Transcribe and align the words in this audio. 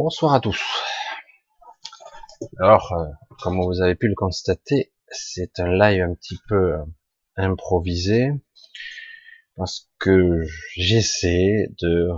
Bonsoir 0.00 0.32
à 0.32 0.38
tous. 0.38 0.62
Alors, 2.60 2.92
euh, 2.92 3.04
comme 3.42 3.60
vous 3.60 3.82
avez 3.82 3.96
pu 3.96 4.06
le 4.06 4.14
constater, 4.14 4.92
c'est 5.08 5.58
un 5.58 5.76
live 5.76 6.02
un 6.02 6.14
petit 6.14 6.38
peu 6.48 6.74
euh, 6.74 6.84
improvisé 7.34 8.30
parce 9.56 9.90
que 9.98 10.40
j'essaie 10.76 11.66
de, 11.82 12.10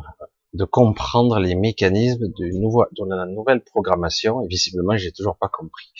comprendre 0.66 1.38
les 1.38 1.54
mécanismes 1.54 2.26
de 2.28 3.14
la 3.16 3.24
nouvelle 3.24 3.64
programmation 3.64 4.42
et 4.42 4.46
visiblement 4.46 4.98
j'ai 4.98 5.10
toujours 5.10 5.38
pas 5.38 5.48
compris. 5.48 5.90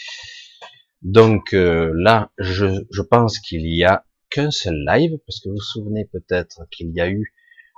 Donc 1.01 1.55
euh, 1.55 1.93
là, 1.95 2.31
je, 2.37 2.85
je 2.91 3.01
pense 3.01 3.39
qu'il 3.39 3.67
y 3.67 3.85
a 3.85 4.05
qu'un 4.29 4.51
seul 4.51 4.85
live 4.87 5.17
parce 5.27 5.41
que 5.41 5.49
vous 5.49 5.55
vous 5.55 5.62
souvenez 5.62 6.05
peut-être 6.05 6.61
qu'il 6.71 6.91
y 6.91 7.01
a 7.01 7.09
eu 7.09 7.33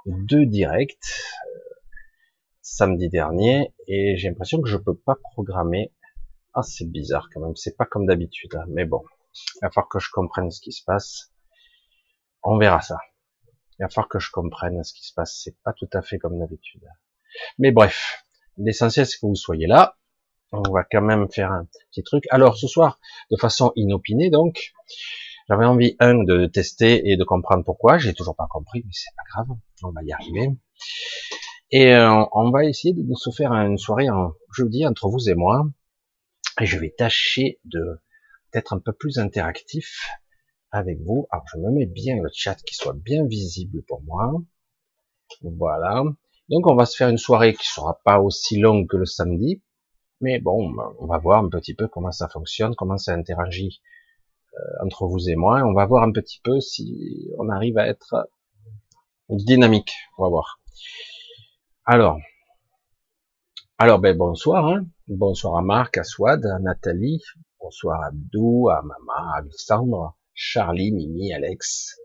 deux 0.07 0.45
directs 0.45 0.99
samedi 2.63 3.09
dernier 3.09 3.75
et 3.89 4.17
j'ai 4.17 4.29
l'impression 4.29 4.63
que 4.63 4.69
je 4.69 4.79
peux 4.79 4.97
pas 4.97 5.17
programmer. 5.33 5.93
Ah, 6.55 6.63
c'est 6.63 6.91
bizarre 6.91 7.29
quand 7.33 7.41
même. 7.41 7.57
C'est 7.57 7.77
pas 7.77 7.85
comme 7.85 8.07
d'habitude, 8.07 8.55
hein. 8.55 8.65
mais 8.69 8.85
bon. 8.85 9.03
Il 9.57 9.59
va 9.63 9.71
falloir 9.71 9.89
que 9.89 9.99
je 9.99 10.11
comprenne 10.11 10.51
ce 10.51 10.61
qui 10.61 10.73
se 10.73 10.85
passe. 10.85 11.33
On 12.43 12.59
verra 12.59 12.81
ça. 12.81 12.99
Il 13.79 13.83
va 13.83 13.89
falloir 13.89 14.09
que 14.09 14.19
je 14.19 14.31
comprenne 14.31 14.83
ce 14.85 14.93
qui 14.93 15.07
se 15.07 15.15
passe. 15.15 15.41
C'est 15.43 15.57
pas 15.63 15.73
tout 15.73 15.89
à 15.93 16.03
fait 16.03 16.19
comme 16.19 16.39
d'habitude. 16.39 16.85
Mais 17.59 17.73
bref. 17.73 18.25
L'essentiel, 18.59 19.07
c'est 19.07 19.19
que 19.19 19.27
vous 19.27 19.35
soyez 19.35 19.67
là. 19.67 19.97
On 20.53 20.71
va 20.71 20.85
quand 20.85 21.01
même 21.01 21.31
faire 21.31 21.51
un 21.51 21.67
petit 21.91 22.03
truc. 22.03 22.25
Alors, 22.29 22.59
ce 22.59 22.69
soir, 22.69 23.01
de 23.31 23.39
façon 23.39 23.73
inopinée, 23.75 24.29
donc, 24.29 24.75
j'avais 25.49 25.65
envie, 25.65 25.97
un, 25.99 26.23
de 26.23 26.45
tester 26.45 27.11
et 27.11 27.17
de 27.17 27.25
comprendre 27.25 27.65
pourquoi. 27.65 27.97
J'ai 27.97 28.13
toujours 28.13 28.37
pas 28.37 28.47
compris, 28.51 28.83
mais 28.85 28.93
c'est 28.93 29.15
pas 29.17 29.23
grave. 29.33 29.57
On 29.83 29.91
va 29.91 30.03
y 30.03 30.13
arriver. 30.13 30.51
Et 31.75 31.95
euh, 31.95 32.25
on 32.33 32.51
va 32.51 32.67
essayer 32.67 32.93
de 32.93 33.15
se 33.15 33.31
faire 33.31 33.53
une 33.53 33.79
soirée 33.79 34.11
en 34.11 34.35
jeudi 34.55 34.87
entre 34.87 35.09
vous 35.09 35.31
et 35.31 35.35
moi. 35.35 35.67
Et 36.61 36.67
je 36.67 36.79
vais 36.79 36.91
tâcher 36.91 37.61
d'être 38.53 38.75
un 38.75 38.79
peu 38.79 38.93
plus 38.93 39.19
interactif 39.19 40.11
avec 40.71 40.99
vous. 41.01 41.27
Alors 41.31 41.47
je 41.51 41.59
me 41.59 41.71
mets 41.71 41.87
bien 41.87 42.17
le 42.23 42.29
chat 42.31 42.57
qui 42.57 42.75
soit 42.75 42.95
bien 42.95 43.27
visible 43.27 43.83
pour 43.89 44.03
moi. 44.03 44.35
Voilà. 45.41 46.05
Donc 46.51 46.67
on 46.67 46.75
va 46.75 46.85
se 46.85 46.95
faire 46.95 47.09
une 47.09 47.17
soirée 47.17 47.55
qui 47.55 47.67
sera 47.67 47.99
pas 48.05 48.21
aussi 48.21 48.59
longue 48.59 48.87
que 48.87 48.99
le 48.99 49.07
samedi, 49.07 49.63
mais 50.21 50.41
bon, 50.41 50.75
on 50.99 51.07
va 51.07 51.17
voir 51.17 51.43
un 51.43 51.49
petit 51.49 51.75
peu 51.75 51.89
comment 51.89 52.13
ça 52.13 52.29
fonctionne, 52.29 52.75
comment 52.75 52.99
ça 52.99 53.15
interagit 53.15 53.81
euh, 54.53 54.85
entre 54.85 55.07
vous 55.07 55.31
et 55.31 55.37
moi. 55.37 55.63
On 55.65 55.73
va 55.73 55.87
voir 55.87 56.03
un 56.03 56.13
petit 56.13 56.41
peu 56.45 56.61
si 56.61 57.31
on 57.39 57.49
arrive 57.49 57.79
à 57.79 57.87
être 57.87 58.29
dynamique. 59.31 59.95
On 60.19 60.25
va 60.25 60.29
voir. 60.29 60.61
Alors, 61.85 62.21
alors 63.77 63.99
ben 63.99 64.17
bonsoir, 64.17 64.69
hein. 64.69 64.87
bonsoir 65.09 65.57
à 65.57 65.63
Marc, 65.63 65.99
à 65.99 66.05
Swad, 66.05 66.47
à 66.47 66.61
Nathalie, 66.61 67.21
bonsoir 67.61 68.01
à 68.03 68.07
Abdou, 68.07 68.69
à 68.69 68.83
Mama, 68.83 69.33
à 69.35 69.39
Alexandre, 69.39 70.17
Charlie, 70.33 70.93
Mimi, 70.93 71.33
Alex. 71.33 71.99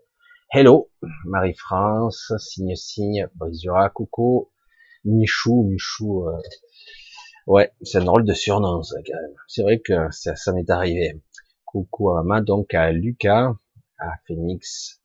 Hello, 0.50 0.90
Marie-France, 1.26 2.32
Signe 2.38 2.74
Signe, 2.74 3.28
Brisura, 3.36 3.88
coucou, 3.90 4.50
Michou, 5.04 5.62
Michou, 5.70 6.26
euh, 6.26 6.40
ouais, 7.46 7.70
c'est 7.82 7.98
un 7.98 8.04
drôle 8.04 8.24
de 8.24 8.34
surnom 8.34 8.82
ça 8.82 8.96
quand 9.06 9.22
même. 9.22 9.36
C'est 9.46 9.62
vrai 9.62 9.78
que 9.78 10.10
ça, 10.10 10.34
ça 10.34 10.52
m'est 10.52 10.68
arrivé. 10.70 11.22
Coucou 11.64 12.10
à 12.10 12.24
Mama, 12.24 12.40
donc 12.40 12.74
à 12.74 12.90
Lucas, 12.90 13.52
à 14.00 14.10
Phoenix, 14.26 15.00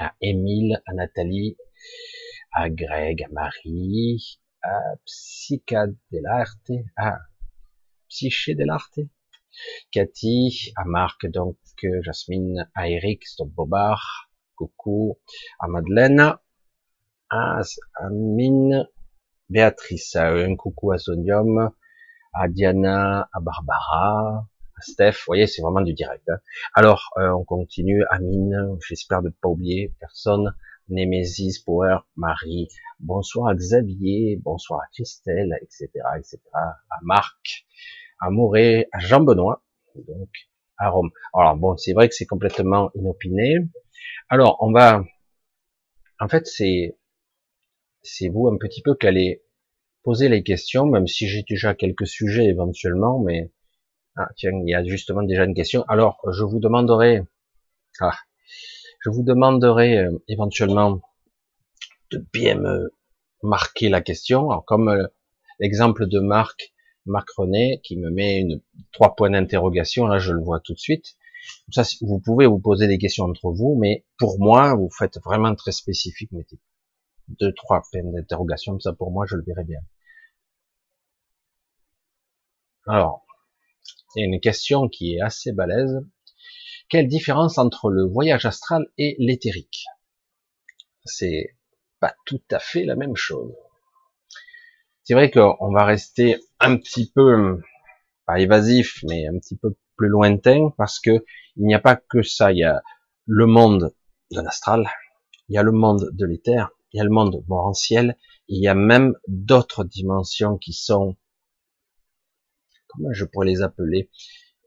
à 0.00 0.14
Émile, 0.22 0.80
à 0.86 0.94
Nathalie, 0.94 1.58
à 2.54 2.70
Greg, 2.70 3.22
à 3.24 3.28
Marie, 3.32 4.40
à 4.62 4.94
Psycha 5.04 5.86
dell'arte, 6.12 6.70
à 6.96 7.18
Psyché 8.08 8.56
Cathy, 9.90 10.72
à 10.76 10.84
Marc, 10.84 11.26
donc 11.26 11.58
Jasmine, 12.02 12.70
à 12.74 12.88
Eric, 12.88 13.26
Stop 13.26 13.48
Bobard, 13.50 14.30
coucou, 14.54 15.18
à 15.58 15.66
Madeleine, 15.66 16.36
à 17.30 17.60
Amine, 17.96 18.88
Béatrice, 19.50 20.16
un 20.16 20.56
coucou 20.56 20.92
à 20.92 20.98
Sodium, 20.98 21.70
à 22.32 22.48
Diana, 22.48 23.28
à 23.32 23.40
Barbara, 23.40 24.48
à 24.76 24.80
Steph, 24.80 25.12
vous 25.12 25.24
voyez, 25.26 25.46
c'est 25.46 25.62
vraiment 25.62 25.80
du 25.80 25.92
direct. 25.92 26.28
Hein. 26.28 26.38
Alors, 26.74 27.10
euh, 27.18 27.30
on 27.30 27.44
continue, 27.44 28.04
Amine, 28.10 28.76
j'espère 28.88 29.22
ne 29.22 29.30
pas 29.30 29.48
oublier 29.48 29.92
personne, 29.98 30.54
Némésis, 30.88 31.58
Power, 31.60 31.98
Marie, 32.16 32.68
bonsoir 33.00 33.48
à 33.48 33.54
Xavier, 33.54 34.36
bonsoir 34.42 34.80
à 34.80 34.86
Christelle, 34.92 35.56
etc., 35.62 35.88
etc., 36.18 36.38
à 36.54 36.98
Marc, 37.02 37.66
à 38.20 38.30
Moré, 38.30 38.88
à 38.92 38.98
Jean-Benoît, 38.98 39.64
donc 39.96 40.28
à 40.76 40.90
Rome. 40.90 41.10
Alors 41.32 41.56
bon, 41.56 41.76
c'est 41.76 41.92
vrai 41.92 42.08
que 42.08 42.14
c'est 42.14 42.26
complètement 42.26 42.90
inopiné. 42.94 43.56
Alors 44.28 44.58
on 44.60 44.72
va, 44.72 45.04
en 46.20 46.28
fait, 46.28 46.46
c'est 46.46 46.98
c'est 48.02 48.28
vous 48.28 48.48
un 48.48 48.58
petit 48.58 48.82
peu 48.82 48.94
qui 48.94 49.06
allez 49.06 49.42
poser 50.02 50.28
les 50.28 50.42
questions, 50.42 50.86
même 50.86 51.06
si 51.06 51.26
j'ai 51.28 51.44
déjà 51.48 51.74
quelques 51.74 52.06
sujets 52.06 52.44
éventuellement, 52.44 53.18
mais 53.20 53.52
ah, 54.16 54.28
tiens, 54.36 54.52
il 54.52 54.68
y 54.68 54.74
a 54.74 54.84
justement 54.84 55.22
déjà 55.22 55.44
une 55.44 55.54
question. 55.54 55.82
Alors 55.88 56.20
je 56.30 56.44
vous 56.44 56.60
demanderai, 56.60 57.22
ah, 58.00 58.16
je 59.04 59.10
vous 59.10 59.22
demanderai 59.22 59.98
euh, 59.98 60.18
éventuellement 60.28 61.02
de 62.10 62.24
bien 62.32 62.54
me 62.54 62.90
marquer 63.42 63.90
la 63.90 64.00
question. 64.00 64.50
Alors, 64.50 64.64
comme 64.64 64.88
euh, 64.88 65.06
l'exemple 65.60 66.06
de 66.06 66.20
Marc, 66.20 66.72
Marc 67.04 67.28
René, 67.36 67.80
qui 67.84 67.98
me 67.98 68.10
met 68.10 68.38
une, 68.38 68.62
trois 68.92 69.14
points 69.14 69.30
d'interrogation, 69.30 70.06
là 70.06 70.18
je 70.18 70.32
le 70.32 70.42
vois 70.42 70.60
tout 70.60 70.72
de 70.72 70.78
suite. 70.78 71.16
Ça, 71.70 71.82
vous 72.00 72.18
pouvez 72.18 72.46
vous 72.46 72.58
poser 72.58 72.86
des 72.86 72.96
questions 72.96 73.24
entre 73.24 73.50
vous, 73.50 73.76
mais 73.78 74.06
pour 74.18 74.38
moi, 74.38 74.74
vous 74.74 74.88
faites 74.88 75.18
vraiment 75.22 75.54
très 75.54 75.72
spécifique, 75.72 76.32
mettez 76.32 76.58
deux, 77.28 77.52
trois 77.52 77.82
points 77.92 78.02
d'interrogation, 78.02 78.80
ça 78.80 78.94
pour 78.94 79.10
moi, 79.10 79.26
je 79.26 79.36
le 79.36 79.42
verrai 79.42 79.64
bien. 79.64 79.80
Alors, 82.86 83.26
il 84.16 84.20
y 84.20 84.22
a 84.22 84.26
une 84.26 84.40
question 84.40 84.88
qui 84.88 85.16
est 85.16 85.20
assez 85.20 85.52
balèze. 85.52 86.00
Quelle 86.88 87.08
différence 87.08 87.58
entre 87.58 87.90
le 87.90 88.04
voyage 88.04 88.44
astral 88.44 88.86
et 88.98 89.16
l'éthérique? 89.18 89.86
C'est 91.04 91.56
pas 92.00 92.14
tout 92.26 92.42
à 92.50 92.58
fait 92.58 92.84
la 92.84 92.94
même 92.94 93.16
chose. 93.16 93.52
C'est 95.02 95.14
vrai 95.14 95.30
qu'on 95.30 95.72
va 95.72 95.84
rester 95.84 96.40
un 96.60 96.76
petit 96.76 97.10
peu, 97.10 97.60
pas 98.26 98.38
évasif, 98.38 99.02
mais 99.08 99.26
un 99.26 99.38
petit 99.38 99.56
peu 99.56 99.76
plus 99.96 100.08
lointain, 100.08 100.70
parce 100.76 101.00
que 101.00 101.24
il 101.56 101.66
n'y 101.66 101.74
a 101.74 101.80
pas 101.80 101.96
que 101.96 102.22
ça. 102.22 102.52
Il 102.52 102.58
y 102.58 102.64
a 102.64 102.82
le 103.26 103.46
monde 103.46 103.94
de 104.30 104.40
l'astral, 104.40 104.88
il 105.48 105.54
y 105.54 105.58
a 105.58 105.62
le 105.62 105.72
monde 105.72 106.10
de 106.12 106.26
l'éther, 106.26 106.70
il 106.92 106.98
y 106.98 107.00
a 107.00 107.04
le 107.04 107.10
monde 107.10 107.44
morantiel, 107.48 108.16
il 108.48 108.62
y 108.62 108.68
a 108.68 108.74
même 108.74 109.14
d'autres 109.26 109.84
dimensions 109.84 110.58
qui 110.58 110.72
sont, 110.72 111.16
comment 112.88 113.12
je 113.12 113.24
pourrais 113.24 113.46
les 113.46 113.62
appeler, 113.62 114.10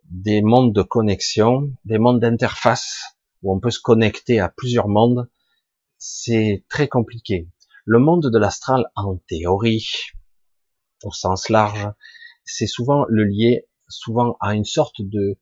des 0.10 0.42
mondes 0.42 0.74
de 0.74 0.82
connexion, 0.82 1.72
des 1.86 1.98
mondes 1.98 2.20
d'interface, 2.20 3.02
où 3.42 3.54
on 3.54 3.60
peut 3.60 3.72
se 3.72 3.80
connecter 3.80 4.40
à 4.40 4.50
plusieurs 4.50 4.88
mondes, 4.88 5.30
c'est 5.98 6.66
très 6.70 6.88
compliqué. 6.88 7.50
Le 7.86 8.00
monde 8.00 8.30
de 8.32 8.38
l'astral, 8.38 8.86
en 8.96 9.18
théorie, 9.28 9.90
au 11.04 11.12
sens 11.12 11.50
large, 11.50 11.88
c'est 12.44 12.68
souvent 12.68 13.06
le 13.10 13.24
lié, 13.24 13.68
souvent 13.88 14.38
à 14.40 14.56
une 14.56 14.66
sorte 14.66 15.02
de, 15.02 15.38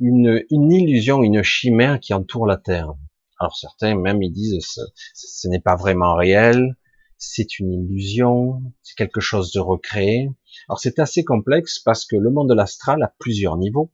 une, 0.00 0.44
une 0.50 0.72
illusion, 0.72 1.22
une 1.22 1.42
chimère 1.42 2.00
qui 2.00 2.14
entoure 2.14 2.46
la 2.46 2.56
Terre. 2.56 2.94
Alors 3.38 3.56
certains 3.56 3.96
même 3.96 4.22
ils 4.22 4.32
disent 4.32 4.58
ce, 4.60 4.80
ce 5.14 5.48
n'est 5.48 5.60
pas 5.60 5.76
vraiment 5.76 6.14
réel, 6.14 6.76
c'est 7.18 7.58
une 7.58 7.72
illusion, 7.72 8.62
c'est 8.82 8.96
quelque 8.96 9.20
chose 9.20 9.52
de 9.52 9.60
recréé. 9.60 10.30
Alors 10.68 10.78
c'est 10.78 10.98
assez 10.98 11.24
complexe 11.24 11.78
parce 11.78 12.04
que 12.04 12.16
le 12.16 12.30
monde 12.30 12.48
de 12.48 12.54
l'astral 12.54 13.02
a 13.02 13.14
plusieurs 13.18 13.56
niveaux, 13.56 13.92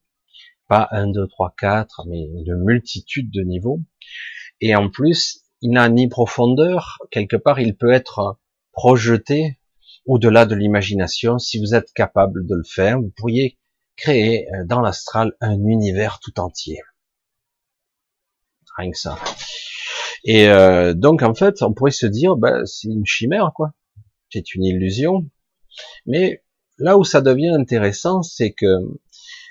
pas 0.69 0.89
un, 0.93 1.09
deux, 1.09 1.27
trois, 1.27 1.55
quatre, 1.59 2.05
mais 2.07 2.21
une 2.23 2.57
multitude 2.65 3.31
de 3.31 3.43
niveaux. 3.43 3.81
Et 4.61 4.75
en 4.75 4.89
plus, 4.89 5.43
il 5.63 5.71
n'a 5.73 5.89
ni 5.89 6.09
profondeur, 6.09 6.99
quelque 7.11 7.37
part 7.37 7.61
il 7.61 7.77
peut 7.77 7.93
être 7.93 8.39
projeté 8.73 9.59
au-delà 10.07 10.47
de 10.47 10.55
l'imagination. 10.55 11.39
Si 11.39 11.59
vous 11.59 11.75
êtes 11.75 11.93
capable 11.93 12.47
de 12.47 12.55
le 12.55 12.65
faire, 12.65 13.01
vous 13.01 13.13
pourriez 13.17 13.59
créer 13.97 14.47
euh, 14.55 14.65
dans 14.65 14.81
l'astral 14.81 15.35
un 15.41 15.59
univers 15.65 16.21
tout 16.21 16.41
entier. 16.41 16.81
Rien 18.77 18.91
que 18.91 18.99
ça. 18.99 19.19
Et 20.25 20.49
euh, 20.49 20.95
donc 20.95 21.23
en 21.23 21.35
fait, 21.35 21.63
on 21.63 21.73
pourrait 21.73 21.91
se 21.91 22.07
dire, 22.07 22.37
bah, 22.37 22.65
c'est 22.65 22.89
une 22.89 23.07
chimère, 23.07 23.53
quoi. 23.55 23.73
C'est 24.31 24.55
une 24.55 24.65
illusion. 24.65 25.29
Mais 26.07 26.43
là 26.81 26.99
où 26.99 27.05
ça 27.05 27.21
devient 27.21 27.51
intéressant, 27.51 28.23
c'est 28.23 28.53
que 28.53 28.67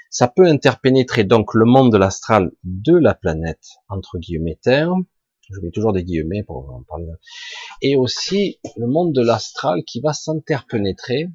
ça 0.09 0.27
peut 0.27 0.45
interpénétrer 0.45 1.23
donc 1.23 1.53
le 1.53 1.65
monde 1.65 1.91
de 1.91 1.97
l'astral 1.97 2.51
de 2.63 2.97
la 2.97 3.13
planète, 3.13 3.65
entre 3.87 4.17
guillemets 4.17 4.59
Terre, 4.61 4.93
je 5.49 5.59
mets 5.61 5.71
toujours 5.71 5.93
des 5.93 6.03
guillemets 6.03 6.43
pour 6.43 6.69
en 6.71 6.83
parler, 6.83 7.05
et 7.81 7.95
aussi 7.95 8.59
le 8.75 8.87
monde 8.87 9.13
de 9.13 9.21
l'astral 9.21 9.83
qui 9.83 10.01
va 10.01 10.13
s'interpénétrer 10.13 11.27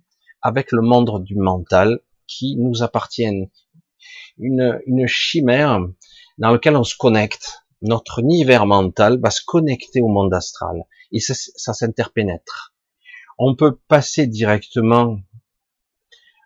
avec 0.42 0.72
le 0.72 0.82
monde 0.82 1.24
du 1.24 1.36
mental 1.36 2.00
qui 2.26 2.56
nous 2.56 2.82
appartient, 2.82 3.26
une, 4.38 4.80
une 4.86 5.06
chimère 5.06 5.80
dans 6.38 6.50
laquelle 6.50 6.76
on 6.76 6.84
se 6.84 6.96
connecte. 6.96 7.60
Notre 7.82 8.20
univers 8.20 8.66
mental 8.66 9.20
va 9.20 9.30
se 9.30 9.42
connecter 9.44 10.00
au 10.00 10.08
monde 10.08 10.32
astral 10.32 10.84
et 11.12 11.20
ça, 11.20 11.34
ça 11.34 11.74
s'interpénètre. 11.74 12.74
On 13.38 13.54
peut 13.54 13.78
passer 13.88 14.26
directement 14.26 15.18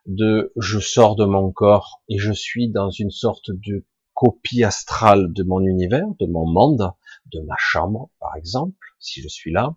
de 0.09 0.53
je 0.57 0.81
sors 0.81 1.17
de 1.17 1.27
mon 1.27 1.53
corps 1.53 2.03
et 2.09 2.19
je 2.19 2.33
suis 2.33 2.71
dans 2.71 2.91
une 2.91 3.11
sorte 3.11 3.51
de 3.51 3.87
copie 4.15 4.65
astrale 4.65 5.33
de 5.33 5.45
mon 5.45 5.61
univers, 5.61 6.09
de 6.19 6.27
mon 6.27 6.45
monde, 6.45 6.91
de 7.33 7.41
ma 7.41 7.55
chambre, 7.57 8.11
par 8.19 8.35
exemple, 8.37 8.75
si 8.99 9.21
je 9.21 9.29
suis 9.29 9.53
là. 9.53 9.77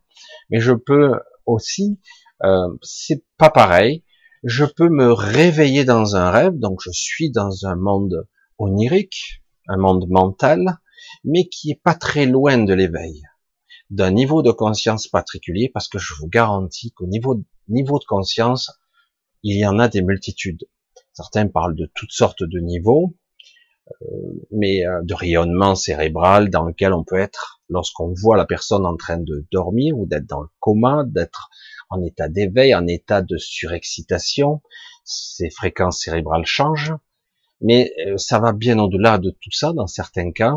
Mais 0.49 0.59
je 0.59 0.71
peux 0.71 1.11
aussi, 1.45 1.99
euh, 2.43 2.69
c'est 2.81 3.23
pas 3.37 3.49
pareil, 3.49 4.03
je 4.43 4.65
peux 4.65 4.89
me 4.89 5.11
réveiller 5.11 5.83
dans 5.83 6.15
un 6.15 6.31
rêve, 6.31 6.57
donc 6.57 6.79
je 6.81 6.91
suis 6.91 7.29
dans 7.29 7.67
un 7.67 7.75
monde 7.75 8.27
onirique, 8.57 9.43
un 9.67 9.77
monde 9.77 10.07
mental, 10.09 10.79
mais 11.23 11.47
qui 11.49 11.71
est 11.71 11.81
pas 11.83 11.93
très 11.93 12.25
loin 12.25 12.57
de 12.57 12.73
l'éveil, 12.73 13.21
d'un 13.89 14.11
niveau 14.11 14.41
de 14.41 14.51
conscience 14.51 15.07
particulier, 15.07 15.69
parce 15.73 15.87
que 15.87 15.99
je 15.99 16.13
vous 16.15 16.27
garantis 16.27 16.91
qu'au 16.93 17.05
niveau, 17.05 17.43
niveau 17.67 17.99
de 17.99 18.05
conscience, 18.05 18.71
il 19.43 19.57
y 19.57 19.65
en 19.65 19.79
a 19.79 19.87
des 19.87 20.01
multitudes. 20.01 20.67
Certains 21.13 21.47
parlent 21.47 21.75
de 21.75 21.91
toutes 21.93 22.11
sortes 22.11 22.43
de 22.43 22.59
niveaux, 22.59 23.15
euh, 24.01 24.05
mais 24.51 24.85
euh, 24.85 25.01
de 25.03 25.13
rayonnement 25.13 25.75
cérébral 25.75 26.49
dans 26.49 26.63
lequel 26.63 26.93
on 26.93 27.03
peut 27.03 27.19
être 27.19 27.61
lorsqu'on 27.69 28.13
voit 28.13 28.37
la 28.37 28.45
personne 28.45 28.85
en 28.85 28.95
train 28.95 29.17
de 29.17 29.45
dormir 29.51 29.97
ou 29.97 30.05
d'être 30.05 30.27
dans 30.27 30.41
le 30.41 30.49
coma, 30.59 31.03
d'être 31.05 31.49
en 31.89 32.01
état 32.03 32.29
d'éveil, 32.29 32.73
en 32.75 32.87
état 32.87 33.21
de 33.21 33.37
surexcitation, 33.37 34.61
ces 35.03 35.49
fréquences 35.49 36.01
cérébrales 36.01 36.45
changent, 36.45 36.93
mais 37.59 37.93
euh, 38.05 38.17
ça 38.17 38.39
va 38.39 38.53
bien 38.53 38.79
au-delà 38.79 39.17
de 39.17 39.31
tout 39.31 39.51
ça 39.51 39.73
dans 39.73 39.87
certains 39.87 40.31
cas, 40.31 40.55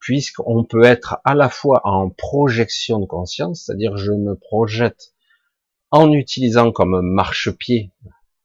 puisqu'on 0.00 0.64
peut 0.64 0.84
être 0.84 1.18
à 1.24 1.34
la 1.34 1.48
fois 1.48 1.80
en 1.84 2.10
projection 2.10 2.98
de 2.98 3.06
conscience, 3.06 3.64
c'est-à-dire 3.64 3.96
je 3.96 4.12
me 4.12 4.34
projette 4.34 5.14
en 5.90 6.10
utilisant 6.10 6.72
comme 6.72 7.00
marchepied 7.02 7.92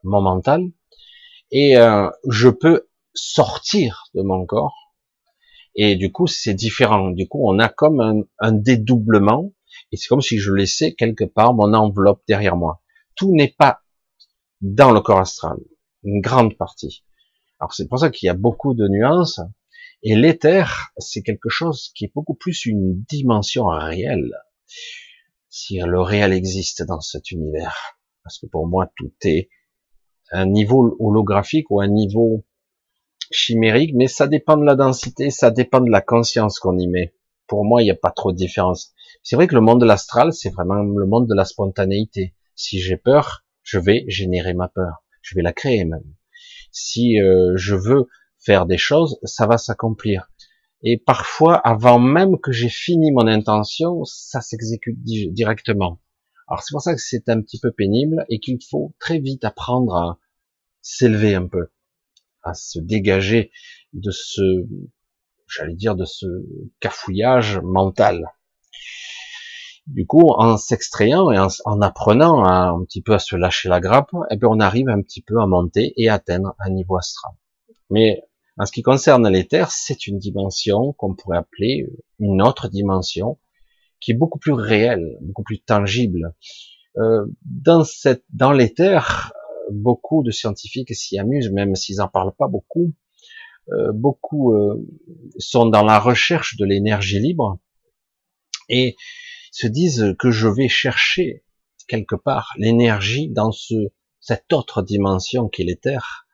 mon 0.04 0.22
mental, 0.22 0.64
et 1.52 1.78
euh, 1.78 2.10
je 2.30 2.50
peux 2.50 2.88
sortir 3.14 4.06
de 4.14 4.22
mon 4.22 4.46
corps. 4.46 4.94
Et 5.76 5.96
du 5.96 6.12
coup, 6.12 6.28
c'est 6.28 6.54
différent. 6.54 7.12
Du 7.12 7.28
coup, 7.28 7.40
on 7.48 7.60
a 7.60 7.70
comme 7.70 8.02
un, 8.02 8.22
un 8.40 8.52
dédoublement, 8.52 9.54
et 9.92 9.98
c'est 9.98 10.08
comme 10.08 10.22
si 10.22 10.40
je 10.40 10.52
laissais 10.52 10.94
quelque 10.94 11.24
part 11.24 11.54
mon 11.54 11.74
enveloppe 11.74 12.24
derrière 12.28 12.56
moi. 12.56 12.82
Tout 13.16 13.34
n'est 13.34 13.56
pas 13.58 13.82
dans 14.62 14.92
le 14.92 15.02
corps 15.02 15.20
astral, 15.20 15.58
une 16.04 16.22
grande 16.22 16.58
partie. 16.58 17.04
Alors 17.60 17.74
c'est 17.74 17.88
pour 17.88 18.00
ça 18.00 18.10
qu'il 18.10 18.28
y 18.28 18.30
a 18.30 18.36
beaucoup 18.36 18.74
de 18.74 18.88
nuances. 18.88 19.40
Et 20.04 20.16
l'éther, 20.16 20.92
c'est 20.98 21.24
quelque 21.24 21.50
chose 21.50 21.92
qui 21.96 22.06
est 22.06 22.12
beaucoup 22.14 22.36
plus 22.36 22.66
une 22.66 23.02
dimension 23.04 23.66
réelle. 23.66 24.32
Si 25.50 25.80
le 25.80 26.02
réel 26.02 26.34
existe 26.34 26.84
dans 26.84 27.02
cet 27.02 27.32
univers. 27.32 27.98
Parce 28.24 28.38
que 28.38 28.46
pour 28.46 28.68
moi, 28.68 28.92
tout 28.96 29.12
est 29.24 29.50
un 30.32 30.46
niveau 30.46 30.96
holographique 31.00 31.70
ou 31.70 31.82
un 31.82 31.88
niveau 31.88 32.44
chimérique, 33.32 33.94
mais 33.96 34.08
ça 34.08 34.28
dépend 34.28 34.58
de 34.58 34.66
la 34.66 34.76
densité, 34.76 35.30
ça 35.30 35.52
dépend 35.52 35.82
de 35.82 35.90
la 35.90 36.02
conscience 36.02 36.60
qu'on 36.60 36.78
y 36.78 36.88
met. 36.88 37.14
Pour 37.48 37.66
moi, 37.66 37.82
il 37.82 37.86
n'y 37.86 37.92
a 37.92 37.96
pas 37.96 38.12
trop 38.12 38.32
de 38.32 38.38
différence. 38.38 38.94
C'est 39.24 39.36
vrai 39.36 39.48
que 39.48 39.56
le 39.56 39.62
monde 39.62 39.82
de 39.82 39.86
l'astral, 39.86 40.34
c'est 40.34 40.50
vraiment 40.50 40.76
le 40.76 41.06
monde 41.06 41.28
de 41.28 41.36
la 41.36 41.46
spontanéité. 41.46 42.36
Si 42.56 42.80
j'ai 42.80 42.98
peur, 42.98 43.46
je 43.64 43.80
vais 43.80 44.06
générer 44.08 44.54
ma 44.54 44.68
peur. 44.68 45.04
Je 45.22 45.36
vais 45.36 45.42
la 45.42 45.54
créer 45.54 45.86
même. 45.86 46.14
Si 46.72 47.22
euh, 47.22 47.54
je 47.56 47.76
veux 47.76 48.08
faire 48.38 48.66
des 48.66 48.78
choses, 48.78 49.20
ça 49.24 49.48
va 49.48 49.58
s'accomplir. 49.58 50.30
Et 50.84 50.98
parfois, 50.98 51.56
avant 51.56 52.00
même 52.00 52.40
que 52.40 52.52
j'ai 52.52 52.70
fini 52.70 53.12
mon 53.12 53.28
intention, 53.28 54.04
ça 54.06 54.42
s'exécute 54.42 55.02
directement. 55.04 56.00
Alors 56.48 56.64
c'est 56.64 56.72
pour 56.72 56.82
ça 56.82 56.94
que 56.96 57.02
c'est 57.02 57.30
un 57.30 57.42
petit 57.42 57.60
peu 57.60 57.72
pénible 57.72 58.26
et 58.30 58.40
qu'il 58.40 58.58
faut 58.70 58.94
très 59.00 59.20
vite 59.20 59.44
apprendre 59.44 59.96
à 59.96 60.20
s'élever 60.82 61.36
un 61.36 61.48
peu, 61.48 61.70
à 62.44 62.54
se 62.54 62.80
dégager 62.80 63.52
de 63.94 64.12
ce, 64.12 64.66
j'allais 65.48 65.76
dire, 65.76 65.96
de 65.96 66.06
ce 66.06 66.26
cafouillage 66.80 67.60
mental. 67.60 68.32
Du 69.88 70.06
coup, 70.06 70.32
en 70.32 70.58
s'extrayant 70.58 71.32
et 71.32 71.40
en, 71.40 71.82
apprenant 71.82 72.44
un 72.44 72.84
petit 72.84 73.02
peu 73.02 73.14
à 73.14 73.20
se 73.20 73.36
lâcher 73.36 73.70
la 73.70 73.80
grappe, 73.80 74.12
eh 74.30 74.36
bien, 74.36 74.50
on 74.50 74.60
arrive 74.60 74.90
un 74.90 75.02
petit 75.02 75.22
peu 75.22 75.40
à 75.40 75.48
monter 75.48 75.94
et 75.96 76.10
atteindre 76.10 76.56
un 76.60 76.70
niveau 76.70 76.98
astral. 76.98 77.34
Mais 77.90 78.22
en 78.58 78.66
ce 78.66 78.72
qui 78.72 78.82
concerne 78.82 79.28
l'éther, 79.30 79.72
c'est 79.72 80.08
une 80.08 80.18
dimension 80.18 80.94
qu'on 80.94 81.16
pourrait 81.16 81.38
appeler 81.38 81.88
une 82.20 82.42
autre 82.42 82.68
dimension, 82.68 83.38
qui 84.00 84.12
est 84.12 84.16
beaucoup 84.16 84.40
plus 84.40 84.54
réel, 84.54 85.18
beaucoup 85.22 85.44
plus 85.44 85.60
tangible. 85.60 86.34
Euh, 86.98 87.26
dans 87.46 87.84
cette, 87.84 88.24
dans 88.32 88.52
l'éther, 88.52 89.34
beaucoup 89.72 90.24
de 90.24 90.32
scientifiques 90.32 90.94
s'y 90.96 91.20
amusent, 91.20 91.52
même 91.52 91.76
s'ils 91.76 92.02
en 92.02 92.08
parlent 92.08 92.36
pas 92.36 92.48
beaucoup. 92.48 92.94
Euh, 93.70 93.92
beaucoup 93.94 94.54
euh, 94.54 94.88
sont 95.40 95.66
dans 95.66 95.84
la 95.84 96.00
recherche 96.00 96.56
de 96.56 96.66
l'énergie 96.66 97.20
libre 97.20 97.60
et 98.70 98.96
se 99.52 99.68
disent 99.68 100.16
que 100.20 100.32
je 100.32 100.48
vais 100.48 100.70
chercher 100.70 101.44
quelque 101.88 102.16
part 102.16 102.54
l'énergie 102.58 103.30
dans 103.30 103.52
ce, 103.52 103.76
cette 104.22 104.54
autre 104.54 104.82
dimension 104.82 105.50
qui 105.50 105.64
est 105.64 105.66
l'éther, 105.66 106.28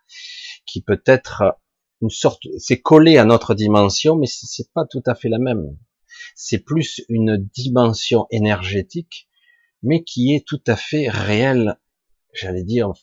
qui 0.65 0.81
peut 0.81 1.01
être 1.05 1.57
une 2.01 2.09
sorte, 2.09 2.43
c'est 2.57 2.81
collé 2.81 3.17
à 3.17 3.25
notre 3.25 3.55
dimension, 3.55 4.15
mais 4.15 4.27
c'est 4.27 4.71
pas 4.73 4.85
tout 4.85 5.03
à 5.05 5.15
fait 5.15 5.29
la 5.29 5.39
même 5.39 5.77
c'est 6.35 6.59
plus 6.59 7.01
une 7.09 7.37
dimension 7.37 8.27
énergétique, 8.31 9.27
mais 9.81 10.03
qui 10.03 10.33
est 10.33 10.45
tout 10.45 10.61
à 10.67 10.75
fait 10.75 11.09
réelle, 11.09 11.77
j'allais 12.33 12.63
dire 12.63 12.93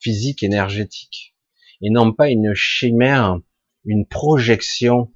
physique 0.00 0.42
énergétique, 0.42 1.34
et 1.80 1.90
non 1.90 2.12
pas 2.12 2.30
une 2.30 2.54
chimère, 2.54 3.40
une 3.84 4.06
projection, 4.06 5.12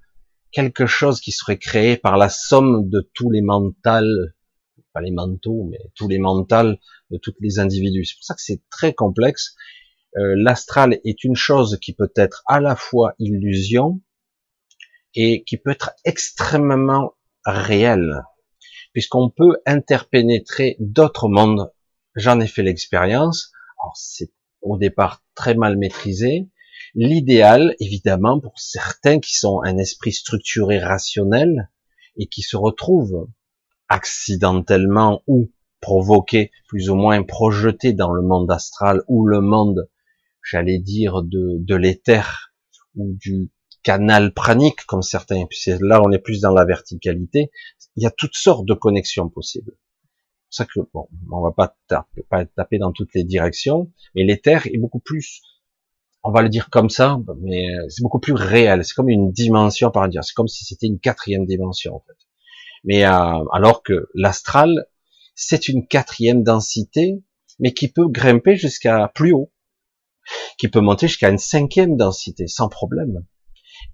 quelque 0.53 0.87
chose 0.87 1.21
qui 1.21 1.33
serait 1.33 1.59
créé 1.59 1.97
par 1.97 2.17
la 2.17 2.29
somme 2.29 2.89
de 2.89 3.09
tous 3.15 3.31
les 3.31 3.43
mentales, 3.43 4.35
pas 4.93 5.01
les 5.01 5.13
mentaux, 5.13 5.69
mais 5.71 5.79
tous 5.95 6.09
les 6.09 6.19
mentales 6.19 6.79
de 7.11 7.19
tous 7.19 7.35
les 7.41 7.59
individus. 7.59 8.05
C'est 8.05 8.17
pour 8.17 8.25
ça 8.25 8.35
que 8.35 8.43
c'est 8.43 8.63
très 8.71 8.93
complexe. 8.95 9.55
Euh, 10.17 10.35
l'astral 10.37 10.99
est 11.05 11.23
une 11.23 11.37
chose 11.37 11.79
qui 11.81 11.93
peut 11.93 12.13
être 12.17 12.43
à 12.47 12.61
la 12.61 12.75
fois 12.75 13.15
illusion 13.19 14.01
et 15.15 15.45
qui 15.45 15.57
peut 15.57 15.71
être 15.71 15.93
extrêmement 16.05 17.15
réel, 17.45 18.23
puisqu'on 18.93 19.31
peut 19.31 19.59
interpénétrer 19.67 20.77
d'autres 20.79 21.29
mondes. 21.29 21.73
J'en 22.15 22.41
ai 22.41 22.47
fait 22.47 22.63
l'expérience. 22.63 23.53
c'est 23.95 24.33
au 24.63 24.77
départ 24.77 25.23
très 25.35 25.55
mal 25.55 25.79
maîtrisé. 25.79 26.49
L'idéal, 26.95 27.77
évidemment, 27.79 28.41
pour 28.41 28.59
certains 28.59 29.21
qui 29.21 29.35
sont 29.37 29.61
un 29.65 29.79
esprit 29.79 30.13
structuré 30.13 30.79
rationnel 30.79 31.71
et 32.17 32.27
qui 32.27 32.43
se 32.43 32.57
retrouvent 32.57 33.29
accidentellement 33.89 35.23
ou 35.27 35.51
provoqués, 35.81 36.51
plus 36.69 36.91
ou 36.91 36.95
moins 36.95 37.23
projetés 37.23 37.93
dans 37.93 38.13
le 38.13 38.23
monde 38.23 38.51
astral 38.51 39.03
ou 39.09 39.27
le 39.27 39.41
monde, 39.41 39.89
j'allais 40.43 40.79
dire, 40.79 41.23
de, 41.23 41.57
de 41.59 41.75
l'éther 41.75 42.53
ou 42.95 43.15
du 43.15 43.51
canal 43.83 44.33
pranique 44.33 44.85
comme 44.87 45.03
certains, 45.03 45.47
puis 45.47 45.61
là 45.81 46.03
on 46.03 46.11
est 46.13 46.19
plus 46.19 46.41
dans 46.41 46.53
la 46.53 46.65
verticalité, 46.65 47.51
il 47.97 48.03
y 48.03 48.07
a 48.07 48.11
toutes 48.11 48.37
sortes 48.37 48.67
de 48.67 48.75
connexions 48.75 49.29
possibles. 49.29 49.73
C'est 50.51 50.65
ça 50.65 50.67
que 50.67 50.81
bon, 50.93 51.09
on 51.31 51.41
va 51.41 51.53
pas 51.53 51.77
taper, 51.89 52.79
dans 52.79 52.93
toutes 52.93 53.15
les 53.15 53.25
directions, 53.25 53.93
mais 54.15 54.25
l'éther 54.25 54.67
est 54.67 54.79
beaucoup 54.79 54.99
plus, 54.99 55.43
on 56.25 56.33
va 56.33 56.43
le 56.43 56.49
dire 56.49 56.71
comme 56.71 56.91
ça, 56.91 57.19
mais 57.41 57.67
c'est 57.89 58.03
beaucoup 58.03 58.19
plus 58.19 58.33
réel. 58.33 58.85
C'est 58.85 58.95
comme 58.95 59.09
une 59.09 59.31
dimension 59.31 59.91
par 59.91 60.09
dire, 60.09 60.25
c'est 60.25 60.35
comme 60.35 60.49
si 60.49 60.65
c'était 60.65 60.87
une 60.87 60.99
quatrième 60.99 61.47
dimension 61.47 61.95
en 61.95 62.01
fait. 62.01 62.17
Mais 62.85 63.05
euh, 63.05 63.45
alors 63.53 63.83
que 63.83 64.09
l'astral, 64.15 64.87
c'est 65.35 65.69
une 65.69 65.87
quatrième 65.87 66.43
densité, 66.43 67.23
mais 67.59 67.73
qui 67.73 67.89
peut 67.89 68.09
grimper 68.09 68.57
jusqu'à 68.57 69.11
plus 69.15 69.33
haut, 69.33 69.53
qui 70.59 70.69
peut 70.69 70.81
monter 70.81 71.09
jusqu'à 71.09 71.31
une 71.31 71.39
cinquième 71.39 71.97
densité 71.97 72.47
sans 72.49 72.69
problème. 72.69 73.25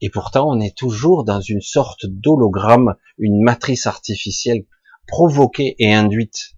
Et 0.01 0.11
pourtant, 0.11 0.49
on 0.49 0.61
est 0.61 0.77
toujours 0.77 1.25
dans 1.25 1.41
une 1.41 1.61
sorte 1.61 2.07
d'hologramme, 2.07 2.95
une 3.19 3.43
matrice 3.43 3.87
artificielle 3.87 4.65
provoquée 5.07 5.77
et 5.79 5.95
induite. 5.95 6.53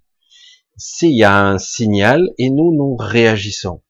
S'il 0.76 1.16
y 1.16 1.24
a 1.24 1.44
un 1.44 1.58
signal 1.58 2.30
et 2.38 2.50
nous, 2.50 2.74
nous 2.74 2.96
réagissons. 2.96 3.82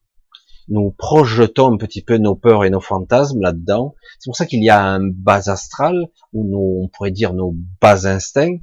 Nous 0.68 0.90
projetons 0.90 1.73
un 1.73 1.76
petit 1.78 2.02
peu 2.02 2.18
nos 2.18 2.35
peurs 2.35 2.64
et 2.64 2.71
nos 2.71 2.80
fantasmes 2.80 3.40
là-dedans. 3.40 3.95
C'est 4.18 4.28
pour 4.28 4.37
ça 4.37 4.45
qu'il 4.45 4.62
y 4.62 4.68
a 4.68 4.85
un 4.85 5.00
bas 5.00 5.50
astral, 5.50 5.97
ou 6.35 6.45
nous, 6.45 6.83
on 6.83 6.88
pourrait 6.88 7.11
dire 7.11 7.33
nos 7.33 7.54
bas 7.80 8.07
instincts. 8.07 8.59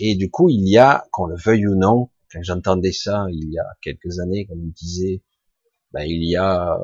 Et 0.00 0.16
du 0.16 0.30
coup, 0.30 0.50
il 0.50 0.68
y 0.68 0.76
a, 0.76 1.06
qu'on 1.12 1.26
le 1.26 1.36
veuille 1.36 1.66
ou 1.66 1.74
non, 1.74 2.10
quand 2.32 2.42
j'entendais 2.42 2.92
ça 2.92 3.26
il 3.30 3.50
y 3.50 3.58
a 3.58 3.64
quelques 3.80 4.18
années, 4.18 4.46
qu'on 4.46 4.56
me 4.56 4.70
disait, 4.72 5.22
ben, 5.96 6.04
il 6.06 6.28
y 6.28 6.36
a 6.36 6.74
euh, 6.74 6.78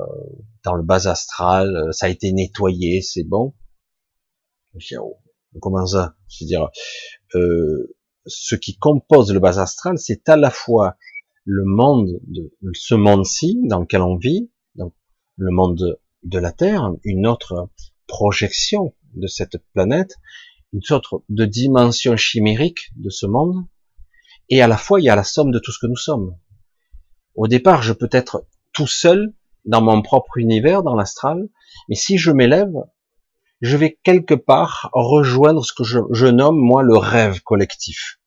dans 0.65 0.75
le 0.75 0.83
bas 0.83 1.07
astral, 1.07 1.77
euh, 1.77 1.93
ça 1.93 2.07
a 2.07 2.09
été 2.09 2.33
nettoyé, 2.33 3.03
c'est 3.03 3.25
bon. 3.25 3.55
Oh, 4.99 5.21
comment 5.61 5.85
ça? 5.85 6.17
Je 6.31 6.45
veux 6.45 6.49
dire, 6.49 6.71
euh, 7.35 7.95
ce 8.25 8.55
qui 8.55 8.79
compose 8.79 9.31
le 9.31 9.39
bas 9.39 9.61
astral, 9.61 9.99
c'est 9.99 10.31
à 10.31 10.39
la 10.39 10.51
fois 10.51 10.97
le 11.45 11.63
monde 11.67 12.21
de 12.27 12.51
ce 12.73 12.95
monde-ci 12.95 13.61
dans 13.65 13.81
lequel 13.81 14.01
on 14.01 14.17
vit, 14.17 14.51
donc 14.77 14.95
le 15.37 15.51
monde 15.51 15.99
de 16.23 16.39
la 16.39 16.53
Terre, 16.53 16.91
une 17.05 17.27
autre 17.27 17.69
projection 18.07 18.95
de 19.13 19.27
cette 19.27 19.59
planète, 19.75 20.17
une 20.73 20.81
sorte 20.81 21.05
de 21.29 21.45
dimension 21.45 22.17
chimérique 22.17 22.93
de 22.97 23.11
ce 23.11 23.27
monde, 23.27 23.67
et 24.49 24.63
à 24.63 24.69
la 24.69 24.79
fois 24.79 25.03
il 25.03 25.05
y 25.05 25.11
a 25.11 25.17
la 25.17 25.25
somme 25.25 25.51
de 25.51 25.59
tout 25.59 25.71
ce 25.71 25.81
que 25.81 25.87
nous 25.87 25.97
sommes. 25.97 26.35
Au 27.35 27.47
départ, 27.47 27.83
je 27.83 27.93
peux 27.93 28.09
être 28.11 28.47
tout 28.73 28.87
seul 28.87 29.33
dans 29.65 29.81
mon 29.81 30.03
propre 30.03 30.39
univers, 30.39 30.83
dans 30.83 30.95
l'astral, 30.95 31.49
mais 31.89 31.95
si 31.95 32.19
je 32.19 32.31
m'élève, 32.31 32.73
je 33.61 33.77
vais 33.77 33.99
quelque 34.03 34.35
part 34.35 34.91
rejoindre 34.93 35.65
ce 35.65 35.73
que 35.73 35.85
je, 35.85 36.27
nomme 36.27 36.59
moi 36.59 36.83
le 36.83 36.97
rêve 36.97 37.41
collectif. 37.43 38.19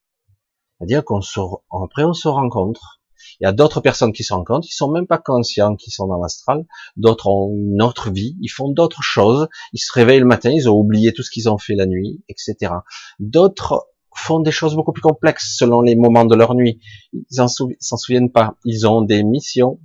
C'est-à-dire 0.77 1.03
qu'on 1.03 1.21
se, 1.21 1.39
après 1.83 2.03
on 2.03 2.13
se 2.13 2.27
rencontre. 2.27 3.01
Il 3.41 3.43
y 3.43 3.47
a 3.47 3.51
d'autres 3.51 3.81
personnes 3.81 4.13
qui 4.13 4.23
se 4.23 4.33
rencontrent, 4.33 4.67
ils 4.69 4.75
sont 4.75 4.89
même 4.89 5.07
pas 5.07 5.17
conscients 5.17 5.75
qu'ils 5.75 5.91
sont 5.91 6.07
dans 6.07 6.21
l'astral. 6.21 6.65
D'autres 6.95 7.27
ont 7.27 7.53
une 7.53 7.81
autre 7.81 8.11
vie, 8.11 8.37
ils 8.39 8.49
font 8.49 8.69
d'autres 8.69 9.01
choses. 9.01 9.49
Ils 9.73 9.79
se 9.79 9.91
réveillent 9.91 10.19
le 10.19 10.25
matin, 10.25 10.51
ils 10.51 10.69
ont 10.69 10.75
oublié 10.75 11.11
tout 11.11 11.23
ce 11.23 11.31
qu'ils 11.31 11.49
ont 11.49 11.57
fait 11.57 11.75
la 11.75 11.85
nuit, 11.85 12.23
etc. 12.29 12.71
D'autres 13.19 13.87
font 14.15 14.39
des 14.39 14.51
choses 14.51 14.75
beaucoup 14.75 14.93
plus 14.93 15.01
complexes 15.01 15.57
selon 15.57 15.81
les 15.81 15.95
moments 15.95 16.23
de 16.23 16.35
leur 16.35 16.55
nuit. 16.55 16.79
Ils 17.11 17.25
s'en 17.29 17.97
souviennent 17.97 18.31
pas. 18.31 18.55
Ils 18.63 18.87
ont 18.87 19.01
des 19.01 19.23
missions. 19.23 19.79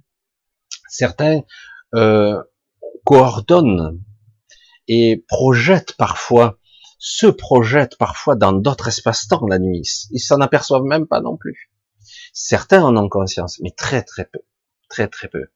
Certains 0.91 1.43
euh, 1.95 2.39
coordonnent 3.05 4.03
et 4.89 5.25
projettent 5.29 5.93
parfois, 5.97 6.59
se 6.99 7.27
projettent 7.27 7.97
parfois 7.97 8.37
dans 8.37 8.53
d'autres 8.53 8.89
espaces-temps 8.89 9.47
la 9.47 9.59
nuit. 9.59 9.89
Ils 10.11 10.21
s'en 10.21 10.41
aperçoivent 10.41 10.85
même 10.85 11.07
pas 11.07 11.21
non 11.21 11.37
plus. 11.37 11.71
Certains 12.33 12.83
en 12.83 12.97
ont 12.97 13.09
conscience, 13.09 13.59
mais 13.63 13.71
très 13.71 14.03
très 14.03 14.25
peu, 14.25 14.41
très 14.89 15.09
très 15.09 15.29
peu. 15.29 15.47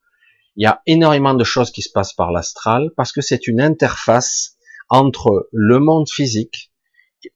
Il 0.57 0.63
y 0.63 0.67
a 0.67 0.81
énormément 0.87 1.35
de 1.35 1.45
choses 1.45 1.73
qui 1.73 1.83
se 1.83 1.91
passent 1.91 2.13
par 2.13 2.31
l'astral 2.31 2.91
parce 2.97 3.13
que 3.13 3.21
c'est 3.21 3.47
une 3.49 3.61
interface 3.61 4.57
entre 4.89 5.49
le 5.53 5.81
monde 5.81 6.09
physique 6.09 6.71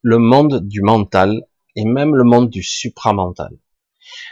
le 0.01 0.17
monde 0.17 0.67
du 0.67 0.81
mental 0.81 1.41
et 1.75 1.85
même 1.85 2.15
le 2.15 2.23
monde 2.23 2.49
du 2.49 2.63
supramental. 2.63 3.57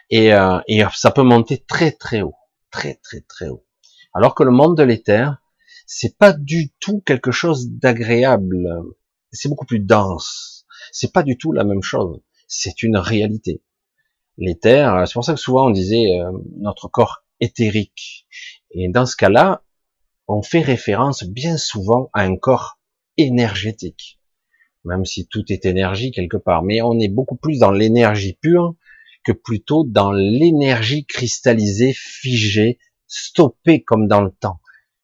Et, 0.10 0.34
euh, 0.34 0.60
et 0.68 0.84
ça 0.94 1.12
peut 1.12 1.24
monter 1.24 1.64
très 1.68 1.92
très 1.92 2.22
haut, 2.22 2.36
très 2.78 2.94
très 3.02 3.22
très 3.22 3.50
haut. 3.50 3.66
Alors 4.14 4.36
que 4.36 4.44
le 4.44 4.52
monde 4.52 4.78
de 4.78 4.84
l'éther, 4.84 5.42
c'est 5.88 6.16
pas 6.16 6.32
du 6.32 6.70
tout 6.80 7.02
quelque 7.02 7.32
chose 7.32 7.72
d'agréable. 7.72 8.70
C'est 9.32 9.50
beaucoup 9.50 9.66
plus 9.66 9.80
dense. 9.80 10.66
C'est 10.92 11.12
pas 11.12 11.24
du 11.24 11.38
tout 11.38 11.52
la 11.52 11.64
même 11.64 11.82
chose. 11.82 12.22
C'est 12.48 12.84
une 12.84 12.98
réalité. 12.98 13.64
L'éther, 14.38 15.08
c'est 15.08 15.14
pour 15.14 15.26
ça 15.26 15.34
que 15.34 15.40
souvent 15.40 15.68
on 15.68 15.72
disait 15.72 16.20
euh, 16.20 16.32
notre 16.58 16.88
corps 16.88 17.24
éthérique. 17.40 18.28
Et 18.70 18.90
dans 18.90 19.08
ce 19.08 19.16
cas-là, 19.16 19.64
on 20.28 20.44
fait 20.44 20.62
référence 20.62 21.24
bien 21.24 21.58
souvent 21.58 22.12
à 22.14 22.22
un 22.22 22.38
corps 22.38 22.80
énergétique 23.18 24.20
même 24.86 25.04
si 25.04 25.28
tout 25.28 25.44
est 25.52 25.66
énergie 25.66 26.12
quelque 26.12 26.38
part. 26.38 26.64
Mais 26.64 26.82
on 26.82 26.98
est 27.00 27.10
beaucoup 27.10 27.36
plus 27.36 27.60
dans 27.60 27.72
l'énergie 27.72 28.38
pure 28.42 28.76
que 29.24 29.32
plutôt 29.32 29.84
dans 29.84 30.12
l'énergie 30.12 31.06
cristallisée, 31.06 31.94
figée, 31.94 32.80
stoppée 33.08 33.84
comme 33.84 34.08
dans 34.08 34.22
le 34.22 34.32
temps. 34.32 34.60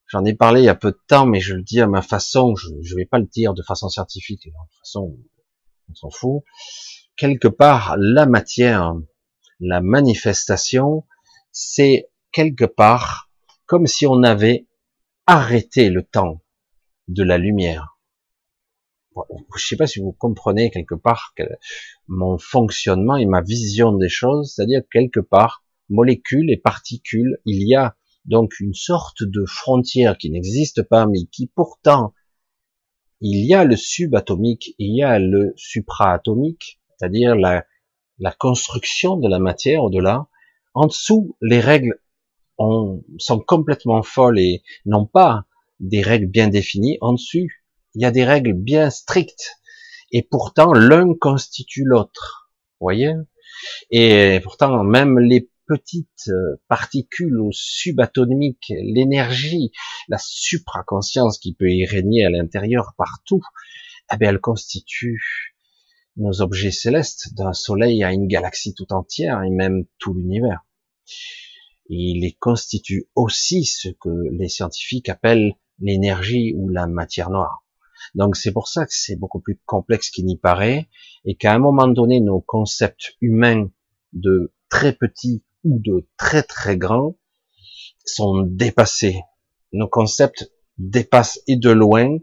J'en 0.08 0.26
ai 0.26 0.36
parlé 0.36 0.62
il 0.62 0.66
y 0.66 0.70
a 0.70 0.76
peu 0.76 0.92
de 0.92 1.00
temps, 1.08 1.26
mais 1.26 1.40
je 1.40 1.56
le 1.56 1.64
dis 1.64 1.82
à 1.82 1.88
ma 1.88 2.02
façon, 2.02 2.56
je 2.56 2.70
ne 2.70 2.96
vais 2.96 3.06
pas 3.06 3.20
le 3.20 3.26
dire 3.26 3.54
de 3.54 3.64
façon 3.64 3.90
scientifique, 3.90 4.46
de 4.46 4.52
toute 4.52 4.80
façon, 4.80 5.18
on 5.90 5.96
s'en 5.96 6.10
fout. 6.10 6.44
Quelque 7.16 7.48
part, 7.48 7.96
la 7.98 8.26
matière, 8.26 8.94
la 9.60 9.82
manifestation, 9.82 11.06
c'est 11.52 12.10
quelque 12.32 12.66
part 12.66 13.30
comme 13.66 13.88
si 13.88 14.06
on 14.06 14.24
avait 14.24 14.68
arrêté 15.26 15.90
le 15.90 16.04
temps 16.04 16.42
de 17.08 17.24
la 17.24 17.38
lumière 17.38 17.93
je 19.56 19.66
sais 19.66 19.76
pas 19.76 19.88
si 19.88 20.00
vous 20.00 20.12
comprenez 20.12 20.72
quelque 20.72 20.96
part 20.96 21.34
mon 22.08 22.38
fonctionnement 22.38 23.16
et 23.16 23.26
ma 23.26 23.42
vision 23.42 23.94
des 23.94 24.10
choses, 24.10 24.54
c'est-à-dire 24.54 24.82
quelque 24.92 25.20
part, 25.20 25.64
molécules 25.90 26.50
et 26.52 26.58
particules, 26.58 27.38
il 27.46 27.68
y 27.68 27.76
a 27.76 27.96
donc 28.26 28.60
une 28.60 28.74
sorte 28.74 29.24
de 29.24 29.46
frontière 29.46 30.18
qui 30.18 30.30
n'existe 30.30 30.84
pas, 30.84 31.06
mais 31.06 31.26
qui 31.32 31.48
pourtant, 31.48 32.14
il 33.22 33.46
y 33.46 33.54
a 33.54 33.64
le 33.66 33.76
subatomique, 33.76 34.76
il 34.80 34.96
y 34.96 35.04
a 35.04 35.20
le 35.20 35.54
supraatomique, 35.56 36.80
c'est-à-dire 36.98 37.36
la, 37.36 37.66
la 38.20 38.32
construction 38.32 39.18
de 39.18 39.28
la 39.28 39.40
matière 39.40 39.84
au-delà. 39.84 40.28
En 40.74 40.88
dessous, 40.88 41.38
les 41.42 41.60
règles 41.60 42.00
sont 43.18 43.40
complètement 43.46 44.04
folles 44.04 44.40
et 44.40 44.64
n'ont 44.86 45.06
pas 45.06 45.46
des 45.80 46.02
règles 46.02 46.28
bien 46.28 46.48
définies. 46.48 46.98
En 47.02 47.14
dessus, 47.14 47.63
il 47.96 48.02
y 48.02 48.06
a 48.06 48.12
des 48.12 48.26
règles 48.26 48.54
bien 48.54 48.90
strictes. 48.90 49.58
Et 50.12 50.22
pourtant, 50.24 50.74
l'un 50.74 51.14
constitue 51.16 51.84
l'autre. 51.86 52.52
Voyez? 52.80 53.14
Et 53.92 54.40
pourtant, 54.44 54.84
même 54.84 55.20
les 55.20 55.50
petites 55.66 56.28
euh, 56.28 56.62
particules 56.68 57.40
ou 57.40 57.52
subatomiques, 57.52 58.74
l'énergie, 58.82 59.72
la 60.10 60.18
supraconscience 60.20 61.38
qui 61.38 61.54
peut 61.54 61.70
y 61.70 61.86
régner 61.86 62.26
à 62.26 62.30
l'intérieur 62.30 62.94
partout, 62.98 63.42
eh 64.14 64.18
bien, 64.18 64.30
elle 64.30 64.42
constitue 64.42 65.56
nos 66.18 66.42
objets 66.42 66.72
célestes, 66.72 67.34
d'un 67.34 67.54
soleil 67.54 68.04
à 68.04 68.12
une 68.12 68.28
galaxie 68.28 68.76
tout 68.76 68.92
entière 68.94 69.42
et 69.44 69.50
même 69.50 69.86
tout 69.98 70.14
l'univers. 70.14 70.66
Il 71.90 72.22
les 72.22 72.34
constitue 72.34 73.08
aussi 73.16 73.66
ce 73.66 73.90
que 73.90 74.10
les 74.32 74.50
scientifiques 74.50 75.10
appellent 75.10 75.56
l'énergie 75.80 76.54
ou 76.56 76.70
la 76.70 76.88
matière 76.88 77.30
noire. 77.30 77.63
Donc 78.16 78.36
c'est 78.36 78.52
pour 78.52 78.68
ça 78.68 78.86
que 78.86 78.94
c'est 78.94 79.16
beaucoup 79.16 79.40
plus 79.40 79.60
complexe 79.66 80.10
qu'il 80.10 80.26
n'y 80.26 80.38
paraît, 80.38 80.90
et 81.26 81.36
qu'à 81.36 81.54
un 81.54 81.60
moment 81.60 81.88
donné, 81.88 82.20
nos 82.20 82.42
concepts 82.42 83.16
humains 83.22 83.70
de 84.14 84.54
très 84.70 84.94
petits 84.94 85.44
ou 85.64 85.80
de 85.80 86.08
très 86.18 86.44
très 86.44 86.78
grands 86.78 87.16
sont 88.06 88.42
dépassés. 88.42 89.22
Nos 89.72 89.88
concepts 89.88 90.52
dépassent 90.78 91.40
et 91.48 91.56
de 91.56 91.70
loin. 91.70 92.18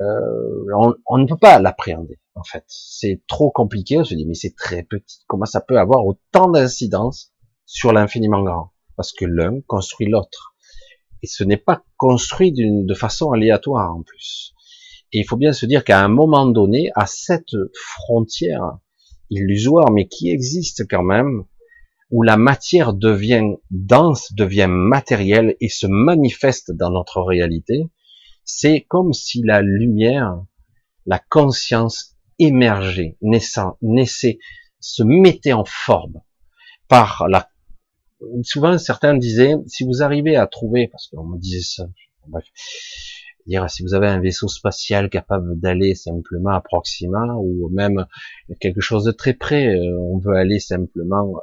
Euh, 0.00 0.64
on, 0.76 0.94
on, 1.06 1.18
ne 1.18 1.26
peut 1.26 1.38
pas 1.38 1.60
l'appréhender 1.60 2.18
en 2.34 2.42
fait. 2.42 2.64
C'est 2.66 3.22
trop 3.28 3.50
compliqué. 3.50 3.98
On 3.98 4.04
se 4.04 4.14
dit 4.14 4.26
mais 4.26 4.34
c'est 4.34 4.56
très 4.56 4.82
petit. 4.82 5.20
Comment 5.26 5.44
ça 5.44 5.60
peut 5.60 5.78
avoir 5.78 6.04
autant 6.04 6.50
d'incidence 6.50 7.32
sur 7.66 7.92
l'infiniment 7.92 8.42
grand? 8.42 8.72
Parce 8.96 9.12
que 9.12 9.24
l'un 9.24 9.60
construit 9.62 10.08
l'autre. 10.08 10.54
Et 11.22 11.26
ce 11.26 11.44
n'est 11.44 11.56
pas 11.56 11.84
construit 11.96 12.52
de 12.52 12.94
façon 12.94 13.30
aléatoire 13.30 13.94
en 13.94 14.02
plus. 14.02 14.54
Et 15.12 15.20
il 15.20 15.24
faut 15.24 15.36
bien 15.36 15.52
se 15.52 15.66
dire 15.66 15.84
qu'à 15.84 16.02
un 16.02 16.08
moment 16.08 16.46
donné, 16.46 16.90
à 16.94 17.06
cette 17.06 17.54
frontière 17.74 18.78
illusoire, 19.30 19.90
mais 19.90 20.08
qui 20.08 20.30
existe 20.30 20.86
quand 20.88 21.02
même, 21.02 21.44
où 22.10 22.22
la 22.22 22.36
matière 22.36 22.92
devient 22.92 23.54
dense, 23.70 24.32
devient 24.34 24.68
matérielle 24.68 25.56
et 25.60 25.68
se 25.68 25.86
manifeste 25.86 26.70
dans 26.72 26.90
notre 26.90 27.22
réalité, 27.22 27.88
c'est 28.44 28.82
comme 28.82 29.12
si 29.12 29.42
la 29.42 29.62
lumière, 29.62 30.44
la 31.06 31.18
conscience 31.18 32.16
émergeait, 32.38 33.16
naissant, 33.22 33.78
naissait, 33.80 34.38
se 34.80 35.02
mettait 35.02 35.52
en 35.52 35.64
forme 35.64 36.20
par 36.88 37.26
la. 37.28 37.48
Souvent, 38.42 38.78
certains 38.78 39.16
disaient, 39.16 39.54
si 39.66 39.84
vous 39.84 40.02
arrivez 40.02 40.36
à 40.36 40.46
trouver, 40.46 40.88
parce 40.88 41.08
qu'on 41.08 41.24
me 41.24 41.38
disait 41.38 41.62
ça, 41.62 41.88
bref, 42.28 42.44
dire 43.46 43.68
si 43.70 43.82
vous 43.82 43.94
avez 43.94 44.08
un 44.08 44.20
vaisseau 44.20 44.48
spatial 44.48 45.10
capable 45.10 45.58
d'aller 45.58 45.94
simplement 45.94 46.50
à 46.50 46.60
Proxima 46.60 47.34
ou 47.36 47.68
même 47.70 48.06
quelque 48.60 48.80
chose 48.80 49.04
de 49.04 49.12
très 49.12 49.34
près, 49.34 49.74
euh, 49.76 49.98
on 50.00 50.18
veut 50.18 50.36
aller 50.36 50.58
simplement 50.58 51.34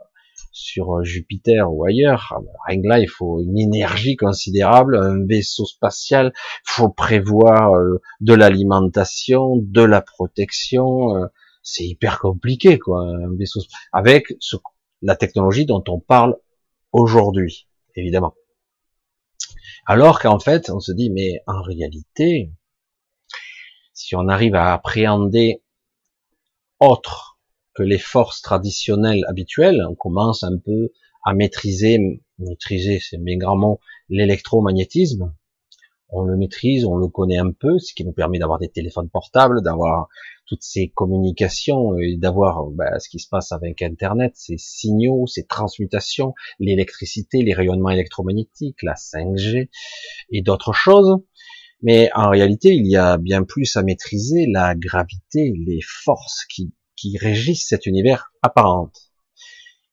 sur 0.52 1.04
Jupiter 1.04 1.72
ou 1.72 1.86
ailleurs, 1.86 2.42
rien 2.68 2.82
que 2.82 2.88
là, 2.88 3.00
il 3.00 3.08
faut 3.08 3.42
une 3.42 3.58
énergie 3.58 4.16
considérable, 4.16 4.98
un 4.98 5.26
vaisseau 5.26 5.66
spatial, 5.66 6.34
il 6.36 6.72
faut 6.72 6.90
prévoir 6.90 7.76
euh, 7.76 8.02
de 8.22 8.34
l'alimentation, 8.34 9.58
de 9.58 9.82
la 9.82 10.02
protection, 10.02 11.16
euh, 11.16 11.28
c'est 11.62 11.86
hyper 11.86 12.20
compliqué, 12.20 12.80
quoi, 12.80 13.02
un 13.02 13.36
vaisseau, 13.36 13.62
avec 13.94 14.34
la 15.02 15.16
technologie 15.16 15.66
dont 15.66 15.84
on 15.88 16.00
parle 16.00 16.36
aujourd'hui, 16.92 17.68
évidemment. 17.96 18.34
Alors 19.92 20.20
qu'en 20.20 20.38
fait, 20.38 20.70
on 20.70 20.80
se 20.80 20.92
dit, 20.92 21.10
mais 21.10 21.42
en 21.48 21.64
réalité, 21.64 22.54
si 23.92 24.16
on 24.16 24.28
arrive 24.28 24.54
à 24.54 24.72
appréhender 24.72 25.64
autre 26.80 27.40
que 27.74 27.82
les 27.82 27.98
forces 27.98 28.44
traditionnelles 28.44 29.26
habituelles, 29.28 29.84
on 29.90 29.96
commence 29.96 30.44
un 30.44 30.60
peu 30.64 30.92
à 31.26 31.34
maîtriser 31.34 32.22
maîtriser, 32.38 33.00
c'est 33.00 33.18
bien 33.18 33.38
grand 33.38 33.58
mot, 33.58 33.80
l'électromagnétisme. 34.10 35.34
On 36.10 36.22
le 36.22 36.38
maîtrise, 36.38 36.86
on 36.86 36.96
le 36.96 37.08
connaît 37.08 37.40
un 37.40 37.52
peu, 37.52 37.80
ce 37.80 37.96
qui 37.96 38.06
nous 38.06 38.14
permet 38.14 38.38
d'avoir 38.38 38.60
des 38.60 38.70
téléphones 38.70 39.10
portables, 39.10 39.64
d'avoir 39.64 40.08
toutes 40.50 40.64
ces 40.64 40.90
communications 40.90 41.96
et 42.00 42.18
d'avoir 42.18 42.66
ben, 42.72 43.00
ce 43.00 43.08
qui 43.08 43.20
se 43.20 43.30
passe 43.30 43.52
avec 43.52 43.84
Internet, 43.84 44.34
ces 44.36 44.58
signaux, 44.58 45.28
ces 45.28 45.46
transmutations, 45.46 46.34
l'électricité, 46.60 47.44
les 47.44 47.54
rayonnements 47.54 47.92
électromagnétiques, 47.92 48.82
la 48.82 48.96
5G 48.96 49.70
et 50.32 50.42
d'autres 50.42 50.74
choses. 50.74 51.18
Mais 51.84 52.10
en 52.16 52.30
réalité, 52.30 52.74
il 52.74 52.88
y 52.88 52.98
a 52.98 53.18
bien 53.18 53.44
plus 53.44 53.78
à 53.78 53.84
maîtriser 53.84 54.48
la 54.52 54.76
gravité, 54.76 55.54
les 55.66 55.80
forces 55.82 56.46
qui, 56.46 56.74
qui 56.96 57.18
régissent 57.18 57.68
cet 57.68 57.86
univers 57.86 58.34
apparent. 58.42 58.92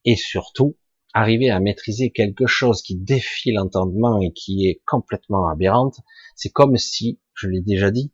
Et 0.06 0.16
surtout, 0.16 0.76
arriver 1.12 1.50
à 1.50 1.60
maîtriser 1.60 2.10
quelque 2.10 2.46
chose 2.46 2.82
qui 2.82 2.96
défie 2.96 3.52
l'entendement 3.52 4.20
et 4.22 4.32
qui 4.32 4.68
est 4.68 4.80
complètement 4.86 5.48
aberrante, 5.48 6.00
c'est 6.34 6.50
comme 6.50 6.76
si, 6.76 7.20
je 7.34 7.48
l'ai 7.48 7.60
déjà 7.60 7.90
dit, 7.90 8.12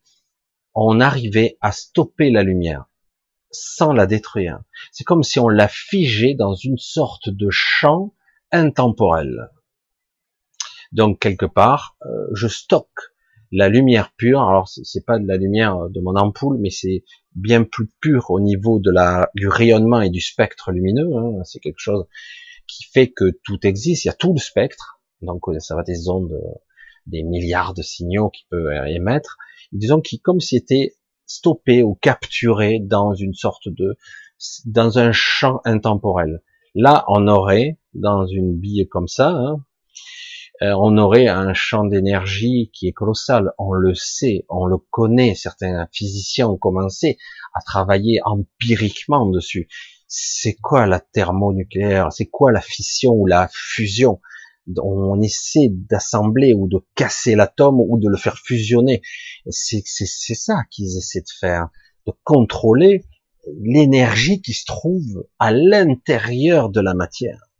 on 0.75 1.01
arrivait 1.01 1.59
à 1.61 1.73
stopper 1.73 2.31
la 2.31 2.43
lumière 2.43 2.87
sans 3.51 3.93
la 3.93 4.07
détruire. 4.07 4.63
C'est 4.91 5.05
comme 5.05 5.23
si 5.23 5.39
on 5.39 5.49
la 5.49 5.69
figeait 5.69 6.35
dans 6.35 6.55
une 6.55 6.79
sorte 6.79 7.29
de 7.29 7.49
champ 7.51 8.15
intemporel. 8.51 9.51
Donc 10.93 11.19
quelque 11.21 11.47
part, 11.47 11.97
euh, 12.05 12.27
je 12.35 12.49
stocke 12.49 13.13
la 13.51 13.69
lumière 13.69 14.13
pure. 14.17 14.43
Alors 14.43 14.69
c'est 14.69 15.05
pas 15.05 15.19
de 15.19 15.27
la 15.27 15.37
lumière 15.37 15.89
de 15.91 16.01
mon 16.01 16.17
ampoule, 16.17 16.59
mais 16.59 16.71
c'est 16.71 17.05
bien 17.35 17.65
plus 17.65 17.89
pur 18.01 18.31
au 18.31 18.41
niveau 18.41 18.81
du 18.81 19.49
rayonnement 19.49 20.01
et 20.01 20.11
du 20.11 20.21
spectre 20.21 20.73
lumineux. 20.73 21.15
Hein. 21.15 21.45
C'est 21.45 21.61
quelque 21.61 21.79
chose 21.79 22.07
qui 22.67 22.85
fait 22.85 23.11
que 23.11 23.39
tout 23.45 23.67
existe. 23.67 24.05
Il 24.05 24.09
y 24.09 24.11
a 24.11 24.15
tout 24.15 24.33
le 24.33 24.41
spectre. 24.41 25.01
Donc 25.21 25.43
ça 25.59 25.77
va 25.77 25.83
des 25.83 26.09
ondes, 26.09 26.39
des 27.07 27.23
milliards 27.23 27.75
de 27.75 27.83
signaux 27.83 28.31
qui 28.31 28.47
peut 28.51 28.73
émettre. 28.89 29.37
Disons 29.73 30.01
qui 30.01 30.21
comme 30.21 30.41
si 30.41 30.57
était 30.57 30.97
stoppé 31.27 31.83
ou 31.83 31.95
capturé 31.95 32.79
dans 32.81 33.15
une 33.15 33.35
sorte 33.35 33.69
de 33.69 33.97
dans 34.67 34.99
un 34.99 35.13
champ 35.13 35.61
intemporel. 35.65 36.43
Là, 36.75 37.05
on 37.09 37.29
aurait 37.29 37.79
dans 37.95 38.27
une 38.27 38.59
bille 38.59 38.89
comme 38.89 39.09
ça, 39.09 39.31
hein, 39.31 39.65
euh, 40.63 40.75
on 40.79 40.97
aurait 40.97 41.27
un 41.27 41.55
champ 41.55 41.85
d'énergie 41.85 42.71
qui 42.73 42.87
est 42.87 42.93
colossal. 42.93 43.53
On 43.59 43.73
le 43.73 43.95
sait, 43.95 44.45
on 44.49 44.67
le 44.67 44.77
connaît. 44.79 45.35
Certains 45.35 45.89
physiciens 45.93 46.47
ont 46.49 46.57
commencé 46.57 47.19
à 47.55 47.63
travailler 47.63 48.21
empiriquement 48.25 49.27
dessus. 49.27 49.69
C'est 50.07 50.55
quoi 50.55 50.87
la 50.87 51.01
thermonucléaire? 51.01 52.13
C'est 52.13 52.27
quoi 52.27 52.53
la 52.53 52.61
fission 52.61 53.13
ou 53.13 53.27
la 53.27 53.49
fusion? 53.53 54.21
On 54.83 55.21
essaie 55.21 55.69
d'assembler 55.71 56.55
ou 56.55 56.69
de 56.69 56.79
casser 56.95 57.35
l'atome 57.35 57.81
ou 57.81 57.99
de 57.99 58.09
le 58.09 58.17
faire 58.17 58.39
fusionner. 58.39 59.03
C'est 59.51 59.83
ça 59.85 60.63
qu'ils 60.71 60.97
essaient 60.97 61.21
de 61.21 61.33
faire, 61.41 61.69
de 62.07 62.13
contrôler 62.23 63.05
l'énergie 63.61 64.41
qui 64.41 64.53
se 64.53 64.65
trouve 64.65 65.27
à 65.39 65.53
l'intérieur 65.53 66.69
de 66.71 66.81
la 66.81 66.95
matière. 66.95 67.51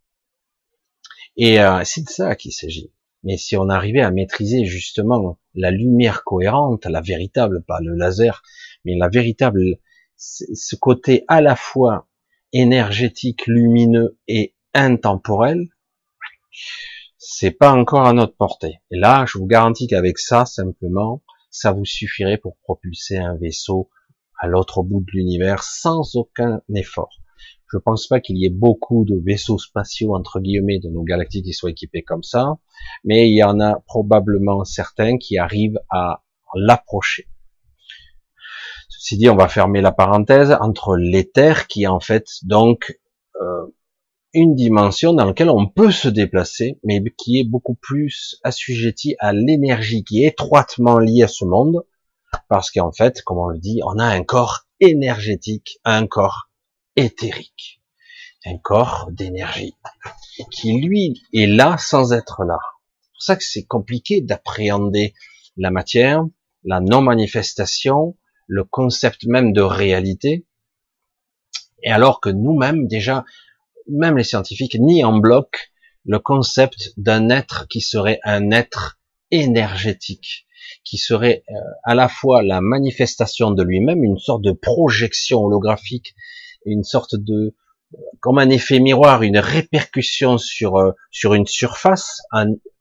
Et 1.37 1.61
euh, 1.61 1.83
c'est 1.85 2.05
de 2.05 2.11
ça 2.11 2.37
qu'il 2.37 2.53
s'agit. 2.53 2.93
Mais 3.25 3.37
si 3.37 3.57
on 3.57 3.69
arrivait 3.69 4.03
à 4.03 4.11
maîtriser 4.11 4.65
justement 4.65 5.39
la 5.55 5.71
lumière 5.71 6.25
cohérente, 6.25 6.87
la 6.87 7.01
véritable, 7.01 7.63
pas 7.63 7.81
le 7.81 7.95
laser, 7.95 8.43
mais 8.85 8.97
la 8.97 9.09
véritable, 9.09 9.79
ce 10.17 10.77
côté 10.77 11.25
à 11.29 11.41
la 11.41 11.57
fois 11.57 12.09
énergétique, 12.53 13.47
lumineux 13.47 14.19
et 14.29 14.55
intemporel, 14.75 15.69
c'est 17.19 17.53
pas 17.53 17.73
encore 17.73 18.07
à 18.07 18.13
notre 18.13 18.37
portée. 18.37 18.81
Et 18.91 18.99
là, 18.99 19.25
je 19.27 19.39
vous 19.39 19.47
garantis 19.47 19.87
qu'avec 19.87 20.19
ça, 20.19 20.45
simplement, 20.45 21.23
ça 21.51 21.73
vous 21.73 21.85
suffirait 21.85 22.39
pour 22.39 22.57
propulser 22.63 23.17
un 23.17 23.37
vaisseau 23.37 23.91
à 24.41 24.49
l'autre 24.49 24.83
bout 24.83 25.01
de 25.01 25.13
l'univers 25.13 25.63
sans 25.63 26.17
aucun 26.17 26.63
effort. 26.75 27.21
Je 27.73 27.79
pense 27.79 28.07
pas 28.07 28.21
qu'il 28.21 28.37
y 28.37 28.45
ait 28.45 28.51
beaucoup 28.51 29.05
de 29.05 29.19
vaisseaux 29.25 29.59
spatiaux, 29.59 30.15
entre 30.15 30.41
guillemets, 30.41 30.79
de 30.79 30.89
nos 30.89 31.05
galactiques 31.05 31.45
qui 31.45 31.53
soient 31.53 31.71
équipés 31.71 32.03
comme 32.03 32.23
ça, 32.23 32.59
mais 33.05 33.29
il 33.29 33.37
y 33.37 33.43
en 33.43 33.61
a 33.61 33.81
probablement 33.87 34.65
certains 34.65 35.17
qui 35.17 35.39
arrivent 35.39 35.81
à 35.89 36.23
l'approcher. 36.55 37.29
Ceci 38.89 39.17
dit, 39.17 39.31
on 39.31 39.37
va 39.37 39.49
fermer 39.49 39.81
la 39.81 39.93
parenthèse 39.93 40.57
entre 40.61 40.97
l'éther, 40.97 41.67
qui 41.67 41.87
en 41.87 41.99
fait 41.99 42.27
donc 42.43 43.01
euh, 43.41 43.67
une 44.35 44.55
dimension 44.55 45.13
dans 45.13 45.27
laquelle 45.27 45.51
on 45.51 45.69
peut 45.69 45.91
se 45.91 46.09
déplacer, 46.09 46.79
mais 46.85 47.03
qui 47.19 47.39
est 47.39 47.45
beaucoup 47.45 47.75
plus 47.75 48.41
assujetti 48.45 49.15
à 49.19 49.33
l'énergie 49.33 50.05
qui 50.05 50.25
est 50.25 50.29
étroitement 50.29 50.99
liée 50.99 51.23
à 51.23 51.29
ce 51.29 51.45
monde, 51.45 51.85
parce 52.49 52.71
qu'en 52.71 52.93
fait, 52.93 53.23
comme 53.23 53.39
on 53.39 53.49
le 53.49 53.59
dit, 53.59 53.81
on 53.85 53.99
a 53.99 54.05
un 54.05 54.25
corps 54.25 54.67
énergétique, 54.81 55.79
un 55.85 56.07
corps 56.07 56.51
éthérique, 56.97 57.83
un 58.47 58.57
corps 58.57 59.09
d'énergie, 59.11 59.75
qui 60.51 60.81
lui 60.81 61.23
est 61.35 61.47
là 61.47 61.77
sans 61.79 62.13
être 62.13 62.45
là. 62.45 62.59
C'est 63.03 63.13
pour 63.13 63.23
ça 63.23 63.37
que 63.37 63.45
c'est 63.45 63.65
compliqué 63.65 64.21
d'appréhender 64.23 65.15
la 65.57 65.71
matière, 65.71 66.25
la 66.65 66.81
non-manifestation, 66.81 68.17
le 68.47 68.65
concept 68.65 69.27
même 69.27 69.53
de 69.53 69.61
réalité, 69.61 70.47
et 71.83 71.91
alors 71.91 72.21
que 72.21 72.31
nous-mêmes, 72.31 72.87
déjà, 72.87 73.25
même 73.89 74.17
les 74.17 74.25
scientifiques, 74.25 74.77
ni 74.79 75.05
en 75.05 75.19
bloc 75.19 75.73
le 76.05 76.19
concept 76.19 76.93
d'un 76.97 77.31
être 77.31 77.67
qui 77.69 77.81
serait 77.81 78.19
un 78.25 78.51
être 78.51 78.99
énergétique, 79.31 80.47
qui 80.85 80.99
serait 80.99 81.45
euh, 81.51 81.55
à 81.85 81.95
la 81.95 82.09
fois 82.09 82.43
la 82.43 82.61
manifestation 82.61 83.53
de 83.53 83.63
lui-même, 83.63 84.03
une 84.03 84.19
sorte 84.19 84.43
de 84.43 84.53
projection 84.53 85.45
holographique 85.45 86.15
une 86.65 86.85
sorte 86.85 87.17
de 87.17 87.55
comme 88.21 88.39
un 88.39 88.49
effet 88.49 88.81
miroir, 88.81 89.23
une 89.23 89.39
répercussion 89.39 90.39
sur 90.39 90.77
euh, 90.77 90.93
sur 91.11 91.35
une 91.35 91.47
surface. 91.47 92.23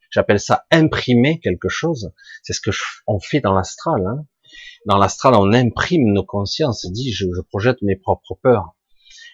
J'appelle 0.10 0.40
ça 0.40 0.66
imprimer 0.72 1.40
quelque 1.40 1.70
chose. 1.70 2.12
C'est 2.44 2.54
ce 2.54 2.62
que 2.62 2.72
on 3.08 3.20
fait 3.20 3.40
dans 3.40 3.54
l'astral. 3.54 4.06
Hein. 4.06 4.26
Dans 4.86 4.98
l'astral, 4.98 5.36
on 5.36 5.54
imprime 5.54 6.12
nos 6.12 6.26
consciences. 6.26 6.86
Dit, 6.92 7.12
je, 7.14 7.26
je 7.34 7.42
projette 7.42 7.82
mes 7.82 7.96
propres 7.96 8.38
peurs. 8.42 8.76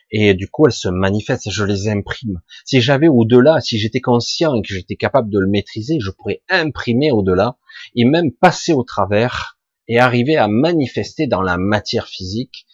Et 0.09 0.33
du 0.33 0.49
coup, 0.49 0.65
elles 0.65 0.73
se 0.73 0.87
manifestent, 0.87 1.49
je 1.49 1.63
les 1.65 1.89
imprime. 1.89 2.41
Si 2.65 2.79
j'avais 2.79 3.07
au-delà, 3.07 3.59
si 3.59 3.77
j'étais 3.77 3.99
conscient 3.99 4.55
et 4.55 4.61
que 4.61 4.73
j'étais 4.73 4.95
capable 4.95 5.29
de 5.29 5.39
le 5.39 5.47
maîtriser, 5.47 5.99
je 5.99 6.11
pourrais 6.11 6.41
imprimer 6.49 7.11
au-delà 7.11 7.57
et 7.95 8.05
même 8.05 8.31
passer 8.31 8.73
au 8.73 8.83
travers 8.83 9.57
et 9.87 9.99
arriver 9.99 10.37
à 10.37 10.47
manifester 10.47 11.27
dans 11.27 11.41
la 11.41 11.57
matière 11.57 12.07
physique 12.07 12.65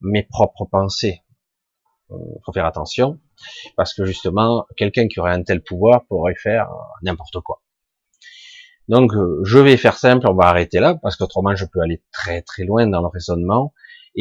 mes 0.00 0.22
propres 0.22 0.64
pensées. 0.64 1.22
Euh, 2.10 2.16
faut 2.44 2.52
faire 2.52 2.66
attention, 2.66 3.20
parce 3.76 3.94
que 3.94 4.04
justement, 4.04 4.66
quelqu'un 4.76 5.06
qui 5.06 5.20
aurait 5.20 5.32
un 5.32 5.42
tel 5.42 5.62
pouvoir 5.62 6.04
pourrait 6.06 6.34
faire 6.34 6.68
n'importe 7.02 7.40
quoi. 7.40 7.62
Donc, 8.88 9.14
euh, 9.14 9.40
je 9.44 9.58
vais 9.58 9.76
faire 9.76 9.96
simple, 9.96 10.26
on 10.28 10.34
va 10.34 10.46
arrêter 10.46 10.80
là, 10.80 10.96
parce 11.00 11.14
qu'autrement, 11.14 11.54
je 11.54 11.64
peux 11.64 11.80
aller 11.80 12.02
très 12.12 12.42
très 12.42 12.64
loin 12.64 12.88
dans 12.88 13.00
le 13.00 13.06
raisonnement. 13.06 13.72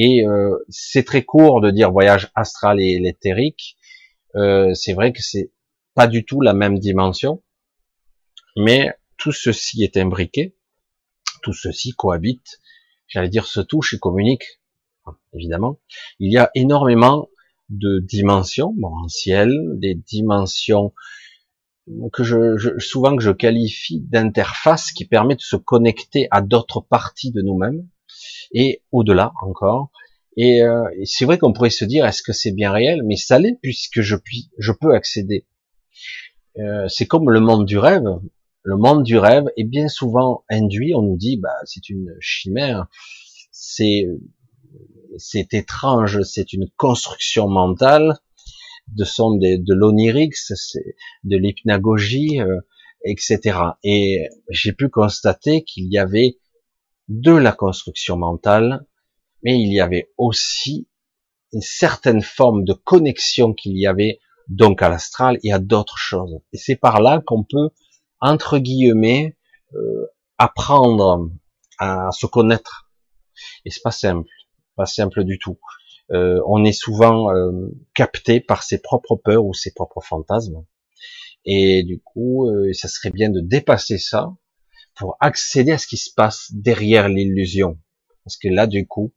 Et 0.01 0.25
euh, 0.25 0.57
c'est 0.69 1.03
très 1.03 1.25
court 1.25 1.59
de 1.59 1.71
dire 1.71 1.91
voyage 1.91 2.31
astral 2.33 2.79
et 2.79 3.01
éthérique. 3.03 3.77
c'est 4.33 4.93
vrai 4.93 5.12
que 5.12 5.21
c'est 5.21 5.51
pas 5.93 6.07
du 6.07 6.23
tout 6.23 6.39
la 6.39 6.53
même 6.53 6.79
dimension, 6.79 7.43
mais 8.55 8.93
tout 9.17 9.33
ceci 9.33 9.83
est 9.83 9.97
imbriqué, 9.97 10.55
tout 11.43 11.51
ceci 11.51 11.91
cohabite, 11.91 12.62
j'allais 13.07 13.27
dire 13.27 13.45
se 13.45 13.59
touche 13.59 13.93
et 13.93 13.99
communique 13.99 14.59
évidemment, 15.33 15.79
il 16.19 16.31
y 16.31 16.38
a 16.38 16.51
énormément 16.55 17.29
de 17.69 17.99
dimensions, 17.99 18.73
bon, 18.77 18.93
en 19.03 19.07
ciel, 19.07 19.51
des 19.75 19.95
dimensions 19.95 20.93
que 22.13 22.23
je, 22.23 22.77
souvent 22.77 23.15
que 23.15 23.23
je 23.23 23.31
qualifie 23.31 24.01
d'interface 24.01 24.91
qui 24.91 25.05
permet 25.05 25.35
de 25.35 25.41
se 25.41 25.55
connecter 25.55 26.27
à 26.31 26.41
d'autres 26.41 26.81
parties 26.81 27.31
de 27.31 27.41
nous-mêmes 27.41 27.88
et 28.53 28.82
au-delà 28.91 29.34
encore. 29.41 29.91
Et, 30.38 30.62
euh, 30.62 30.84
c'est 31.05 31.25
vrai 31.25 31.38
qu'on 31.38 31.53
pourrait 31.53 31.69
se 31.69 31.86
dire 31.86 32.05
est-ce 32.05 32.23
que 32.23 32.34
c'est 32.34 32.51
bien 32.51 32.71
réel, 32.71 33.01
mais 33.03 33.15
ça 33.15 33.39
l'est 33.39 33.58
puisque 33.62 34.01
je 34.01 34.15
puis, 34.15 34.49
je 34.58 34.71
peux 34.71 34.93
accéder. 34.93 35.45
Euh, 36.58 36.88
c'est 36.88 37.05
comme 37.05 37.29
le 37.29 37.39
monde 37.39 37.65
du 37.65 37.77
rêve. 37.77 38.05
Le 38.63 38.77
monde 38.77 39.03
du 39.03 39.17
rêve 39.17 39.45
est 39.58 39.63
bien 39.63 39.88
souvent 39.88 40.43
induit. 40.49 40.93
On 40.95 41.01
nous 41.01 41.17
dit 41.17 41.38
bah 41.38 41.55
c'est 41.65 41.89
une 41.89 42.15
chimère, 42.19 42.88
c'est 43.51 44.08
c'est 45.17 45.53
étrange, 45.53 46.21
c'est 46.23 46.53
une 46.53 46.69
construction 46.77 47.47
mentale, 47.47 48.17
de 48.95 49.03
son 49.03 49.36
de, 49.36 49.58
de 49.58 49.73
l'onirix, 49.73 50.34
de 51.23 51.38
l'hypnagogie, 51.38 52.41
euh, 52.41 52.60
etc. 53.03 53.60
Et 53.84 54.27
j'ai 54.49 54.73
pu 54.73 54.89
constater 54.89 55.63
qu'il 55.63 55.91
y 55.91 55.97
avait 55.97 56.38
de 57.09 57.33
la 57.33 57.51
construction 57.51 58.15
mentale, 58.17 58.85
mais 59.43 59.59
il 59.59 59.73
y 59.73 59.81
avait 59.81 60.11
aussi 60.17 60.87
une 61.51 61.61
certaine 61.61 62.21
forme 62.21 62.63
de 62.63 62.73
connexion 62.73 63.53
qu'il 63.53 63.77
y 63.77 63.87
avait 63.87 64.19
donc 64.47 64.81
à 64.81 64.89
l'astral 64.89 65.37
et 65.43 65.51
à 65.51 65.59
d'autres 65.59 65.97
choses. 65.97 66.39
Et 66.53 66.57
c'est 66.57 66.75
par 66.75 67.01
là 67.01 67.21
qu'on 67.25 67.43
peut, 67.43 67.69
entre 68.21 68.59
guillemets, 68.59 69.37
euh, 69.73 70.07
apprendre 70.37 71.29
à 71.79 72.11
se 72.11 72.25
connaître. 72.25 72.91
Et 73.65 73.71
c'est 73.71 73.83
pas 73.83 73.91
simple, 73.91 74.29
pas 74.75 74.85
simple 74.85 75.23
du 75.23 75.39
tout. 75.39 75.57
Euh, 76.11 76.41
on 76.47 76.63
est 76.65 76.73
souvent 76.73 77.31
euh, 77.31 77.51
capté 77.93 78.39
par 78.39 78.63
ses 78.63 78.79
propres 78.79 79.15
peurs 79.15 79.45
ou 79.45 79.53
ses 79.53 79.71
propres 79.73 80.01
fantasmes. 80.01 80.65
Et 81.45 81.83
du 81.83 82.01
coup, 82.01 82.49
euh, 82.49 82.73
ça 82.73 82.87
serait 82.87 83.11
bien 83.11 83.29
de 83.29 83.41
dépasser 83.41 83.97
ça 83.97 84.33
pour 84.99 85.15
accéder 85.21 85.71
à 85.71 85.77
ce 85.77 85.88
qui 85.88 85.97
se 85.97 86.13
passe 86.13 86.51
derrière 86.51 87.07
l'illusion. 87.07 87.79
Parce 88.25 88.38
que 88.38 88.49
là, 88.49 88.67
du 88.67 88.85
coup, 88.85 89.13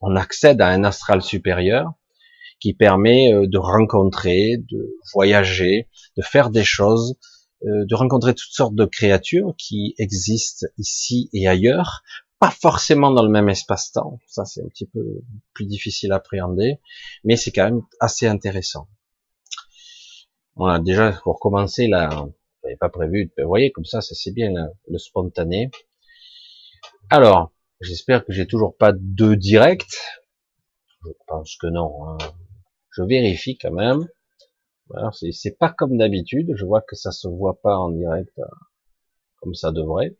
on 0.00 0.14
accède 0.14 0.60
à 0.60 0.68
un 0.68 0.84
astral 0.84 1.22
supérieur 1.22 1.94
qui 2.60 2.74
permet 2.74 3.32
euh, 3.32 3.46
de 3.46 3.58
rencontrer, 3.58 4.58
de 4.58 4.94
voyager, 5.14 5.88
de 6.16 6.22
faire 6.22 6.50
des 6.50 6.64
choses, 6.64 7.16
euh, 7.64 7.86
de 7.86 7.94
rencontrer 7.94 8.34
toutes 8.34 8.52
sortes 8.52 8.74
de 8.74 8.84
créatures 8.84 9.54
qui 9.56 9.94
existent 9.98 10.66
ici 10.76 11.30
et 11.32 11.48
ailleurs, 11.48 12.02
pas 12.38 12.50
forcément 12.50 13.10
dans 13.10 13.22
le 13.22 13.30
même 13.30 13.48
espace-temps. 13.48 14.20
Ça, 14.26 14.44
c'est 14.44 14.62
un 14.62 14.68
petit 14.68 14.86
peu 14.86 15.22
plus 15.54 15.66
difficile 15.66 16.12
à 16.12 16.16
appréhender, 16.16 16.78
mais 17.24 17.36
c'est 17.36 17.50
quand 17.50 17.64
même 17.64 17.82
assez 17.98 18.26
intéressant. 18.26 18.88
Voilà, 20.54 20.78
déjà, 20.80 21.12
pour 21.24 21.40
commencer, 21.40 21.86
là, 21.86 22.28
pas 22.76 22.88
prévu, 22.88 23.32
vous 23.38 23.48
voyez, 23.48 23.72
comme 23.72 23.84
ça, 23.84 24.00
ça 24.00 24.14
c'est 24.14 24.32
bien 24.32 24.52
le 24.88 24.98
spontané. 24.98 25.70
Alors, 27.10 27.52
j'espère 27.80 28.24
que 28.24 28.32
j'ai 28.32 28.46
toujours 28.46 28.76
pas 28.76 28.92
deux 28.92 29.36
directs. 29.36 29.96
Je 31.04 31.10
pense 31.26 31.56
que 31.56 31.66
non. 31.66 32.06
Hein. 32.06 32.18
Je 32.90 33.02
vérifie 33.02 33.56
quand 33.56 33.72
même. 33.72 34.08
Alors, 34.94 35.14
c'est 35.14 35.58
pas 35.58 35.70
comme 35.70 35.96
d'habitude. 35.96 36.52
Je 36.54 36.64
vois 36.64 36.82
que 36.82 36.96
ça 36.96 37.12
se 37.12 37.28
voit 37.28 37.60
pas 37.60 37.76
en 37.76 37.90
direct 37.90 38.38
euh, 38.38 38.44
comme 39.40 39.54
ça 39.54 39.70
devrait. 39.72 40.16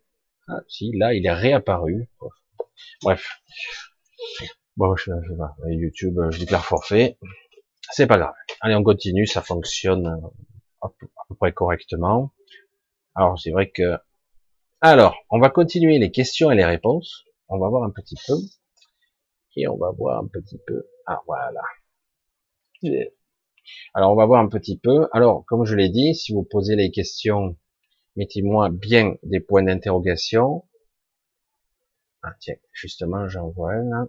Ah, 0.46 0.60
si, 0.68 0.92
là, 0.96 1.14
il 1.14 1.26
est 1.26 1.32
réapparu. 1.32 2.08
Bref. 3.02 3.42
Bon, 4.76 4.94
je, 4.96 5.10
je, 5.26 5.32
je 5.34 5.72
YouTube, 5.72 6.18
je 6.30 6.38
déclare 6.38 6.64
forfait. 6.64 7.18
C'est 7.90 8.06
pas 8.06 8.18
grave. 8.18 8.34
Allez, 8.60 8.74
on 8.74 8.82
continue, 8.82 9.26
ça 9.26 9.42
fonctionne 9.42 10.06
euh, 10.06 10.28
à 10.82 10.88
peu 11.28 11.34
près 11.34 11.52
correctement. 11.52 12.32
Alors, 13.18 13.36
c'est 13.36 13.50
vrai 13.50 13.68
que... 13.68 13.98
Alors, 14.80 15.16
on 15.30 15.40
va 15.40 15.50
continuer 15.50 15.98
les 15.98 16.12
questions 16.12 16.52
et 16.52 16.54
les 16.54 16.64
réponses. 16.64 17.24
On 17.48 17.58
va 17.58 17.68
voir 17.68 17.82
un 17.82 17.90
petit 17.90 18.14
peu. 18.28 18.36
Et 19.56 19.66
on 19.66 19.76
va 19.76 19.90
voir 19.90 20.22
un 20.22 20.28
petit 20.28 20.60
peu. 20.64 20.86
Ah, 21.04 21.20
voilà. 21.26 21.60
Alors, 23.92 24.12
on 24.12 24.14
va 24.14 24.24
voir 24.24 24.40
un 24.40 24.46
petit 24.46 24.78
peu. 24.78 25.08
Alors, 25.12 25.44
comme 25.46 25.64
je 25.64 25.74
l'ai 25.74 25.88
dit, 25.88 26.14
si 26.14 26.32
vous 26.32 26.44
posez 26.44 26.76
les 26.76 26.92
questions, 26.92 27.56
mettez-moi 28.14 28.68
bien 28.70 29.16
des 29.24 29.40
points 29.40 29.64
d'interrogation. 29.64 30.64
Ah, 32.22 32.36
tiens, 32.38 32.54
justement, 32.72 33.28
j'en 33.28 33.48
vois 33.48 33.72
un, 33.72 33.82
là. 33.82 34.06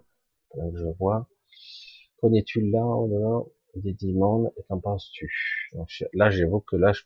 je 0.54 0.86
vois. 1.00 1.28
Connais-tu 2.18 2.60
là, 2.70 2.84
là 3.08 3.40
des 3.74 4.12
mondes 4.12 4.52
et 4.56 4.62
qu'en 4.68 4.78
penses-tu? 4.78 5.72
Là, 6.12 6.30
j'évoque 6.30 6.66
que 6.66 6.76
là, 6.76 6.92
je 6.92 7.02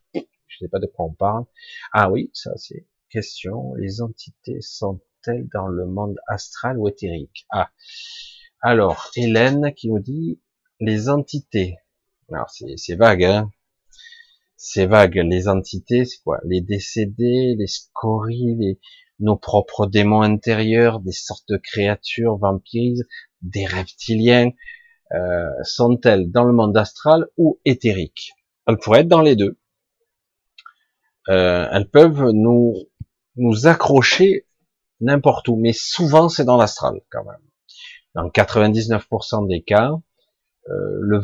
ne 0.60 0.66
sais 0.66 0.70
pas 0.70 0.78
de 0.78 0.86
quoi 0.86 1.06
on 1.06 1.12
parle. 1.12 1.44
Ah 1.92 2.10
oui, 2.10 2.30
ça 2.32 2.52
c'est 2.56 2.86
question. 3.10 3.74
Les 3.74 4.00
entités 4.00 4.60
sont-elles 4.60 5.48
dans 5.52 5.68
le 5.68 5.86
monde 5.86 6.16
astral 6.26 6.78
ou 6.78 6.88
éthérique? 6.88 7.46
Ah, 7.50 7.70
alors 8.60 9.10
Hélène 9.16 9.72
qui 9.74 9.88
nous 9.88 10.00
dit 10.00 10.40
les 10.80 11.08
entités. 11.08 11.76
Alors 12.30 12.50
c'est 12.50 12.96
vague, 12.96 13.24
hein 13.24 13.50
c'est 14.64 14.86
vague. 14.86 15.16
Les 15.16 15.46
entités, 15.48 16.06
c'est 16.06 16.22
quoi? 16.22 16.40
Les 16.44 16.62
décédés, 16.62 17.54
les 17.58 17.66
scories, 17.66 18.78
nos 19.20 19.36
propres 19.36 19.86
démons 19.86 20.22
intérieurs, 20.22 21.00
des 21.00 21.12
sortes 21.12 21.48
de 21.50 21.58
créatures 21.58 22.38
vampires, 22.38 23.04
des 23.42 23.66
reptiliens. 23.66 24.50
Euh, 25.12 25.50
sont-elles 25.62 26.30
dans 26.30 26.44
le 26.44 26.54
monde 26.54 26.76
astral 26.78 27.26
ou 27.36 27.60
éthérique? 27.66 28.32
Elles 28.66 28.78
pourraient 28.78 29.00
être 29.00 29.08
dans 29.08 29.20
les 29.20 29.36
deux. 29.36 29.58
Euh, 31.28 31.66
elles 31.72 31.88
peuvent 31.88 32.30
nous 32.32 32.74
nous 33.37 33.66
accrocher 33.66 34.46
n'importe 35.00 35.48
où, 35.48 35.56
mais 35.56 35.72
souvent 35.72 36.28
c'est 36.28 36.44
dans 36.44 36.56
l'astral 36.56 37.00
quand 37.10 37.24
même. 37.24 37.40
Dans 38.14 38.28
99% 38.28 39.48
des 39.48 39.62
cas, 39.62 39.90
euh, 40.68 40.98
le 41.00 41.20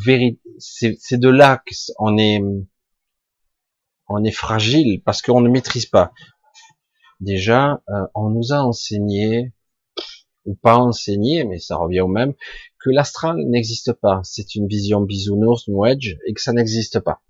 c'est 0.59 1.19
de 1.19 1.29
là 1.29 1.63
qu'on 1.97 2.19
est 2.19 2.43
on 4.09 4.25
est 4.25 4.33
fragile 4.33 5.03
parce 5.05 5.23
qu'on 5.23 5.41
ne 5.41 5.49
maîtrise 5.49 5.87
pas. 5.87 6.13
Déjà, 7.21 7.83
on 8.15 8.31
nous 8.31 8.53
a 8.53 8.61
enseigné 8.63 9.53
ou 10.45 10.55
pas 10.55 10.77
enseigné, 10.77 11.45
mais 11.45 11.59
ça 11.59 11.77
revient 11.77 12.01
au 12.01 12.09
même, 12.09 12.35
que 12.79 12.91
l'astral 12.91 13.37
n'existe 13.47 13.93
pas. 13.93 14.21
C'est 14.25 14.55
une 14.55 14.67
vision 14.67 15.01
bisounours, 15.01 15.69
New 15.69 15.85
Age, 15.85 16.19
et 16.27 16.33
que 16.33 16.41
ça 16.41 16.53
n'existe 16.53 17.01
pas. 17.01 17.23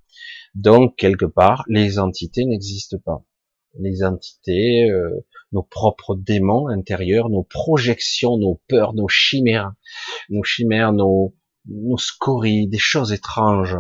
Donc, 0.55 0.97
quelque 0.97 1.25
part, 1.25 1.65
les 1.69 1.99
entités 1.99 2.45
n'existent 2.45 2.99
pas. 3.05 3.25
Les 3.79 4.03
entités, 4.03 4.91
euh, 4.91 5.25
nos 5.53 5.63
propres 5.63 6.17
démons 6.17 6.69
intérieurs, 6.69 7.29
nos 7.29 7.45
projections, 7.45 8.37
nos 8.37 8.61
peurs, 8.69 8.95
nos 8.95 9.09
chimères, 9.09 9.73
nos 10.29 10.43
chimères, 10.43 10.93
nos, 10.93 11.35
scories, 11.97 12.67
des 12.67 12.79
choses 12.79 13.13
étranges. 13.13 13.77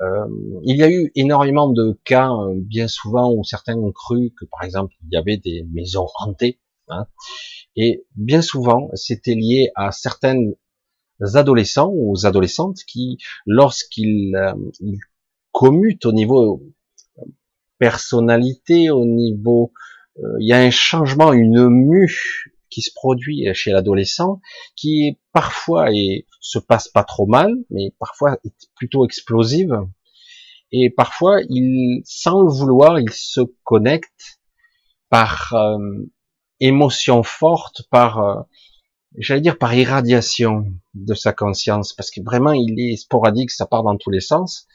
Euh, 0.00 0.26
il 0.64 0.76
y 0.76 0.82
a 0.82 0.90
eu 0.90 1.12
énormément 1.14 1.68
de 1.68 1.98
cas, 2.04 2.30
euh, 2.30 2.54
bien 2.56 2.88
souvent, 2.88 3.32
où 3.32 3.44
certains 3.44 3.76
ont 3.76 3.92
cru 3.92 4.32
que, 4.38 4.44
par 4.46 4.64
exemple, 4.64 4.94
il 5.02 5.12
y 5.12 5.16
avait 5.16 5.36
des 5.36 5.64
maisons 5.72 6.08
hantées. 6.18 6.58
Hein, 6.88 7.06
et 7.76 8.04
bien 8.16 8.42
souvent, 8.42 8.90
c'était 8.94 9.34
lié 9.34 9.70
à 9.74 9.90
certaines 9.90 10.54
adolescents 11.34 11.90
ou 11.94 12.14
adolescentes 12.24 12.80
qui, 12.86 13.18
lorsqu'ils 13.46 14.36
euh, 14.36 14.54
commutent 15.54 16.04
au 16.04 16.12
niveau 16.12 16.60
personnalité, 17.78 18.90
au 18.90 19.04
niveau, 19.06 19.72
euh, 20.18 20.36
il 20.40 20.48
y 20.48 20.52
a 20.52 20.58
un 20.58 20.70
changement, 20.70 21.32
une 21.32 21.68
mue 21.68 22.52
qui 22.70 22.82
se 22.82 22.90
produit 22.92 23.46
chez 23.54 23.70
l'adolescent, 23.70 24.40
qui 24.74 25.20
parfois 25.32 25.92
et 25.92 26.26
se 26.40 26.58
passe 26.58 26.88
pas 26.88 27.04
trop 27.04 27.26
mal, 27.26 27.52
mais 27.70 27.94
parfois 28.00 28.36
est 28.44 28.68
plutôt 28.74 29.04
explosive, 29.04 29.78
et 30.72 30.90
parfois 30.90 31.40
il, 31.48 32.02
sans 32.04 32.42
le 32.42 32.50
vouloir, 32.50 32.98
il 32.98 33.10
se 33.10 33.40
connecte 33.62 34.40
par 35.08 35.52
euh, 35.52 35.78
émotion 36.58 37.22
forte, 37.22 37.82
par, 37.90 38.18
euh, 38.18 38.42
j'allais 39.18 39.40
dire 39.40 39.58
par 39.58 39.72
irradiation 39.72 40.64
de 40.94 41.14
sa 41.14 41.32
conscience, 41.32 41.92
parce 41.92 42.10
que 42.10 42.20
vraiment 42.24 42.52
il 42.52 42.74
est 42.80 42.96
sporadique, 42.96 43.52
ça 43.52 43.66
part 43.66 43.84
dans 43.84 43.96
tous 43.96 44.10
les 44.10 44.20
sens, 44.20 44.66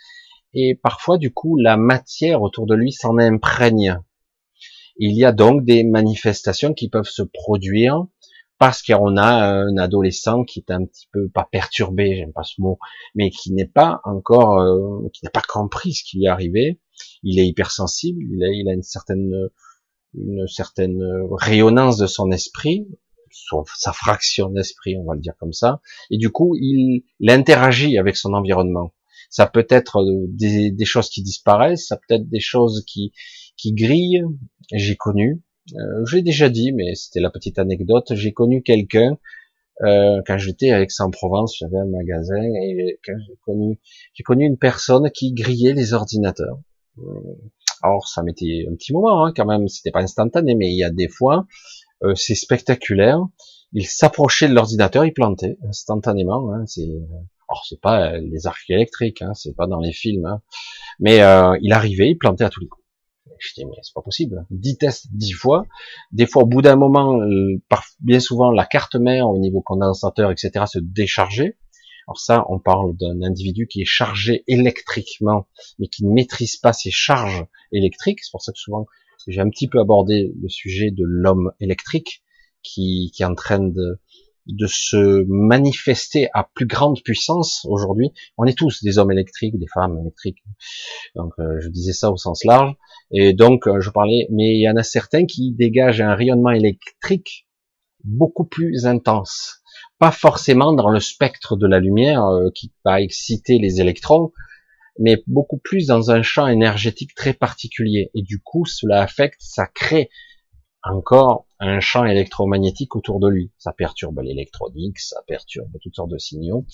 et 0.53 0.75
parfois 0.75 1.17
du 1.17 1.31
coup 1.31 1.57
la 1.57 1.77
matière 1.77 2.41
autour 2.41 2.65
de 2.65 2.75
lui 2.75 2.91
s'en 2.91 3.17
imprègne. 3.17 3.99
Il 4.97 5.15
y 5.15 5.23
a 5.23 5.31
donc 5.31 5.63
des 5.63 5.83
manifestations 5.83 6.73
qui 6.73 6.89
peuvent 6.89 7.09
se 7.09 7.21
produire 7.21 8.05
parce 8.57 8.83
qu'on 8.83 9.15
a 9.15 9.45
un 9.45 9.77
adolescent 9.77 10.43
qui 10.43 10.59
est 10.59 10.71
un 10.71 10.85
petit 10.85 11.07
peu 11.13 11.29
pas 11.29 11.47
perturbé, 11.49 12.17
j'aime 12.17 12.33
pas 12.33 12.43
ce 12.43 12.59
mot, 12.59 12.77
mais 13.15 13.29
qui 13.29 13.53
n'est 13.53 13.65
pas 13.65 14.01
encore, 14.03 14.59
euh, 14.59 15.07
qui 15.13 15.23
n'a 15.23 15.31
pas 15.31 15.41
compris 15.47 15.93
ce 15.93 16.03
qui 16.03 16.17
lui 16.17 16.25
est 16.25 16.29
arrivé. 16.29 16.81
Il 17.23 17.39
est 17.39 17.47
hypersensible, 17.47 18.21
il 18.21 18.43
a, 18.43 18.49
il 18.49 18.67
une 18.69 18.83
certaine 18.83 19.49
une 20.13 20.47
certaine 20.47 21.01
rayonnance 21.31 21.97
de 21.97 22.07
son 22.07 22.31
esprit, 22.31 22.87
sa 23.75 23.93
fraction 23.93 24.49
d'esprit, 24.49 24.97
on 24.97 25.05
va 25.05 25.13
le 25.13 25.21
dire 25.21 25.35
comme 25.39 25.53
ça, 25.53 25.81
et 26.09 26.17
du 26.17 26.29
coup, 26.29 26.55
il, 26.55 27.03
interagit 27.27 27.97
avec 27.97 28.15
son 28.17 28.33
environnement. 28.33 28.93
Ça 29.29 29.47
peut 29.47 29.67
être 29.69 30.03
des, 30.27 30.71
des 30.71 30.85
choses 30.85 31.09
qui 31.09 31.21
disparaissent, 31.21 31.87
ça 31.87 31.97
peut 31.97 32.15
être 32.15 32.27
des 32.29 32.39
choses 32.39 32.83
qui, 32.87 33.11
qui 33.57 33.73
grillent. 33.73 34.23
J'ai 34.73 34.95
connu, 34.95 35.41
euh, 35.75 36.05
j'ai 36.05 36.21
déjà 36.21 36.49
dit, 36.49 36.71
mais 36.71 36.95
c'était 36.95 37.19
la 37.19 37.29
petite 37.29 37.59
anecdote, 37.59 38.13
j'ai 38.15 38.33
connu 38.33 38.61
quelqu'un 38.63 39.17
euh, 39.81 40.21
quand 40.25 40.37
j'étais 40.37 40.71
à 40.71 40.81
Aix-en-Provence, 40.81 41.57
j'avais 41.57 41.77
un 41.77 41.85
magasin 41.85 42.41
et 42.41 42.99
quand 43.05 43.15
j'ai 43.17 43.37
connu, 43.45 43.79
j'ai 44.13 44.23
connu 44.23 44.45
une 44.45 44.57
personne 44.57 45.09
qui 45.11 45.31
grillait 45.33 45.73
les 45.73 45.93
ordinateurs. 45.93 46.59
Alors 47.81 48.07
ça 48.09 48.23
mettait 48.23 48.65
un 48.69 48.75
petit 48.75 48.91
moment 48.91 49.25
hein, 49.25 49.33
quand 49.33 49.45
même, 49.45 49.69
c'était 49.69 49.91
pas 49.91 50.01
instantané, 50.01 50.55
mais 50.55 50.69
il 50.69 50.77
y 50.77 50.83
a 50.83 50.89
des 50.89 51.07
fois, 51.07 51.47
euh, 52.03 52.13
c'est 52.15 52.35
spectaculaire. 52.35 53.21
Il 53.73 53.85
s'approchait 53.85 54.47
de 54.47 54.53
l'ordinateur, 54.53 55.05
il 55.05 55.13
plantait 55.13 55.57
instantanément. 55.67 56.51
Hein, 56.53 56.65
c'est, 56.65 56.89
alors 57.49 57.65
c'est 57.67 57.79
pas 57.79 58.13
euh, 58.13 58.21
les 58.21 58.47
arcs 58.47 58.69
électriques, 58.69 59.21
hein, 59.21 59.33
c'est 59.33 59.55
pas 59.55 59.67
dans 59.67 59.79
les 59.79 59.91
films, 59.91 60.25
hein. 60.25 60.41
mais 60.99 61.21
euh, 61.21 61.57
il 61.61 61.73
arrivait, 61.73 62.09
il 62.11 62.17
plantait 62.17 62.43
à 62.43 62.49
tous 62.49 62.61
les 62.61 62.67
coups. 62.67 62.83
Je 63.39 63.53
dis 63.55 63.65
mais 63.65 63.77
c'est 63.81 63.93
pas 63.93 64.01
possible. 64.01 64.45
Dix 64.49 64.77
tests, 64.77 65.07
dix 65.11 65.31
fois. 65.31 65.65
Des 66.11 66.25
fois, 66.25 66.43
au 66.43 66.45
bout 66.45 66.61
d'un 66.61 66.75
moment, 66.75 67.19
par, 67.69 67.85
bien 68.01 68.19
souvent, 68.19 68.51
la 68.51 68.65
carte 68.65 68.95
mère 68.95 69.29
au 69.29 69.37
niveau 69.37 69.61
condensateur, 69.61 70.29
etc., 70.31 70.65
se 70.67 70.79
déchargeait. 70.79 71.57
Alors 72.07 72.19
ça, 72.19 72.43
on 72.49 72.59
parle 72.59 72.97
d'un 72.97 73.21
individu 73.21 73.67
qui 73.67 73.81
est 73.81 73.85
chargé 73.85 74.43
électriquement, 74.47 75.47
mais 75.77 75.87
qui 75.87 76.05
ne 76.05 76.11
maîtrise 76.11 76.57
pas 76.57 76.73
ses 76.73 76.91
charges 76.91 77.45
électriques. 77.71 78.23
C'est 78.23 78.31
pour 78.31 78.41
ça 78.41 78.51
que 78.51 78.57
souvent, 78.57 78.87
j'ai 79.27 79.39
un 79.39 79.49
petit 79.49 79.67
peu 79.67 79.79
abordé 79.79 80.33
le 80.41 80.49
sujet 80.49 80.91
de 80.91 81.03
l'homme 81.05 81.51
électrique, 81.59 82.23
qui, 82.63 83.11
qui 83.13 83.23
est 83.23 83.25
en 83.25 83.35
train 83.35 83.59
de, 83.59 83.99
de 84.49 84.67
se 84.67 85.25
manifester 85.27 86.27
à 86.33 86.47
plus 86.53 86.65
grande 86.65 87.01
puissance 87.03 87.65
aujourd'hui. 87.69 88.11
On 88.37 88.45
est 88.45 88.57
tous 88.57 88.83
des 88.83 88.97
hommes 88.97 89.11
électriques, 89.11 89.57
des 89.57 89.67
femmes 89.73 89.97
électriques. 89.99 90.43
Donc 91.15 91.33
euh, 91.39 91.59
je 91.59 91.69
disais 91.69 91.93
ça 91.93 92.11
au 92.11 92.17
sens 92.17 92.43
large. 92.43 92.73
Et 93.11 93.33
donc 93.33 93.67
euh, 93.67 93.79
je 93.79 93.89
parlais, 93.89 94.27
mais 94.31 94.55
il 94.55 94.61
y 94.61 94.69
en 94.69 94.75
a 94.75 94.83
certains 94.83 95.25
qui 95.25 95.53
dégagent 95.53 96.01
un 96.01 96.15
rayonnement 96.15 96.51
électrique 96.51 97.47
beaucoup 98.03 98.45
plus 98.45 98.85
intense. 98.85 99.61
Pas 99.99 100.11
forcément 100.11 100.73
dans 100.73 100.89
le 100.89 100.99
spectre 100.99 101.55
de 101.55 101.67
la 101.67 101.79
lumière 101.79 102.25
euh, 102.25 102.49
qui 102.55 102.71
va 102.85 103.01
exciter 103.01 103.59
les 103.59 103.81
électrons, 103.81 104.31
mais 104.97 105.21
beaucoup 105.27 105.59
plus 105.59 105.87
dans 105.87 106.11
un 106.11 106.21
champ 106.21 106.47
énergétique 106.47 107.13
très 107.15 107.33
particulier. 107.33 108.09
Et 108.15 108.21
du 108.21 108.39
coup, 108.39 108.65
cela 108.65 109.01
affecte, 109.01 109.41
ça 109.41 109.67
crée 109.67 110.09
encore 110.91 111.45
un 111.59 111.79
champ 111.79 112.05
électromagnétique 112.05 112.95
autour 112.95 113.19
de 113.19 113.27
lui. 113.27 113.51
Ça 113.57 113.73
perturbe 113.73 114.19
l'électronique, 114.19 114.99
ça 114.99 115.21
perturbe 115.27 115.71
toutes 115.81 115.95
sortes 115.95 116.11
de 116.11 116.17
signaux. 116.17 116.65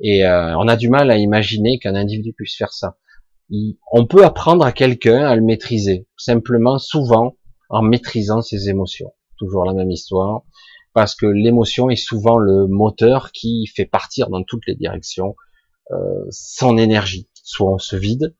Et 0.00 0.24
euh, 0.26 0.56
on 0.58 0.68
a 0.68 0.76
du 0.76 0.88
mal 0.88 1.10
à 1.10 1.16
imaginer 1.16 1.78
qu'un 1.78 1.94
individu 1.94 2.32
puisse 2.32 2.56
faire 2.56 2.72
ça. 2.72 2.96
on 3.92 4.06
peut 4.06 4.24
apprendre 4.24 4.64
à 4.64 4.72
quelqu'un 4.72 5.24
à 5.26 5.34
le 5.36 5.42
maîtriser, 5.42 6.06
simplement, 6.16 6.78
souvent, 6.78 7.36
en 7.68 7.82
maîtrisant 7.82 8.42
ses 8.42 8.68
émotions. 8.68 9.12
Toujours 9.38 9.64
la 9.64 9.74
même 9.74 9.90
histoire, 9.90 10.42
parce 10.92 11.14
que 11.14 11.26
l'émotion 11.26 11.90
est 11.90 11.96
souvent 11.96 12.38
le 12.38 12.66
moteur 12.66 13.32
qui 13.32 13.66
fait 13.66 13.86
partir 13.86 14.28
dans 14.28 14.42
toutes 14.42 14.66
les 14.66 14.74
directions 14.74 15.36
euh, 15.92 16.26
son 16.30 16.78
énergie. 16.78 17.28
Soit 17.44 17.72
on 17.72 17.78
se 17.78 17.96
vide, 17.96 18.34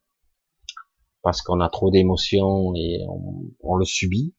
parce 1.22 1.42
qu'on 1.42 1.60
a 1.60 1.68
trop 1.68 1.90
d'émotions 1.90 2.74
et 2.74 3.04
on 3.60 3.76
le 3.76 3.84
subit, 3.84 4.34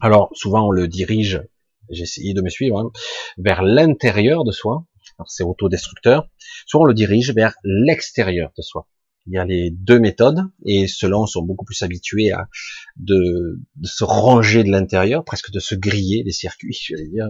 alors 0.00 0.30
souvent 0.34 0.68
on 0.68 0.70
le 0.70 0.88
dirige, 0.88 1.42
essayé 1.90 2.34
de 2.34 2.42
me 2.42 2.48
suivre, 2.48 2.78
hein, 2.78 2.90
vers 3.38 3.62
l'intérieur 3.62 4.44
de 4.44 4.52
soi, 4.52 4.86
c'est 5.26 5.44
autodestructeur, 5.44 6.28
soit 6.66 6.80
on 6.80 6.84
le 6.84 6.94
dirige 6.94 7.32
vers 7.34 7.54
l'extérieur 7.62 8.52
de 8.56 8.62
soi. 8.62 8.88
Il 9.26 9.32
y 9.32 9.38
a 9.38 9.44
les 9.44 9.70
deux 9.70 9.98
méthodes, 9.98 10.40
et 10.66 10.86
ceux-là 10.86 11.26
sont 11.26 11.42
beaucoup 11.42 11.64
plus 11.64 11.82
habitués 11.82 12.32
à 12.32 12.46
de, 12.96 13.58
se 13.82 14.04
ranger 14.04 14.64
de 14.64 14.70
l'intérieur, 14.70 15.24
presque 15.24 15.50
de 15.50 15.60
se 15.60 15.74
griller 15.74 16.22
les 16.24 16.32
circuits, 16.32 16.78
je 16.86 16.96
vais 16.96 17.08
dire, 17.08 17.28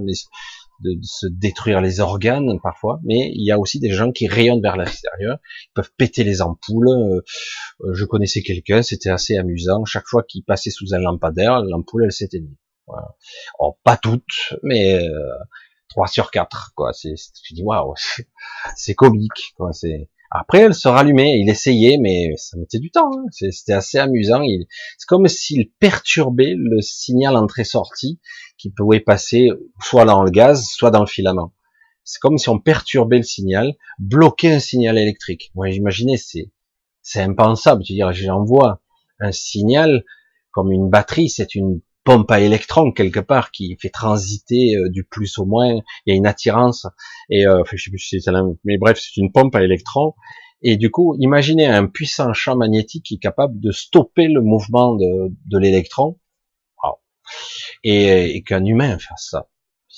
de, 0.80 0.98
se 1.02 1.26
détruire 1.26 1.80
les 1.80 2.00
organes 2.00 2.58
parfois, 2.62 3.00
mais 3.04 3.30
il 3.34 3.44
y 3.44 3.50
a 3.50 3.58
aussi 3.58 3.80
des 3.80 3.90
gens 3.90 4.12
qui 4.12 4.26
rayonnent 4.26 4.62
vers 4.62 4.76
l'extérieur, 4.76 5.38
ils 5.64 5.72
peuvent 5.74 5.92
péter 5.96 6.24
les 6.24 6.42
ampoules. 6.42 6.88
Euh, 6.88 7.20
je 7.92 8.04
connaissais 8.04 8.42
quelqu'un, 8.42 8.82
c'était 8.82 9.10
assez 9.10 9.36
amusant. 9.36 9.84
Chaque 9.84 10.06
fois 10.06 10.22
qu'il 10.22 10.44
passait 10.44 10.70
sous 10.70 10.94
un 10.94 10.98
lampadaire, 10.98 11.62
l'ampoule 11.62 12.04
elle 12.04 12.12
s'éteignait. 12.12 12.56
Voilà. 12.86 13.14
Oh, 13.58 13.76
pas 13.82 13.96
toutes, 13.96 14.54
mais 14.62 15.08
euh, 15.08 15.38
3 15.88 16.06
sur 16.06 16.30
4, 16.30 16.72
quoi. 16.74 16.92
C'est, 16.92 17.14
je 17.16 17.54
dis 17.54 17.62
waouh, 17.62 17.94
c'est 18.76 18.94
comique, 18.94 19.54
quoi. 19.56 19.72
C'est 19.72 20.10
après 20.36 20.58
elle 20.58 20.74
se 20.74 20.88
rallumait, 20.88 21.38
il 21.38 21.48
essayait, 21.48 21.96
mais 21.96 22.32
ça 22.36 22.56
mettait 22.58 22.80
du 22.80 22.90
temps. 22.90 23.08
Hein. 23.16 23.24
C'était 23.30 23.72
assez 23.72 23.98
amusant. 23.98 24.42
C'est 24.98 25.06
comme 25.06 25.28
s'il 25.28 25.70
perturbait 25.78 26.54
le 26.56 26.80
signal 26.80 27.36
entrée-sortie 27.36 28.18
qui 28.58 28.70
pouvait 28.70 28.98
passer 28.98 29.48
soit 29.80 30.04
dans 30.04 30.24
le 30.24 30.32
gaz, 30.32 30.66
soit 30.66 30.90
dans 30.90 31.00
le 31.00 31.06
filament. 31.06 31.54
C'est 32.02 32.18
comme 32.18 32.36
si 32.36 32.48
on 32.48 32.58
perturbait 32.58 33.18
le 33.18 33.22
signal, 33.22 33.74
bloquait 34.00 34.54
un 34.54 34.58
signal 34.58 34.98
électrique. 34.98 35.52
Moi, 35.54 35.70
j'imaginais, 35.70 36.16
c'est 36.16 36.50
c'est 37.00 37.20
impensable. 37.20 37.84
Tu 37.84 37.92
dire, 37.92 38.12
j'envoie 38.12 38.82
un 39.20 39.30
signal 39.30 40.04
comme 40.50 40.72
une 40.72 40.90
batterie, 40.90 41.28
c'est 41.28 41.54
une 41.54 41.80
pompe 42.04 42.30
à 42.30 42.40
électrons 42.40 42.92
quelque 42.92 43.20
part 43.20 43.50
qui 43.50 43.76
fait 43.80 43.90
transiter 43.90 44.76
euh, 44.76 44.90
du 44.90 45.04
plus 45.04 45.38
au 45.38 45.46
moins. 45.46 45.72
Il 46.06 46.10
y 46.10 46.12
a 46.12 46.14
une 46.14 46.26
attirance 46.26 46.86
et 47.30 47.46
euh, 47.46 47.62
je 47.72 47.82
sais 47.82 47.90
plus 47.90 47.98
si 47.98 48.20
c'est 48.20 48.30
mais 48.64 48.78
bref, 48.78 48.98
c'est 49.00 49.20
une 49.20 49.32
pompe 49.32 49.54
à 49.54 49.62
électrons. 49.62 50.14
Et 50.62 50.76
du 50.76 50.90
coup, 50.90 51.14
imaginez 51.18 51.66
un 51.66 51.86
puissant 51.86 52.32
champ 52.32 52.56
magnétique 52.56 53.04
qui 53.04 53.14
est 53.16 53.18
capable 53.18 53.60
de 53.60 53.70
stopper 53.70 54.28
le 54.28 54.40
mouvement 54.40 54.94
de, 54.94 55.58
l'électron. 55.58 56.18
Et, 57.82 58.36
et 58.36 58.42
qu'un 58.42 58.64
humain 58.64 58.98
fasse 58.98 59.28
ça. 59.30 59.48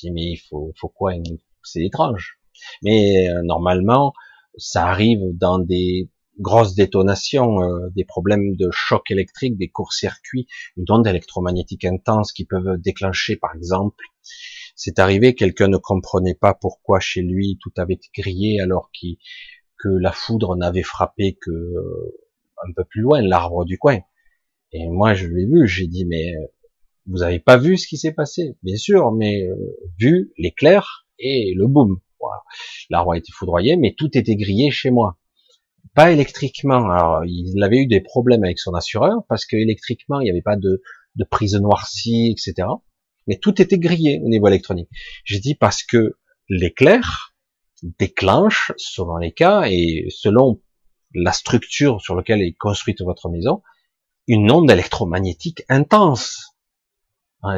Mais 0.05 0.23
il 0.23 0.41
faut, 0.49 0.73
faut 0.77 0.89
quoi? 0.89 1.13
C'est 1.63 1.85
étrange. 1.85 2.39
Mais 2.83 3.29
euh, 3.29 3.43
normalement, 3.45 4.13
ça 4.57 4.87
arrive 4.87 5.21
dans 5.35 5.59
des 5.59 6.11
grosses 6.39 6.75
détonations, 6.75 7.63
euh, 7.63 7.89
des 7.95 8.05
problèmes 8.05 8.57
de 8.57 8.69
choc 8.71 9.11
électrique, 9.11 9.57
des 9.57 9.69
courts-circuits, 9.69 10.47
une 10.77 10.85
onde 10.89 11.07
électromagnétique 11.07 11.85
intense 11.85 12.33
qui 12.33 12.45
peuvent 12.45 12.79
déclencher, 12.79 13.37
par 13.37 13.55
exemple. 13.55 14.05
C'est 14.75 14.99
arrivé, 14.99 15.35
quelqu'un 15.35 15.69
ne 15.69 15.79
comprenait 15.79 16.35
pas 16.35 16.55
pourquoi 16.55 17.01
chez 17.01 17.23
lui 17.23 17.59
tout 17.61 17.73
avait 17.77 17.99
grillé 18.17 18.61
alors 18.61 18.91
que 19.79 19.89
la 19.89 20.13
foudre 20.13 20.57
n'avait 20.57 20.83
frappé 20.83 21.39
que 21.41 21.51
euh, 21.51 22.15
un 22.67 22.73
peu 22.73 22.85
plus 22.85 23.01
loin, 23.01 23.23
l'arbre 23.23 23.65
du 23.65 23.79
coin. 23.79 24.01
Et 24.73 24.89
moi, 24.89 25.15
je 25.15 25.27
l'ai 25.29 25.47
vu, 25.47 25.67
j'ai 25.67 25.87
dit, 25.87 26.05
mais 26.05 26.35
euh, 26.35 26.47
vous 27.07 27.23
avez 27.23 27.39
pas 27.39 27.57
vu 27.57 27.79
ce 27.79 27.87
qui 27.87 27.97
s'est 27.97 28.13
passé? 28.13 28.57
Bien 28.63 28.77
sûr, 28.77 29.13
mais 29.13 29.49
vu 29.99 30.33
l'éclair 30.37 31.07
et 31.19 31.55
le 31.55 31.67
boom. 31.67 32.01
Voilà. 32.21 32.43
L'arbre 32.91 33.13
a 33.13 33.19
été 33.19 33.31
foudroyé, 33.33 33.77
mais 33.77 33.95
tout 33.97 34.19
était 34.19 34.35
grillé 34.35 34.71
chez 34.71 34.91
moi 34.91 35.19
pas 35.97 36.13
électriquement. 36.13 36.91
Alors, 36.91 37.25
il 37.25 37.61
avait 37.65 37.79
eu 37.79 37.87
des 37.87 38.03
problèmes 38.03 38.45
avec 38.45 38.59
son 38.59 38.75
assureur 38.75 39.25
parce 39.29 39.47
que 39.47 39.57
électriquement, 39.57 40.21
il 40.21 40.25
n'y 40.25 40.31
avait 40.31 40.43
pas 40.43 40.57
de, 40.57 40.83
de 41.17 41.25
prise 41.25 41.55
noircie, 41.57 42.31
etc. 42.31 42.69
Mais 43.27 43.39
tout 43.39 43.61
était 43.61 43.79
grillé 43.79 44.21
au 44.23 44.29
niveau 44.29 44.47
électronique. 44.47 44.91
J'ai 45.25 45.41
dit 45.41 45.55
parce 45.55 45.83
que 45.83 46.19
l'éclair 46.49 47.35
déclenche, 47.99 48.73
selon 48.77 49.17
les 49.17 49.33
cas 49.33 49.65
et 49.69 50.07
selon 50.11 50.61
la 51.15 51.33
structure 51.33 52.01
sur 52.03 52.15
laquelle 52.15 52.43
est 52.43 52.53
construite 52.53 53.01
votre 53.01 53.31
maison, 53.31 53.63
une 54.29 54.53
onde 54.53 54.71
électromagnétique 54.71 55.63
intense. 55.71 56.53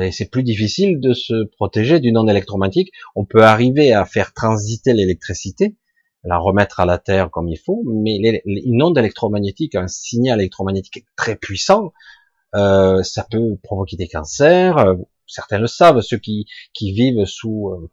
Et 0.01 0.13
c'est 0.13 0.31
plus 0.31 0.45
difficile 0.45 1.01
de 1.01 1.13
se 1.13 1.45
protéger 1.57 1.99
d'une 1.99 2.17
onde 2.19 2.31
électromagnétique. 2.31 2.93
On 3.17 3.25
peut 3.25 3.43
arriver 3.43 3.93
à 3.93 4.05
faire 4.05 4.33
transiter 4.33 4.93
l'électricité, 4.93 5.77
la 6.29 6.39
remettre 6.39 6.79
à 6.81 6.87
la 6.87 6.99
terre 6.99 7.31
comme 7.31 7.49
il 7.49 7.57
faut, 7.57 7.83
mais 7.87 8.43
une 8.45 8.83
onde 8.83 8.99
électromagnétique, 8.99 9.75
un 9.75 9.89
signal 9.89 10.41
électromagnétique 10.41 11.07
très 11.17 11.37
puissant, 11.37 11.93
euh, 12.55 13.03
ça 13.03 13.27
peut 13.31 13.57
provoquer 13.63 13.97
des 13.97 14.09
cancers. 14.09 14.77
Euh, 14.77 14.95
certains 15.27 15.59
le 15.59 15.67
savent, 15.67 16.01
ceux 16.03 16.19
qui, 16.19 16.47
qui 16.75 16.93
vivent 16.93 17.25
sous 17.25 17.71
euh, 17.71 17.91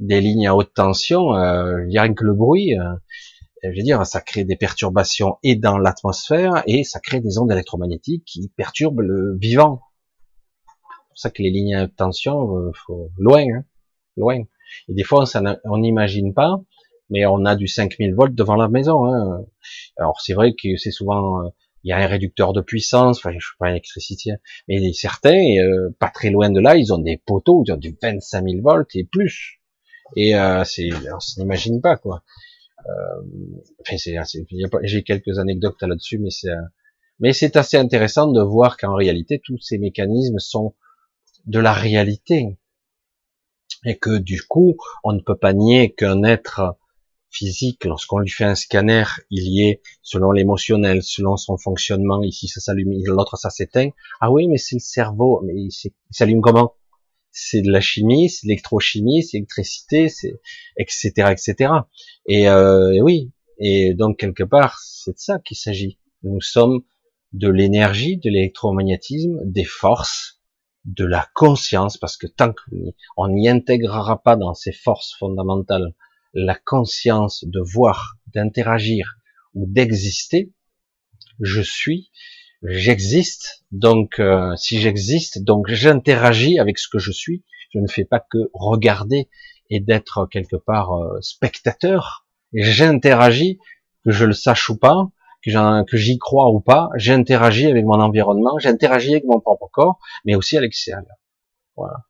des 0.00 0.20
lignes 0.20 0.46
à 0.46 0.54
haute 0.54 0.74
tension, 0.74 1.34
euh, 1.34 1.76
rien 1.86 2.12
que 2.12 2.24
le 2.24 2.34
bruit, 2.34 2.78
euh, 2.78 2.94
je 3.62 3.68
veux 3.68 3.84
dire, 3.84 4.04
ça 4.04 4.20
crée 4.20 4.44
des 4.44 4.56
perturbations 4.56 5.38
et 5.42 5.56
dans 5.56 5.78
l'atmosphère 5.78 6.62
et 6.66 6.84
ça 6.84 7.00
crée 7.00 7.20
des 7.20 7.38
ondes 7.38 7.52
électromagnétiques 7.52 8.24
qui 8.26 8.50
perturbent 8.54 9.00
le 9.00 9.38
vivant. 9.38 9.80
C'est 10.66 11.08
pour 11.08 11.18
ça 11.18 11.30
que 11.30 11.42
les 11.42 11.50
lignes 11.50 11.74
à 11.74 11.84
haute 11.84 11.96
tension, 11.96 12.72
faut 12.86 13.10
loin, 13.18 13.44
hein, 13.44 13.64
loin. 14.16 14.42
Et 14.88 14.94
des 14.94 15.04
fois, 15.04 15.24
on 15.64 15.78
n'imagine 15.78 16.32
pas, 16.32 16.60
mais 17.10 17.26
on 17.26 17.44
a 17.44 17.56
du 17.56 17.68
5000 17.68 18.14
volts 18.14 18.34
devant 18.34 18.56
la 18.56 18.68
maison. 18.68 19.06
Hein. 19.06 19.44
Alors 19.96 20.20
c'est 20.20 20.34
vrai 20.34 20.52
que 20.52 20.76
c'est 20.76 20.90
souvent, 20.90 21.44
euh, 21.44 21.48
il 21.84 21.90
y 21.90 21.92
a 21.92 21.98
un 21.98 22.06
réducteur 22.06 22.52
de 22.52 22.60
puissance, 22.60 23.18
enfin 23.18 23.32
je 23.32 23.44
suis 23.44 23.56
pas 23.58 23.66
un 23.66 23.70
électricité, 23.70 24.32
mais 24.68 24.92
certains, 24.92 25.42
euh, 25.58 25.90
pas 25.98 26.10
très 26.10 26.30
loin 26.30 26.50
de 26.50 26.60
là, 26.60 26.76
ils 26.76 26.92
ont 26.92 26.98
des 26.98 27.16
poteaux, 27.18 27.64
ils 27.66 27.72
ont 27.72 27.76
du 27.76 27.96
25 28.00 28.44
000 28.44 28.62
volts 28.62 28.94
et 28.94 29.04
plus. 29.04 29.60
Et 30.16 30.34
euh, 30.34 30.64
c'est, 30.64 30.90
on 31.14 31.20
s'imagine 31.20 31.80
pas 31.80 31.96
quoi. 31.96 32.22
Euh, 32.86 33.22
enfin, 33.80 33.96
j'ai 34.82 35.02
quelques 35.02 35.38
anecdotes 35.38 35.82
là-dessus, 35.82 36.18
mais 36.18 36.30
c'est, 36.30 36.48
mais 37.18 37.32
c'est 37.32 37.56
assez 37.56 37.76
intéressant 37.76 38.26
de 38.30 38.42
voir 38.42 38.76
qu'en 38.76 38.94
réalité 38.94 39.40
tous 39.44 39.58
ces 39.60 39.78
mécanismes 39.78 40.38
sont 40.38 40.74
de 41.46 41.58
la 41.58 41.72
réalité 41.72 42.58
et 43.86 43.96
que 43.96 44.18
du 44.18 44.42
coup 44.42 44.76
on 45.04 45.12
ne 45.12 45.20
peut 45.20 45.36
pas 45.36 45.52
nier 45.52 45.94
qu'un 45.94 46.22
être 46.22 46.76
physique, 47.30 47.84
lorsqu'on 47.84 48.18
lui 48.18 48.30
fait 48.30 48.44
un 48.44 48.54
scanner, 48.54 49.04
il 49.30 49.48
y 49.48 49.68
est, 49.68 49.82
selon 50.02 50.32
l'émotionnel, 50.32 51.02
selon 51.02 51.36
son 51.36 51.56
fonctionnement, 51.56 52.22
ici 52.22 52.48
ça 52.48 52.60
s'allume, 52.60 52.92
l'autre 53.04 53.36
ça 53.36 53.50
s'éteint. 53.50 53.90
Ah 54.20 54.30
oui, 54.30 54.48
mais 54.48 54.58
c'est 54.58 54.76
le 54.76 54.80
cerveau, 54.80 55.40
mais 55.44 55.54
il 55.56 55.70
s'allume 56.10 56.40
comment? 56.40 56.74
C'est 57.30 57.62
de 57.62 57.70
la 57.70 57.80
chimie, 57.80 58.28
c'est 58.28 58.46
l'électrochimie, 58.48 59.22
c'est 59.22 59.36
l'électricité, 59.36 60.08
c'est 60.08 60.40
etc. 60.76 61.30
etc. 61.30 61.72
Et, 62.26 62.48
euh, 62.48 62.92
et 62.92 63.00
oui, 63.00 63.30
et 63.58 63.94
donc 63.94 64.18
quelque 64.18 64.42
part, 64.42 64.80
c'est 64.80 65.12
de 65.12 65.18
ça 65.18 65.38
qu'il 65.38 65.56
s'agit. 65.56 65.98
Nous 66.24 66.40
sommes 66.40 66.82
de 67.32 67.48
l'énergie, 67.48 68.16
de 68.16 68.28
l'électromagnétisme, 68.28 69.38
des 69.44 69.64
forces, 69.64 70.40
de 70.84 71.04
la 71.04 71.28
conscience, 71.34 71.96
parce 71.96 72.16
que 72.16 72.26
tant 72.26 72.52
qu'on 72.52 73.28
n'y 73.28 73.48
intégrera 73.48 74.20
pas 74.22 74.36
dans 74.36 74.54
ces 74.54 74.72
forces 74.72 75.14
fondamentales 75.18 75.94
la 76.32 76.54
conscience 76.54 77.44
de 77.46 77.60
voir, 77.60 78.16
d'interagir 78.34 79.16
ou 79.54 79.66
d'exister, 79.66 80.52
je 81.40 81.60
suis, 81.60 82.10
j'existe, 82.62 83.64
donc 83.72 84.18
euh, 84.18 84.54
si 84.56 84.80
j'existe, 84.80 85.42
donc 85.42 85.68
j'interagis 85.68 86.58
avec 86.58 86.78
ce 86.78 86.88
que 86.88 86.98
je 86.98 87.10
suis, 87.10 87.44
je 87.72 87.78
ne 87.78 87.86
fais 87.88 88.04
pas 88.04 88.20
que 88.20 88.50
regarder 88.52 89.28
et 89.70 89.80
d'être 89.80 90.26
quelque 90.26 90.56
part 90.56 90.92
euh, 90.92 91.20
spectateur, 91.20 92.26
j'interagis, 92.52 93.58
que 94.04 94.10
je 94.10 94.24
le 94.24 94.32
sache 94.32 94.68
ou 94.70 94.76
pas, 94.76 95.08
que 95.42 95.96
j'y 95.96 96.18
crois 96.18 96.50
ou 96.50 96.60
pas, 96.60 96.90
j'interagis 96.96 97.66
avec 97.66 97.84
mon 97.84 98.00
environnement, 98.00 98.58
j'interagis 98.58 99.12
avec 99.12 99.24
mon 99.24 99.40
propre 99.40 99.68
corps, 99.72 99.98
mais 100.24 100.34
aussi 100.34 100.56
à 100.56 100.60
l'extérieur. 100.60 101.04
Voilà. 101.76 102.04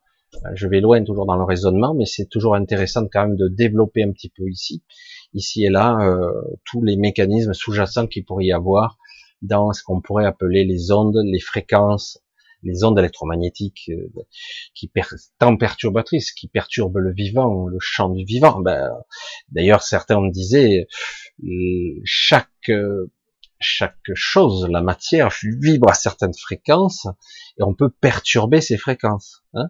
Je 0.55 0.67
vais 0.67 0.79
loin 0.79 1.03
toujours 1.03 1.25
dans 1.25 1.35
le 1.35 1.43
raisonnement, 1.43 1.93
mais 1.93 2.05
c'est 2.05 2.27
toujours 2.27 2.55
intéressant 2.55 3.07
quand 3.11 3.27
même 3.27 3.35
de 3.35 3.47
développer 3.47 4.03
un 4.03 4.11
petit 4.11 4.29
peu 4.29 4.49
ici, 4.49 4.83
ici 5.33 5.65
et 5.65 5.69
là, 5.69 5.97
euh, 6.01 6.31
tous 6.65 6.83
les 6.83 6.95
mécanismes 6.95 7.53
sous-jacents 7.53 8.07
qu'il 8.07 8.25
pourrait 8.25 8.45
y 8.45 8.53
avoir 8.53 8.97
dans 9.41 9.73
ce 9.73 9.83
qu'on 9.83 10.01
pourrait 10.01 10.25
appeler 10.25 10.63
les 10.65 10.91
ondes, 10.91 11.19
les 11.23 11.39
fréquences, 11.39 12.19
les 12.63 12.83
ondes 12.83 12.97
électromagnétiques 12.99 13.89
euh, 13.89 14.07
qui 14.73 14.87
per 14.87 15.03
tant 15.39 15.57
perturbatrices, 15.57 16.31
qui 16.31 16.47
perturbent 16.47 16.99
le 16.99 17.11
vivant, 17.11 17.67
le 17.67 17.77
champ 17.79 18.09
du 18.09 18.23
vivant. 18.23 18.59
Ben, 18.61 18.89
D'ailleurs, 19.49 19.83
certains 19.83 20.21
me 20.21 20.31
disaient, 20.31 20.87
euh, 21.43 22.01
chaque 22.03 22.71
chaque 23.61 23.97
chose, 24.13 24.67
la 24.69 24.81
matière 24.81 25.29
vibre 25.43 25.89
à 25.89 25.93
certaines 25.93 26.33
fréquences 26.33 27.07
et 27.57 27.63
on 27.63 27.73
peut 27.73 27.89
perturber 27.89 28.61
ces 28.61 28.77
fréquences. 28.77 29.43
Hein. 29.53 29.69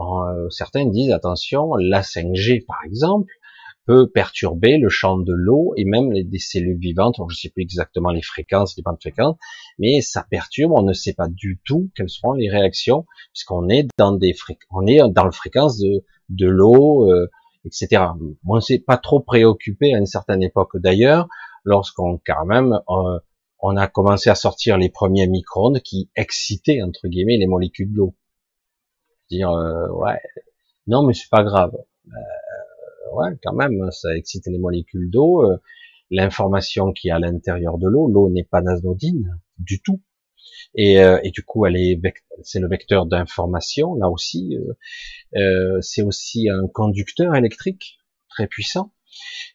Euh, 0.00 0.48
certains 0.50 0.86
disent 0.86 1.12
attention, 1.12 1.74
la 1.76 2.02
5G 2.02 2.64
par 2.64 2.78
exemple 2.84 3.32
peut 3.86 4.10
perturber 4.10 4.78
le 4.78 4.88
champ 4.88 5.16
de 5.16 5.32
l'eau 5.32 5.72
et 5.76 5.84
même 5.84 6.12
les, 6.12 6.24
des 6.24 6.38
cellules 6.38 6.78
vivantes. 6.78 7.16
je 7.18 7.22
ne 7.22 7.38
sais 7.38 7.50
plus 7.50 7.62
exactement 7.62 8.10
les 8.10 8.22
fréquences, 8.22 8.76
les 8.76 8.82
bandes 8.82 8.96
de 8.96 9.00
fréquences, 9.00 9.36
mais 9.78 10.00
ça 10.00 10.26
perturbe. 10.28 10.72
On 10.72 10.82
ne 10.82 10.92
sait 10.92 11.14
pas 11.14 11.28
du 11.28 11.60
tout 11.64 11.90
quelles 11.96 12.10
seront 12.10 12.32
les 12.32 12.50
réactions 12.50 13.06
puisqu'on 13.32 13.68
est 13.68 13.86
dans 13.96 14.12
des 14.12 14.34
on 14.70 14.86
est 14.86 14.98
dans 15.10 15.24
la 15.24 15.30
fréquence 15.30 15.78
de 15.78 16.04
de 16.28 16.48
l'eau, 16.48 17.08
euh, 17.10 17.30
etc. 17.64 18.02
On 18.44 18.56
ne 18.56 18.60
s'est 18.60 18.82
pas 18.84 18.96
trop 18.96 19.20
préoccupé 19.20 19.94
à 19.94 19.98
une 19.98 20.06
certaine 20.06 20.42
époque 20.42 20.76
d'ailleurs 20.76 21.28
lorsqu'on 21.66 22.18
quand 22.24 22.46
même 22.46 22.80
euh, 22.88 23.18
on 23.60 23.76
a 23.76 23.88
commencé 23.88 24.30
à 24.30 24.34
sortir 24.34 24.78
les 24.78 24.88
premiers 24.88 25.26
micro-ondes 25.26 25.80
qui 25.80 26.10
excitaient 26.16 26.82
entre 26.82 27.08
guillemets 27.08 27.38
les 27.38 27.46
molécules 27.46 27.92
d'eau. 27.92 28.14
Dire 29.30 29.50
euh, 29.50 29.88
ouais, 29.88 30.20
non 30.86 31.06
mais 31.06 31.14
c'est 31.14 31.28
pas 31.30 31.42
grave. 31.42 31.76
Euh, 32.06 33.14
ouais, 33.14 33.30
quand 33.42 33.54
même, 33.54 33.90
ça 33.90 34.14
excite 34.16 34.46
les 34.46 34.58
molécules 34.58 35.10
d'eau. 35.10 35.42
Euh, 35.42 35.56
l'information 36.10 36.92
qui 36.92 37.08
est 37.08 37.12
à 37.12 37.18
l'intérieur 37.18 37.78
de 37.78 37.88
l'eau, 37.88 38.08
l'eau 38.08 38.30
n'est 38.30 38.44
pas 38.44 38.58
anodine 38.58 39.40
du 39.58 39.82
tout. 39.82 40.00
Et, 40.76 40.96
et, 40.96 41.30
du 41.30 41.42
coup, 41.42 41.66
elle 41.66 41.76
est, 41.76 42.00
c'est 42.42 42.60
le 42.60 42.68
vecteur 42.68 43.06
d'information. 43.06 43.94
Là 43.94 44.08
aussi, 44.08 44.56
c'est 45.80 46.02
aussi 46.02 46.48
un 46.48 46.68
conducteur 46.68 47.34
électrique 47.34 47.98
très 48.28 48.46
puissant. 48.46 48.92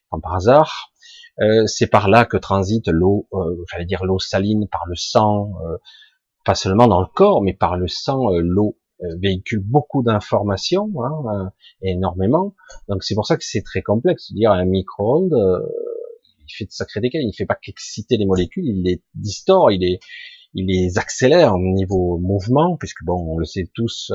Comme 0.09 0.21
par 0.21 0.35
hasard, 0.35 0.90
euh, 1.39 1.65
c'est 1.65 1.87
par 1.87 2.09
là 2.09 2.25
que 2.25 2.37
transite 2.37 2.87
l'eau, 2.87 3.27
euh, 3.33 3.63
j'allais 3.71 3.85
dire 3.85 4.03
l'eau 4.03 4.19
saline 4.19 4.67
par 4.67 4.85
le 4.87 4.95
sang, 4.95 5.53
euh, 5.65 5.77
pas 6.45 6.55
seulement 6.55 6.87
dans 6.87 7.01
le 7.01 7.07
corps, 7.07 7.41
mais 7.41 7.53
par 7.53 7.77
le 7.77 7.87
sang, 7.87 8.29
l'eau 8.39 8.77
véhicule 9.19 9.63
beaucoup 9.63 10.03
d'informations, 10.03 10.91
hein, 11.03 11.51
énormément. 11.81 12.53
Donc 12.87 13.03
c'est 13.03 13.15
pour 13.15 13.25
ça 13.25 13.35
que 13.35 13.43
c'est 13.43 13.63
très 13.63 13.81
complexe. 13.81 14.31
Dire 14.31 14.51
un 14.51 14.65
micro-ondes, 14.65 15.35
il 16.39 16.53
fait 16.55 16.65
de 16.65 16.71
sacrés 16.71 16.99
dégâts. 16.99 17.19
Il 17.21 17.27
ne 17.27 17.33
fait 17.33 17.47
pas 17.47 17.57
qu'exciter 17.59 18.17
les 18.17 18.27
molécules, 18.27 18.65
il 18.65 18.83
les 18.83 19.01
distord, 19.15 19.71
il 19.71 19.79
les, 19.79 19.99
il 20.53 20.67
les 20.67 20.99
accélère 20.99 21.55
au 21.55 21.59
niveau 21.59 22.19
mouvement, 22.19 22.77
puisque 22.77 23.03
bon, 23.03 23.33
on 23.33 23.37
le 23.39 23.45
sait 23.45 23.67
tous, 23.73 24.11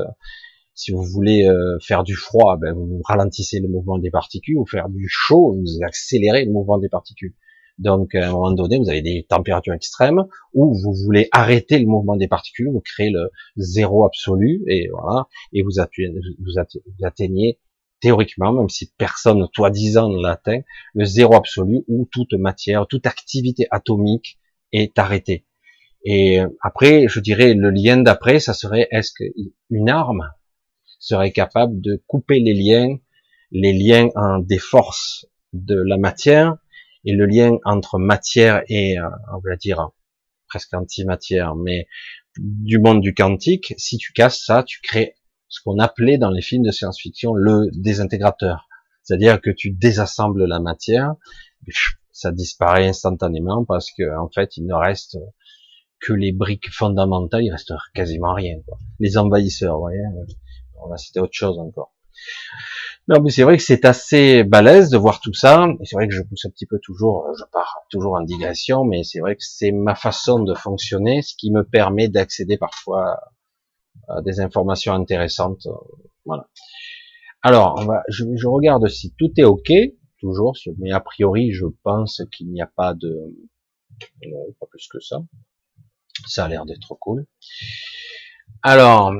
si 0.77 0.93
vous 0.93 1.03
voulez 1.03 1.49
euh, 1.49 1.79
faire 1.81 2.05
du 2.05 2.14
froid, 2.14 2.59
ben 2.61 2.74
vous 2.74 3.01
ralentissez 3.03 3.61
le 3.61 3.68
mouvement 3.68 3.99
des 3.99 4.11
particules, 4.11 4.59
ou 4.59 4.66
faire 4.66 4.89
du 4.91 5.09
chaud, 5.09 5.57
vous 5.59 5.83
accélérez 5.85 6.45
le 6.45 6.53
mouvement 6.53 6.79
des 6.79 6.91
particules. 6.91 7.35
Donc 7.79 8.14
à 8.14 8.29
un 8.29 8.33
moment 8.33 8.53
donné, 8.53 8.79
vous 8.79 8.91
avez 8.91 9.01
des 9.01 9.27
températures 9.29 9.72
extrêmes, 9.72 10.27
ou 10.53 10.74
vous 10.74 10.93
voulez 10.93 11.29
arrêter 11.33 11.79
le 11.79 11.87
mouvement 11.87 12.16
des 12.16 12.29
particules, 12.29 12.68
vous 12.70 12.83
créez 12.83 13.11
le 13.11 13.31
zéro 13.57 14.05
absolu, 14.05 14.62
et 14.68 14.89
voilà, 14.93 15.27
et 15.55 15.62
vous, 15.62 15.81
atteignez, 17.03 17.59
théoriquement, 18.01 18.53
même 18.53 18.68
si 18.68 18.93
personne, 18.99 19.47
toi 19.55 19.70
disant, 19.70 20.11
ne 20.11 20.22
l'atteint, 20.22 20.61
le 20.93 21.05
zéro 21.07 21.35
absolu 21.35 21.85
où 21.89 22.07
toute 22.12 22.35
matière, 22.35 22.87
toute 22.87 23.07
activité 23.07 23.66
atomique 23.70 24.39
est 24.72 24.99
arrêtée. 24.99 25.47
Et 26.05 26.39
après, 26.62 27.09
je 27.09 27.20
dirais, 27.20 27.55
le 27.55 27.70
lien 27.70 27.97
d'après, 27.97 28.41
ça 28.41 28.53
serait, 28.53 28.89
est-ce 28.91 29.12
qu'une 29.12 29.89
arme 29.89 30.31
serait 30.99 31.32
capable 31.32 31.80
de 31.80 32.03
couper 32.07 32.40
les 32.40 32.55
liens, 32.55 32.99
les 33.51 33.72
liens 33.72 34.09
en 34.14 34.38
des 34.38 34.59
forces 34.59 35.26
de 35.53 35.76
la 35.86 35.97
matière 35.97 36.57
et 37.05 37.12
le 37.12 37.26
lien 37.26 37.59
entre 37.64 37.99
matière 37.99 38.62
et, 38.68 38.99
euh, 38.99 39.09
on 39.32 39.38
va 39.38 39.57
dire, 39.57 39.90
presque 40.49 40.74
antimatière, 40.74 41.55
mais 41.55 41.86
du 42.38 42.78
monde 42.78 43.01
du 43.01 43.14
quantique, 43.14 43.74
si 43.76 43.97
tu 43.97 44.12
casses 44.12 44.44
ça, 44.44 44.62
tu 44.62 44.80
crées 44.80 45.14
ce 45.49 45.61
qu'on 45.62 45.78
appelait 45.78 46.18
dans 46.18 46.30
les 46.30 46.42
films 46.42 46.64
de 46.64 46.70
science-fiction 46.70 47.34
le 47.34 47.68
désintégrateur. 47.72 48.68
C'est-à-dire 49.03 49.40
que 49.40 49.51
tu 49.51 49.70
désassembles 49.70 50.44
la 50.44 50.59
matière, 50.59 51.14
ça 52.11 52.32
disparaît 52.32 52.88
instantanément 52.88 53.64
parce 53.64 53.90
que 53.97 54.18
en 54.18 54.28
fait, 54.28 54.57
il 54.57 54.66
ne 54.66 54.74
reste 54.74 55.16
que 56.01 56.12
les 56.12 56.32
briques 56.32 56.70
fondamentales, 56.70 57.44
il 57.44 57.51
reste 57.51 57.72
quasiment 57.94 58.34
rien. 58.34 58.57
Les 58.99 59.16
envahisseurs, 59.16 59.78
voyez, 59.78 60.03
c'était 60.97 61.20
autre 61.20 61.35
chose 61.35 61.59
encore. 61.59 61.93
Non, 63.09 63.20
mais 63.20 63.31
c'est 63.31 63.45
vrai 63.45 63.57
que 63.57 63.62
c'est 63.62 63.85
assez 63.85 64.43
balèze 64.43 64.91
de 64.91 64.99
voir 64.99 65.20
tout 65.20 65.33
ça. 65.33 65.68
Et 65.81 65.85
c'est 65.85 65.95
vrai 65.95 66.09
que 66.09 66.14
je 66.14 66.22
pousse 66.22 66.45
un 66.45 66.51
petit 66.51 66.66
peu 66.66 66.79
toujours, 66.83 67.29
je 67.39 67.45
pars 67.53 67.85
toujours 67.89 68.14
en 68.14 68.22
digression, 68.22 68.85
mais 68.85 69.05
c'est 69.05 69.20
vrai 69.20 69.37
que 69.37 69.45
c'est 69.45 69.70
ma 69.70 69.95
façon 69.95 70.43
de 70.43 70.55
fonctionner, 70.55 71.22
ce 71.22 71.35
qui 71.37 71.53
me 71.53 71.62
permet 71.62 72.09
d'accéder 72.09 72.57
parfois 72.57 73.20
à 74.09 74.22
des 74.22 74.41
informations 74.41 74.93
intéressantes. 74.93 75.68
Voilà. 76.24 76.49
Alors, 77.43 77.77
on 77.79 77.85
va, 77.85 78.03
je, 78.09 78.24
je, 78.35 78.47
regarde 78.49 78.89
si 78.89 79.14
tout 79.16 79.31
est 79.37 79.45
ok, 79.45 79.70
toujours, 80.18 80.57
mais 80.79 80.91
a 80.91 81.01
priori, 81.01 81.53
je 81.53 81.66
pense 81.85 82.22
qu'il 82.33 82.51
n'y 82.51 82.61
a 82.61 82.66
pas 82.66 82.95
de, 82.95 83.37
non, 84.27 84.53
pas 84.59 84.66
plus 84.66 84.89
que 84.89 85.01
ça. 85.01 85.22
Ça 86.27 86.45
a 86.45 86.49
l'air 86.49 86.64
d'être 86.64 86.95
cool. 86.99 87.27
Alors, 88.62 89.14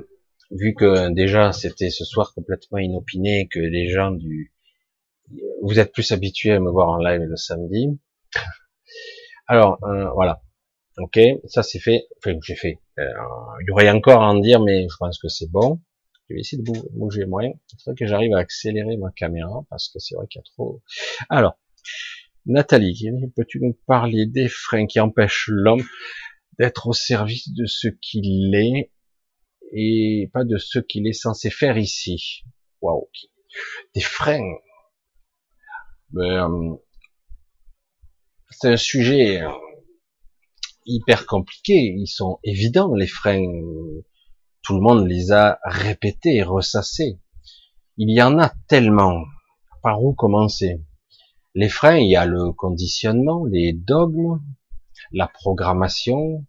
vu 0.51 0.75
que 0.75 1.13
déjà 1.13 1.53
c'était 1.53 1.91
ce 1.91 2.05
soir 2.05 2.33
complètement 2.35 2.79
inopiné, 2.79 3.49
que 3.49 3.61
les 3.61 3.89
gens 3.89 4.11
du, 4.11 4.53
vous 5.63 5.79
êtes 5.79 5.93
plus 5.93 6.13
habitués 6.13 6.53
à 6.53 6.61
me 6.61 6.71
voir 6.71 6.89
en 6.89 6.99
live 6.99 7.23
le 7.23 7.37
samedi. 7.37 7.99
Alors 9.49 9.79
euh, 9.85 10.11
voilà, 10.15 10.43
ok, 10.99 11.19
ça 11.47 11.63
c'est 11.63 11.79
fait. 11.79 12.07
Enfin, 12.19 12.39
j'ai 12.43 12.57
fait. 12.57 12.81
Euh, 12.99 13.13
il 13.61 13.69
y 13.69 13.71
aurait 13.71 13.91
encore 13.91 14.23
à 14.23 14.29
en 14.29 14.39
dire, 14.39 14.63
mais 14.63 14.87
je 14.89 14.97
pense 14.99 15.19
que 15.19 15.29
c'est 15.29 15.51
bon. 15.51 15.81
Je 16.29 16.35
vais 16.35 16.41
essayer 16.41 16.61
de 16.61 16.71
bouger 16.93 17.25
moins. 17.25 17.51
C'est 17.69 17.85
vrai 17.87 17.95
que 17.97 18.07
j'arrive 18.07 18.35
à 18.35 18.39
accélérer 18.39 18.97
ma 18.97 19.11
caméra 19.13 19.63
parce 19.71 19.89
que 19.89 19.99
c'est 20.01 20.17
vrai 20.17 20.27
qu'il 20.29 20.41
y 20.41 20.43
a 20.43 20.45
trop. 20.55 20.83
Alors, 21.29 21.57
Nathalie, 22.47 23.11
peux-tu 23.37 23.61
nous 23.61 23.77
parler 23.87 24.27
des 24.27 24.49
freins 24.49 24.87
qui 24.87 24.99
empêchent 24.99 25.49
l'homme 25.49 25.85
d'être 26.59 26.89
au 26.89 26.93
service 26.93 27.53
de 27.53 27.67
ce 27.67 27.89
qu'il 27.89 28.55
est? 28.55 28.91
Et 29.73 30.31
pas 30.33 30.45
de 30.45 30.59
ce 30.59 30.79
qu'il 30.79 31.07
est 31.07 31.13
censé 31.13 31.51
faire 31.51 31.79
ici. 31.79 32.45
Waouh, 32.81 33.09
des 33.95 34.01
freins. 34.01 34.55
Ben, 36.11 36.79
c'est 38.51 38.73
un 38.73 38.77
sujet 38.77 39.43
euh, 39.43 39.51
hyper 40.87 41.27
compliqué. 41.27 41.95
Ils 41.97 42.07
sont 42.07 42.39
évidents 42.45 42.95
les 42.95 43.07
freins. 43.07 43.45
Tout 44.63 44.75
le 44.75 44.81
monde 44.81 45.07
les 45.07 45.33
a 45.33 45.59
répétés 45.65 46.43
ressassés. 46.43 47.21
Il 47.97 48.11
y 48.11 48.23
en 48.23 48.39
a 48.39 48.53
tellement. 48.69 49.25
Par 49.83 50.03
où 50.03 50.15
commencer? 50.15 50.81
Les 51.55 51.69
freins, 51.69 51.97
il 51.97 52.11
y 52.11 52.17
a 52.17 52.27
le 52.27 52.53
conditionnement, 52.53 53.47
les 53.47 53.73
dogmes, 53.73 54.41
la 55.13 55.27
programmation, 55.27 56.45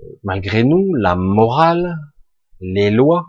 euh, 0.00 0.04
malgré 0.22 0.64
nous, 0.64 0.94
la 0.94 1.14
morale, 1.14 1.96
les 2.60 2.90
lois. 2.90 3.26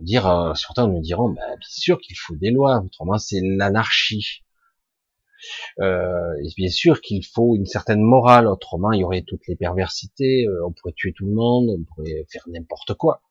Dire, 0.00 0.28
euh, 0.28 0.54
certains 0.54 0.86
nous 0.86 1.00
diront, 1.00 1.30
bah, 1.30 1.42
bien 1.48 1.68
sûr 1.68 1.98
qu'il 2.00 2.16
faut 2.16 2.36
des 2.36 2.50
lois, 2.50 2.82
autrement 2.84 3.18
c'est 3.18 3.40
l'anarchie. 3.42 4.44
Euh, 5.80 6.34
bien 6.56 6.68
sûr 6.68 7.00
qu'il 7.00 7.24
faut 7.24 7.54
une 7.56 7.66
certaine 7.66 8.00
morale, 8.00 8.46
autrement 8.46 8.92
il 8.92 9.00
y 9.00 9.04
aurait 9.04 9.22
toutes 9.22 9.46
les 9.46 9.56
perversités, 9.56 10.46
euh, 10.46 10.66
on 10.66 10.72
pourrait 10.72 10.94
tuer 10.96 11.12
tout 11.12 11.26
le 11.26 11.34
monde, 11.34 11.70
on 11.70 11.84
pourrait 11.84 12.26
faire 12.30 12.42
n'importe 12.48 12.94
quoi. 12.94 13.22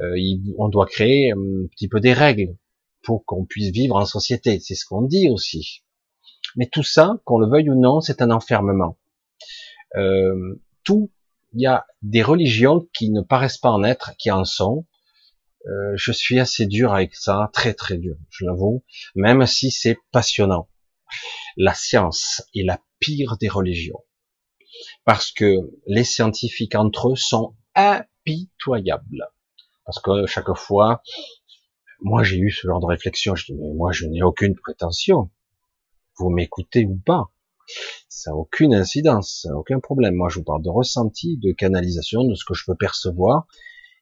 Euh, 0.00 0.16
on 0.58 0.68
doit 0.68 0.86
créer 0.86 1.32
un 1.32 1.66
petit 1.70 1.88
peu 1.88 2.00
des 2.00 2.12
règles 2.12 2.56
pour 3.02 3.24
qu'on 3.24 3.44
puisse 3.44 3.70
vivre 3.70 3.96
en 3.96 4.06
société. 4.06 4.58
C'est 4.60 4.74
ce 4.74 4.84
qu'on 4.84 5.02
dit 5.02 5.28
aussi. 5.28 5.84
Mais 6.56 6.66
tout 6.66 6.82
ça, 6.82 7.20
qu'on 7.24 7.38
le 7.38 7.48
veuille 7.48 7.70
ou 7.70 7.78
non, 7.78 8.00
c'est 8.00 8.22
un 8.22 8.30
enfermement. 8.30 8.98
Euh, 9.96 10.60
tout, 10.82 11.10
il 11.54 11.62
y 11.62 11.66
a 11.66 11.86
des 12.02 12.22
religions 12.22 12.88
qui 12.92 13.10
ne 13.10 13.20
paraissent 13.20 13.58
pas 13.58 13.70
en 13.70 13.84
être, 13.84 14.12
qui 14.18 14.30
en 14.30 14.44
sont. 14.44 14.86
Euh, 15.66 15.92
je 15.94 16.12
suis 16.12 16.40
assez 16.40 16.66
dur 16.66 16.92
avec 16.92 17.14
ça, 17.14 17.48
très 17.52 17.74
très 17.74 17.96
dur, 17.96 18.16
je 18.28 18.44
l'avoue, 18.44 18.84
même 19.14 19.46
si 19.46 19.70
c'est 19.70 19.98
passionnant. 20.12 20.68
La 21.56 21.72
science 21.72 22.42
est 22.54 22.64
la 22.64 22.80
pire 22.98 23.36
des 23.38 23.48
religions, 23.48 24.02
parce 25.04 25.30
que 25.30 25.70
les 25.86 26.04
scientifiques 26.04 26.74
entre 26.74 27.12
eux 27.12 27.16
sont 27.16 27.54
impitoyables. 27.74 29.28
Parce 29.86 30.00
que 30.00 30.26
chaque 30.26 30.52
fois, 30.54 31.02
moi 32.00 32.24
j'ai 32.24 32.38
eu 32.38 32.50
ce 32.50 32.66
genre 32.66 32.80
de 32.80 32.86
réflexion, 32.86 33.36
je 33.36 33.46
dis 33.46 33.54
mais 33.54 33.72
moi 33.74 33.92
je 33.92 34.06
n'ai 34.06 34.22
aucune 34.22 34.56
prétention. 34.56 35.30
Vous 36.16 36.30
m'écoutez 36.30 36.84
ou 36.84 36.96
pas? 36.96 37.30
Ça 38.08 38.30
n'a 38.30 38.36
aucune 38.36 38.74
incidence, 38.74 39.46
aucun 39.54 39.80
problème. 39.80 40.14
Moi 40.14 40.28
je 40.28 40.38
vous 40.38 40.44
parle 40.44 40.62
de 40.62 40.70
ressenti, 40.70 41.36
de 41.38 41.52
canalisation, 41.52 42.24
de 42.24 42.34
ce 42.34 42.44
que 42.44 42.54
je 42.54 42.64
peux 42.66 42.74
percevoir 42.74 43.46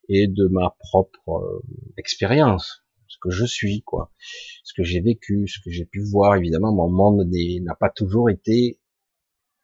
et 0.09 0.27
de 0.27 0.47
ma 0.49 0.77
propre 0.79 1.31
euh, 1.31 1.63
expérience, 1.97 2.83
ce 3.09 3.17
que 3.23 3.31
je 3.31 3.45
suis, 3.45 3.83
quoi, 3.83 4.13
ce 4.65 4.73
que 4.75 4.83
j'ai 4.83 5.01
vécu, 5.01 5.47
ce 5.49 5.61
que 5.61 5.71
j'ai 5.71 5.85
pu 5.85 6.03
voir. 6.03 6.37
Évidemment, 6.37 6.73
mon 6.73 6.91
monde 6.91 7.29
n'a 7.63 7.75
pas 7.75 7.91
toujours 7.91 8.31
été 8.31 8.81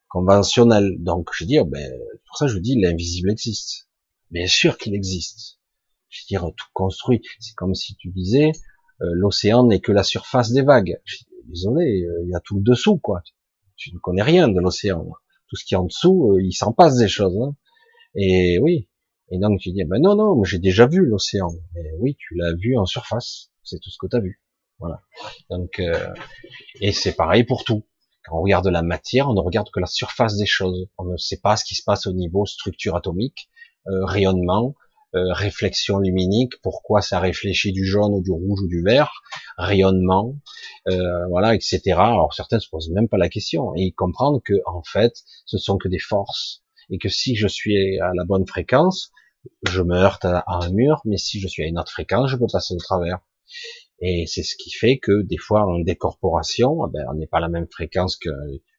conventionnel. 0.09 0.97
Donc 0.99 1.31
je 1.35 1.45
dis, 1.45 1.59
oh, 1.59 1.65
ben, 1.65 1.93
pour 2.27 2.37
ça 2.39 2.47
je 2.47 2.59
dis 2.59 2.81
l'invisible 2.81 3.31
existe. 3.31 3.89
Bien 4.31 4.47
sûr 4.47 4.79
qu'il 4.79 4.95
existe. 4.95 5.59
Je 6.09 6.23
veux 6.23 6.27
dire, 6.29 6.51
tout 6.57 6.67
construit. 6.73 7.23
C'est 7.41 7.55
comme 7.55 7.75
si 7.75 7.97
tu 7.97 8.09
disais, 8.11 8.53
euh, 9.03 9.07
l'océan 9.13 9.67
n'est 9.67 9.81
que 9.81 9.93
la 9.93 10.03
surface 10.03 10.53
des 10.53 10.63
vagues. 10.63 11.01
Désolé, 11.45 12.03
euh, 12.05 12.25
il 12.25 12.31
y 12.31 12.35
a 12.35 12.41
tout 12.41 12.57
le 12.57 12.63
dessous, 12.63 12.99
quoi. 12.99 13.23
Tu 13.79 13.95
ne 13.95 13.99
connais 13.99 14.23
rien 14.23 14.49
de 14.49 14.61
l'océan. 14.61 15.07
Tout 15.49 15.57
ce 15.57 15.65
qui 15.65 15.73
est 15.73 15.79
en 15.79 15.87
dessous, 15.87 16.33
euh, 16.33 16.43
il 16.43 16.53
s'en 16.53 16.73
passe 16.73 16.99
des 16.99 17.09
choses. 17.09 17.37
Hein. 17.41 17.57
Et 18.15 18.59
oui. 18.59 18.89
Et 19.31 19.39
donc 19.39 19.61
tu 19.61 19.73
dis, 19.73 19.85
ben 19.85 20.01
non, 20.03 20.15
non, 20.15 20.45
j'ai 20.45 20.59
déjà 20.59 20.87
vu 20.87 21.07
l'océan. 21.07 21.49
Mais 21.75 21.93
oui, 21.99 22.17
tu 22.19 22.35
l'as 22.37 22.55
vu 22.55 22.77
en 22.77 22.85
surface. 22.85 23.51
C'est 23.63 23.79
tout 23.81 23.91
ce 23.91 23.97
que 23.99 24.07
tu 24.07 24.17
as 24.17 24.21
vu. 24.21 24.43
Voilà. 24.79 25.01
Donc, 25.51 25.83
et 26.81 26.93
c'est 26.93 27.15
pareil 27.15 27.45
pour 27.45 27.65
tout. 27.65 27.85
Quand 28.29 28.39
on 28.39 28.43
regarde 28.43 28.67
la 28.67 28.83
matière, 28.83 29.29
on 29.29 29.35
ne 29.35 29.41
regarde 29.41 29.71
que 29.71 29.81
la 29.81 29.87
surface 29.87 30.37
des 30.37 30.47
choses. 30.47 30.89
On 30.99 31.05
ne 31.05 31.17
sait 31.17 31.41
pas 31.41 31.57
ce 31.57 31.65
qui 31.65 31.75
se 31.75 31.83
passe 31.83 32.07
au 32.07 32.13
niveau 32.13 32.45
structure 32.47 32.97
atomique, 32.97 33.49
euh, 33.87 34.05
rayonnement, 34.05 34.75
euh, 35.15 35.33
réflexion 35.33 35.99
luminique, 35.99 36.61
pourquoi 36.63 37.01
ça 37.01 37.19
réfléchit 37.19 37.73
du 37.73 37.85
jaune 37.85 38.13
ou 38.13 38.23
du 38.23 38.31
rouge 38.31 38.61
ou 38.63 38.69
du 38.69 38.83
vert, 38.83 39.11
rayonnement, 39.57 40.37
euh, 40.89 41.27
voilà, 41.29 41.55
etc. 41.55 41.81
Alors 41.97 42.35
certains 42.35 42.61
se 42.61 42.69
posent 42.69 42.91
même 42.91 43.09
pas 43.09 43.17
la 43.17 43.31
question 43.31 43.75
et 43.75 43.85
ils 43.85 43.95
comprennent 43.95 44.41
que 44.45 44.55
en 44.67 44.83
fait, 44.83 45.15
ce 45.47 45.57
sont 45.57 45.79
que 45.79 45.89
des 45.89 45.99
forces 45.99 46.63
et 46.91 46.99
que 46.99 47.09
si 47.09 47.37
je 47.37 47.49
suis 47.49 47.99
à 48.01 48.13
la 48.15 48.25
bonne 48.25 48.47
fréquence, 48.47 49.11
je 49.67 49.83
me 49.83 49.97
heurte 49.97 50.25
à, 50.25 50.45
un 50.47 50.71
mur, 50.71 51.01
mais 51.05 51.17
si 51.17 51.41
je 51.41 51.49
suis 51.49 51.63
à 51.63 51.67
une 51.67 51.79
autre 51.79 51.93
fréquence, 51.93 52.31
je 52.31 52.37
peux 52.37 52.47
passer 52.51 52.75
au 52.75 52.79
travers. 52.79 53.21
Et 54.01 54.27
c'est 54.27 54.43
ce 54.43 54.57
qui 54.57 54.71
fait 54.71 54.99
que 54.99 55.23
des 55.23 55.39
fois 55.39 55.63
en 55.63 55.79
décorporation, 55.81 56.87
eh 56.87 56.91
ben, 56.93 57.07
on 57.11 57.15
n'est 57.15 57.27
pas 57.27 57.39
à 57.39 57.41
la 57.41 57.49
même 57.49 57.67
fréquence 57.71 58.17
que 58.17 58.31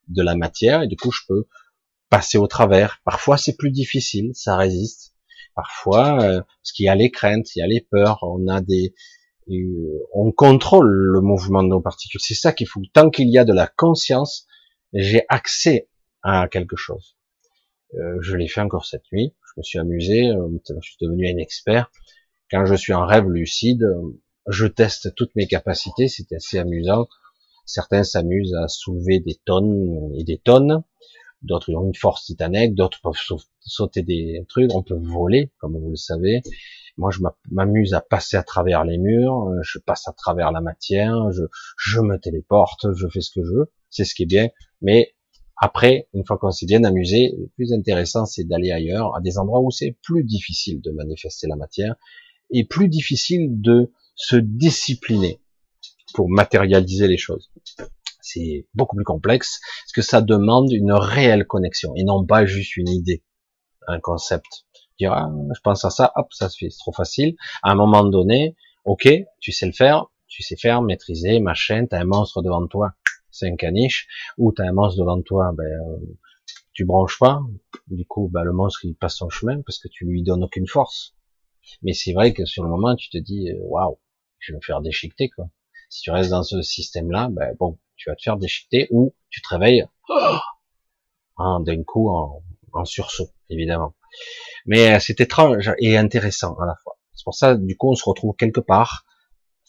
de 0.07 0.21
la 0.21 0.36
matière 0.36 0.84
et 0.84 0.88
du 0.88 0.95
coup 0.95 1.11
je 1.11 1.21
peux 1.27 1.47
passer 2.09 2.38
au 2.38 2.47
travers. 2.47 3.01
Parfois 3.03 3.38
c'est 3.38 3.57
plus 3.57 3.71
difficile, 3.71 4.32
ça 4.34 4.55
résiste. 4.55 5.15
Parfois, 5.60 6.24
euh, 6.24 6.41
parce 6.41 6.72
qu'il 6.72 6.86
y 6.86 6.88
a 6.88 6.95
les 6.95 7.12
craintes, 7.12 7.53
il 7.53 7.60
y 7.60 7.62
a 7.62 7.68
les 7.68 7.82
peurs, 7.82 8.20
on 8.22 8.47
a 8.47 8.62
des, 8.62 8.93
euh, 9.49 10.07
on 10.14 10.32
contrôle 10.32 10.89
le 10.89 11.20
mouvement 11.20 11.64
de 11.64 11.68
nos 11.68 11.82
particules. 11.82 12.22
C'est 12.22 12.34
ça 12.34 12.53
qu'il 12.53 12.66
faut. 12.66 12.80
Tant 12.93 13.10
qu'il 13.10 13.28
y 13.28 13.38
a 13.38 13.43
de 13.43 13.51
la 13.51 13.68
conscience, 13.68 14.47
j'ai 14.93 15.26
accès 15.28 15.89
à 16.24 16.47
quelque 16.47 16.78
chose. 16.78 17.18
Euh, 17.95 18.20
je 18.22 18.38
l'ai 18.38 18.47
fait 18.47 18.62
encore 18.62 18.86
cette 18.86 19.03
nuit. 19.12 19.36
Je 19.47 19.51
me 19.57 19.64
suis 19.64 19.80
amusé. 19.80 20.32
Je 20.66 20.80
suis 20.80 20.95
devenu 21.01 21.28
un 21.28 21.36
expert. 21.36 21.91
Quand 22.49 22.66
je 22.66 22.76
suis 22.76 22.93
en 22.93 23.05
rêve 23.05 23.28
lucide, 23.28 23.86
je 24.47 24.66
teste 24.66 25.14
toutes 25.16 25.36
mes 25.36 25.47
capacités. 25.47 26.07
C'est 26.07 26.32
assez 26.32 26.57
amusant. 26.57 27.10
Certains 27.66 28.05
s'amusent 28.05 28.55
à 28.55 28.70
soulever 28.70 29.20
des 29.20 29.36
tonnes 29.43 30.10
et 30.16 30.24
des 30.24 30.38
tonnes 30.38 30.84
d'autres 31.41 31.73
ont 31.73 31.85
une 31.85 31.95
force 31.95 32.25
titanique, 32.25 32.75
d'autres 32.75 32.99
peuvent 33.01 33.19
sauter 33.59 34.03
des 34.03 34.45
trucs, 34.47 34.73
on 34.73 34.83
peut 34.83 34.99
voler, 34.99 35.51
comme 35.59 35.77
vous 35.77 35.89
le 35.89 35.95
savez. 35.95 36.41
Moi, 36.97 37.11
je 37.11 37.19
m'amuse 37.51 37.93
à 37.93 38.01
passer 38.01 38.35
à 38.35 38.43
travers 38.43 38.83
les 38.83 38.97
murs, 38.97 39.47
euh, 39.47 39.59
je 39.61 39.79
passe 39.79 40.07
à 40.07 40.11
travers 40.13 40.51
la 40.51 40.59
matière, 40.59 41.31
je, 41.31 41.43
je 41.77 42.01
me 42.01 42.19
téléporte, 42.19 42.87
je 42.93 43.07
fais 43.07 43.21
ce 43.21 43.31
que 43.31 43.43
je 43.43 43.51
veux, 43.53 43.71
c'est 43.89 44.03
ce 44.03 44.13
qui 44.13 44.23
est 44.23 44.27
bien. 44.27 44.49
Mais 44.81 45.13
après, 45.55 46.09
une 46.13 46.25
fois 46.25 46.37
qu'on 46.37 46.51
s'est 46.51 46.65
bien 46.65 46.83
amusé, 46.83 47.33
le 47.37 47.47
plus 47.55 47.73
intéressant, 47.73 48.25
c'est 48.25 48.43
d'aller 48.43 48.71
ailleurs, 48.71 49.15
à 49.15 49.21
des 49.21 49.37
endroits 49.37 49.61
où 49.61 49.71
c'est 49.71 49.97
plus 50.03 50.23
difficile 50.23 50.81
de 50.81 50.91
manifester 50.91 51.47
la 51.47 51.55
matière 51.55 51.95
et 52.51 52.65
plus 52.65 52.89
difficile 52.89 53.61
de 53.61 53.91
se 54.15 54.35
discipliner 54.35 55.41
pour 56.13 56.29
matérialiser 56.29 57.07
les 57.07 57.17
choses 57.17 57.49
c'est 58.34 58.67
beaucoup 58.73 58.95
plus 58.95 59.05
complexe, 59.05 59.59
parce 59.84 59.93
que 59.93 60.01
ça 60.01 60.21
demande 60.21 60.71
une 60.71 60.93
réelle 60.93 61.45
connexion, 61.45 61.93
et 61.95 62.03
non 62.03 62.25
pas 62.25 62.45
juste 62.45 62.77
une 62.77 62.89
idée, 62.89 63.23
un 63.88 63.99
concept. 63.99 64.65
Dire, 64.99 65.13
ah, 65.13 65.32
je 65.55 65.59
pense 65.61 65.86
à 65.86 65.89
ça, 65.89 66.11
hop, 66.15 66.27
ça 66.32 66.49
se 66.49 66.57
fait, 66.57 66.69
c'est 66.69 66.80
trop 66.80 66.91
facile. 66.91 67.36
À 67.63 67.71
un 67.71 67.75
moment 67.75 68.03
donné, 68.03 68.55
ok, 68.86 69.07
tu 69.39 69.51
sais 69.51 69.65
le 69.65 69.71
faire, 69.71 70.07
tu 70.27 70.43
sais 70.43 70.57
faire, 70.57 70.82
maîtriser, 70.82 71.39
machin, 71.39 71.86
t'as 71.89 71.99
un 71.99 72.05
monstre 72.05 72.41
devant 72.41 72.67
toi, 72.67 72.93
c'est 73.32 73.47
un 73.47 73.55
caniche, 73.55 74.07
ou 74.38 74.51
t'as 74.51 74.67
un 74.67 74.73
monstre 74.73 74.99
devant 74.99 75.21
toi, 75.21 75.51
ben, 75.55 75.80
tu 76.73 76.86
branches 76.86 77.17
pas, 77.19 77.41
du 77.88 78.05
coup, 78.05 78.30
ben, 78.32 78.43
le 78.43 78.53
monstre 78.53 78.82
il 78.84 78.95
passe 78.95 79.15
son 79.15 79.30
chemin 79.30 79.61
parce 79.61 79.80
que 79.80 79.88
tu 79.88 80.05
lui 80.05 80.23
donnes 80.23 80.43
aucune 80.43 80.67
force. 80.67 81.15
Mais 81.82 81.93
c'est 81.93 82.13
vrai 82.13 82.34
que 82.34 82.45
sur 82.45 82.63
le 82.63 82.69
moment, 82.69 82.95
tu 82.95 83.09
te 83.09 83.17
dis, 83.17 83.49
euh, 83.49 83.59
waouh, 83.61 83.99
je 84.39 84.51
vais 84.51 84.57
me 84.57 84.61
faire 84.61 84.82
déchiqueter, 84.82 85.30
quoi. 85.30 85.49
Si 85.89 86.01
tu 86.01 86.11
restes 86.11 86.32
dans 86.32 86.43
ce 86.43 86.61
système-là, 86.61 87.30
ben 87.32 87.55
bon, 87.59 87.80
tu 87.99 88.09
vas 88.09 88.15
te 88.15 88.23
faire 88.23 88.37
déchiqueter 88.37 88.87
ou 88.91 89.13
tu 89.29 89.41
te 89.41 89.49
réveilles 89.49 89.85
hein, 91.37 91.59
d'un 91.59 91.83
coup 91.83 92.09
en, 92.09 92.41
en, 92.73 92.85
sursaut, 92.85 93.29
évidemment. 93.49 93.93
Mais 94.65 94.95
euh, 94.95 94.99
c'est 94.99 95.21
étrange 95.21 95.71
et 95.77 95.97
intéressant 95.97 96.55
à 96.55 96.65
la 96.65 96.75
fois. 96.81 96.97
C'est 97.13 97.23
pour 97.23 97.35
ça, 97.35 97.55
du 97.55 97.77
coup, 97.77 97.91
on 97.91 97.95
se 97.95 98.05
retrouve 98.05 98.35
quelque 98.35 98.61
part 98.61 99.05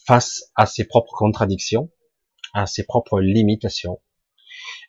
face 0.07 0.51
à 0.55 0.67
ses 0.67 0.85
propres 0.85 1.13
contradictions, 1.15 1.91
à 2.55 2.67
ses 2.67 2.85
propres 2.85 3.21
limitations, 3.21 4.01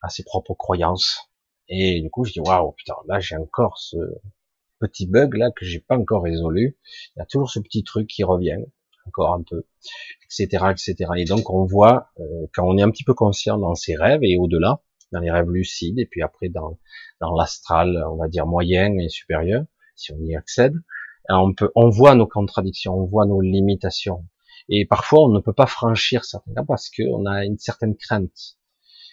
à 0.01 0.09
ses 0.09 0.23
propres 0.23 0.53
croyances. 0.53 1.31
Et 1.67 2.01
du 2.01 2.09
coup, 2.09 2.23
je 2.23 2.33
dis 2.33 2.39
waouh, 2.39 2.71
putain, 2.73 2.95
là 3.07 3.19
j'ai 3.19 3.35
encore 3.35 3.79
ce 3.79 3.97
petit 4.79 5.07
bug 5.07 5.35
là 5.35 5.51
que 5.51 5.65
j'ai 5.65 5.79
pas 5.79 5.97
encore 5.97 6.23
résolu. 6.23 6.77
Il 7.15 7.19
y 7.19 7.21
a 7.21 7.25
toujours 7.25 7.49
ce 7.49 7.59
petit 7.59 7.83
truc 7.83 8.07
qui 8.07 8.23
revient 8.23 8.57
encore 9.07 9.33
un 9.33 9.43
peu, 9.43 9.65
etc., 10.25 10.65
etc. 10.71 11.11
Et 11.17 11.25
donc 11.25 11.49
on 11.49 11.65
voit 11.65 12.09
euh, 12.19 12.23
quand 12.53 12.65
on 12.65 12.77
est 12.77 12.81
un 12.81 12.91
petit 12.91 13.03
peu 13.03 13.13
conscient 13.13 13.57
dans 13.57 13.75
ses 13.75 13.95
rêves 13.95 14.23
et 14.23 14.37
au-delà, 14.37 14.81
dans 15.11 15.19
les 15.19 15.31
rêves 15.31 15.49
lucides 15.49 15.99
et 15.99 16.05
puis 16.05 16.21
après 16.21 16.49
dans 16.49 16.79
dans 17.19 17.35
l'astral, 17.35 18.03
on 18.09 18.17
va 18.17 18.27
dire 18.27 18.45
moyen 18.45 18.97
et 18.97 19.09
supérieur, 19.09 19.65
si 19.95 20.13
on 20.13 20.19
y 20.19 20.35
accède, 20.35 20.73
on 21.29 21.53
peut, 21.53 21.71
on 21.75 21.89
voit 21.89 22.15
nos 22.15 22.27
contradictions, 22.27 22.95
on 22.95 23.05
voit 23.05 23.25
nos 23.25 23.41
limitations. 23.41 24.25
Et 24.69 24.85
parfois 24.85 25.23
on 25.23 25.29
ne 25.29 25.39
peut 25.39 25.53
pas 25.53 25.67
franchir 25.67 26.23
certains 26.25 26.65
parce 26.65 26.89
qu'on 26.89 27.25
a 27.25 27.45
une 27.45 27.57
certaine 27.57 27.95
crainte 27.95 28.57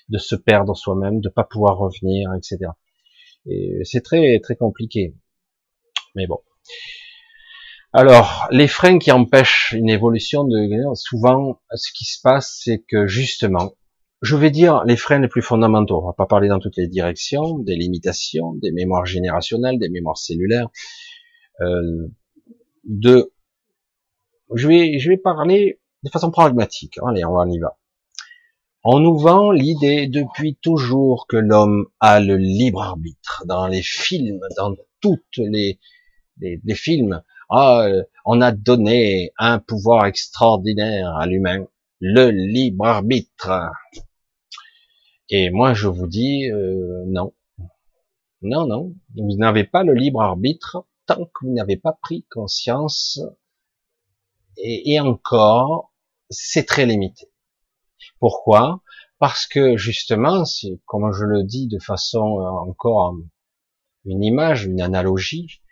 de 0.09 0.19
se 0.19 0.35
perdre 0.37 0.77
soi-même, 0.77 1.21
de 1.21 1.29
pas 1.29 1.45
pouvoir 1.45 1.79
revenir, 1.79 2.33
etc. 2.35 2.71
Et 3.47 3.81
c'est 3.85 4.03
très 4.03 4.41
très 4.41 4.57
compliqué. 4.57 5.15
Mais 6.15 6.27
bon. 6.27 6.41
Alors, 7.95 8.47
les 8.51 8.69
freins 8.69 8.99
qui 8.99 9.11
empêchent 9.11 9.73
une 9.73 9.89
évolution 9.89 10.45
de 10.45 10.95
souvent, 10.95 11.61
ce 11.75 11.91
qui 11.93 12.05
se 12.05 12.21
passe, 12.21 12.61
c'est 12.63 12.85
que 12.87 13.07
justement, 13.07 13.73
je 14.21 14.37
vais 14.37 14.51
dire 14.51 14.85
les 14.85 14.97
freins 14.97 15.21
les 15.21 15.29
plus 15.29 15.41
fondamentaux. 15.41 16.03
On 16.03 16.07
va 16.07 16.13
pas 16.13 16.27
parler 16.27 16.49
dans 16.49 16.59
toutes 16.59 16.77
les 16.77 16.87
directions, 16.87 17.59
des 17.59 17.77
limitations, 17.77 18.53
des 18.55 18.73
mémoires 18.73 19.07
générationnelles, 19.07 19.79
des 19.79 19.89
mémoires 19.89 20.19
cellulaires. 20.19 20.69
Euh, 21.63 22.09
de, 22.85 23.33
je 24.55 24.69
vais, 24.69 24.99
je 24.99 25.09
vais 25.09 25.17
parler 25.17 25.81
de 26.03 26.11
façon 26.11 26.31
pragmatique. 26.31 26.99
Allez, 27.07 27.25
on 27.25 27.49
y 27.49 27.59
va. 27.59 27.79
On 28.85 29.01
nous 29.01 29.17
vend 29.17 29.51
l'idée 29.51 30.09
depuis 30.09 30.57
toujours 30.57 31.27
que 31.27 31.37
l'homme 31.39 31.87
a 32.01 32.21
le 32.21 32.37
libre 32.37 32.83
arbitre 32.83 33.45
dans 33.47 33.67
les 33.67 33.83
films, 33.83 34.41
dans 34.59 34.77
toutes 35.01 35.39
les, 35.39 35.81
les, 36.39 36.61
les 36.63 36.75
films 36.75 37.23
ah, 37.51 37.87
euh, 37.87 38.05
on 38.25 38.41
a 38.41 38.53
donné 38.53 39.33
un 39.39 39.59
pouvoir 39.59 40.07
extraordinaire 40.07 41.17
à 41.17 41.27
l'humain, 41.27 41.67
le 42.01 42.31
libre 42.31 42.85
arbitre. 42.85 43.51
Et 45.31 45.51
moi, 45.51 45.75
je 45.75 45.89
vous 45.89 46.07
dis 46.07 46.51
euh, 46.51 47.05
non. 47.07 47.35
Non, 48.43 48.67
non, 48.67 48.95
vous 49.17 49.37
n'avez 49.37 49.65
pas 49.65 49.83
le 49.83 49.95
libre 49.95 50.21
arbitre 50.23 50.87
tant 51.07 51.25
que 51.25 51.47
vous 51.47 51.55
n'avez 51.55 51.77
pas 51.77 51.99
pris 52.03 52.27
conscience. 52.31 53.21
Et, 54.59 54.93
et 54.93 55.01
encore, 55.01 55.93
c'est 56.31 56.67
très 56.67 56.87
limité. 56.87 57.31
Pourquoi? 58.21 58.83
Parce 59.19 59.47
que 59.47 59.77
justement, 59.77 60.45
comme 60.87 61.13
je 61.13 61.25
le 61.25 61.45
dis 61.45 61.67
de 61.67 61.79
façon 61.79 62.41
euh, 62.41 62.69
encore 62.69 63.17
une 64.05 64.23
image, 64.23 64.65
une 64.65 64.81
analogie, 64.81 65.63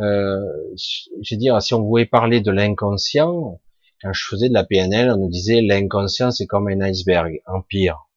euh, 0.00 0.40
je 0.76 1.34
veux 1.34 1.38
dire, 1.38 1.60
si 1.60 1.74
on 1.74 1.82
voulait 1.82 2.06
parler 2.06 2.40
de 2.40 2.50
l'inconscient, 2.50 3.60
quand 4.02 4.12
je 4.12 4.24
faisais 4.26 4.48
de 4.48 4.54
la 4.54 4.64
PNL, 4.64 5.10
on 5.10 5.16
nous 5.16 5.28
disait 5.28 5.60
l'inconscient 5.60 6.30
c'est 6.30 6.46
comme 6.46 6.68
un 6.68 6.80
iceberg, 6.80 7.42
empire, 7.46 8.08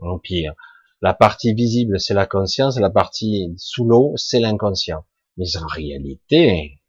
empire. 0.00 0.54
La 1.02 1.14
partie 1.14 1.54
visible 1.54 2.00
c'est 2.00 2.14
la 2.14 2.26
conscience, 2.26 2.78
la 2.78 2.90
partie 2.90 3.54
sous 3.56 3.84
l'eau 3.84 4.14
c'est 4.16 4.40
l'inconscient. 4.40 5.04
Mais 5.36 5.56
en 5.56 5.66
réalité, 5.66 6.80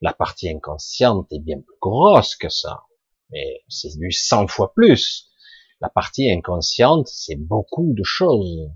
la 0.00 0.12
partie 0.12 0.48
inconsciente 0.48 1.32
est 1.32 1.40
bien 1.40 1.58
plus 1.58 1.76
grosse 1.80 2.36
que 2.36 2.48
ça. 2.48 2.82
Mais 3.30 3.62
c'est 3.68 3.96
du 3.98 4.12
100 4.12 4.46
fois 4.46 4.72
plus. 4.72 5.28
La 5.80 5.88
partie 5.88 6.30
inconsciente, 6.30 7.08
c'est 7.08 7.36
beaucoup 7.36 7.92
de 7.94 8.02
choses. 8.04 8.70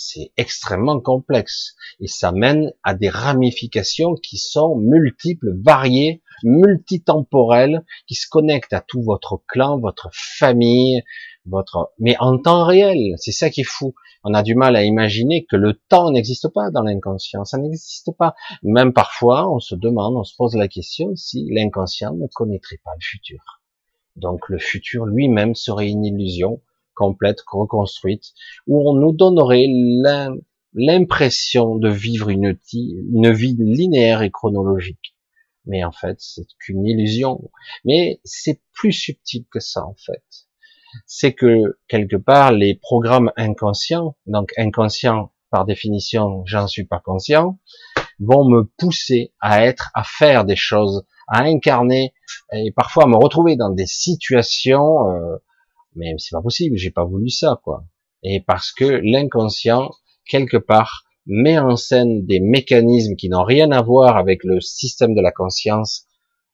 C'est 0.00 0.30
extrêmement 0.36 1.00
complexe. 1.00 1.74
Et 1.98 2.06
ça 2.06 2.30
mène 2.30 2.72
à 2.84 2.94
des 2.94 3.08
ramifications 3.08 4.14
qui 4.14 4.38
sont 4.38 4.76
multiples, 4.76 5.60
variées, 5.60 6.22
multitemporelles, 6.44 7.84
qui 8.06 8.14
se 8.14 8.28
connectent 8.30 8.72
à 8.72 8.80
tout 8.80 9.02
votre 9.02 9.42
clan, 9.48 9.80
votre 9.80 10.08
famille, 10.12 11.02
votre, 11.46 11.92
mais 11.98 12.14
en 12.20 12.38
temps 12.38 12.64
réel. 12.64 13.16
C'est 13.16 13.32
ça 13.32 13.50
qui 13.50 13.62
est 13.62 13.68
fou. 13.68 13.92
On 14.22 14.34
a 14.34 14.44
du 14.44 14.54
mal 14.54 14.76
à 14.76 14.84
imaginer 14.84 15.46
que 15.46 15.56
le 15.56 15.74
temps 15.88 16.12
n'existe 16.12 16.46
pas 16.46 16.70
dans 16.70 16.82
l'inconscient. 16.82 17.44
Ça 17.44 17.58
n'existe 17.58 18.12
pas. 18.16 18.36
Même 18.62 18.92
parfois, 18.92 19.52
on 19.52 19.58
se 19.58 19.74
demande, 19.74 20.14
on 20.16 20.22
se 20.22 20.36
pose 20.36 20.54
la 20.54 20.68
question 20.68 21.16
si 21.16 21.48
l'inconscient 21.50 22.14
ne 22.14 22.28
connaîtrait 22.28 22.78
pas 22.84 22.92
le 22.94 23.04
futur. 23.04 23.40
Donc 24.14 24.48
le 24.48 24.60
futur 24.60 25.06
lui-même 25.06 25.56
serait 25.56 25.88
une 25.88 26.04
illusion 26.04 26.60
complète, 26.98 27.38
reconstruite, 27.46 28.24
où 28.66 28.90
on 28.90 28.94
nous 28.94 29.12
donnerait 29.12 29.66
l'impression 30.74 31.76
de 31.76 31.88
vivre 31.88 32.28
une, 32.28 32.52
vie 32.52 33.56
linéaire 33.58 34.22
et 34.22 34.30
chronologique. 34.30 35.14
Mais 35.64 35.84
en 35.84 35.92
fait, 35.92 36.16
c'est 36.18 36.46
qu'une 36.58 36.84
illusion. 36.84 37.50
Mais 37.84 38.20
c'est 38.24 38.60
plus 38.72 38.92
subtil 38.92 39.44
que 39.50 39.60
ça, 39.60 39.84
en 39.84 39.94
fait. 39.94 40.24
C'est 41.06 41.34
que, 41.34 41.78
quelque 41.86 42.16
part, 42.16 42.50
les 42.52 42.74
programmes 42.74 43.30
inconscients, 43.36 44.16
donc 44.26 44.52
inconscients 44.56 45.30
par 45.50 45.64
définition, 45.64 46.42
j'en 46.46 46.66
suis 46.66 46.84
pas 46.84 46.98
conscient, 46.98 47.58
vont 48.18 48.48
me 48.48 48.64
pousser 48.78 49.32
à 49.40 49.64
être, 49.64 49.90
à 49.94 50.02
faire 50.02 50.44
des 50.44 50.56
choses, 50.56 51.06
à 51.28 51.42
incarner 51.42 52.12
et 52.52 52.72
parfois 52.72 53.04
à 53.04 53.06
me 53.06 53.16
retrouver 53.16 53.56
dans 53.56 53.70
des 53.70 53.86
situations, 53.86 55.10
euh, 55.10 55.36
mais 55.98 56.14
c'est 56.18 56.32
pas 56.32 56.42
possible, 56.42 56.76
j'ai 56.76 56.90
pas 56.90 57.04
voulu 57.04 57.28
ça, 57.28 57.60
quoi. 57.62 57.84
Et 58.22 58.40
parce 58.40 58.72
que 58.72 58.84
l'inconscient, 58.84 59.90
quelque 60.28 60.56
part, 60.56 61.04
met 61.26 61.58
en 61.58 61.76
scène 61.76 62.24
des 62.24 62.40
mécanismes 62.40 63.16
qui 63.16 63.28
n'ont 63.28 63.44
rien 63.44 63.70
à 63.70 63.82
voir 63.82 64.16
avec 64.16 64.44
le 64.44 64.60
système 64.60 65.14
de 65.14 65.20
la 65.20 65.30
conscience. 65.30 66.06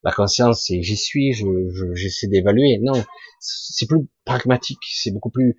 La 0.03 0.11
conscience, 0.11 0.65
c'est 0.67 0.83
j'y 0.83 0.97
suis, 0.97 1.33
je, 1.33 1.47
j'essaie 1.95 2.27
d'évaluer. 2.27 2.79
Non, 2.83 3.01
c'est 3.39 3.87
plus 3.87 4.09
pragmatique, 4.25 4.81
c'est 4.91 5.13
beaucoup 5.13 5.31
plus, 5.31 5.57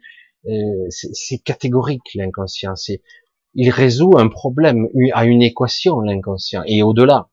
euh, 0.47 0.88
c'est 0.89 1.38
catégorique 1.39 2.13
l'inconscient. 2.15 2.73
Il 3.53 3.69
résout 3.69 4.17
un 4.17 4.27
problème, 4.27 4.88
à 5.13 5.25
une 5.25 5.41
équation 5.41 6.01
l'inconscient 6.01 6.63
et 6.65 6.83
au-delà. 6.83 7.29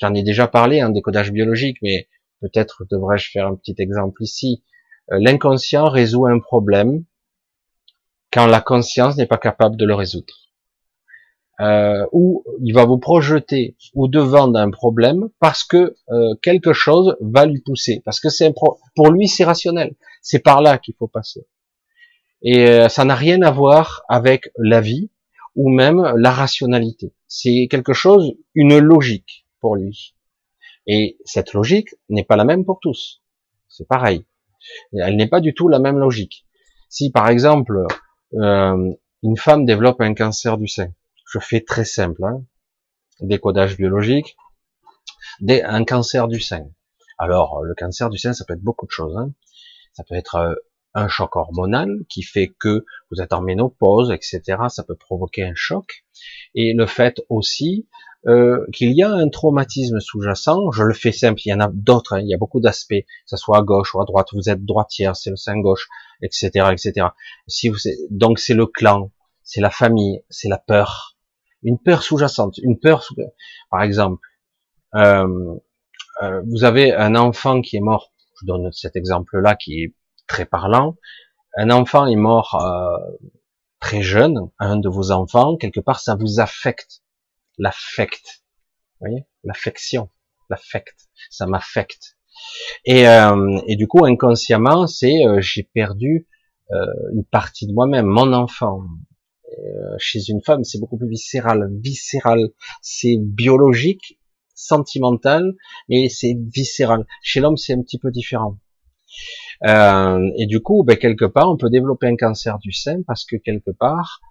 J'en 0.00 0.14
ai 0.14 0.22
déjà 0.22 0.48
parlé 0.48 0.82
en 0.82 0.90
décodage 0.90 1.32
biologique, 1.32 1.76
mais 1.82 2.08
peut-être 2.40 2.84
devrais-je 2.90 3.30
faire 3.30 3.48
un 3.48 3.56
petit 3.56 3.74
exemple 3.78 4.22
ici. 4.22 4.64
Euh, 5.12 5.18
l'inconscient 5.20 5.88
résout 5.88 6.26
un 6.26 6.38
problème 6.38 7.04
quand 8.32 8.46
la 8.46 8.60
conscience 8.60 9.16
n'est 9.16 9.26
pas 9.26 9.38
capable 9.38 9.76
de 9.76 9.86
le 9.86 9.94
résoudre. 9.94 10.34
Euh, 11.60 12.06
ou 12.12 12.44
il 12.62 12.72
va 12.72 12.84
vous 12.84 12.98
projeter 12.98 13.76
au 13.94 14.06
devant 14.06 14.46
d'un 14.46 14.70
problème 14.70 15.28
parce 15.40 15.64
que 15.64 15.96
euh, 16.10 16.34
quelque 16.40 16.72
chose 16.72 17.16
va 17.20 17.46
lui 17.46 17.60
pousser, 17.60 18.00
parce 18.04 18.20
que 18.20 18.28
c'est 18.28 18.54
pour 18.94 19.10
lui 19.10 19.26
c'est 19.26 19.44
rationnel, 19.44 19.96
c'est 20.22 20.38
par 20.38 20.62
là 20.62 20.78
qu'il 20.78 20.94
faut 20.94 21.08
passer. 21.08 21.46
Et 22.42 22.88
ça 22.88 23.04
n'a 23.04 23.16
rien 23.16 23.42
à 23.42 23.50
voir 23.50 24.02
avec 24.08 24.52
la 24.56 24.80
vie 24.80 25.10
ou 25.56 25.70
même 25.70 26.00
la 26.16 26.30
rationalité. 26.30 27.12
C'est 27.26 27.66
quelque 27.68 27.92
chose, 27.92 28.34
une 28.54 28.78
logique 28.78 29.44
pour 29.60 29.74
lui. 29.74 30.14
Et 30.86 31.18
cette 31.24 31.52
logique 31.52 31.96
n'est 32.08 32.22
pas 32.22 32.36
la 32.36 32.44
même 32.44 32.64
pour 32.64 32.78
tous. 32.78 33.22
C'est 33.68 33.88
pareil. 33.88 34.24
Elle 34.92 35.16
n'est 35.16 35.28
pas 35.28 35.40
du 35.40 35.54
tout 35.54 35.68
la 35.68 35.78
même 35.78 35.98
logique. 35.98 36.46
Si 36.88 37.10
par 37.10 37.28
exemple 37.28 37.86
euh, 38.34 38.92
une 39.22 39.36
femme 39.36 39.64
développe 39.64 40.00
un 40.00 40.14
cancer 40.14 40.58
du 40.58 40.68
sein, 40.68 40.92
je 41.30 41.38
fais 41.38 41.60
très 41.60 41.84
simple, 41.84 42.24
hein, 42.24 42.42
décodage 43.20 43.76
biologique, 43.76 44.36
un 45.48 45.84
cancer 45.84 46.28
du 46.28 46.40
sein. 46.40 46.66
Alors 47.18 47.62
le 47.62 47.74
cancer 47.74 48.10
du 48.10 48.18
sein, 48.18 48.32
ça 48.32 48.44
peut 48.44 48.54
être 48.54 48.62
beaucoup 48.62 48.86
de 48.86 48.92
choses. 48.92 49.16
Hein. 49.16 49.32
Ça 49.92 50.04
peut 50.04 50.14
être 50.14 50.36
euh, 50.36 50.54
un 50.94 51.08
choc 51.08 51.36
hormonal 51.36 52.04
qui 52.08 52.22
fait 52.22 52.54
que 52.58 52.84
vous 53.10 53.20
êtes 53.20 53.32
en 53.32 53.42
ménopause, 53.42 54.10
etc. 54.10 54.42
Ça 54.68 54.84
peut 54.84 54.94
provoquer 54.94 55.44
un 55.44 55.54
choc. 55.54 56.04
Et 56.54 56.72
le 56.74 56.86
fait 56.86 57.20
aussi 57.28 57.88
euh, 58.26 58.66
qu'il 58.72 58.92
y 58.92 59.02
a 59.02 59.12
un 59.12 59.28
traumatisme 59.28 60.00
sous-jacent, 60.00 60.70
je 60.72 60.82
le 60.82 60.92
fais 60.92 61.12
simple, 61.12 61.40
il 61.44 61.50
y 61.50 61.54
en 61.54 61.60
a 61.60 61.70
d'autres, 61.72 62.14
hein, 62.14 62.20
il 62.20 62.28
y 62.28 62.34
a 62.34 62.38
beaucoup 62.38 62.60
d'aspects, 62.60 63.00
que 63.00 63.06
ce 63.26 63.36
soit 63.36 63.58
à 63.58 63.62
gauche 63.62 63.94
ou 63.94 64.00
à 64.00 64.04
droite, 64.04 64.28
vous 64.32 64.48
êtes 64.48 64.64
droitière, 64.64 65.14
c'est 65.14 65.30
le 65.30 65.36
sein 65.36 65.58
gauche, 65.60 65.88
etc., 66.22 66.50
etc. 66.72 67.08
Si 67.46 67.68
vous, 67.68 67.78
donc 68.10 68.38
c'est 68.38 68.54
le 68.54 68.66
clan, 68.66 69.12
c'est 69.44 69.60
la 69.60 69.70
famille, 69.70 70.22
c'est 70.28 70.48
la 70.48 70.58
peur, 70.58 71.16
une 71.62 71.78
peur 71.78 72.02
sous-jacente, 72.02 72.58
une 72.58 72.78
peur, 72.78 73.02
sous, 73.02 73.14
par 73.70 73.82
exemple, 73.82 74.20
euh, 74.94 75.54
euh, 76.22 76.42
vous 76.46 76.64
avez 76.64 76.92
un 76.92 77.14
enfant 77.14 77.60
qui 77.60 77.76
est 77.76 77.80
mort, 77.80 78.12
je 78.40 78.46
donne 78.46 78.70
cet 78.72 78.96
exemple-là 78.96 79.54
qui 79.54 79.84
est 79.84 79.94
très 80.26 80.44
parlant, 80.44 80.96
un 81.56 81.70
enfant 81.70 82.06
est 82.06 82.16
mort 82.16 82.56
euh, 82.60 83.16
très 83.80 84.02
jeune, 84.02 84.50
un 84.58 84.76
de 84.76 84.88
vos 84.88 85.12
enfants, 85.12 85.56
quelque 85.56 85.80
part 85.80 86.00
ça 86.00 86.16
vous 86.16 86.40
affecte, 86.40 87.02
l'affect, 87.58 88.42
vous 89.00 89.06
voyez, 89.06 89.24
l'affection, 89.44 90.10
l'affect, 90.50 91.08
ça 91.30 91.46
m'affecte. 91.46 92.16
Et, 92.84 93.08
euh, 93.08 93.60
et, 93.66 93.76
du 93.76 93.88
coup, 93.88 94.04
inconsciemment, 94.04 94.86
c'est 94.86 95.26
euh, 95.26 95.40
j'ai 95.40 95.64
perdu 95.64 96.28
euh, 96.70 96.86
une 97.12 97.24
partie 97.24 97.66
de 97.66 97.72
moi-même, 97.72 98.06
mon 98.06 98.32
enfant. 98.32 98.82
chez 99.98 100.20
une 100.28 100.42
femme, 100.42 100.62
c'est 100.62 100.78
beaucoup 100.78 100.98
plus 100.98 101.08
viscéral, 101.08 101.68
viscéral, 101.80 102.50
c'est 102.80 103.16
biologique, 103.18 104.18
sentimental, 104.54 105.54
mais 105.88 106.08
c'est 106.08 106.36
viscéral. 106.38 107.06
Chez 107.22 107.40
l'homme, 107.40 107.56
c'est 107.56 107.72
un 107.74 107.82
petit 107.82 107.98
peu 107.98 108.10
différent. 108.10 108.58
Euh, 109.66 110.30
et 110.36 110.46
du 110.46 110.60
coup, 110.60 110.84
ben, 110.84 110.96
quelque 110.96 111.24
part, 111.24 111.50
on 111.50 111.56
peut 111.56 111.70
développer 111.70 112.06
un 112.06 112.16
cancer 112.16 112.58
du 112.58 112.72
sein 112.72 113.02
parce 113.06 113.24
que 113.24 113.36
quelque 113.36 113.70
part, 113.70 114.20
euh, 114.20 114.27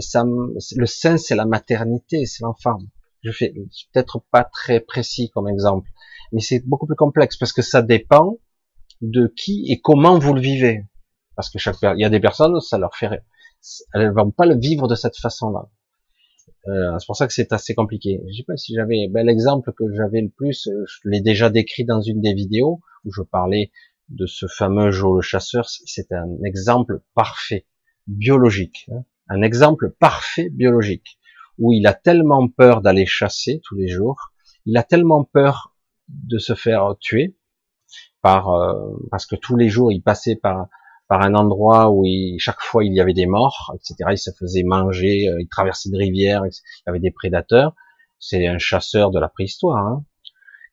ça, 0.00 0.24
le 0.24 0.86
sein, 0.86 1.16
c'est 1.16 1.34
la 1.34 1.46
maternité, 1.46 2.26
c'est 2.26 2.42
l'enfant. 2.42 2.78
Je 3.22 3.32
fais 3.32 3.52
peut-être 3.92 4.22
pas 4.30 4.44
très 4.44 4.80
précis 4.80 5.30
comme 5.30 5.48
exemple, 5.48 5.90
mais 6.32 6.40
c'est 6.40 6.60
beaucoup 6.66 6.86
plus 6.86 6.96
complexe 6.96 7.36
parce 7.36 7.52
que 7.52 7.62
ça 7.62 7.82
dépend 7.82 8.38
de 9.00 9.32
qui 9.36 9.66
et 9.68 9.80
comment 9.80 10.18
vous 10.18 10.34
le 10.34 10.40
vivez. 10.40 10.84
Parce 11.36 11.50
que 11.50 11.58
chaque, 11.58 11.76
il 11.82 12.00
y 12.00 12.04
a 12.04 12.10
des 12.10 12.20
personnes, 12.20 12.58
ça 12.60 12.78
leur 12.78 12.94
fait, 12.96 13.22
elles 13.94 14.12
vont 14.12 14.30
pas 14.30 14.46
le 14.46 14.56
vivre 14.58 14.88
de 14.88 14.94
cette 14.94 15.16
façon-là. 15.16 15.68
Euh, 16.66 16.98
c'est 16.98 17.06
pour 17.06 17.16
ça 17.16 17.26
que 17.26 17.32
c'est 17.32 17.52
assez 17.52 17.74
compliqué. 17.74 18.20
Je 18.28 18.36
sais 18.36 18.44
pas 18.44 18.56
si 18.56 18.74
j'avais 18.74 19.08
ben, 19.08 19.24
l'exemple 19.24 19.72
que 19.72 19.84
j'avais 19.94 20.20
le 20.20 20.28
plus, 20.28 20.68
je 20.68 21.08
l'ai 21.08 21.20
déjà 21.20 21.50
décrit 21.50 21.84
dans 21.84 22.00
une 22.00 22.20
des 22.20 22.34
vidéos 22.34 22.80
où 23.04 23.12
je 23.12 23.22
parlais 23.22 23.70
de 24.08 24.26
ce 24.26 24.46
fameux 24.46 24.90
Joe 24.90 25.16
le 25.16 25.22
chasseur, 25.22 25.68
c'est 25.68 26.12
un 26.12 26.28
exemple 26.44 27.02
parfait, 27.14 27.66
biologique, 28.06 28.88
hein. 28.90 29.04
Un 29.28 29.42
exemple 29.42 29.90
parfait 29.90 30.48
biologique, 30.50 31.18
où 31.58 31.72
il 31.72 31.86
a 31.86 31.94
tellement 31.94 32.48
peur 32.48 32.82
d'aller 32.82 33.06
chasser 33.06 33.60
tous 33.64 33.74
les 33.74 33.88
jours, 33.88 34.32
il 34.66 34.76
a 34.76 34.82
tellement 34.82 35.24
peur 35.24 35.74
de 36.08 36.38
se 36.38 36.54
faire 36.54 36.94
tuer, 37.00 37.36
par 38.22 38.48
euh, 38.50 38.96
parce 39.10 39.26
que 39.26 39.36
tous 39.36 39.56
les 39.56 39.68
jours 39.68 39.92
il 39.92 40.02
passait 40.02 40.36
par 40.36 40.68
par 41.08 41.22
un 41.22 41.34
endroit 41.34 41.90
où 41.90 42.04
chaque 42.38 42.60
fois 42.60 42.84
il 42.84 42.92
y 42.94 43.00
avait 43.00 43.14
des 43.14 43.26
morts, 43.26 43.74
etc. 43.74 44.10
Il 44.10 44.18
se 44.18 44.30
faisait 44.38 44.62
manger, 44.62 45.28
euh, 45.28 45.40
il 45.40 45.48
traversait 45.48 45.88
une 45.88 45.96
rivière, 45.96 46.42
il 46.44 46.50
y 46.86 46.90
avait 46.90 47.00
des 47.00 47.10
prédateurs. 47.10 47.74
C'est 48.18 48.46
un 48.46 48.58
chasseur 48.58 49.10
de 49.10 49.18
la 49.18 49.28
préhistoire. 49.28 49.78
Hein. 49.78 50.04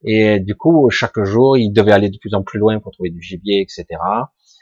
Et 0.03 0.39
du 0.39 0.55
coup, 0.55 0.89
chaque 0.89 1.23
jour, 1.23 1.57
il 1.57 1.71
devait 1.71 1.93
aller 1.93 2.09
de 2.09 2.17
plus 2.17 2.33
en 2.33 2.43
plus 2.43 2.59
loin 2.59 2.79
pour 2.79 2.91
trouver 2.91 3.11
du 3.11 3.21
gibier, 3.21 3.61
etc. 3.61 3.85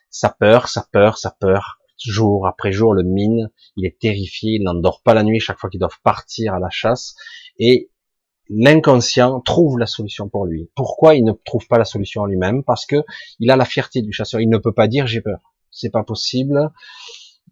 Sa 0.10 0.30
peur, 0.30 0.68
sa 0.68 0.86
peur, 0.92 1.18
sa 1.18 1.32
peur, 1.32 1.80
jour 1.98 2.48
après 2.48 2.72
jour, 2.72 2.94
le 2.94 3.04
mine, 3.04 3.50
il 3.76 3.86
est 3.86 4.00
terrifié, 4.00 4.54
il 4.54 4.64
n'endort 4.64 5.02
pas 5.04 5.14
la 5.14 5.24
nuit 5.24 5.40
chaque 5.40 5.60
fois 5.60 5.70
qu'ils 5.70 5.80
doivent 5.80 6.00
partir 6.04 6.54
à 6.54 6.60
la 6.60 6.70
chasse. 6.70 7.16
Et 7.60 7.92
l'inconscient 8.50 9.42
trouve 9.42 9.80
la 9.80 9.86
solution 9.86 10.30
pour 10.30 10.46
lui. 10.46 10.70
Pourquoi 10.76 11.16
il 11.16 11.24
ne 11.24 11.32
trouve 11.46 11.68
pas 11.68 11.78
la 11.78 11.86
solution 11.86 12.26
lui-même? 12.26 12.64
Parce 12.64 12.86
que 12.86 13.04
il 13.40 13.52
a 13.52 13.56
la 13.56 13.66
fierté 13.66 14.02
du 14.02 14.12
chasseur. 14.12 14.42
Il 14.42 14.50
ne 14.50 14.58
peut 14.58 14.74
pas 14.74 14.88
dire 14.88 15.08
j'ai 15.08 15.22
peur. 15.22 15.40
C'est 15.72 15.90
pas 15.90 16.04
possible. 16.04 16.72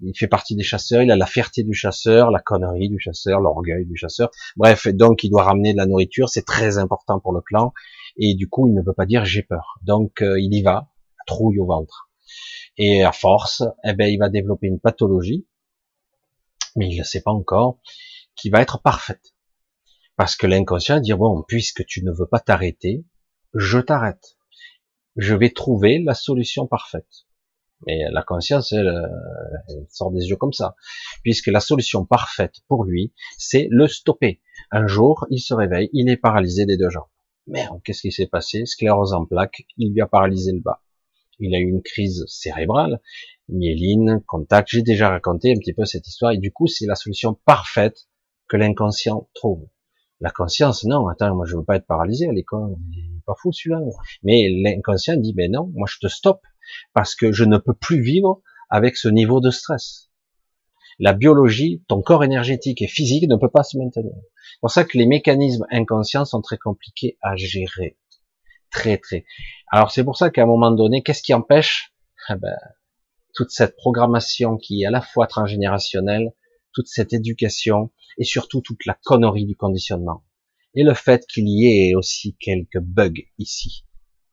Il 0.03 0.17
fait 0.17 0.27
partie 0.27 0.55
des 0.55 0.63
chasseurs. 0.63 1.01
Il 1.03 1.11
a 1.11 1.15
la 1.15 1.25
fierté 1.25 1.63
du 1.63 1.73
chasseur, 1.73 2.31
la 2.31 2.39
connerie 2.39 2.89
du 2.89 2.99
chasseur, 2.99 3.39
l'orgueil 3.39 3.85
du 3.85 3.95
chasseur. 3.95 4.31
Bref, 4.55 4.87
donc 4.87 5.23
il 5.23 5.29
doit 5.29 5.43
ramener 5.43 5.73
de 5.73 5.77
la 5.77 5.85
nourriture. 5.85 6.29
C'est 6.29 6.45
très 6.45 6.77
important 6.77 7.19
pour 7.19 7.33
le 7.33 7.41
clan. 7.41 7.73
Et 8.17 8.35
du 8.35 8.49
coup, 8.49 8.67
il 8.67 8.73
ne 8.73 8.81
peut 8.81 8.93
pas 8.93 9.05
dire 9.05 9.25
j'ai 9.25 9.43
peur. 9.43 9.79
Donc 9.83 10.21
euh, 10.21 10.39
il 10.39 10.53
y 10.53 10.61
va, 10.61 10.87
trouille 11.25 11.59
au 11.59 11.65
ventre. 11.65 12.10
Et 12.77 13.03
à 13.03 13.11
force, 13.11 13.63
eh 13.83 13.93
ben, 13.93 14.07
il 14.07 14.17
va 14.17 14.29
développer 14.29 14.67
une 14.67 14.79
pathologie, 14.79 15.47
mais 16.75 16.89
il 16.89 16.97
ne 16.97 17.03
sait 17.03 17.21
pas 17.21 17.31
encore, 17.31 17.79
qui 18.35 18.49
va 18.49 18.61
être 18.61 18.81
parfaite. 18.81 19.35
Parce 20.15 20.35
que 20.35 20.47
l'inconscient 20.47 20.99
dit, 20.99 21.13
bon, 21.13 21.43
puisque 21.47 21.85
tu 21.85 22.03
ne 22.03 22.11
veux 22.11 22.27
pas 22.27 22.39
t'arrêter, 22.39 23.03
je 23.53 23.79
t'arrête. 23.79 24.37
Je 25.17 25.35
vais 25.35 25.49
trouver 25.49 25.99
la 25.99 26.13
solution 26.13 26.67
parfaite. 26.67 27.25
Mais 27.87 28.03
la 28.11 28.21
conscience, 28.21 28.71
elle, 28.71 28.87
elle, 29.67 29.85
sort 29.89 30.11
des 30.11 30.29
yeux 30.29 30.35
comme 30.35 30.53
ça. 30.53 30.75
Puisque 31.23 31.47
la 31.47 31.59
solution 31.59 32.05
parfaite 32.05 32.57
pour 32.67 32.83
lui, 32.83 33.13
c'est 33.37 33.67
le 33.71 33.87
stopper. 33.87 34.41
Un 34.71 34.87
jour, 34.87 35.25
il 35.29 35.39
se 35.39 35.53
réveille, 35.53 35.89
il 35.91 36.09
est 36.09 36.17
paralysé 36.17 36.65
des 36.65 36.77
deux 36.77 36.89
jambes. 36.89 37.07
Merde, 37.47 37.81
qu'est-ce 37.83 38.01
qui 38.01 38.11
s'est 38.11 38.27
passé? 38.27 38.65
Sclérose 38.65 39.13
en 39.13 39.25
plaques, 39.25 39.65
il 39.77 39.93
lui 39.93 40.01
a 40.01 40.07
paralysé 40.07 40.51
le 40.51 40.59
bas. 40.59 40.81
Il 41.41 41.55
a 41.55 41.59
eu 41.59 41.67
une 41.67 41.81
crise 41.81 42.23
cérébrale, 42.27 43.01
myéline, 43.49 44.21
contact. 44.27 44.69
J'ai 44.71 44.83
déjà 44.83 45.09
raconté 45.09 45.51
un 45.51 45.59
petit 45.59 45.73
peu 45.73 45.85
cette 45.85 46.07
histoire 46.07 46.31
et 46.31 46.37
du 46.37 46.51
coup, 46.51 46.67
c'est 46.67 46.85
la 46.85 46.95
solution 46.95 47.37
parfaite 47.45 48.07
que 48.47 48.57
l'inconscient 48.57 49.27
trouve. 49.33 49.67
La 50.19 50.29
conscience, 50.29 50.83
non, 50.83 51.07
attends, 51.07 51.35
moi 51.35 51.47
je 51.47 51.57
veux 51.57 51.63
pas 51.63 51.77
être 51.77 51.87
paralysé 51.87 52.27
à 52.27 52.31
l'école, 52.31 52.75
pas 53.25 53.33
fou 53.41 53.51
celui-là. 53.51 53.81
Mais 54.23 54.49
l'inconscient 54.49 55.17
dit, 55.17 55.33
ben 55.33 55.51
non, 55.51 55.71
moi 55.73 55.87
je 55.91 55.97
te 55.99 56.07
stoppe 56.07 56.43
parce 56.93 57.15
que 57.15 57.31
je 57.31 57.43
ne 57.43 57.57
peux 57.57 57.73
plus 57.73 58.01
vivre 58.01 58.41
avec 58.69 58.97
ce 58.97 59.07
niveau 59.07 59.39
de 59.39 59.49
stress. 59.49 60.11
La 60.99 61.13
biologie, 61.13 61.83
ton 61.87 62.03
corps 62.03 62.23
énergétique 62.23 62.83
et 62.83 62.87
physique 62.87 63.27
ne 63.27 63.35
peut 63.35 63.49
pas 63.49 63.63
se 63.63 63.77
maintenir. 63.79 64.13
C'est 64.53 64.59
pour 64.59 64.69
ça 64.69 64.83
que 64.83 64.97
les 64.97 65.07
mécanismes 65.07 65.65
inconscients 65.71 66.25
sont 66.25 66.41
très 66.41 66.59
compliqués 66.59 67.17
à 67.21 67.35
gérer. 67.35 67.97
Très, 68.71 68.97
très. 68.97 69.25
Alors 69.71 69.91
c'est 69.91 70.03
pour 70.03 70.17
ça 70.17 70.29
qu'à 70.29 70.43
un 70.43 70.47
moment 70.47 70.71
donné, 70.71 71.03
qu'est-ce 71.03 71.21
qui 71.21 71.33
empêche? 71.33 71.93
Eh 72.29 72.35
ben, 72.35 72.57
toute 73.33 73.51
cette 73.51 73.75
programmation 73.75 74.57
qui 74.57 74.83
est 74.83 74.85
à 74.85 74.91
la 74.91 75.01
fois 75.01 75.27
transgénérationnelle, 75.27 76.33
toute 76.73 76.87
cette 76.87 77.13
éducation, 77.13 77.91
et 78.17 78.23
surtout 78.23 78.61
toute 78.61 78.85
la 78.85 78.97
connerie 79.03 79.45
du 79.45 79.55
conditionnement. 79.55 80.23
Et 80.73 80.83
le 80.83 80.93
fait 80.93 81.25
qu'il 81.27 81.47
y 81.47 81.67
ait 81.67 81.95
aussi 81.95 82.37
quelques 82.39 82.79
bugs 82.79 83.11
ici, 83.37 83.85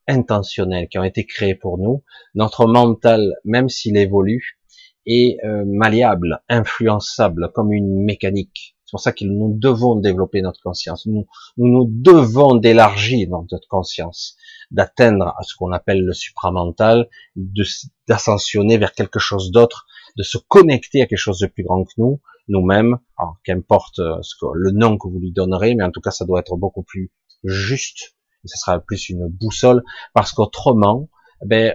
intentionnels, 0.07 0.89
qui 0.89 0.99
ont 0.99 1.05
été 1.05 1.27
créés 1.27 1.55
pour 1.55 1.79
nous, 1.79 2.05
notre 2.35 2.67
mental, 2.67 3.35
même 3.45 3.69
s'il 3.69 3.97
évolue, 3.97 4.61
est 5.07 5.39
euh, 5.45 5.65
malléable, 5.67 6.43
influençable, 6.49 7.51
comme 7.55 7.73
une 7.73 8.05
mécanique. 8.05 8.77
C'est 8.89 8.93
pour 8.93 9.01
ça 9.01 9.13
que 9.13 9.27
nous 9.27 9.53
devons 9.55 9.97
développer 9.97 10.41
notre 10.41 10.63
conscience. 10.63 11.05
Nous 11.05 11.27
nous, 11.59 11.69
nous 11.69 11.85
devons 11.87 12.55
d'élargir 12.55 13.29
notre 13.29 13.69
conscience, 13.69 14.35
d'atteindre 14.71 15.35
ce 15.43 15.55
qu'on 15.57 15.73
appelle 15.73 16.07
le 16.07 16.15
supramental, 16.15 17.07
d'ascensionner 18.07 18.79
vers 18.79 18.95
quelque 18.95 19.19
chose 19.19 19.51
d'autre, 19.51 19.85
de 20.17 20.23
se 20.23 20.39
connecter 20.39 21.03
à 21.03 21.07
quelque 21.07 21.19
chose 21.19 21.39
de 21.39 21.49
plus 21.49 21.65
grand 21.65 21.85
que 21.85 21.93
nous, 21.99 22.23
nous-mêmes, 22.49 22.97
qu'importe 23.45 23.99
euh, 23.99 24.17
ce 24.23 24.35
que, 24.41 24.47
le 24.55 24.71
nom 24.71 24.97
que 24.97 25.07
vous 25.07 25.19
lui 25.19 25.33
donnerez, 25.33 25.75
mais 25.75 25.85
en 25.85 25.91
tout 25.91 26.01
cas, 26.01 26.11
ça 26.11 26.25
doit 26.25 26.41
être 26.41 26.57
beaucoup 26.57 26.83
plus 26.83 27.13
juste, 27.45 28.17
et 28.43 28.49
ça 28.49 28.57
sera 28.57 28.81
plus 28.81 29.11
une 29.11 29.29
boussole, 29.29 29.85
parce 30.15 30.33
qu'autrement, 30.33 31.11
ben, 31.45 31.75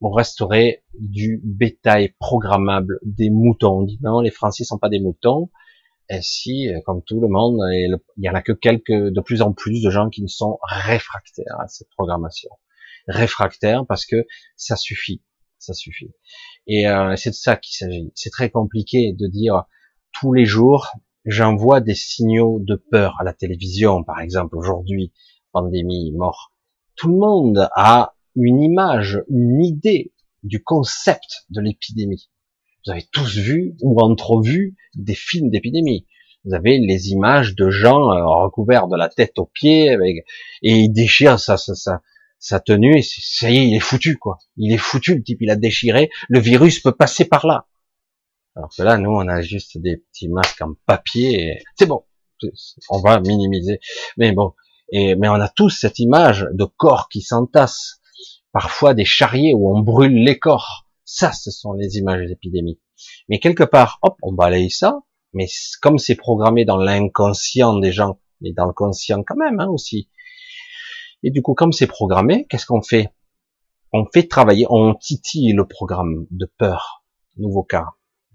on 0.00 0.10
resterait 0.10 0.84
du 0.98 1.38
bétail 1.44 2.14
programmable 2.18 2.98
des 3.02 3.28
moutons. 3.28 3.80
On 3.80 3.82
dit 3.82 3.98
non, 4.00 4.20
les 4.20 4.30
Français 4.30 4.64
sont 4.64 4.78
pas 4.78 4.88
des 4.88 5.00
moutons. 5.00 5.50
Si, 6.20 6.72
euh, 6.72 6.80
comme 6.84 7.02
tout 7.02 7.20
le 7.20 7.28
monde, 7.28 7.58
il 7.72 7.98
y 8.18 8.28
en 8.28 8.34
a 8.34 8.42
que 8.42 8.52
quelques, 8.52 8.92
de 8.92 9.20
plus 9.20 9.42
en 9.42 9.52
plus 9.52 9.82
de 9.82 9.90
gens 9.90 10.08
qui 10.08 10.22
ne 10.22 10.28
sont 10.28 10.58
réfractaires 10.62 11.58
à 11.60 11.68
cette 11.68 11.88
programmation. 11.90 12.50
Réfractaires 13.08 13.84
parce 13.86 14.06
que 14.06 14.26
ça 14.56 14.76
suffit, 14.76 15.22
ça 15.58 15.74
suffit. 15.74 16.12
Et 16.66 16.88
euh, 16.88 17.16
c'est 17.16 17.30
de 17.30 17.34
ça 17.34 17.56
qu'il 17.56 17.76
s'agit. 17.76 18.12
C'est 18.14 18.30
très 18.30 18.50
compliqué 18.50 19.12
de 19.12 19.26
dire 19.26 19.64
tous 20.12 20.32
les 20.32 20.44
jours, 20.44 20.88
j'envoie 21.24 21.80
des 21.80 21.94
signaux 21.94 22.58
de 22.60 22.76
peur 22.76 23.16
à 23.20 23.24
la 23.24 23.32
télévision, 23.32 24.02
par 24.04 24.20
exemple, 24.20 24.56
aujourd'hui, 24.56 25.12
pandémie, 25.52 26.12
mort. 26.12 26.52
Tout 26.96 27.08
le 27.08 27.18
monde 27.18 27.68
a 27.74 28.14
une 28.34 28.62
image, 28.62 29.22
une 29.28 29.62
idée 29.62 30.12
du 30.42 30.62
concept 30.62 31.46
de 31.50 31.60
l'épidémie. 31.60 32.30
Vous 32.86 32.92
avez 32.92 33.02
tous 33.10 33.36
vu 33.36 33.74
ou 33.82 34.00
entrevu 34.00 34.76
des 34.94 35.16
films 35.16 35.50
d'épidémie. 35.50 36.06
Vous 36.44 36.54
avez 36.54 36.78
les 36.78 37.10
images 37.10 37.56
de 37.56 37.68
gens 37.68 38.12
euh, 38.12 38.24
recouverts 38.44 38.86
de 38.86 38.96
la 38.96 39.08
tête 39.08 39.38
aux 39.38 39.46
pieds 39.46 39.96
et 40.62 40.72
ils 40.72 40.92
déchirent 40.92 41.40
sa, 41.40 41.56
sa, 41.56 42.00
sa, 42.38 42.60
tenue 42.60 42.96
et 42.98 43.02
ça 43.02 43.50
y 43.50 43.56
est, 43.56 43.66
il 43.66 43.74
est 43.74 43.80
foutu 43.80 44.16
quoi. 44.16 44.38
Il 44.56 44.72
est 44.72 44.78
foutu 44.78 45.16
le 45.16 45.24
type, 45.24 45.38
il 45.40 45.50
a 45.50 45.56
déchiré. 45.56 46.10
Le 46.28 46.38
virus 46.38 46.78
peut 46.78 46.92
passer 46.92 47.24
par 47.24 47.48
là. 47.48 47.66
Alors 48.54 48.70
que 48.74 48.82
là, 48.84 48.98
nous, 48.98 49.10
on 49.10 49.26
a 49.26 49.42
juste 49.42 49.78
des 49.78 49.96
petits 49.96 50.28
masques 50.28 50.62
en 50.62 50.74
papier. 50.86 51.58
C'est 51.74 51.86
bon, 51.86 52.04
on 52.88 53.00
va 53.00 53.18
minimiser. 53.18 53.80
Mais 54.16 54.30
bon, 54.30 54.54
mais 54.92 55.28
on 55.28 55.34
a 55.34 55.48
tous 55.48 55.70
cette 55.70 55.98
image 55.98 56.46
de 56.52 56.64
corps 56.64 57.08
qui 57.08 57.20
s'entassent. 57.20 58.00
Parfois 58.52 58.94
des 58.94 59.04
charriers 59.04 59.52
où 59.54 59.76
on 59.76 59.80
brûle 59.80 60.22
les 60.22 60.38
corps. 60.38 60.85
Ça, 61.06 61.32
ce 61.32 61.50
sont 61.50 61.72
les 61.72 61.96
images 61.96 62.26
d'épidémie. 62.26 62.80
Mais 63.28 63.38
quelque 63.38 63.62
part, 63.62 63.98
hop, 64.02 64.16
on 64.22 64.32
balaye 64.32 64.70
ça. 64.70 65.00
Mais 65.32 65.46
comme 65.80 65.98
c'est 65.98 66.16
programmé 66.16 66.64
dans 66.64 66.76
l'inconscient 66.76 67.78
des 67.78 67.92
gens, 67.92 68.18
mais 68.40 68.52
dans 68.52 68.66
le 68.66 68.72
conscient 68.72 69.22
quand 69.22 69.36
même 69.36 69.60
hein, 69.60 69.68
aussi. 69.68 70.10
Et 71.22 71.30
du 71.30 71.42
coup, 71.42 71.54
comme 71.54 71.72
c'est 71.72 71.86
programmé, 71.86 72.46
qu'est-ce 72.48 72.66
qu'on 72.66 72.82
fait? 72.82 73.14
On 73.92 74.04
fait 74.12 74.26
travailler, 74.26 74.66
on 74.68 74.94
titille 74.94 75.52
le 75.52 75.66
programme 75.66 76.26
de 76.30 76.50
peur. 76.58 77.04
Nouveau 77.36 77.62
cas, 77.62 77.86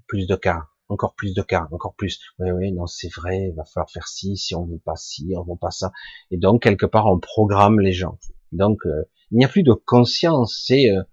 plus 0.08 0.26
de 0.26 0.36
cas, 0.36 0.64
encore 0.88 1.14
plus 1.16 1.34
de 1.34 1.42
cas, 1.42 1.68
encore 1.72 1.96
plus. 1.96 2.20
Oui, 2.40 2.52
oui, 2.52 2.72
non, 2.72 2.88
c'est 2.88 3.14
vrai, 3.14 3.50
il 3.50 3.56
va 3.56 3.66
falloir 3.66 3.90
faire 3.90 4.08
ci, 4.08 4.38
si 4.38 4.56
on 4.56 4.66
veut 4.66 4.82
pas 4.84 4.96
ci, 4.96 5.34
on 5.36 5.44
veut 5.44 5.60
pas 5.60 5.72
ça. 5.72 5.92
Et 6.30 6.38
donc, 6.38 6.64
quelque 6.64 6.86
part, 6.86 7.08
on 7.08 7.20
programme 7.20 7.80
les 7.80 7.94
gens. 7.94 8.18
Donc, 8.52 8.86
euh, 8.86 9.04
il 9.32 9.38
n'y 9.38 9.46
a 9.46 9.50
plus 9.50 9.64
de 9.64 9.74
conscience, 9.74 10.64
c'est, 10.66 10.90
euh, 10.90 11.04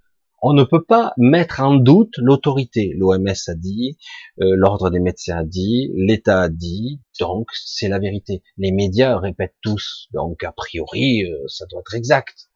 on 0.40 0.52
ne 0.52 0.64
peut 0.64 0.84
pas 0.84 1.12
mettre 1.16 1.60
en 1.60 1.74
doute 1.74 2.14
l'autorité. 2.18 2.94
L'OMS 2.96 3.28
a 3.48 3.54
dit, 3.54 3.98
euh, 4.40 4.54
l'ordre 4.56 4.90
des 4.90 5.00
médecins 5.00 5.38
a 5.38 5.44
dit, 5.44 5.90
l'État 5.94 6.42
a 6.42 6.48
dit, 6.48 7.00
donc 7.20 7.48
c'est 7.52 7.88
la 7.88 7.98
vérité. 7.98 8.42
Les 8.56 8.72
médias 8.72 9.18
répètent 9.18 9.56
tous, 9.62 10.08
donc 10.12 10.44
a 10.44 10.52
priori, 10.52 11.24
ça 11.48 11.66
doit 11.70 11.80
être 11.80 11.94
exact. 11.94 12.48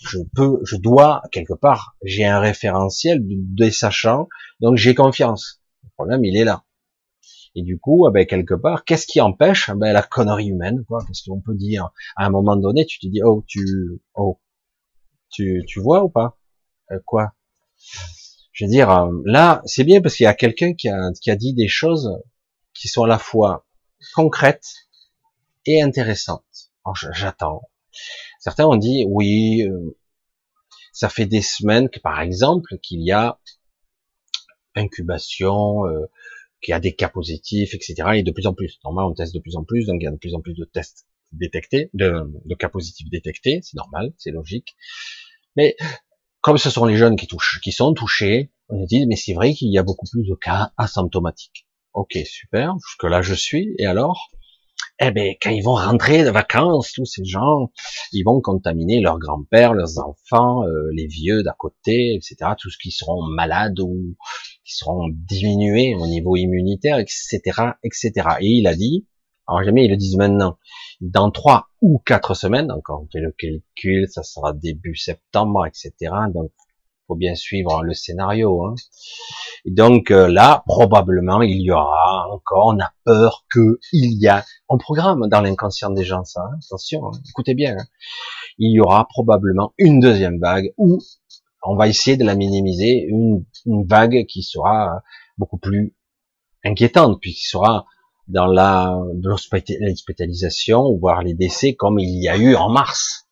Je 0.00 0.18
peux, 0.34 0.60
je 0.64 0.76
dois, 0.76 1.22
quelque 1.32 1.54
part, 1.54 1.96
j'ai 2.02 2.24
un 2.24 2.40
référentiel 2.40 3.20
des 3.22 3.70
sachants, 3.70 4.28
donc 4.60 4.76
j'ai 4.76 4.94
confiance. 4.94 5.62
Le 5.82 5.90
problème, 5.96 6.24
il 6.24 6.36
est 6.36 6.44
là. 6.44 6.64
Et 7.54 7.62
du 7.62 7.78
coup, 7.78 8.06
eh 8.06 8.12
ben, 8.12 8.26
quelque 8.26 8.54
part, 8.54 8.84
qu'est-ce 8.84 9.06
qui 9.06 9.20
empêche 9.20 9.70
eh 9.70 9.76
ben, 9.76 9.92
La 9.92 10.02
connerie 10.02 10.48
humaine, 10.48 10.84
quoi? 10.86 11.02
Qu'est-ce 11.06 11.28
qu'on 11.28 11.40
peut 11.40 11.54
dire? 11.54 11.90
À 12.14 12.26
un 12.26 12.30
moment 12.30 12.56
donné, 12.56 12.84
tu 12.84 12.98
te 12.98 13.06
dis, 13.06 13.22
oh, 13.24 13.44
tu, 13.46 13.98
oh, 14.14 14.38
tu, 15.30 15.64
tu 15.66 15.80
vois 15.80 16.04
ou 16.04 16.10
pas? 16.10 16.38
Euh, 16.90 16.98
Quoi? 17.04 17.32
Je 18.52 18.64
veux 18.64 18.70
dire, 18.70 18.90
euh, 18.90 19.10
là, 19.24 19.62
c'est 19.66 19.84
bien 19.84 20.00
parce 20.00 20.16
qu'il 20.16 20.24
y 20.24 20.28
a 20.28 20.34
quelqu'un 20.34 20.74
qui 20.74 20.88
a, 20.88 21.10
qui 21.20 21.30
a 21.30 21.36
dit 21.36 21.54
des 21.54 21.68
choses 21.68 22.10
qui 22.74 22.88
sont 22.88 23.04
à 23.04 23.08
la 23.08 23.18
fois 23.18 23.66
concrètes 24.14 24.88
et 25.66 25.82
intéressantes. 25.82 26.70
J'attends. 27.12 27.62
Certains 28.38 28.66
ont 28.66 28.76
dit, 28.76 29.04
oui, 29.08 29.62
euh, 29.62 29.98
ça 30.92 31.08
fait 31.08 31.26
des 31.26 31.42
semaines 31.42 31.90
que, 31.90 31.98
par 31.98 32.20
exemple, 32.20 32.78
qu'il 32.78 33.02
y 33.02 33.12
a 33.12 33.38
incubation, 34.74 35.82
qu'il 36.62 36.72
y 36.72 36.74
a 36.74 36.80
des 36.80 36.94
cas 36.94 37.08
positifs, 37.08 37.74
etc. 37.74 37.94
Et 38.16 38.22
de 38.22 38.30
plus 38.30 38.46
en 38.46 38.54
plus. 38.54 38.78
Normal, 38.84 39.06
on 39.06 39.14
teste 39.14 39.34
de 39.34 39.40
plus 39.40 39.56
en 39.56 39.64
plus, 39.64 39.86
donc 39.86 39.96
il 40.00 40.04
y 40.04 40.08
a 40.08 40.10
de 40.10 40.16
plus 40.16 40.34
en 40.34 40.40
plus 40.40 40.54
de 40.54 40.64
tests 40.64 41.06
détectés, 41.32 41.90
de, 41.94 42.30
de 42.44 42.54
cas 42.54 42.68
positifs 42.68 43.08
détectés. 43.10 43.60
C'est 43.62 43.76
normal, 43.76 44.12
c'est 44.18 44.30
logique. 44.30 44.76
Mais 45.56 45.76
comme 46.46 46.58
ce 46.58 46.70
sont 46.70 46.84
les 46.84 46.96
jeunes 46.96 47.16
qui 47.16 47.26
touchent, 47.26 47.58
qui 47.60 47.72
sont 47.72 47.92
touchés, 47.92 48.52
on 48.68 48.84
dit 48.84 49.04
mais 49.08 49.16
c'est 49.16 49.34
vrai 49.34 49.52
qu'il 49.52 49.68
y 49.72 49.78
a 49.78 49.82
beaucoup 49.82 50.06
plus 50.08 50.22
de 50.22 50.34
cas 50.36 50.70
asymptomatiques. 50.76 51.66
Ok, 51.92 52.16
super. 52.24 52.76
Jusque 52.86 53.02
là, 53.02 53.20
je 53.20 53.34
suis. 53.34 53.74
Et 53.80 53.86
alors? 53.86 54.28
Eh 55.00 55.10
ben, 55.10 55.34
quand 55.42 55.50
ils 55.50 55.64
vont 55.64 55.74
rentrer 55.74 56.22
de 56.22 56.30
vacances, 56.30 56.92
tous 56.92 57.04
ces 57.04 57.24
gens, 57.24 57.72
ils 58.12 58.22
vont 58.22 58.40
contaminer 58.40 59.00
leurs 59.00 59.18
grands-pères, 59.18 59.74
leurs 59.74 59.98
enfants, 59.98 60.62
euh, 60.62 60.88
les 60.92 61.08
vieux 61.08 61.42
d'à 61.42 61.56
côté, 61.58 62.14
etc. 62.14 62.52
Tous 62.56 62.76
qui 62.76 62.92
seront 62.92 63.24
malades 63.24 63.80
ou 63.80 64.14
qui 64.64 64.76
seront 64.76 65.08
diminués 65.10 65.96
au 65.96 66.06
niveau 66.06 66.36
immunitaire, 66.36 66.98
etc., 66.98 67.40
etc. 67.82 68.12
Et 68.40 68.50
il 68.50 68.68
a 68.68 68.76
dit, 68.76 69.04
Alors 69.46 69.62
jamais 69.64 69.84
ils 69.84 69.90
le 69.90 69.96
disent 69.96 70.16
maintenant. 70.16 70.58
Dans 71.00 71.30
trois 71.30 71.68
ou 71.80 71.98
quatre 72.04 72.34
semaines, 72.34 72.70
encore 72.72 73.02
on 73.02 73.08
fait 73.10 73.20
le 73.20 73.32
calcul, 73.32 74.08
ça 74.08 74.22
sera 74.22 74.52
début 74.52 74.96
septembre, 74.96 75.66
etc. 75.66 76.12
Donc 76.32 76.50
faut 77.06 77.14
bien 77.14 77.34
suivre 77.34 77.82
le 77.84 77.94
scénario. 77.94 78.64
Hein. 78.64 78.74
Donc 79.64 80.10
euh, 80.10 80.28
là, 80.28 80.62
probablement, 80.66 81.42
il 81.42 81.60
y 81.60 81.70
aura 81.70 82.28
encore, 82.30 82.74
on 82.74 82.80
a 82.80 82.90
peur 83.04 83.44
que 83.48 83.78
il 83.92 84.20
y 84.20 84.28
a, 84.28 84.44
on 84.68 84.78
programme 84.78 85.28
dans 85.28 85.40
l'inconscient 85.40 85.90
des 85.90 86.04
gens 86.04 86.24
ça, 86.24 86.42
hein. 86.42 86.58
attention, 86.64 87.06
hein. 87.06 87.18
écoutez 87.28 87.54
bien, 87.54 87.76
hein. 87.78 87.84
il 88.58 88.72
y 88.72 88.80
aura 88.80 89.06
probablement 89.08 89.72
une 89.78 90.00
deuxième 90.00 90.38
vague 90.40 90.72
où 90.76 90.98
on 91.62 91.76
va 91.76 91.88
essayer 91.88 92.16
de 92.16 92.24
la 92.24 92.34
minimiser, 92.34 93.06
une, 93.08 93.44
une 93.64 93.86
vague 93.86 94.26
qui 94.26 94.42
sera 94.42 95.02
beaucoup 95.36 95.58
plus 95.58 95.94
inquiétante, 96.64 97.18
puis 97.20 97.34
qui 97.34 97.44
sera 97.44 97.86
dans 98.28 98.46
la 98.46 98.98
l'hospitalisation, 99.22 100.96
voire 100.96 101.22
les 101.22 101.34
décès, 101.34 101.74
comme 101.74 101.98
il 101.98 102.22
y 102.22 102.28
a 102.28 102.36
eu 102.36 102.54
en 102.56 102.70
mars. 102.70 103.28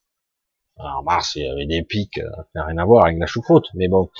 En 0.76 1.02
mars, 1.02 1.36
il 1.36 1.44
y 1.44 1.48
avait 1.48 1.66
des 1.66 1.82
pics, 1.84 2.18
euh, 2.18 2.28
ça 2.52 2.60
n'a 2.60 2.66
rien 2.66 2.78
à 2.78 2.84
voir 2.84 3.04
avec 3.04 3.18
la 3.18 3.26
choucroute, 3.26 3.66
mais 3.74 3.88
bon. 3.88 4.10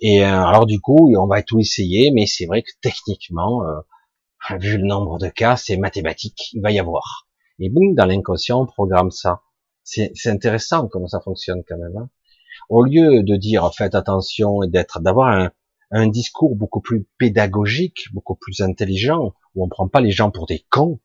Et 0.00 0.24
euh, 0.24 0.44
alors 0.44 0.66
du 0.66 0.80
coup, 0.80 1.14
on 1.16 1.26
va 1.26 1.42
tout 1.42 1.60
essayer, 1.60 2.10
mais 2.10 2.26
c'est 2.26 2.46
vrai 2.46 2.62
que 2.62 2.70
techniquement, 2.80 3.64
euh, 3.64 3.80
vu 4.58 4.76
le 4.76 4.84
nombre 4.84 5.18
de 5.18 5.28
cas, 5.28 5.56
c'est 5.56 5.76
mathématique, 5.76 6.50
il 6.52 6.62
va 6.62 6.72
y 6.72 6.78
avoir. 6.80 7.28
Et 7.60 7.70
boum, 7.70 7.94
dans 7.94 8.06
l'inconscient, 8.06 8.60
on 8.62 8.66
programme 8.66 9.10
ça. 9.10 9.42
C'est 9.84 10.10
intéressant 10.26 10.88
comment 10.88 11.06
ça 11.08 11.20
fonctionne 11.20 11.62
quand 11.68 11.76
même. 11.76 11.96
Hein. 11.96 12.08
Au 12.70 12.82
lieu 12.82 13.22
de 13.22 13.36
dire 13.36 13.70
faites 13.76 13.94
attention 13.94 14.62
et 14.62 14.68
d'être, 14.68 15.00
d'avoir 15.00 15.28
un, 15.28 15.50
un 15.94 16.08
discours 16.08 16.56
beaucoup 16.56 16.80
plus 16.80 17.06
pédagogique, 17.18 18.08
beaucoup 18.12 18.34
plus 18.34 18.60
intelligent, 18.60 19.32
où 19.54 19.64
on 19.64 19.68
prend 19.68 19.88
pas 19.88 20.00
les 20.00 20.10
gens 20.10 20.32
pour 20.32 20.46
des 20.46 20.66
cons. 20.68 21.00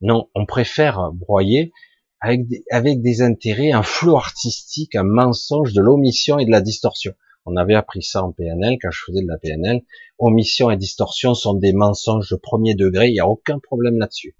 Non, 0.00 0.30
on 0.34 0.46
préfère 0.46 1.12
broyer 1.12 1.72
avec 2.20 3.02
des, 3.02 3.20
intérêts, 3.20 3.72
un 3.72 3.82
flou 3.82 4.16
artistique, 4.16 4.94
un 4.94 5.04
mensonge, 5.04 5.74
de 5.74 5.82
l'omission 5.82 6.38
et 6.38 6.46
de 6.46 6.50
la 6.50 6.62
distorsion. 6.62 7.12
On 7.44 7.56
avait 7.56 7.74
appris 7.74 8.02
ça 8.02 8.24
en 8.24 8.32
PNL 8.32 8.78
quand 8.80 8.90
je 8.90 9.02
faisais 9.06 9.20
de 9.20 9.28
la 9.28 9.36
PNL. 9.36 9.82
Omission 10.18 10.70
et 10.70 10.78
distorsion 10.78 11.34
sont 11.34 11.52
des 11.52 11.74
mensonges 11.74 12.30
de 12.30 12.36
premier 12.36 12.74
degré, 12.74 13.08
il 13.08 13.12
n'y 13.12 13.20
a 13.20 13.28
aucun 13.28 13.58
problème 13.58 13.98
là-dessus. 13.98 14.36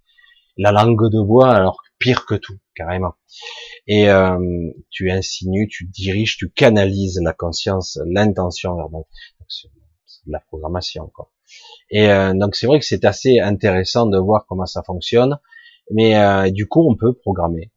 La 0.56 0.72
langue 0.72 1.10
de 1.10 1.20
bois, 1.20 1.52
alors 1.52 1.82
pire 1.98 2.24
que 2.24 2.36
tout, 2.36 2.58
carrément. 2.74 3.14
Et 3.86 4.08
euh, 4.08 4.38
tu 4.90 5.10
insinues, 5.10 5.68
tu 5.68 5.84
diriges, 5.84 6.38
tu 6.38 6.50
canalises 6.50 7.20
la 7.22 7.34
conscience, 7.34 7.98
l'intention 8.06 8.76
de 10.26 10.32
la 10.32 10.40
programmation. 10.40 11.10
Quoi. 11.14 11.30
Et 11.90 12.08
euh, 12.08 12.32
donc 12.34 12.54
c'est 12.54 12.66
vrai 12.66 12.78
que 12.78 12.86
c'est 12.86 13.04
assez 13.04 13.40
intéressant 13.40 14.06
de 14.06 14.18
voir 14.18 14.46
comment 14.46 14.66
ça 14.66 14.82
fonctionne, 14.82 15.38
mais 15.90 16.16
euh, 16.18 16.50
du 16.50 16.66
coup 16.66 16.88
on 16.88 16.96
peut 16.96 17.12
programmer. 17.12 17.70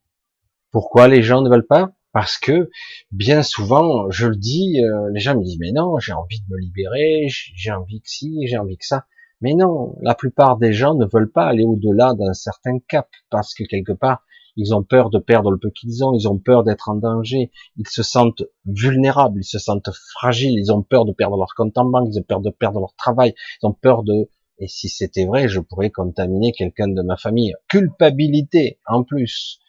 Pourquoi 0.71 1.07
les 1.07 1.21
gens 1.21 1.41
ne 1.41 1.49
veulent 1.49 1.67
pas? 1.67 1.91
Parce 2.13 2.37
que 2.37 2.69
bien 3.11 3.43
souvent, 3.43 4.09
je 4.09 4.27
le 4.27 4.35
dis, 4.35 4.81
euh, 4.81 5.09
les 5.13 5.19
gens 5.19 5.35
me 5.35 5.43
disent 5.43 5.59
mais 5.59 5.71
non, 5.71 5.99
j'ai 5.99 6.13
envie 6.13 6.39
de 6.39 6.45
me 6.49 6.59
libérer, 6.59 7.27
j'ai 7.29 7.71
envie 7.71 8.01
que 8.01 8.09
ci, 8.09 8.47
j'ai 8.47 8.57
envie 8.57 8.77
que 8.77 8.85
ça. 8.85 9.05
Mais 9.41 9.53
non, 9.53 9.95
la 10.01 10.15
plupart 10.15 10.57
des 10.57 10.73
gens 10.73 10.95
ne 10.95 11.05
veulent 11.05 11.31
pas 11.31 11.45
aller 11.45 11.63
au-delà 11.63 12.15
d'un 12.15 12.33
certain 12.33 12.79
cap 12.87 13.07
parce 13.29 13.53
que 13.53 13.63
quelque 13.65 13.91
part 13.91 14.23
ils 14.57 14.73
ont 14.73 14.83
peur 14.83 15.09
de 15.11 15.19
perdre 15.19 15.51
le 15.51 15.57
peu 15.57 15.69
qu'ils 15.69 16.03
ont, 16.03 16.13
ils 16.13 16.27
ont 16.27 16.39
peur 16.39 16.63
d'être 16.63 16.89
en 16.89 16.95
danger, 16.95 17.51
ils 17.77 17.87
se 17.87 18.01
sentent 18.03 18.43
vulnérables, 18.65 19.39
ils 19.39 19.45
se 19.45 19.59
sentent 19.59 19.91
fragiles, 20.13 20.57
ils 20.57 20.73
ont 20.73 20.81
peur 20.81 21.05
de 21.05 21.13
perdre 21.13 21.37
leur 21.37 21.53
compte 21.55 21.77
en 21.77 21.85
banque, 21.85 22.09
ils 22.11 22.19
ont 22.19 22.23
peur 22.23 22.41
de 22.41 22.49
perdre 22.49 22.79
leur 22.79 22.95
travail, 22.95 23.35
ils 23.61 23.67
ont 23.67 23.73
peur 23.73 24.03
de, 24.03 24.29
et 24.57 24.67
si 24.67 24.89
c'était 24.89 25.25
vrai, 25.25 25.47
je 25.47 25.59
pourrais 25.59 25.91
contaminer 25.91 26.51
quelqu'un 26.51 26.87
de 26.87 27.01
ma 27.03 27.17
famille. 27.17 27.53
Culpabilité, 27.67 28.79
en 28.87 29.03
plus. 29.03 29.59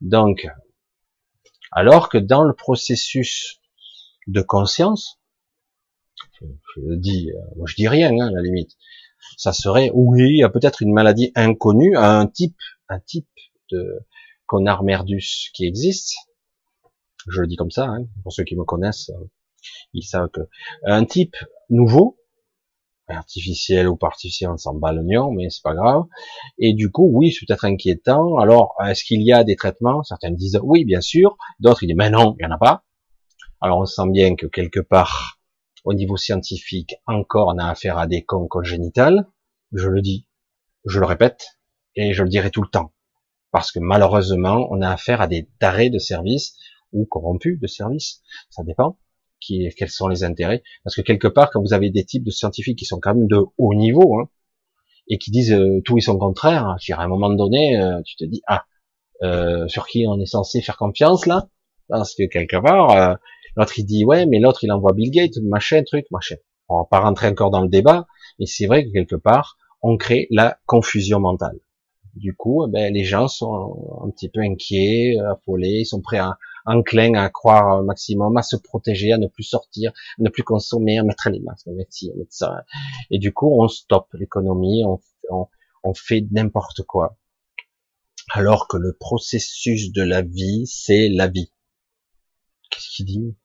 Donc, 0.00 0.48
alors 1.70 2.08
que 2.08 2.16
dans 2.16 2.44
le 2.44 2.54
processus 2.54 3.60
de 4.26 4.40
conscience, 4.40 5.20
je, 6.40 6.94
dis, 6.94 7.30
euh, 7.30 7.64
je 7.66 7.74
dis 7.74 7.88
rien, 7.88 8.12
hein, 8.12 8.28
à 8.28 8.30
la 8.30 8.40
limite, 8.40 8.76
ça 9.36 9.52
serait, 9.52 9.90
oui, 9.92 10.22
il 10.22 10.38
y 10.38 10.44
a 10.44 10.48
peut-être 10.48 10.80
une 10.80 10.92
maladie 10.92 11.32
inconnue, 11.34 11.96
un 11.96 12.26
type, 12.26 12.56
un 12.88 13.00
type 13.00 13.28
de, 13.70 14.00
Connard 14.48 14.82
Merdus 14.82 15.50
qui 15.52 15.66
existe. 15.66 16.16
Je 17.28 17.42
le 17.42 17.46
dis 17.46 17.56
comme 17.56 17.70
ça, 17.70 17.84
hein, 17.84 18.06
pour 18.22 18.32
ceux 18.32 18.44
qui 18.44 18.56
me 18.56 18.64
connaissent, 18.64 19.10
euh, 19.10 19.30
ils 19.92 20.02
savent 20.02 20.30
que 20.30 20.40
un 20.86 21.04
type 21.04 21.36
nouveau, 21.68 22.18
artificiel 23.08 23.88
ou 23.88 23.96
pas 23.96 24.10
on 24.46 24.56
s'en 24.56 24.74
bat 24.74 24.92
l'oignon, 24.92 25.30
mais 25.32 25.50
c'est 25.50 25.62
pas 25.62 25.74
grave. 25.74 26.04
Et 26.58 26.72
du 26.72 26.90
coup, 26.90 27.08
oui, 27.12 27.32
c'est 27.32 27.46
peut-être 27.46 27.64
inquiétant. 27.64 28.38
Alors, 28.38 28.74
est-ce 28.86 29.04
qu'il 29.04 29.22
y 29.22 29.32
a 29.32 29.44
des 29.44 29.56
traitements? 29.56 30.02
Certains 30.02 30.30
disent 30.30 30.60
oui, 30.62 30.84
bien 30.84 31.00
sûr. 31.00 31.36
D'autres 31.60 31.84
disent 31.86 31.96
mais 31.96 32.10
non, 32.10 32.34
il 32.38 32.44
y 32.44 32.46
en 32.46 32.50
a 32.50 32.58
pas. 32.58 32.84
Alors, 33.60 33.80
on 33.80 33.86
sent 33.86 34.08
bien 34.10 34.34
que 34.34 34.46
quelque 34.46 34.80
part, 34.80 35.40
au 35.84 35.92
niveau 35.92 36.16
scientifique, 36.16 36.96
encore, 37.06 37.48
on 37.54 37.58
a 37.58 37.68
affaire 37.68 37.98
à 37.98 38.06
des 38.06 38.24
cons 38.24 38.46
congénitales. 38.46 39.26
Je 39.72 39.88
le 39.88 40.00
dis, 40.00 40.26
je 40.84 41.00
le 41.00 41.06
répète, 41.06 41.58
et 41.96 42.14
je 42.14 42.22
le 42.22 42.28
dirai 42.30 42.50
tout 42.50 42.62
le 42.62 42.68
temps 42.68 42.92
parce 43.50 43.72
que 43.72 43.78
malheureusement, 43.78 44.66
on 44.70 44.82
a 44.82 44.90
affaire 44.90 45.20
à 45.20 45.26
des 45.26 45.48
tarés 45.58 45.90
de 45.90 45.98
service 45.98 46.56
ou 46.92 47.06
corrompus 47.06 47.58
de 47.60 47.66
service, 47.66 48.22
ça 48.50 48.62
dépend. 48.62 48.98
Qui, 49.40 49.68
quels 49.76 49.90
sont 49.90 50.08
les 50.08 50.24
intérêts 50.24 50.64
Parce 50.82 50.96
que 50.96 51.00
quelque 51.00 51.28
part, 51.28 51.50
quand 51.50 51.60
vous 51.60 51.72
avez 51.72 51.90
des 51.90 52.04
types 52.04 52.24
de 52.24 52.30
scientifiques 52.30 52.76
qui 52.76 52.84
sont 52.84 52.98
quand 53.00 53.14
même 53.14 53.28
de 53.28 53.38
haut 53.56 53.74
niveau 53.74 54.18
hein, 54.18 54.28
et 55.08 55.18
qui 55.18 55.30
disent 55.30 55.52
euh, 55.52 55.80
tout 55.84 55.96
et 55.96 56.00
son 56.00 56.18
contraire, 56.18 56.66
à 56.66 57.02
un 57.02 57.08
moment 57.08 57.30
donné, 57.30 57.80
euh, 57.80 58.02
tu 58.04 58.16
te 58.16 58.24
dis 58.24 58.42
ah, 58.48 58.64
euh, 59.22 59.66
sur 59.68 59.86
qui 59.86 60.06
on 60.08 60.20
est 60.20 60.26
censé 60.26 60.60
faire 60.60 60.76
confiance 60.76 61.26
là? 61.26 61.48
Parce 61.88 62.14
que 62.14 62.24
quelque 62.28 62.56
part, 62.56 62.90
euh, 62.90 63.14
l'autre 63.56 63.78
il 63.78 63.84
dit 63.84 64.04
ouais, 64.04 64.26
mais 64.26 64.40
l'autre 64.40 64.64
il 64.64 64.72
envoie 64.72 64.92
Bill 64.92 65.10
Gates, 65.10 65.38
machin, 65.42 65.82
truc, 65.84 66.06
machin. 66.10 66.36
On 66.68 66.78
va 66.78 66.84
pas 66.90 67.00
rentrer 67.00 67.28
encore 67.28 67.50
dans 67.50 67.62
le 67.62 67.68
débat, 67.68 68.06
mais 68.38 68.46
c'est 68.46 68.66
vrai 68.66 68.84
que 68.84 68.92
quelque 68.92 69.16
part, 69.16 69.56
on 69.82 69.96
crée 69.96 70.26
la 70.30 70.58
confusion 70.66 71.20
mentale. 71.20 71.58
Du 72.18 72.34
coup, 72.34 72.66
eh 72.66 72.70
ben, 72.70 72.92
les 72.92 73.04
gens 73.04 73.28
sont 73.28 74.02
un 74.04 74.10
petit 74.10 74.28
peu 74.28 74.40
inquiets, 74.40 75.16
affolés, 75.30 75.80
ils 75.80 75.86
sont 75.86 76.00
prêts 76.00 76.18
à, 76.18 76.36
enclins 76.68 77.14
à 77.14 77.28
croire 77.30 77.78
un 77.78 77.82
maximum, 77.82 78.36
à 78.36 78.42
se 78.42 78.56
protéger, 78.56 79.12
à 79.12 79.18
ne 79.18 79.26
plus 79.26 79.44
sortir, 79.44 79.92
à 80.18 80.22
ne 80.22 80.28
plus 80.28 80.42
consommer, 80.42 80.98
à 80.98 81.02
mettre 81.02 81.30
les 81.30 81.40
masques, 81.40 81.68
à 81.68 81.72
mettre 81.72 81.92
ci, 81.92 82.10
à 82.10 82.14
mettre 82.16 82.32
ça. 82.32 82.64
Et 83.10 83.18
du 83.18 83.32
coup, 83.32 83.50
on 83.50 83.68
stoppe 83.68 84.12
l'économie, 84.14 84.84
on, 84.84 85.00
on, 85.82 85.94
fait 85.94 86.26
n'importe 86.30 86.82
quoi. 86.82 87.16
Alors 88.32 88.68
que 88.68 88.76
le 88.76 88.92
processus 88.92 89.92
de 89.92 90.02
la 90.02 90.22
vie, 90.22 90.66
c'est 90.66 91.08
la 91.08 91.28
vie. 91.28 91.52
Qu'est-ce 92.70 92.96
qu'il 92.96 93.06
dit? 93.06 93.36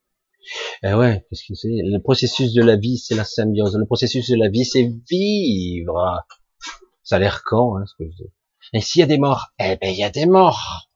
Eh 0.84 0.94
ouais, 0.94 1.26
qu'est-ce 1.30 1.44
qu'il 1.44 1.56
c'est? 1.56 1.70
Le 1.70 2.00
processus 2.00 2.54
de 2.54 2.62
la 2.62 2.76
vie, 2.76 2.98
c'est 2.98 3.16
la 3.16 3.24
symbiose. 3.24 3.78
Le 3.78 3.86
processus 3.86 4.30
de 4.30 4.36
la 4.36 4.50
vie, 4.50 4.66
c'est 4.66 4.92
vivre. 5.10 6.26
Ça 7.04 7.16
a 7.16 7.20
l'air 7.20 7.44
con, 7.46 7.78
hein, 7.78 7.86
ce 7.86 7.96
que 7.96 8.10
je 8.10 8.16
dis. 8.16 8.32
Et 8.72 8.82
s'il 8.82 9.02
y 9.02 9.04
a 9.04 9.08
des 9.08 9.18
morts, 9.18 9.52
eh 9.60 9.78
ben 9.82 9.92
il 9.92 9.98
y 9.98 10.04
a 10.04 10.10
des 10.10 10.26
morts. 10.26 10.90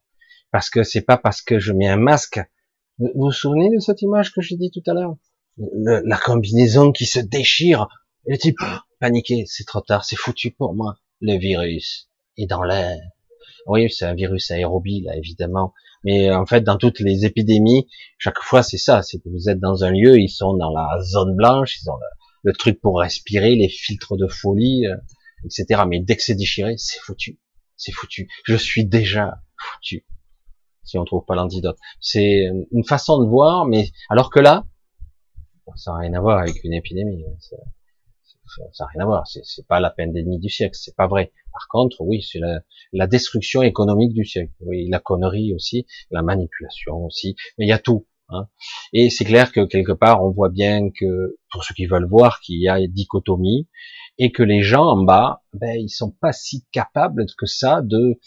Parce 0.52 0.70
que 0.70 0.84
c'est 0.84 1.02
pas 1.02 1.18
parce 1.18 1.42
que 1.42 1.60
je 1.60 1.74
mets 1.74 1.88
un 1.88 1.98
masque. 1.98 2.40
Vous 2.98 3.10
vous 3.16 3.32
souvenez 3.32 3.70
de 3.70 3.80
cette 3.80 4.02
image 4.02 4.34
que 4.34 4.42
j'ai 4.42 4.56
dit 4.56 4.72
tout 4.72 4.84
à 4.90 4.94
l'heure? 4.94 5.16
La 5.58 6.18
combinaison 6.18 6.92
qui 6.92 7.06
se 7.06 7.20
déchire. 7.20 7.88
Et 8.26 8.32
le 8.32 8.38
type, 8.38 8.60
paniqué, 9.00 9.44
c'est 9.46 9.66
trop 9.66 9.82
tard, 9.82 10.06
c'est 10.06 10.16
foutu 10.16 10.52
pour 10.52 10.74
moi. 10.74 10.98
Le 11.20 11.38
virus 11.38 12.10
est 12.38 12.48
dans 12.48 12.64
l'air. 12.64 12.98
Oui, 13.66 13.90
c'est 13.92 14.06
un 14.06 14.16
virus 14.16 14.50
aérobie, 14.52 15.02
là, 15.02 15.16
évidemment. 15.16 15.74
Mais 16.04 16.32
en 16.32 16.46
fait, 16.46 16.62
dans 16.62 16.78
toutes 16.78 17.00
les 17.00 17.26
épidémies, 17.26 17.88
chaque 18.18 18.40
fois, 18.40 18.64
c'est 18.64 18.78
ça. 18.78 19.02
C'est 19.02 19.18
que 19.20 19.30
vous 19.30 19.50
êtes 19.50 19.60
dans 19.60 19.84
un 19.84 19.92
lieu, 19.92 20.18
ils 20.20 20.30
sont 20.30 20.56
dans 20.56 20.72
la 20.72 20.88
zone 21.04 21.36
blanche, 21.36 21.80
ils 21.82 21.90
ont 21.90 21.96
le, 21.96 22.52
le 22.52 22.54
truc 22.54 22.80
pour 22.80 23.00
respirer, 23.00 23.56
les 23.56 23.68
filtres 23.68 24.16
de 24.16 24.28
folie, 24.28 24.88
euh, 24.88 24.96
etc. 25.44 25.82
Mais 25.88 26.00
dès 26.00 26.16
que 26.16 26.24
c'est 26.24 26.36
déchiré, 26.36 26.76
c'est 26.78 27.00
foutu 27.00 27.40
c'est 27.78 27.92
foutu. 27.92 28.28
Je 28.44 28.56
suis 28.56 28.86
déjà 28.86 29.42
foutu. 29.58 30.06
Si 30.84 30.98
on 30.98 31.06
trouve 31.06 31.26
pas 31.26 31.36
l'antidote. 31.36 31.78
C'est 32.00 32.50
une 32.72 32.86
façon 32.86 33.22
de 33.22 33.28
voir, 33.28 33.66
mais 33.66 33.92
alors 34.10 34.30
que 34.30 34.40
là, 34.40 34.66
ça 35.76 35.92
n'a 35.92 36.00
rien 36.00 36.14
à 36.14 36.22
voir 36.22 36.40
avec 36.40 36.64
une 36.64 36.74
épidémie. 36.74 37.26
Ça 37.40 37.56
n'a 38.80 38.90
rien 38.94 39.02
à 39.04 39.06
voir. 39.06 39.28
C'est 39.28 39.68
pas 39.68 39.80
la 39.80 39.90
pandémie 39.90 40.40
du 40.40 40.50
siècle. 40.50 40.76
C'est 40.80 40.96
pas 40.96 41.08
vrai. 41.08 41.34
Par 41.52 41.68
contre, 41.70 42.02
oui, 42.02 42.22
c'est 42.22 42.40
la, 42.94 43.08
destruction 43.08 43.62
économique 43.62 44.14
du 44.14 44.26
siècle. 44.26 44.54
Oui, 44.62 44.88
la 44.90 45.00
connerie 45.00 45.54
aussi, 45.54 45.86
la 46.12 46.22
manipulation 46.22 47.06
aussi. 47.06 47.36
Mais 47.58 47.66
il 47.66 47.70
y 47.70 47.74
a 47.74 47.80
tout. 47.80 48.08
Hein. 48.30 48.48
Et 48.94 49.10
c'est 49.10 49.26
clair 49.26 49.52
que 49.52 49.66
quelque 49.66 49.94
part, 49.94 50.24
on 50.24 50.32
voit 50.32 50.50
bien 50.50 50.90
que, 50.90 51.38
pour 51.52 51.64
ceux 51.64 51.74
qui 51.74 51.86
veulent 51.86 52.08
voir, 52.08 52.40
qu'il 52.42 52.62
y 52.62 52.68
a 52.68 52.80
une 52.80 52.92
dichotomie 52.92 53.68
et 54.18 54.32
que 54.32 54.44
les 54.44 54.62
gens 54.62 54.86
en 54.86 55.04
bas, 55.04 55.44
ben, 55.54 55.78
ils 55.80 55.90
sont 55.90 56.12
pas 56.12 56.34
si 56.34 56.66
capables 56.72 57.26
que 57.38 57.46
ça 57.46 57.82
de, 57.82 58.20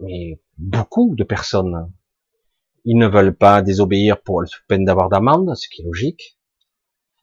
mais 0.00 0.40
beaucoup 0.58 1.14
de 1.16 1.24
personnes, 1.24 1.92
ils 2.84 2.98
ne 2.98 3.06
veulent 3.06 3.36
pas 3.36 3.62
désobéir 3.62 4.20
pour 4.22 4.40
le 4.40 4.48
peine 4.68 4.84
d'avoir 4.84 5.08
d'amende, 5.08 5.54
ce 5.56 5.68
qui 5.68 5.82
est 5.82 5.84
logique. 5.84 6.38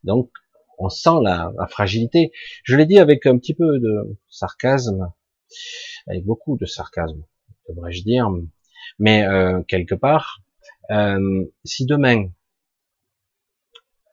Donc, 0.03 0.31
on 0.79 0.89
sent 0.89 1.21
la, 1.23 1.51
fragilité. 1.69 2.31
Je 2.63 2.75
l'ai 2.75 2.85
dit 2.85 2.99
avec 2.99 3.25
un 3.25 3.37
petit 3.37 3.53
peu 3.53 3.79
de 3.79 4.17
sarcasme. 4.29 5.13
avec 6.07 6.25
beaucoup 6.25 6.57
de 6.57 6.65
sarcasme, 6.65 7.23
devrais-je 7.69 8.03
dire. 8.03 8.29
Mais 8.99 9.25
euh, 9.25 9.61
quelque 9.63 9.95
part, 9.95 10.42
euh, 10.91 11.45
si 11.63 11.85
demain, 11.85 12.29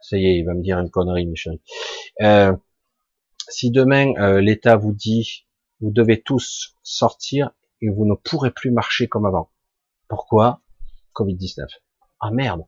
ça 0.00 0.16
y 0.16 0.26
est, 0.26 0.38
il 0.38 0.44
va 0.44 0.54
me 0.54 0.62
dire 0.62 0.78
une 0.78 0.90
connerie, 0.90 1.26
Michel. 1.26 1.58
Euh, 2.20 2.54
si 3.48 3.70
demain 3.70 4.12
euh, 4.18 4.40
l'État 4.40 4.76
vous 4.76 4.92
dit, 4.92 5.46
vous 5.80 5.90
devez 5.90 6.22
tous 6.22 6.76
sortir 6.82 7.50
et 7.82 7.88
vous 7.88 8.04
ne 8.04 8.14
pourrez 8.14 8.50
plus 8.50 8.70
marcher 8.70 9.08
comme 9.08 9.26
avant. 9.26 9.50
Pourquoi? 10.08 10.60
Covid-19. 11.14 11.66
Ah 12.20 12.30
merde. 12.30 12.64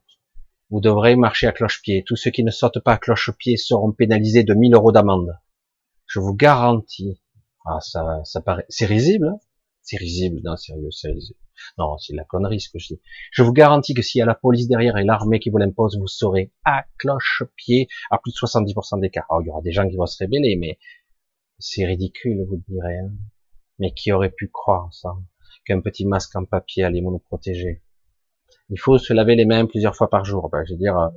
Vous 0.70 0.80
devrez 0.80 1.16
marcher 1.16 1.46
à 1.46 1.52
cloche-pied. 1.52 2.02
Tous 2.04 2.16
ceux 2.16 2.30
qui 2.30 2.44
ne 2.44 2.50
sortent 2.50 2.80
pas 2.80 2.94
à 2.94 2.98
cloche-pied 2.98 3.56
seront 3.56 3.92
pénalisés 3.92 4.42
de 4.42 4.54
1000 4.54 4.74
euros 4.74 4.90
d'amende. 4.90 5.38
Je 6.06 6.18
vous 6.18 6.34
garantis. 6.34 7.20
Ah, 7.64 7.80
ça, 7.80 8.22
ça 8.24 8.40
paraît, 8.40 8.66
c'est 8.68 8.86
risible, 8.86 9.28
hein? 9.28 9.38
C'est 9.82 9.98
risible. 9.98 10.40
Non, 10.44 10.56
sérieux, 10.56 10.90
c'est 10.90 11.10
risible. 11.10 11.38
Non, 11.78 11.98
c'est 11.98 12.14
la 12.14 12.24
connerie 12.24 12.60
ce 12.60 12.70
que 12.70 12.78
je 12.78 12.94
dis. 12.94 13.00
Je 13.32 13.42
vous 13.42 13.52
garantis 13.52 13.94
que 13.94 14.02
s'il 14.02 14.18
y 14.18 14.22
a 14.22 14.26
la 14.26 14.34
police 14.34 14.68
derrière 14.68 14.96
et 14.96 15.04
l'armée 15.04 15.40
qui 15.40 15.50
vous 15.50 15.58
l'impose, 15.58 15.98
vous 15.98 16.06
serez 16.06 16.52
à 16.64 16.84
cloche-pied 16.98 17.88
à 18.10 18.18
plus 18.18 18.32
de 18.32 18.36
70% 18.36 19.00
d'écart. 19.00 19.26
Alors, 19.30 19.42
il 19.42 19.46
y 19.46 19.50
aura 19.50 19.62
des 19.62 19.72
gens 19.72 19.88
qui 19.88 19.96
vont 19.96 20.06
se 20.06 20.18
rébeller, 20.18 20.56
mais 20.56 20.78
c'est 21.58 21.84
ridicule, 21.84 22.44
vous 22.48 22.62
direz. 22.68 22.98
Hein 22.98 23.12
mais 23.82 23.92
qui 23.92 24.12
aurait 24.12 24.30
pu 24.30 24.48
croire 24.48 24.92
ça 24.94 25.10
Qu'un 25.64 25.80
petit 25.80 26.06
masque 26.06 26.34
en 26.36 26.44
papier 26.44 26.84
allait 26.84 27.00
nous 27.00 27.18
protéger? 27.18 27.82
Il 28.70 28.78
faut 28.78 28.98
se 28.98 29.12
laver 29.12 29.36
les 29.36 29.44
mains 29.44 29.66
plusieurs 29.66 29.94
fois 29.94 30.08
par 30.08 30.24
jour. 30.24 30.48
Ben, 30.50 30.64
je 30.64 30.72
veux 30.72 30.78
dire, 30.78 30.98
euh, 30.98 31.08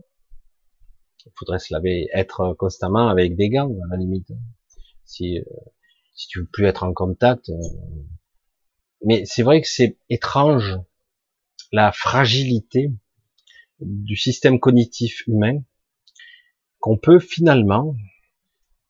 il 1.26 1.32
faudrait 1.36 1.60
se 1.60 1.74
laver, 1.74 2.08
être 2.14 2.54
constamment 2.54 3.08
avec 3.08 3.36
des 3.36 3.50
gants 3.50 3.70
à 3.70 3.92
la 3.92 3.98
limite. 3.98 4.28
Si, 5.04 5.40
euh, 5.40 5.44
si 6.16 6.28
tu 6.28 6.40
veux 6.40 6.48
plus 6.52 6.66
être 6.66 6.84
en 6.84 6.94
contact, 6.94 7.50
euh, 7.50 7.56
mais 9.06 9.24
c'est 9.26 9.44
vrai 9.44 9.62
que 9.62 9.68
c'est 9.68 9.98
étrange 10.10 10.78
la 11.72 11.92
fragilité 11.92 12.92
du 13.80 14.16
système 14.16 14.60
cognitif 14.60 15.26
humain 15.28 15.62
qu'on 16.80 16.98
peut 16.98 17.20
finalement, 17.20 17.96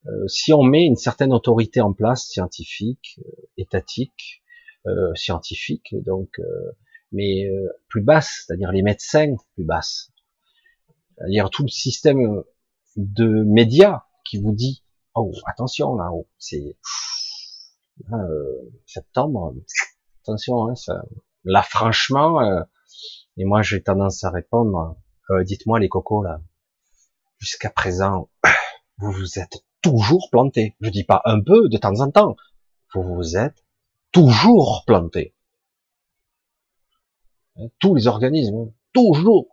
euh, 0.07 0.27
si 0.27 0.53
on 0.53 0.63
met 0.63 0.85
une 0.85 0.95
certaine 0.95 1.33
autorité 1.33 1.81
en 1.81 1.93
place, 1.93 2.27
scientifique, 2.27 3.19
euh, 3.19 3.31
étatique, 3.57 4.43
euh, 4.85 5.13
scientifique, 5.15 5.95
donc, 6.05 6.39
mais 7.11 7.45
plus 7.87 8.01
basse, 8.01 8.43
c'est-à-dire 8.45 8.71
les 8.71 8.81
médecins 8.81 9.35
plus 9.53 9.63
basses, 9.63 10.11
c'est-à-dire 11.17 11.49
tout 11.49 11.63
le 11.63 11.69
système 11.69 12.43
de 12.97 13.43
médias 13.45 14.03
qui 14.25 14.37
vous 14.37 14.53
dit, 14.53 14.83
oh 15.15 15.31
attention 15.45 15.95
là, 15.95 16.09
oh, 16.13 16.27
c'est 16.37 16.75
septembre, 18.85 19.55
attention, 20.25 20.69
hein, 20.69 20.73
là 21.43 21.61
franchement, 21.61 22.41
euh, 22.41 22.61
et 23.37 23.45
moi 23.45 23.61
j'ai 23.61 23.83
tendance 23.83 24.23
à 24.23 24.31
répondre, 24.31 24.97
euh, 25.29 25.43
dites-moi 25.43 25.79
les 25.79 25.87
cocos 25.89 26.23
là, 26.23 26.41
jusqu'à 27.37 27.69
présent, 27.69 28.29
vous 28.97 29.11
vous 29.11 29.39
êtes 29.39 29.63
toujours 29.81 30.29
planté. 30.31 30.75
Je 30.81 30.89
dis 30.89 31.03
pas 31.03 31.21
un 31.25 31.41
peu 31.41 31.69
de 31.69 31.77
temps 31.77 31.99
en 31.99 32.09
temps, 32.09 32.35
vous 32.93 33.03
vous 33.03 33.37
êtes 33.37 33.63
toujours 34.11 34.83
planté. 34.87 35.35
Hein, 37.57 37.67
tous 37.79 37.93
les 37.93 38.07
organismes, 38.07 38.73
toujours. 38.93 39.47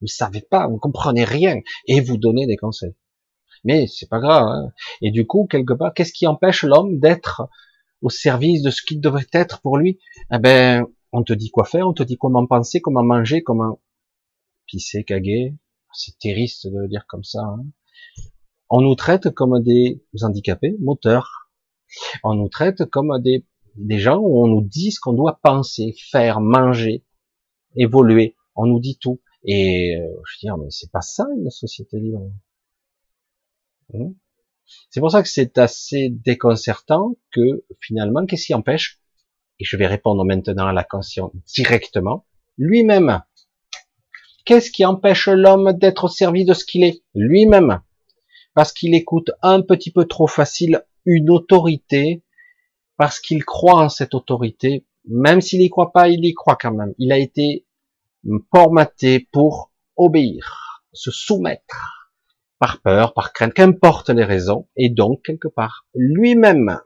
Vous 0.00 0.06
savez 0.06 0.42
pas, 0.42 0.68
vous 0.68 0.78
comprenez 0.78 1.24
rien, 1.24 1.60
et 1.86 2.00
vous 2.00 2.18
donnez 2.18 2.46
des 2.46 2.56
conseils. 2.56 2.94
Mais 3.64 3.86
c'est 3.88 4.08
pas 4.08 4.20
grave. 4.20 4.46
Hein. 4.46 4.72
Et 5.02 5.10
du 5.10 5.26
coup, 5.26 5.46
quelque 5.50 5.72
part, 5.72 5.92
qu'est-ce 5.94 6.12
qui 6.12 6.26
empêche 6.26 6.62
l'homme 6.62 7.00
d'être 7.00 7.48
au 8.02 8.10
service 8.10 8.62
de 8.62 8.70
ce 8.70 8.82
qu'il 8.82 9.00
devrait 9.00 9.26
être 9.32 9.60
pour 9.60 9.78
lui, 9.78 9.98
eh 10.32 10.38
ben, 10.38 10.86
on 11.12 11.22
te 11.22 11.32
dit 11.32 11.50
quoi 11.50 11.64
faire, 11.64 11.88
on 11.88 11.94
te 11.94 12.02
dit 12.02 12.16
comment 12.16 12.46
penser, 12.46 12.80
comment 12.80 13.02
manger, 13.02 13.42
comment 13.42 13.80
pisser, 14.66 15.04
caguer. 15.04 15.54
C'est 15.92 16.18
terrible 16.18 16.52
de 16.64 16.78
le 16.80 16.88
dire 16.88 17.06
comme 17.08 17.24
ça. 17.24 17.40
Hein. 17.42 17.64
On 18.68 18.82
nous 18.82 18.94
traite 18.94 19.30
comme 19.30 19.62
des 19.62 20.02
handicapés 20.22 20.76
moteurs. 20.80 21.50
On 22.22 22.34
nous 22.34 22.48
traite 22.48 22.84
comme 22.90 23.18
des, 23.22 23.46
des 23.76 23.98
gens 23.98 24.18
où 24.18 24.44
on 24.44 24.46
nous 24.46 24.60
dit 24.60 24.92
ce 24.92 25.00
qu'on 25.00 25.14
doit 25.14 25.40
penser, 25.42 25.94
faire, 26.10 26.40
manger, 26.40 27.04
évoluer. 27.76 28.36
On 28.54 28.66
nous 28.66 28.80
dit 28.80 28.98
tout. 29.00 29.20
Et 29.44 29.96
euh, 29.96 30.06
je 30.26 30.36
veux 30.36 30.40
dire, 30.40 30.58
mais 30.58 30.70
c'est 30.70 30.90
pas 30.90 31.00
ça 31.00 31.26
une 31.36 31.48
société 31.50 31.98
libre. 31.98 32.30
Hein? 33.94 34.12
C'est 34.90 35.00
pour 35.00 35.10
ça 35.10 35.22
que 35.22 35.28
c'est 35.28 35.58
assez 35.58 36.08
déconcertant 36.10 37.16
que 37.32 37.64
finalement, 37.80 38.26
qu'est-ce 38.26 38.46
qui 38.46 38.54
empêche 38.54 39.00
Et 39.58 39.64
je 39.64 39.76
vais 39.76 39.86
répondre 39.86 40.24
maintenant 40.24 40.66
à 40.66 40.72
la 40.72 40.84
conscience 40.84 41.32
directement. 41.54 42.26
Lui-même. 42.56 43.22
Qu'est-ce 44.44 44.70
qui 44.70 44.84
empêche 44.84 45.28
l'homme 45.28 45.72
d'être 45.72 46.04
au 46.04 46.08
service 46.08 46.46
de 46.46 46.54
ce 46.54 46.64
qu'il 46.64 46.84
est? 46.84 47.02
Lui-même. 47.14 47.82
Parce 48.54 48.72
qu'il 48.72 48.94
écoute 48.94 49.30
un 49.42 49.60
petit 49.62 49.92
peu 49.92 50.06
trop 50.06 50.26
facile 50.26 50.84
une 51.04 51.30
autorité, 51.30 52.24
parce 52.96 53.20
qu'il 53.20 53.44
croit 53.44 53.82
en 53.82 53.88
cette 53.88 54.14
autorité, 54.14 54.86
même 55.06 55.40
s'il 55.40 55.62
y 55.62 55.70
croit 55.70 55.92
pas, 55.92 56.08
il 56.08 56.24
y 56.24 56.34
croit 56.34 56.56
quand 56.60 56.74
même. 56.74 56.94
Il 56.98 57.12
a 57.12 57.18
été 57.18 57.66
formaté 58.52 59.28
pour 59.32 59.72
obéir, 59.96 60.82
se 60.92 61.10
soumettre 61.10 61.97
par 62.58 62.80
peur, 62.80 63.14
par 63.14 63.32
crainte, 63.32 63.54
qu'importe 63.54 64.10
les 64.10 64.24
raisons, 64.24 64.68
et 64.76 64.90
donc 64.90 65.22
quelque 65.24 65.48
part 65.48 65.86
lui-même. 65.94 66.80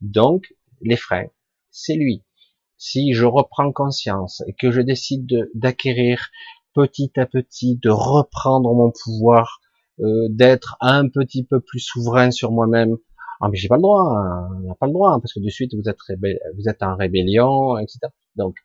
Donc 0.00 0.54
les 0.80 0.96
freins, 0.96 1.28
c'est 1.70 1.94
lui. 1.94 2.24
Si 2.76 3.12
je 3.12 3.24
reprends 3.24 3.72
conscience 3.72 4.42
et 4.46 4.54
que 4.54 4.70
je 4.70 4.80
décide 4.80 5.50
d'acquérir 5.54 6.30
petit 6.74 7.12
à 7.16 7.26
petit, 7.26 7.76
de 7.76 7.90
reprendre 7.90 8.72
mon 8.72 8.92
pouvoir, 8.92 9.60
euh, 10.00 10.28
d'être 10.30 10.76
un 10.80 11.08
petit 11.08 11.44
peu 11.44 11.60
plus 11.60 11.80
souverain 11.80 12.30
sur 12.30 12.52
moi-même, 12.52 12.96
ah 13.40 13.48
mais 13.48 13.56
j'ai 13.56 13.68
pas 13.68 13.76
le 13.76 13.82
droit, 13.82 14.16
hein, 14.16 14.48
on 14.56 14.68
n'a 14.68 14.74
pas 14.74 14.86
le 14.86 14.92
droit, 14.92 15.12
hein, 15.12 15.20
parce 15.20 15.32
que 15.32 15.40
de 15.40 15.48
suite 15.48 15.74
vous 15.74 15.88
êtes 15.88 15.98
vous 16.56 16.68
êtes 16.68 16.82
en 16.82 16.96
rébellion, 16.96 17.78
etc. 17.78 17.98
Donc 18.36 18.56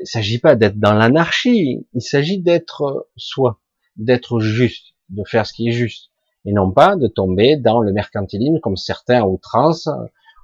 il 0.00 0.06
s'agit 0.06 0.38
pas 0.38 0.56
d'être 0.56 0.78
dans 0.78 0.94
l'anarchie, 0.94 1.86
il 1.92 2.02
s'agit 2.02 2.40
d'être 2.40 3.08
soi, 3.16 3.60
d'être 3.96 4.40
juste, 4.40 4.94
de 5.10 5.22
faire 5.24 5.46
ce 5.46 5.52
qui 5.52 5.68
est 5.68 5.72
juste, 5.72 6.10
et 6.44 6.52
non 6.52 6.70
pas 6.70 6.96
de 6.96 7.06
tomber 7.06 7.56
dans 7.56 7.80
le 7.80 7.92
mercantilisme 7.92 8.60
comme 8.60 8.76
certains 8.76 9.22
outrance, 9.22 9.88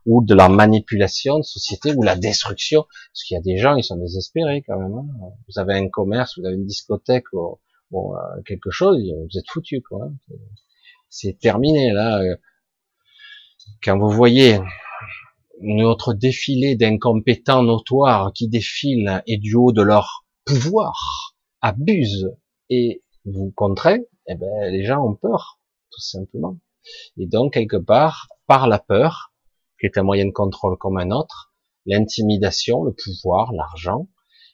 ou 0.07 0.23
de 0.23 0.35
la 0.35 0.49
manipulation 0.49 1.39
de 1.39 1.45
société, 1.45 1.95
ou 1.95 2.03
la 2.03 2.17
destruction, 2.17 2.83
parce 2.83 3.23
qu'il 3.25 3.37
y 3.37 3.39
a 3.39 3.43
des 3.43 3.57
gens, 3.57 3.77
ils 3.77 3.85
sont 3.85 3.97
désespérés 3.97 4.63
quand 4.67 4.79
même. 4.79 4.93
Hein. 4.93 5.07
Vous 5.49 5.59
avez 5.59 5.75
un 5.75 5.89
commerce, 5.89 6.39
vous 6.39 6.45
avez 6.45 6.57
une 6.57 6.67
discothèque, 6.67 7.33
ou, 7.33 7.59
euh, 7.95 8.43
quelque 8.45 8.71
chose, 8.71 8.99
vous 8.99 9.39
êtes 9.39 9.49
foutu 9.49 9.81
quoi. 9.81 10.11
C'est 11.09 11.39
terminé 11.39 11.93
là. 11.93 12.23
Quand 13.83 13.99
vous 13.99 14.11
voyez 14.11 14.59
notre 15.61 16.13
défilé 16.13 16.77
d'incompétents 16.77 17.63
notoires 17.63 18.33
qui 18.35 18.49
défilent 18.49 19.23
et 19.27 19.39
du 19.39 19.55
haut 19.55 19.73
de 19.73 19.83
leur 19.83 20.25
pouvoir 20.45 21.35
abusent 21.61 22.31
et 22.69 23.03
vous 23.25 23.53
contraint, 23.55 24.01
eh 24.27 24.35
ben, 24.35 24.73
les 24.73 24.85
gens 24.85 25.07
ont 25.07 25.15
peur, 25.15 25.61
tout 25.91 26.01
simplement. 26.01 26.59
Et 27.17 27.27
donc, 27.27 27.55
quelque 27.55 27.77
part, 27.77 28.29
par 28.47 28.67
la 28.67 28.79
peur, 28.79 29.33
qui 29.81 29.87
est 29.87 29.99
un 29.99 30.03
moyen 30.03 30.27
de 30.27 30.33
contrôle 30.33 30.77
comme 30.77 30.99
un 30.99 31.11
autre, 31.11 31.53
l'intimidation, 31.87 32.85
le 32.85 32.93
pouvoir, 32.93 33.53
l'argent, 33.53 34.09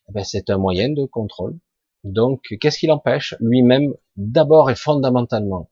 eh 0.08 0.12
ben, 0.12 0.24
c'est 0.24 0.50
un 0.50 0.58
moyen 0.58 0.90
de 0.90 1.04
contrôle. 1.04 1.58
Donc, 2.04 2.42
qu'est-ce 2.60 2.78
qui 2.78 2.86
l'empêche? 2.86 3.34
Lui-même, 3.40 3.94
d'abord 4.16 4.70
et 4.70 4.74
fondamentalement. 4.74 5.70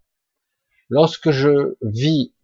Lorsque 0.90 1.30
je 1.30 1.76
vis 1.82 2.34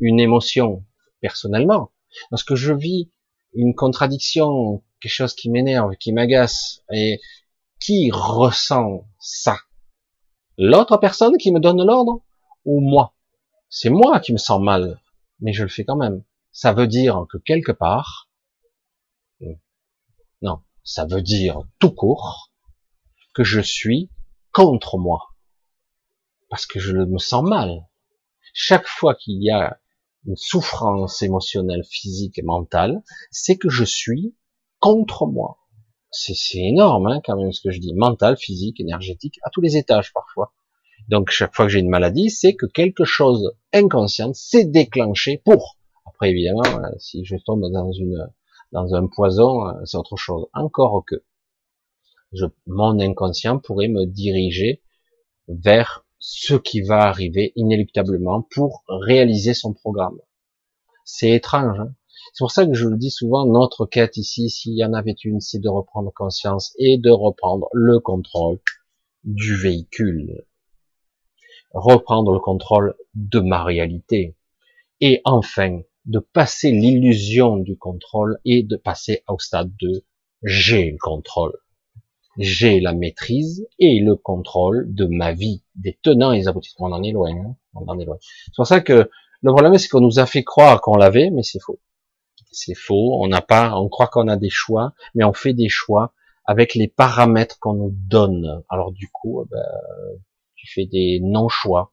une 0.00 0.20
émotion 0.20 0.84
personnellement, 1.20 1.92
lorsque 2.30 2.54
je 2.54 2.72
vis 2.72 3.10
une 3.54 3.74
contradiction, 3.74 4.82
quelque 5.00 5.12
chose 5.12 5.34
qui 5.34 5.50
m'énerve, 5.50 5.96
qui 5.96 6.12
m'agace, 6.12 6.82
et 6.92 7.20
qui 7.80 8.10
ressent 8.12 9.06
ça? 9.18 9.56
L'autre 10.58 10.96
personne 10.96 11.36
qui 11.36 11.52
me 11.52 11.60
donne 11.60 11.84
l'ordre 11.84 12.22
ou 12.64 12.80
moi? 12.80 13.14
C'est 13.68 13.90
moi 13.90 14.20
qui 14.20 14.32
me 14.32 14.38
sens 14.38 14.60
mal, 14.60 15.00
mais 15.40 15.52
je 15.52 15.62
le 15.62 15.68
fais 15.68 15.84
quand 15.84 15.96
même. 15.96 16.24
Ça 16.50 16.72
veut 16.72 16.86
dire 16.86 17.26
que 17.30 17.36
quelque 17.36 17.72
part, 17.72 18.30
non, 20.42 20.62
ça 20.84 21.04
veut 21.04 21.22
dire 21.22 21.60
tout 21.78 21.90
court 21.90 22.50
que 23.34 23.44
je 23.44 23.60
suis 23.60 24.10
contre 24.52 24.96
moi. 24.96 25.34
Parce 26.48 26.66
que 26.66 26.80
je 26.80 26.92
me 26.96 27.18
sens 27.18 27.42
mal. 27.42 27.86
Chaque 28.54 28.86
fois 28.86 29.14
qu'il 29.14 29.42
y 29.42 29.50
a 29.50 29.78
une 30.26 30.36
souffrance 30.36 31.20
émotionnelle, 31.22 31.84
physique 31.84 32.38
et 32.38 32.42
mentale, 32.42 33.02
c'est 33.30 33.58
que 33.58 33.68
je 33.68 33.84
suis 33.84 34.34
contre 34.78 35.26
moi 35.26 35.58
c'est 36.10 36.58
énorme 36.58 37.06
hein, 37.06 37.20
quand 37.24 37.36
même 37.36 37.52
ce 37.52 37.60
que 37.60 37.70
je 37.70 37.80
dis, 37.80 37.94
mental, 37.94 38.36
physique, 38.36 38.80
énergétique, 38.80 39.38
à 39.42 39.50
tous 39.50 39.60
les 39.60 39.76
étages 39.76 40.12
parfois. 40.12 40.52
Donc 41.08 41.30
chaque 41.30 41.54
fois 41.54 41.66
que 41.66 41.72
j'ai 41.72 41.80
une 41.80 41.88
maladie, 41.88 42.30
c'est 42.30 42.54
que 42.54 42.66
quelque 42.66 43.04
chose 43.04 43.52
inconscient 43.72 44.32
s'est 44.34 44.64
déclenché 44.64 45.40
pour. 45.44 45.78
après, 46.06 46.30
évidemment, 46.30 46.64
euh, 46.64 46.90
si 46.98 47.24
je 47.24 47.36
tombe 47.36 47.70
dans 47.70 47.92
une, 47.92 48.26
dans 48.72 48.94
un 48.94 49.06
poison, 49.06 49.66
euh, 49.66 49.72
c'est 49.84 49.96
autre 49.96 50.16
chose. 50.16 50.46
Encore 50.54 51.04
que, 51.06 51.22
je, 52.32 52.46
mon 52.66 52.98
inconscient 52.98 53.58
pourrait 53.58 53.88
me 53.88 54.04
diriger 54.06 54.82
vers 55.48 56.04
ce 56.18 56.54
qui 56.54 56.80
va 56.80 57.02
arriver 57.02 57.52
inéluctablement 57.56 58.42
pour 58.42 58.82
réaliser 58.88 59.54
son 59.54 59.74
programme. 59.74 60.18
C'est 61.04 61.30
étrange. 61.30 61.78
Hein 61.78 61.94
c'est 62.36 62.42
pour 62.42 62.50
ça 62.50 62.66
que 62.66 62.74
je 62.74 62.86
le 62.86 62.98
dis 62.98 63.10
souvent, 63.10 63.46
notre 63.46 63.86
quête 63.86 64.18
ici, 64.18 64.50
s'il 64.50 64.74
y 64.74 64.84
en 64.84 64.92
avait 64.92 65.16
une, 65.24 65.40
c'est 65.40 65.58
de 65.58 65.70
reprendre 65.70 66.12
conscience 66.14 66.74
et 66.78 66.98
de 66.98 67.08
reprendre 67.08 67.70
le 67.72 67.98
contrôle 67.98 68.58
du 69.24 69.56
véhicule. 69.56 70.44
Reprendre 71.72 72.34
le 72.34 72.38
contrôle 72.38 72.94
de 73.14 73.40
ma 73.40 73.64
réalité. 73.64 74.36
Et 75.00 75.22
enfin, 75.24 75.80
de 76.04 76.18
passer 76.18 76.72
l'illusion 76.72 77.56
du 77.56 77.78
contrôle 77.78 78.38
et 78.44 78.62
de 78.62 78.76
passer 78.76 79.24
au 79.28 79.38
stade 79.38 79.72
de 79.80 80.04
j'ai 80.42 80.90
le 80.90 80.98
contrôle. 80.98 81.56
J'ai 82.36 82.80
la 82.80 82.92
maîtrise 82.92 83.66
et 83.78 83.98
le 83.98 84.14
contrôle 84.14 84.94
de 84.94 85.06
ma 85.06 85.32
vie, 85.32 85.62
des 85.74 85.98
tenants 86.02 86.32
et 86.32 86.40
des 86.40 86.48
aboutissants. 86.48 86.84
On 86.84 86.92
en 86.92 87.02
est 87.02 87.14
hein 87.14 87.56
on 87.74 87.86
en 87.86 87.98
est 87.98 88.04
loin. 88.04 88.18
C'est 88.20 88.56
pour 88.56 88.66
ça 88.66 88.82
que 88.82 89.08
le 89.40 89.52
problème, 89.52 89.78
c'est 89.78 89.88
qu'on 89.88 90.02
nous 90.02 90.18
a 90.18 90.26
fait 90.26 90.44
croire 90.44 90.82
qu'on 90.82 90.96
l'avait, 90.96 91.30
mais 91.30 91.42
c'est 91.42 91.60
faux. 91.60 91.78
C'est 92.56 92.74
faux. 92.74 93.22
On 93.22 93.28
n'a 93.28 93.42
pas, 93.42 93.78
on 93.78 93.90
croit 93.90 94.08
qu'on 94.08 94.28
a 94.28 94.38
des 94.38 94.48
choix, 94.48 94.94
mais 95.14 95.24
on 95.24 95.34
fait 95.34 95.52
des 95.52 95.68
choix 95.68 96.14
avec 96.46 96.74
les 96.74 96.88
paramètres 96.88 97.58
qu'on 97.58 97.74
nous 97.74 97.92
donne. 97.92 98.64
Alors 98.70 98.92
du 98.92 99.08
coup, 99.10 99.44
eh 99.44 99.48
ben, 99.50 99.62
tu 100.54 100.66
fais 100.66 100.86
des 100.86 101.20
non-choix. 101.22 101.92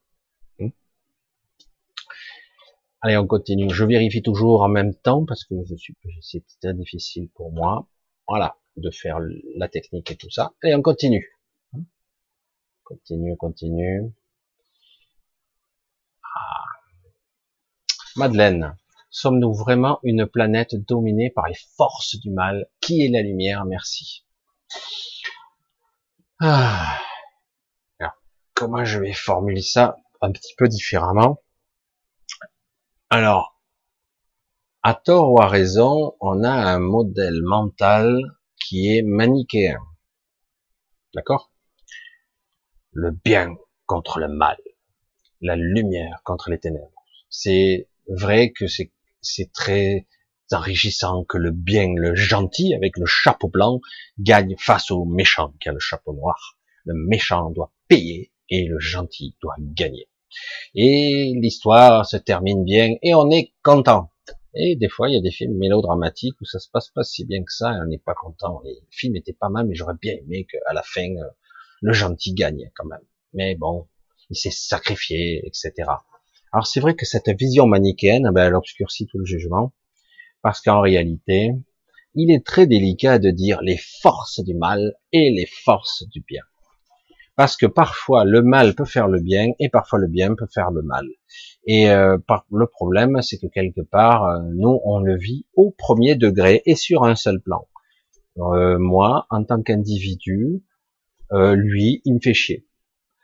Hmm. 0.59 0.70
Allez, 3.01 3.18
on 3.18 3.28
continue. 3.28 3.70
Je 3.74 3.84
vérifie 3.84 4.22
toujours 4.22 4.61
en 4.61 4.70
même 4.70 4.95
temps 4.95 5.26
parce 5.26 5.43
que 5.43 5.55
je 5.66 5.76
suis, 5.76 5.97
c'est 6.22 6.45
très 6.61 6.74
difficile 6.74 7.30
pour 7.36 7.51
moi. 7.51 7.89
Voilà, 8.26 8.55
de 8.78 8.89
faire 8.89 9.20
la 9.57 9.68
technique 9.68 10.11
et 10.11 10.16
tout 10.16 10.30
ça. 10.30 10.53
Allez, 10.64 10.76
on 10.76 10.82
continue. 10.82 11.28
Hmm. 11.74 11.84
Continue, 12.86 13.36
continue. 13.36 14.14
Ah. 16.24 16.64
Madeleine. 18.16 18.78
Sommes-nous 19.16 19.53
vraiment 19.53 19.99
une 20.01 20.26
planète 20.26 20.74
dominée 20.74 21.30
par 21.30 21.47
les 21.47 21.55
forces 21.78 22.16
du 22.20 22.32
mal? 22.32 22.68
Qui 22.82 23.05
est 23.05 23.09
la 23.09 23.22
lumière? 23.22 23.64
Merci. 23.64 24.26
Ah. 26.39 26.99
Alors, 27.99 28.16
comment 28.55 28.84
je 28.84 28.99
vais 28.99 29.14
formuler 29.14 29.61
ça 29.61 29.97
un 30.20 30.32
petit 30.32 30.55
peu 30.57 30.68
différemment? 30.68 31.43
Alors, 33.11 33.61
à 34.82 34.95
tort 34.95 35.32
ou 35.32 35.39
à 35.39 35.47
raison, 35.47 36.16
on 36.20 36.43
a 36.43 36.51
un 36.51 36.80
modèle 36.80 37.43
mental 37.43 38.20
qui 38.66 38.97
est 38.97 39.03
manichéen. 39.03 39.80
D'accord? 41.14 41.51
Le 42.93 43.11
bien 43.11 43.55
contre 43.86 44.18
le 44.18 44.28
mal, 44.28 44.57
la 45.39 45.55
lumière 45.55 46.22
contre 46.24 46.49
les 46.49 46.59
ténèbres. 46.59 47.05
C'est 47.30 47.88
vrai 48.07 48.51
que 48.51 48.66
c'est 48.66 48.91
c'est 49.24 49.51
très 49.51 50.07
enrichissant 50.51 51.24
que 51.24 51.38
le 51.38 51.51
bien, 51.51 51.93
le 51.95 52.15
gentil, 52.15 52.74
avec 52.76 52.97
le 52.97 53.05
chapeau 53.05 53.47
blanc, 53.47 53.82
gagne 54.19 54.55
face 54.59 54.91
au 54.91 55.05
méchant 55.05 55.53
qui 55.59 55.69
a 55.69 55.71
le 55.71 55.80
chapeau 55.80 56.13
noir. 56.13 56.57
Le 56.86 56.93
méchant 56.93 57.49
doit 57.49 57.74
payer 57.88 58.32
et 58.49 58.65
le 58.65 58.80
gentil 58.80 59.36
doit 59.41 59.55
gagner. 59.59 60.07
Et 60.76 61.34
l'histoire 61.36 62.05
se 62.05 62.17
termine 62.17 62.63
bien 62.63 62.95
et 63.01 63.13
on 63.13 63.30
est 63.30 63.53
content. 63.63 64.11
Et 64.55 64.76
des 64.76 64.89
fois, 64.89 65.09
il 65.09 65.15
y 65.15 65.17
a 65.17 65.21
des 65.21 65.32
films 65.32 65.57
mélodramatiques 65.57 66.39
où 66.39 66.45
ça 66.45 66.59
se 66.59 66.69
passe 66.69 66.89
pas 66.89 67.03
si 67.03 67.26
bien 67.26 67.43
que 67.43 67.51
ça 67.51 67.74
et 67.74 67.80
on 67.82 67.86
n'est 67.86 67.97
pas 67.97 68.13
content. 68.13 68.61
Les 68.63 68.78
films 68.91 69.15
étaient 69.15 69.34
pas 69.34 69.49
mal, 69.49 69.65
mais 69.65 69.74
j'aurais 69.74 69.95
bien 69.99 70.13
aimé 70.13 70.45
qu'à 70.45 70.74
la 70.74 70.84
fin, 70.84 71.09
euh, 71.09 71.30
le 71.82 71.93
gentil 71.93 72.34
gagne 72.34 72.71
quand 72.76 72.86
même. 72.86 73.05
Mais 73.34 73.55
bon, 73.55 73.88
il 74.30 74.36
s'est 74.36 74.51
sacrifié, 74.51 75.45
etc. 75.47 75.89
Alors 76.54 76.68
c'est 76.68 76.80
vrai 76.80 76.95
que 76.95 77.06
cette 77.06 77.30
vision 77.30 77.66
manichéenne, 77.66 78.30
ben, 78.32 78.45
elle 78.45 78.56
obscurcit 78.56 79.08
tout 79.08 79.18
le 79.18 79.26
jugement, 79.26 79.74
parce 80.43 80.62
qu'en 80.62 80.82
réalité, 80.82 81.49
il 82.14 82.32
est 82.32 82.45
très 82.45 82.68
délicat 82.68 83.18
de 83.18 83.32
dire 83.32 83.60
les 83.64 83.80
forces 84.01 84.39
du 84.39 84.54
mal 84.54 84.93
et 85.12 85.32
les 85.32 85.47
forces 85.47 86.04
du 86.10 86.22
bien. 86.22 86.43
Parce 87.36 87.58
que 87.58 87.66
parfois 87.66 88.24
le 88.24 88.43
mal 88.43 88.76
peut 88.76 88.86
faire 88.86 89.08
le 89.08 89.20
bien 89.20 89.47
et 89.58 89.70
parfois 89.70 89.97
le 89.97 90.08
bien 90.08 90.36
peut 90.36 90.45
faire 90.54 90.70
le 90.70 90.84
mal. 90.84 91.08
Et 91.66 91.89
euh, 91.89 92.20
le 92.51 92.68
problème, 92.68 93.20
c'est 93.24 93.39
que 93.39 93.47
quelque 93.47 93.82
part, 93.82 94.26
euh, 94.26 94.39
nous, 94.54 94.80
on 94.84 94.99
le 94.99 95.18
vit 95.18 95.47
au 95.56 95.72
premier 95.72 96.16
degré 96.16 96.62
et 96.68 96.76
sur 96.76 97.04
un 97.04 97.16
seul 97.16 97.41
plan. 97.41 97.68
Euh, 98.38 98.78
moi, 98.78 99.26
en 99.32 99.43
tant 99.43 99.64
qu'individu, 99.64 100.62
lui, 101.32 102.04
il 102.06 102.14
me 102.14 102.20
fait 102.20 102.36
chier 102.36 102.68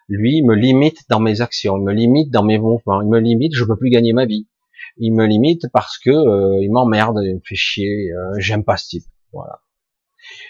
lui, 0.09 0.41
me 0.41 0.55
limite 0.55 1.07
dans 1.07 1.19
mes 1.19 1.41
actions, 1.41 1.77
il 1.77 1.83
me 1.83 1.93
limite 1.93 2.31
dans 2.31 2.43
mes 2.43 2.57
mouvements, 2.57 3.01
il 3.01 3.07
me 3.07 3.19
limite, 3.19 3.55
je 3.55 3.63
peux 3.63 3.77
plus 3.77 3.91
gagner 3.91 4.11
ma 4.11 4.25
vie. 4.25 4.47
Il 4.97 5.13
me 5.13 5.25
limite 5.25 5.67
parce 5.71 5.97
que 5.99 6.09
euh, 6.09 6.59
il 6.61 6.71
m'emmerde, 6.71 7.19
il 7.23 7.35
me 7.35 7.41
fait 7.45 7.55
chier, 7.55 8.11
euh, 8.11 8.33
j'aime 8.39 8.63
pas 8.63 8.75
ce 8.75 8.87
type. 8.87 9.03
Voilà. 9.31 9.61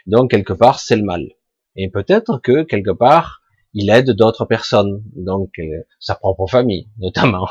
Donc 0.08 0.32
quelque 0.32 0.54
part, 0.54 0.80
c'est 0.80 0.96
le 0.96 1.04
mal. 1.04 1.28
Et 1.76 1.90
peut-être 1.90 2.40
que 2.42 2.64
quelque 2.64 2.92
part, 2.92 3.42
il 3.74 3.90
aide 3.90 4.12
d'autres 4.12 4.46
personnes, 4.46 5.04
donc 5.16 5.52
euh, 5.60 5.84
sa 6.00 6.16
propre 6.16 6.48
famille 6.48 6.90
notamment. 6.98 7.50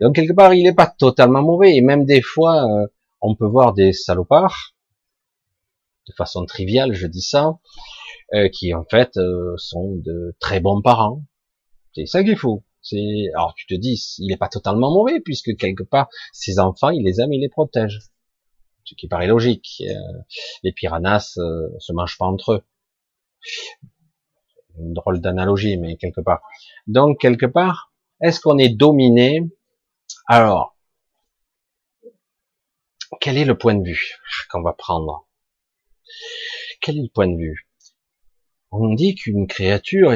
Donc 0.00 0.14
quelque 0.14 0.32
part, 0.32 0.54
il 0.54 0.62
n'est 0.62 0.74
pas 0.74 0.86
totalement 0.86 1.42
mauvais. 1.42 1.76
Et 1.76 1.82
même 1.82 2.06
des 2.06 2.22
fois, 2.22 2.66
on 3.20 3.36
peut 3.36 3.46
voir 3.46 3.74
des 3.74 3.92
salopards, 3.92 4.74
de 6.08 6.14
façon 6.14 6.46
triviale, 6.46 6.94
je 6.94 7.06
dis 7.06 7.22
ça, 7.22 7.58
qui 8.52 8.74
en 8.74 8.84
fait 8.90 9.12
sont 9.56 9.94
de 9.96 10.34
très 10.40 10.60
bons 10.60 10.82
parents, 10.82 11.22
c'est 11.94 12.06
ça 12.06 12.24
qu'il 12.24 12.36
faut. 12.36 12.64
C'est, 12.82 13.30
alors 13.34 13.54
tu 13.54 13.66
te 13.66 13.74
dis, 13.74 14.02
il 14.18 14.28
n'est 14.28 14.36
pas 14.36 14.48
totalement 14.48 14.92
mauvais 14.92 15.20
puisque 15.20 15.56
quelque 15.56 15.82
part, 15.82 16.08
ses 16.32 16.58
enfants, 16.58 16.90
il 16.90 17.04
les 17.04 17.20
aime, 17.20 17.32
il 17.32 17.40
les 17.40 17.48
protège. 17.48 18.00
Ce 18.84 18.94
qui 18.94 19.08
paraît 19.08 19.26
logique. 19.26 19.82
Euh, 19.86 19.94
les 20.62 20.72
piranhas 20.72 21.38
euh, 21.38 21.68
se 21.78 21.92
mangent 21.92 22.18
pas 22.18 22.26
entre 22.26 22.52
eux. 22.52 22.64
Une 24.78 24.92
drôle 24.92 25.20
d'analogie, 25.20 25.78
mais 25.78 25.96
quelque 25.96 26.20
part. 26.20 26.42
Donc 26.86 27.20
quelque 27.20 27.46
part, 27.46 27.92
est-ce 28.20 28.40
qu'on 28.40 28.58
est 28.58 28.68
dominé? 28.68 29.40
Alors, 30.26 30.76
quel 33.20 33.38
est 33.38 33.44
le 33.44 33.56
point 33.56 33.74
de 33.74 33.84
vue 33.84 34.14
qu'on 34.50 34.62
va 34.62 34.74
prendre? 34.74 35.26
Quel 36.80 36.98
est 36.98 37.02
le 37.02 37.08
point 37.08 37.28
de 37.28 37.36
vue? 37.36 37.68
On 38.70 38.92
dit 38.92 39.14
qu'une 39.14 39.46
créature 39.46 40.12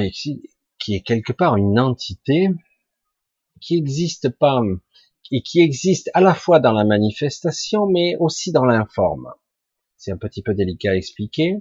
qui 0.78 0.94
est 0.94 1.02
quelque 1.02 1.32
part 1.32 1.56
une 1.56 1.78
entité 1.78 2.48
qui 3.60 3.76
n'existe 3.76 4.28
pas 4.28 4.60
et 5.30 5.42
qui 5.42 5.60
existe 5.60 6.10
à 6.14 6.20
la 6.20 6.34
fois 6.34 6.60
dans 6.60 6.72
la 6.72 6.84
manifestation 6.84 7.86
mais 7.86 8.16
aussi 8.18 8.52
dans 8.52 8.64
l'informe. 8.64 9.32
C'est 9.96 10.12
un 10.12 10.16
petit 10.16 10.42
peu 10.42 10.54
délicat 10.54 10.92
à 10.92 10.96
expliquer 10.96 11.56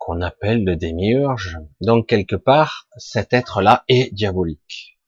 qu'on 0.00 0.22
appelle 0.22 0.64
le 0.64 0.76
démiurge. 0.76 1.58
Donc 1.80 2.08
quelque 2.08 2.34
part, 2.34 2.88
cet 2.96 3.32
être-là 3.32 3.84
est 3.86 4.12
diabolique. 4.14 4.98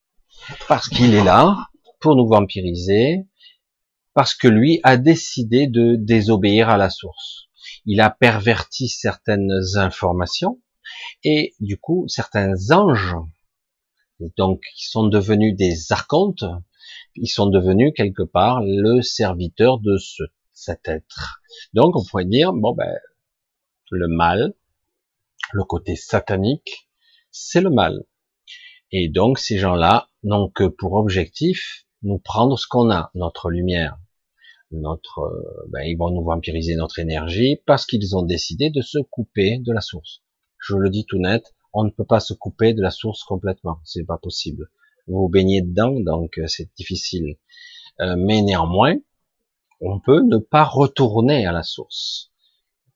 Parce 0.68 0.88
qu'il 0.88 1.14
est 1.14 1.24
là 1.24 1.68
pour 1.99 2.14
nous 2.14 2.28
vampiriser, 2.28 3.26
parce 4.12 4.34
que 4.34 4.49
lui 4.49 4.80
a 4.82 4.97
décidé 4.97 5.66
de 5.66 5.97
désobéir 5.97 6.68
à 6.68 6.76
la 6.76 6.90
source. 6.90 7.49
Il 7.86 8.01
a 8.01 8.11
perverti 8.11 8.88
certaines 8.88 9.53
informations, 9.76 10.61
et 11.24 11.55
du 11.61 11.78
coup, 11.78 12.07
certains 12.09 12.55
anges, 12.70 13.16
donc, 14.36 14.62
qui 14.76 14.86
sont 14.86 15.07
devenus 15.07 15.57
des 15.57 15.93
archontes, 15.93 16.45
ils 17.16 17.28
sont 17.28 17.47
devenus 17.47 17.93
quelque 17.97 18.22
part 18.22 18.61
le 18.62 19.03
serviteur 19.03 19.78
de 19.78 19.97
ce, 19.99 20.22
cet 20.53 20.88
être. 20.88 21.40
Donc, 21.72 21.97
on 21.97 22.05
pourrait 22.05 22.24
dire, 22.24 22.53
bon 22.53 22.74
ben, 22.74 22.93
le 23.90 24.09
mal, 24.09 24.55
le 25.53 25.64
côté 25.64 25.97
satanique, 25.97 26.88
c'est 27.30 27.61
le 27.61 27.70
mal. 27.70 28.05
Et 28.90 29.09
donc, 29.09 29.38
ces 29.38 29.59
gens-là 29.59 30.09
n'ont 30.22 30.49
que 30.49 30.64
pour 30.64 30.95
objectif 30.95 31.86
nous 32.03 32.18
prendre 32.18 32.59
ce 32.59 32.66
qu'on 32.66 32.90
a, 32.90 33.11
notre 33.14 33.51
lumière, 33.51 33.99
notre, 34.70 35.30
ben, 35.68 35.82
ils 35.82 35.97
vont 35.97 36.11
nous 36.11 36.24
vampiriser 36.24 36.74
notre 36.76 36.99
énergie 36.99 37.61
parce 37.66 37.86
qu'ils 37.86 38.16
ont 38.16 38.22
décidé 38.22 38.70
de 38.70 38.80
se 38.80 38.99
couper 38.99 39.59
de 39.59 39.72
la 39.72 39.80
source 39.80 40.21
je 40.62 40.76
le 40.76 40.90
dis 40.90 41.04
tout 41.06 41.18
net, 41.18 41.54
on 41.72 41.84
ne 41.84 41.90
peut 41.90 42.04
pas 42.04 42.20
se 42.20 42.34
couper 42.34 42.72
de 42.74 42.82
la 42.82 42.90
source 42.90 43.24
complètement, 43.24 43.80
c'est 43.84 44.04
pas 44.04 44.18
possible. 44.18 44.70
Vous 45.06 45.28
baignez 45.28 45.62
dedans, 45.62 45.98
donc 45.98 46.38
euh, 46.38 46.46
c'est 46.46 46.70
difficile. 46.76 47.36
Euh, 48.00 48.14
mais 48.16 48.42
néanmoins, 48.42 48.96
on 49.80 49.98
peut 49.98 50.22
ne 50.22 50.38
pas 50.38 50.64
retourner 50.64 51.46
à 51.46 51.52
la 51.52 51.62
source 51.62 52.30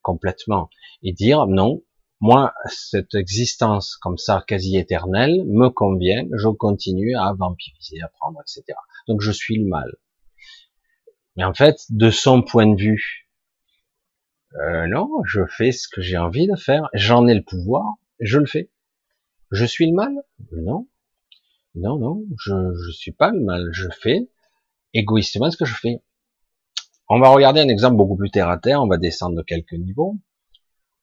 complètement 0.03 0.71
et 1.03 1.13
dire 1.13 1.47
non, 1.47 1.83
moi 2.21 2.55
cette 2.67 3.15
existence 3.15 3.97
comme 3.97 4.19
ça 4.19 4.45
quasi 4.47 4.77
éternelle 4.77 5.45
me 5.47 5.69
convient, 5.69 6.25
je 6.33 6.49
continue 6.49 7.17
à 7.17 7.35
vampiriser, 7.37 8.01
à 8.03 8.09
prendre, 8.09 8.41
etc. 8.41 8.79
Donc 9.09 9.21
je 9.21 9.33
suis 9.33 9.59
le 9.59 9.67
mal. 9.67 9.97
Mais 11.37 11.45
en 11.45 11.53
fait, 11.53 11.81
de 11.91 12.11
son 12.11 12.43
point 12.43 12.67
de 12.67 12.81
vue, 12.81 13.26
euh, 14.61 14.87
non, 14.87 15.11
je 15.25 15.41
fais 15.47 15.73
ce 15.73 15.89
que 15.89 16.01
j'ai 16.01 16.17
envie 16.17 16.47
de 16.47 16.57
faire, 16.57 16.89
j'en 16.95 17.27
ai 17.27 17.35
le 17.35 17.43
pouvoir, 17.43 17.95
je 18.21 18.39
le 18.39 18.47
fais. 18.47 18.71
Je 19.51 19.65
suis 19.65 19.87
le 19.87 19.95
mal? 19.95 20.15
Non. 20.53 20.89
Non, 21.75 21.99
non, 21.99 22.25
je 22.43 22.55
ne 22.55 22.93
suis 22.93 23.13
pas 23.13 23.31
le 23.31 23.41
mal, 23.41 23.69
je 23.73 23.89
fais 24.01 24.29
égoïstement 24.95 25.51
ce 25.51 25.57
que 25.57 25.67
je 25.67 25.75
fais. 25.75 26.03
On 27.09 27.21
va 27.21 27.29
regarder 27.29 27.61
un 27.61 27.69
exemple 27.69 27.97
beaucoup 27.97 28.17
plus 28.17 28.31
terre 28.31 28.49
à 28.49 28.59
terre, 28.59 28.83
on 28.83 28.89
va 28.89 28.97
descendre 28.97 29.37
de 29.37 29.43
quelques 29.43 29.75
niveaux. 29.75 30.17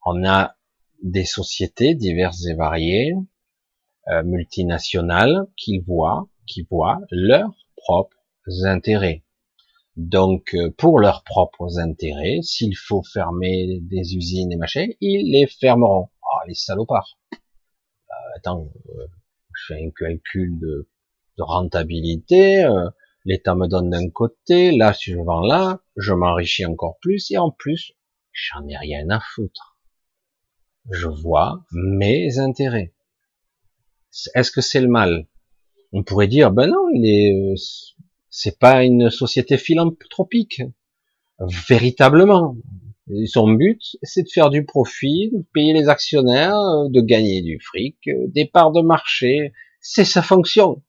On 0.05 0.25
a 0.25 0.55
des 1.03 1.25
sociétés 1.25 1.95
diverses 1.95 2.45
et 2.47 2.55
variées, 2.55 3.13
euh, 4.07 4.23
multinationales, 4.23 5.47
qui 5.55 5.79
voient, 5.79 6.27
qui 6.47 6.63
voient 6.69 6.99
leurs 7.11 7.53
propres 7.77 8.17
intérêts. 8.65 9.23
Donc, 9.95 10.55
euh, 10.55 10.71
pour 10.77 10.99
leurs 10.99 11.23
propres 11.23 11.79
intérêts, 11.79 12.41
s'il 12.41 12.75
faut 12.75 13.03
fermer 13.03 13.79
des 13.81 14.15
usines 14.15 14.51
et 14.51 14.55
machin, 14.55 14.87
ils 15.01 15.31
les 15.31 15.47
fermeront. 15.47 16.09
Ah, 16.23 16.45
les 16.47 16.55
salopards. 16.55 17.19
Euh, 17.33 18.15
attends, 18.37 18.71
euh, 18.89 19.07
je 19.55 19.73
fais 19.73 19.85
un 19.85 19.91
calcul 19.91 20.57
de, 20.59 20.89
de 21.37 21.43
rentabilité. 21.43 22.65
L'État 23.25 23.55
me 23.55 23.67
donne 23.67 23.91
d'un 23.91 24.09
côté, 24.09 24.75
là, 24.75 24.93
si 24.93 25.11
je 25.11 25.19
vends 25.19 25.45
là, 25.45 25.79
je 25.95 26.11
m'enrichis 26.11 26.65
encore 26.65 26.97
plus, 26.99 27.31
et 27.31 27.37
en 27.37 27.51
plus, 27.51 27.93
j'en 28.33 28.67
ai 28.67 28.75
rien 28.75 29.09
à 29.09 29.19
foutre. 29.19 29.77
Je 30.91 31.07
vois 31.07 31.63
mes 31.71 32.39
intérêts. 32.39 32.93
Est-ce 34.35 34.51
que 34.51 34.61
c'est 34.61 34.81
le 34.81 34.89
mal? 34.89 35.27
On 35.93 36.03
pourrait 36.03 36.27
dire, 36.27 36.51
ben 36.51 36.67
non, 36.67 36.89
il 36.93 37.05
est, 37.05 37.55
c'est 38.35 38.57
pas 38.57 38.83
une 38.83 39.11
société 39.11 39.57
philanthropique, 39.57 40.63
véritablement. 41.69 42.55
son 43.27 43.49
but, 43.49 43.79
c'est 44.01 44.23
de 44.23 44.29
faire 44.29 44.49
du 44.49 44.65
profit, 44.65 45.29
de 45.31 45.45
payer 45.53 45.73
les 45.73 45.87
actionnaires, 45.87 46.89
de 46.89 47.01
gagner 47.01 47.43
du 47.43 47.59
fric, 47.59 47.97
des 48.27 48.45
parts 48.45 48.71
de 48.71 48.81
marché. 48.81 49.53
C'est 49.81 50.05
sa 50.05 50.23
fonction 50.23 50.81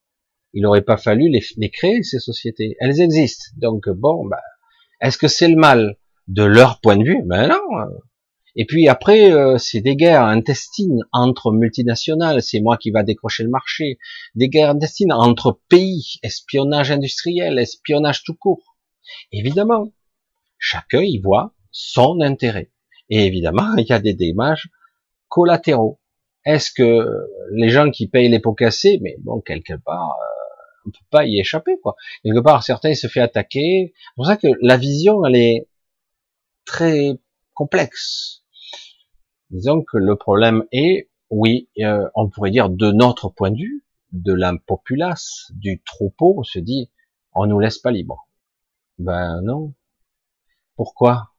il 0.55 0.63
n'aurait 0.63 0.83
pas 0.83 0.97
fallu 0.97 1.29
les, 1.29 1.71
créer, 1.71 2.03
ces 2.03 2.21
sociétés. 2.21 2.77
Elles 2.79 3.01
existent. 3.01 3.47
Donc, 3.57 3.89
bon, 3.91 4.25
bah, 4.27 4.41
est-ce 5.01 5.19
que 5.19 5.29
c'est 5.29 5.49
le 5.49 5.57
mal 5.57 5.97
de 6.29 6.45
leur 6.45 6.81
point 6.81 6.97
de 6.97 7.05
vue? 7.05 7.23
Ben 7.27 7.49
non. 7.49 7.61
Et 8.57 8.67
puis 8.67 8.89
après, 8.89 9.33
euh, 9.33 9.59
c'est 9.59 9.81
des 9.81 9.97
guerres 9.97 10.25
intestines 10.25 11.03
entre 11.13 11.51
multinationales, 11.51 12.43
c'est 12.43 12.61
moi 12.61 12.77
qui 12.77 12.91
va 12.91 13.03
décrocher 13.03 13.43
le 13.43 13.51
marché. 13.51 13.99
Des 14.35 14.49
guerres 14.49 14.71
intestines 14.71 15.13
entre 15.13 15.61
pays, 15.69 16.19
espionnage 16.23 16.91
industriel, 16.91 17.59
espionnage 17.59 18.23
tout 18.23 18.35
court. 18.35 18.77
Évidemment, 19.33 19.93
chacun 20.59 21.03
y 21.03 21.19
voit 21.19 21.55
son 21.73 22.21
intérêt. 22.21 22.71
Et 23.11 23.27
évidemment, 23.27 23.75
il 23.79 23.87
y 23.87 23.93
a 23.93 23.99
des 23.99 24.15
dommages 24.15 24.71
collatéraux. 25.29 26.01
Est-ce 26.45 26.71
que 26.71 27.09
les 27.53 27.71
gens 27.71 27.91
qui 27.91 28.07
payent 28.07 28.29
les 28.29 28.39
pots 28.39 28.55
cassés, 28.55 28.99
mais 29.03 29.17
bon, 29.21 29.41
quelque 29.41 29.75
part, 29.75 30.11
euh, 30.11 30.87
on 30.87 30.91
peut 30.91 31.07
pas 31.11 31.25
y 31.25 31.41
échapper, 31.41 31.79
quoi. 31.83 31.97
Quelque 32.23 32.41
part, 32.41 32.63
certains 32.63 32.95
se 32.95 33.07
fait 33.07 33.21
attaquer. 33.21 33.95
C'est 33.97 34.15
pour 34.15 34.27
ça 34.27 34.37
que 34.37 34.49
la 34.61 34.77
vision, 34.77 35.25
elle 35.25 35.37
est 35.37 35.67
très 36.67 37.19
complexe. 37.55 38.44
Disons 39.55 39.85
que 39.85 39.99
le 39.99 40.17
problème 40.17 40.65
est, 40.73 41.09
oui, 41.31 41.71
euh, 41.79 42.09
on 42.17 42.29
pourrait 42.29 42.51
dire 42.51 42.71
de 42.71 42.91
notre 42.91 43.29
point 43.29 43.53
de 43.53 43.57
vue, 43.57 43.85
de 44.11 44.33
la 44.33 44.53
populace, 44.67 45.53
du 45.53 45.81
troupeau, 45.85 46.35
on 46.39 46.43
se 46.43 46.59
dit, 46.59 46.91
on 47.35 47.47
nous 47.47 47.61
laisse 47.61 47.79
pas 47.79 47.93
libre. 47.93 48.29
Ben 48.99 49.41
non. 49.43 49.73
Pourquoi? 50.75 51.31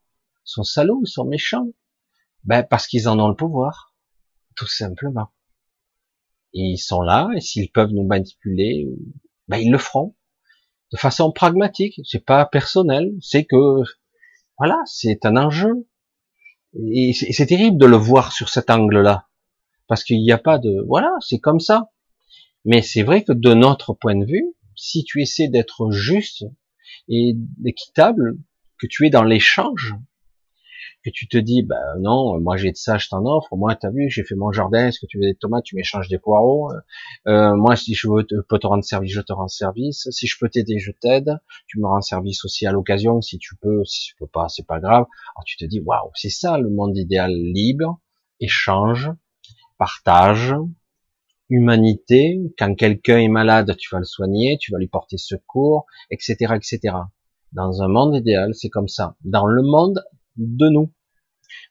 Ils 0.45 0.51
sont 0.51 0.63
salauds, 0.63 1.01
ils 1.03 1.09
sont 1.09 1.25
méchants. 1.25 1.67
Ben 2.45 2.63
parce 2.63 2.87
qu'ils 2.87 3.09
en 3.09 3.19
ont 3.19 3.27
le 3.27 3.35
pouvoir, 3.35 3.93
tout 4.55 4.67
simplement. 4.67 5.33
ils 6.53 6.77
sont 6.77 7.01
là, 7.01 7.29
et 7.35 7.41
s'ils 7.41 7.69
peuvent 7.69 7.91
nous 7.91 8.07
manipuler, 8.07 8.87
ben 9.49 9.57
ils 9.57 9.71
le 9.71 9.77
feront 9.77 10.15
de 10.93 10.97
façon 10.97 11.33
pragmatique. 11.33 11.99
C'est 12.05 12.23
pas 12.23 12.45
personnel, 12.45 13.11
c'est 13.19 13.43
que 13.43 13.83
voilà, 14.57 14.81
c'est 14.85 15.25
un 15.25 15.35
enjeu. 15.35 15.85
Et 16.75 17.13
c'est 17.13 17.45
terrible 17.45 17.77
de 17.77 17.85
le 17.85 17.95
voir 17.95 18.31
sur 18.31 18.49
cet 18.49 18.69
angle-là, 18.69 19.27
parce 19.87 20.03
qu'il 20.03 20.21
n'y 20.21 20.31
a 20.31 20.37
pas 20.37 20.57
de 20.57 20.83
voilà, 20.87 21.11
c'est 21.21 21.39
comme 21.39 21.59
ça. 21.59 21.91
Mais 22.65 22.81
c'est 22.81 23.03
vrai 23.03 23.23
que 23.23 23.31
de 23.31 23.53
notre 23.53 23.93
point 23.93 24.15
de 24.15 24.25
vue, 24.25 24.45
si 24.75 25.03
tu 25.03 25.21
essaies 25.21 25.47
d'être 25.47 25.91
juste 25.91 26.45
et 27.07 27.35
équitable, 27.65 28.37
que 28.77 28.87
tu 28.87 29.05
es 29.05 29.09
dans 29.09 29.23
l'échange, 29.23 29.95
que 31.05 31.11
tu 31.11 31.27
te 31.27 31.37
dis, 31.37 31.61
ben 31.61 31.79
non, 31.99 32.39
moi 32.41 32.57
j'ai 32.57 32.71
de 32.71 32.77
ça, 32.77 32.97
je 32.97 33.07
t'en 33.09 33.23
offre, 33.25 33.55
moi 33.55 33.75
t'as 33.75 33.91
vu, 33.91 34.09
j'ai 34.09 34.23
fait 34.23 34.35
mon 34.35 34.51
jardin, 34.51 34.87
est-ce 34.87 34.99
que 34.99 35.05
tu 35.05 35.19
veux 35.19 35.25
des 35.25 35.35
tomates, 35.35 35.63
tu 35.63 35.75
m'échanges 35.75 36.09
des 36.09 36.17
poireaux, 36.17 36.71
euh, 37.27 37.55
moi 37.55 37.75
si 37.75 37.93
je 37.93 38.07
veux 38.09 38.23
te, 38.23 38.35
peux 38.41 38.57
te 38.57 38.65
rendre 38.65 38.83
service, 38.83 39.11
je 39.11 39.21
te 39.21 39.31
rends 39.31 39.47
service, 39.47 40.07
si 40.09 40.25
je 40.25 40.35
peux 40.39 40.49
t'aider, 40.49 40.79
je 40.79 40.91
t'aide, 40.91 41.37
tu 41.67 41.79
me 41.79 41.85
rends 41.85 42.01
service 42.01 42.43
aussi 42.43 42.65
à 42.65 42.71
l'occasion, 42.71 43.21
si 43.21 43.37
tu 43.37 43.55
peux, 43.55 43.85
si 43.85 44.07
tu 44.07 44.15
peux 44.15 44.27
pas, 44.27 44.47
c'est 44.49 44.65
pas 44.65 44.79
grave. 44.79 45.05
Alors 45.35 45.43
tu 45.45 45.57
te 45.57 45.65
dis, 45.65 45.79
waouh, 45.79 46.09
c'est 46.15 46.29
ça 46.29 46.57
le 46.57 46.69
monde 46.69 46.97
idéal, 46.97 47.31
libre, 47.31 47.99
échange, 48.39 49.11
partage, 49.77 50.55
humanité, 51.49 52.41
quand 52.57 52.73
quelqu'un 52.73 53.19
est 53.19 53.27
malade, 53.27 53.75
tu 53.77 53.89
vas 53.91 53.99
le 53.99 54.05
soigner, 54.05 54.57
tu 54.59 54.71
vas 54.71 54.79
lui 54.79 54.87
porter 54.87 55.17
secours, 55.17 55.85
etc., 56.09 56.55
etc. 56.55 56.95
Dans 57.51 57.83
un 57.83 57.87
monde 57.87 58.15
idéal, 58.15 58.55
c'est 58.55 58.69
comme 58.69 58.87
ça. 58.87 59.15
Dans 59.23 59.45
le 59.45 59.61
monde 59.61 60.03
de 60.37 60.69
nous. 60.69 60.91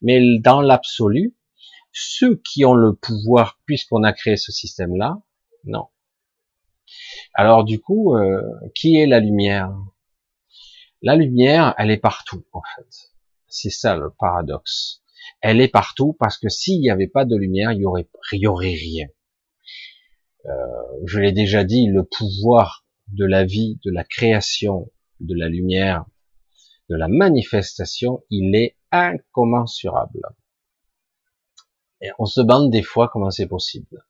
Mais 0.03 0.21
dans 0.41 0.61
l'absolu, 0.61 1.37
ceux 1.93 2.37
qui 2.37 2.65
ont 2.65 2.75
le 2.75 2.95
pouvoir, 2.95 3.61
puisqu'on 3.67 4.03
a 4.03 4.13
créé 4.13 4.37
ce 4.37 4.53
système-là, 4.53 5.23
non. 5.65 5.87
Alors 7.35 7.65
du 7.65 7.81
coup, 7.81 8.17
euh, 8.17 8.43
qui 8.75 8.97
est 8.97 9.07
la 9.07 9.21
lumière? 9.21 9.73
La 11.03 11.17
lumière, 11.17 11.75
elle 11.79 11.91
est 11.91 11.99
partout, 11.99 12.45
en 12.53 12.63
fait. 12.77 13.13
C'est 13.49 13.71
ça 13.71 13.97
le 13.97 14.11
paradoxe. 14.11 15.03
Elle 15.41 15.61
est 15.61 15.69
partout 15.69 16.17
parce 16.19 16.39
que 16.39 16.49
s'il 16.49 16.81
n'y 16.81 16.91
avait 16.91 17.09
pas 17.09 17.25
de 17.25 17.37
lumière, 17.37 17.73
il 17.73 17.81
y 17.81 17.87
aurait, 17.87 18.09
aurait 18.47 18.75
rien. 18.75 19.07
Euh, 20.47 20.51
je 21.07 21.21
l'ai 21.21 21.33
déjà 21.33 21.65
dit, 21.65 21.87
le 21.87 22.05
pouvoir 22.05 22.85
de 23.09 23.25
la 23.25 23.45
vie, 23.45 23.79
de 23.85 23.91
la 23.91 24.05
création, 24.05 24.91
de 25.21 25.35
la 25.35 25.49
lumière, 25.49 26.05
de 26.89 26.97
la 26.97 27.09
manifestation, 27.09 28.23
il 28.31 28.55
est 28.55 28.77
incommensurable. 28.91 30.23
Et 32.01 32.11
on 32.19 32.27
se 32.27 32.41
demande 32.41 32.71
des 32.71 32.83
fois 32.83 33.09
comment 33.09 33.31
c'est 33.31 33.47
possible. 33.47 34.05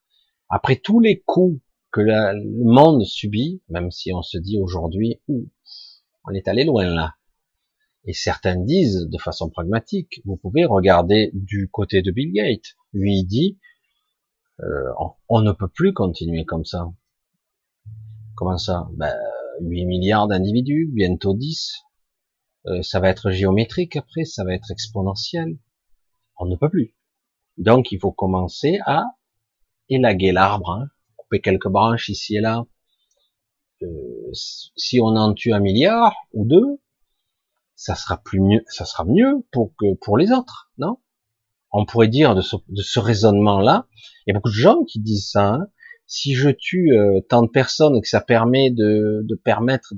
Après 0.49 0.77
tous 0.77 1.01
les 1.01 1.21
coups 1.21 1.61
que 1.93 2.01
le 2.01 2.65
monde 2.65 3.05
subit, 3.05 3.63
même 3.69 3.91
si 3.91 4.13
on 4.13 4.23
se 4.23 4.37
dit 4.37 4.59
aujourd'hui, 4.59 5.21
on 5.29 6.33
est 6.33 6.49
allé 6.49 6.65
loin 6.65 6.87
là. 6.87 7.15
Et 8.07 8.13
certains 8.13 8.57
disent 8.57 9.09
de 9.09 9.19
façon 9.19 9.49
pragmatique, 9.49 10.21
vous 10.25 10.37
pouvez 10.37 10.65
regarder 10.65 11.31
du 11.33 11.71
côté 11.71 12.03
de 12.03 12.11
Bill 12.11 12.33
Gates. 12.33 12.77
Lui 12.93 13.21
il 13.21 13.25
dit, 13.25 13.59
euh, 14.61 14.93
on, 15.29 15.41
ne 15.41 15.53
peut 15.53 15.69
plus 15.69 15.93
continuer 15.93 16.45
comme 16.45 16.65
ça. 16.65 16.93
Comment 18.37 18.59
ça? 18.59 18.89
Ben, 18.95 19.17
8 19.61 19.87
milliards 19.87 20.29
d'individus, 20.29 20.91
bientôt 20.93 21.35
10. 21.35 21.85
Euh, 22.67 22.83
ça 22.83 23.01
va 23.01 23.11
être 23.11 23.31
géométrique 23.31 23.97
après, 23.97 24.25
ça 24.25 24.45
va 24.45 24.55
être 24.55 24.71
exponentiel. 24.71 25.59
On 26.39 26.47
ne 26.47 26.57
peut 26.57 26.71
plus. 26.71 26.97
Donc 27.59 27.93
il 27.93 28.01
faut 28.01 28.13
commencer 28.13 28.79
à 28.87 29.05
élaguer 29.89 30.33
l'arbre, 30.33 30.71
hein, 30.71 30.89
couper 31.17 31.41
quelques 31.41 31.69
branches 31.69 32.09
ici 32.09 32.37
et 32.37 32.41
là. 32.41 32.65
Euh, 33.83 34.31
si 34.33 35.01
on 35.01 35.09
en 35.09 35.35
tue 35.35 35.53
un 35.53 35.61
milliard 35.61 36.15
ou 36.33 36.47
deux, 36.47 36.81
ça 37.77 37.95
sera 37.95 38.17
plus 38.17 38.41
mieux, 38.41 38.65
ça 38.69 38.85
sera 38.85 39.05
mieux 39.05 39.45
pour 39.53 39.75
que 39.77 39.95
pour 40.01 40.17
les 40.17 40.33
autres, 40.33 40.71
non? 40.79 40.99
On 41.71 41.85
pourrait 41.85 42.09
dire 42.09 42.35
de 42.37 42.41
ce, 42.41 43.01
raisonnement-là, 43.01 43.89
il 44.27 44.31
y 44.31 44.33
a 44.33 44.35
beaucoup 44.35 44.49
de 44.49 44.55
gens 44.55 44.85
qui 44.85 45.01
disent 45.01 45.31
ça. 45.31 45.55
Hein, 45.55 45.67
si 46.07 46.35
je 46.35 46.51
tue 46.51 46.93
euh, 46.93 47.21
tant 47.29 47.43
de 47.43 47.49
personnes 47.49 47.97
et 47.97 48.01
que 48.01 48.09
ça 48.09 48.21
permet 48.21 48.71
de, 48.71 49.23
de 49.25 49.35
permettre 49.35 49.93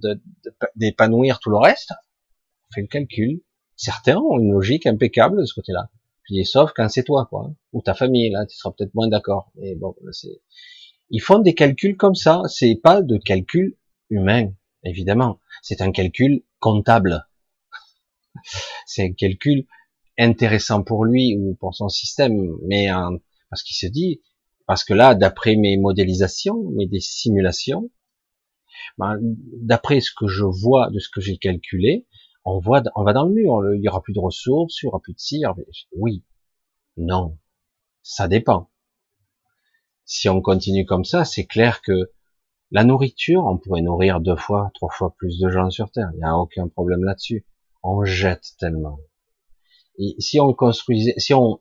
d'épanouir 0.77 1.39
tout 1.39 1.51
le 1.51 1.59
reste, 1.59 1.93
fait 2.75 2.83
le 2.83 2.87
calcul. 2.87 3.43
Certains 3.77 4.19
ont 4.19 4.39
une 4.39 4.53
logique 4.53 4.87
impeccable 4.87 5.41
de 5.41 5.45
ce 5.45 5.55
côté-là. 5.55 5.91
Puis 6.25 6.45
sauf 6.45 6.73
quand 6.75 6.89
c'est 6.89 7.05
toi, 7.05 7.27
quoi, 7.31 7.53
ou 7.73 7.83
ta 7.83 7.95
famille, 7.95 8.31
là, 8.31 8.47
tu 8.47 8.57
seras 8.57 8.73
peut-être 8.73 8.95
moins 8.95 9.09
d'accord. 9.09 9.53
Mais 9.57 9.75
bon, 9.75 9.95
c'est, 10.13 10.41
ils 11.11 11.21
font 11.21 11.39
des 11.39 11.55
calculs 11.55 11.97
comme 11.97 12.15
ça. 12.15 12.43
C'est 12.49 12.81
pas 12.83 13.03
de 13.03 13.17
calcul 13.19 13.77
humain, 14.11 14.53
évidemment. 14.85 15.41
C'est 15.63 15.81
un 15.81 15.93
calcul 15.93 16.43
comptable. 16.59 17.27
c'est 18.87 19.05
un 19.05 19.13
calcul 19.13 19.67
intéressant 20.19 20.83
pour 20.83 21.05
lui 21.05 21.37
ou 21.37 21.55
pour 21.55 21.75
son 21.75 21.89
système, 21.89 22.57
mais 22.67 22.89
parce 23.51 23.63
qu'il 23.63 23.77
se 23.77 23.87
dit, 23.87 24.23
parce 24.67 24.83
que 24.83 24.95
là, 24.95 25.15
d'après 25.15 25.57
mes 25.57 25.77
modélisations, 25.77 26.71
mes 26.71 26.89
simulations, 27.01 27.91
ben, 28.99 29.19
d'après 29.21 30.01
ce 30.01 30.11
que 30.11 30.27
je 30.27 30.45
vois 30.45 30.91
de 30.91 30.99
ce 30.99 31.09
que 31.09 31.21
j'ai 31.21 31.37
calculé, 31.37 32.07
on 32.47 32.61
voit, 32.61 32.83
on 32.95 33.03
va 33.03 33.13
dans 33.13 33.25
le 33.25 33.35
mur. 33.35 33.75
Il 33.75 33.83
y 33.83 33.89
aura 33.89 34.01
plus 34.01 34.15
de 34.15 34.21
ressources, 34.21 34.81
il 34.83 34.87
y 34.87 34.89
aura 34.89 35.01
plus 35.01 35.13
de 35.13 35.19
cire. 35.19 35.55
Oui, 35.93 36.23
non, 36.97 37.37
ça 38.03 38.29
dépend. 38.29 38.71
Si 40.05 40.29
on 40.29 40.41
continue 40.41 40.87
comme 40.87 41.05
ça, 41.05 41.25
c'est 41.25 41.45
clair 41.45 41.83
que 41.83 42.13
la 42.71 42.85
nourriture, 42.85 43.45
on 43.45 43.59
pourrait 43.59 43.83
nourrir 43.83 44.21
deux 44.21 44.37
fois, 44.37 44.71
trois 44.75 44.91
fois 44.91 45.15
plus 45.19 45.41
de 45.41 45.51
gens 45.51 45.71
sur 45.71 45.91
Terre. 45.91 46.11
Il 46.15 46.19
n'y 46.19 46.25
a 46.25 46.37
aucun 46.37 46.69
problème 46.69 47.03
là-dessus. 47.03 47.45
On 47.83 48.05
jette 48.05 48.55
tellement. 48.59 49.01
Si 50.19 50.39
on 50.39 50.53
construisait, 50.55 51.15
si 51.17 51.35
on, 51.35 51.61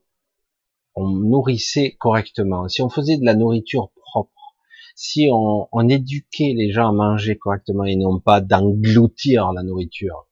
nourrissait 0.97 1.95
correctement, 1.99 2.69
si 2.69 2.81
on 2.81 2.89
faisait 2.89 3.17
de 3.17 3.25
la 3.25 3.33
nourriture 3.33 3.91
propre, 3.95 4.31
si 4.95 5.27
on 5.31 5.89
éduquait 5.89 6.53
les 6.55 6.71
gens 6.71 6.89
à 6.89 6.91
manger 6.91 7.37
correctement 7.37 7.83
et 7.83 7.95
non 7.95 8.19
pas 8.19 8.39
d'engloutir 8.39 9.51
la 9.51 9.63
nourriture, 9.63 10.27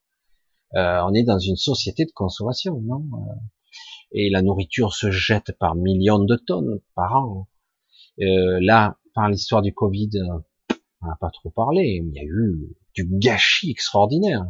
euh, 0.75 1.01
on 1.05 1.13
est 1.13 1.23
dans 1.23 1.39
une 1.39 1.55
société 1.55 2.05
de 2.05 2.11
consommation, 2.11 2.79
non 2.81 3.03
Et 4.11 4.29
la 4.29 4.41
nourriture 4.41 4.93
se 4.93 5.11
jette 5.11 5.51
par 5.59 5.75
millions 5.75 6.19
de 6.19 6.35
tonnes 6.35 6.79
par 6.95 7.15
an. 7.15 7.47
Euh, 8.21 8.59
là, 8.61 8.97
par 9.13 9.29
l'histoire 9.29 9.61
du 9.61 9.73
Covid, 9.73 10.09
on 11.01 11.07
n'a 11.07 11.17
pas 11.19 11.29
trop 11.31 11.49
parlé, 11.49 12.01
mais 12.03 12.11
il 12.11 12.15
y 12.15 12.19
a 12.19 12.23
eu 12.23 12.75
du 12.95 13.07
gâchis 13.09 13.71
extraordinaire. 13.71 14.45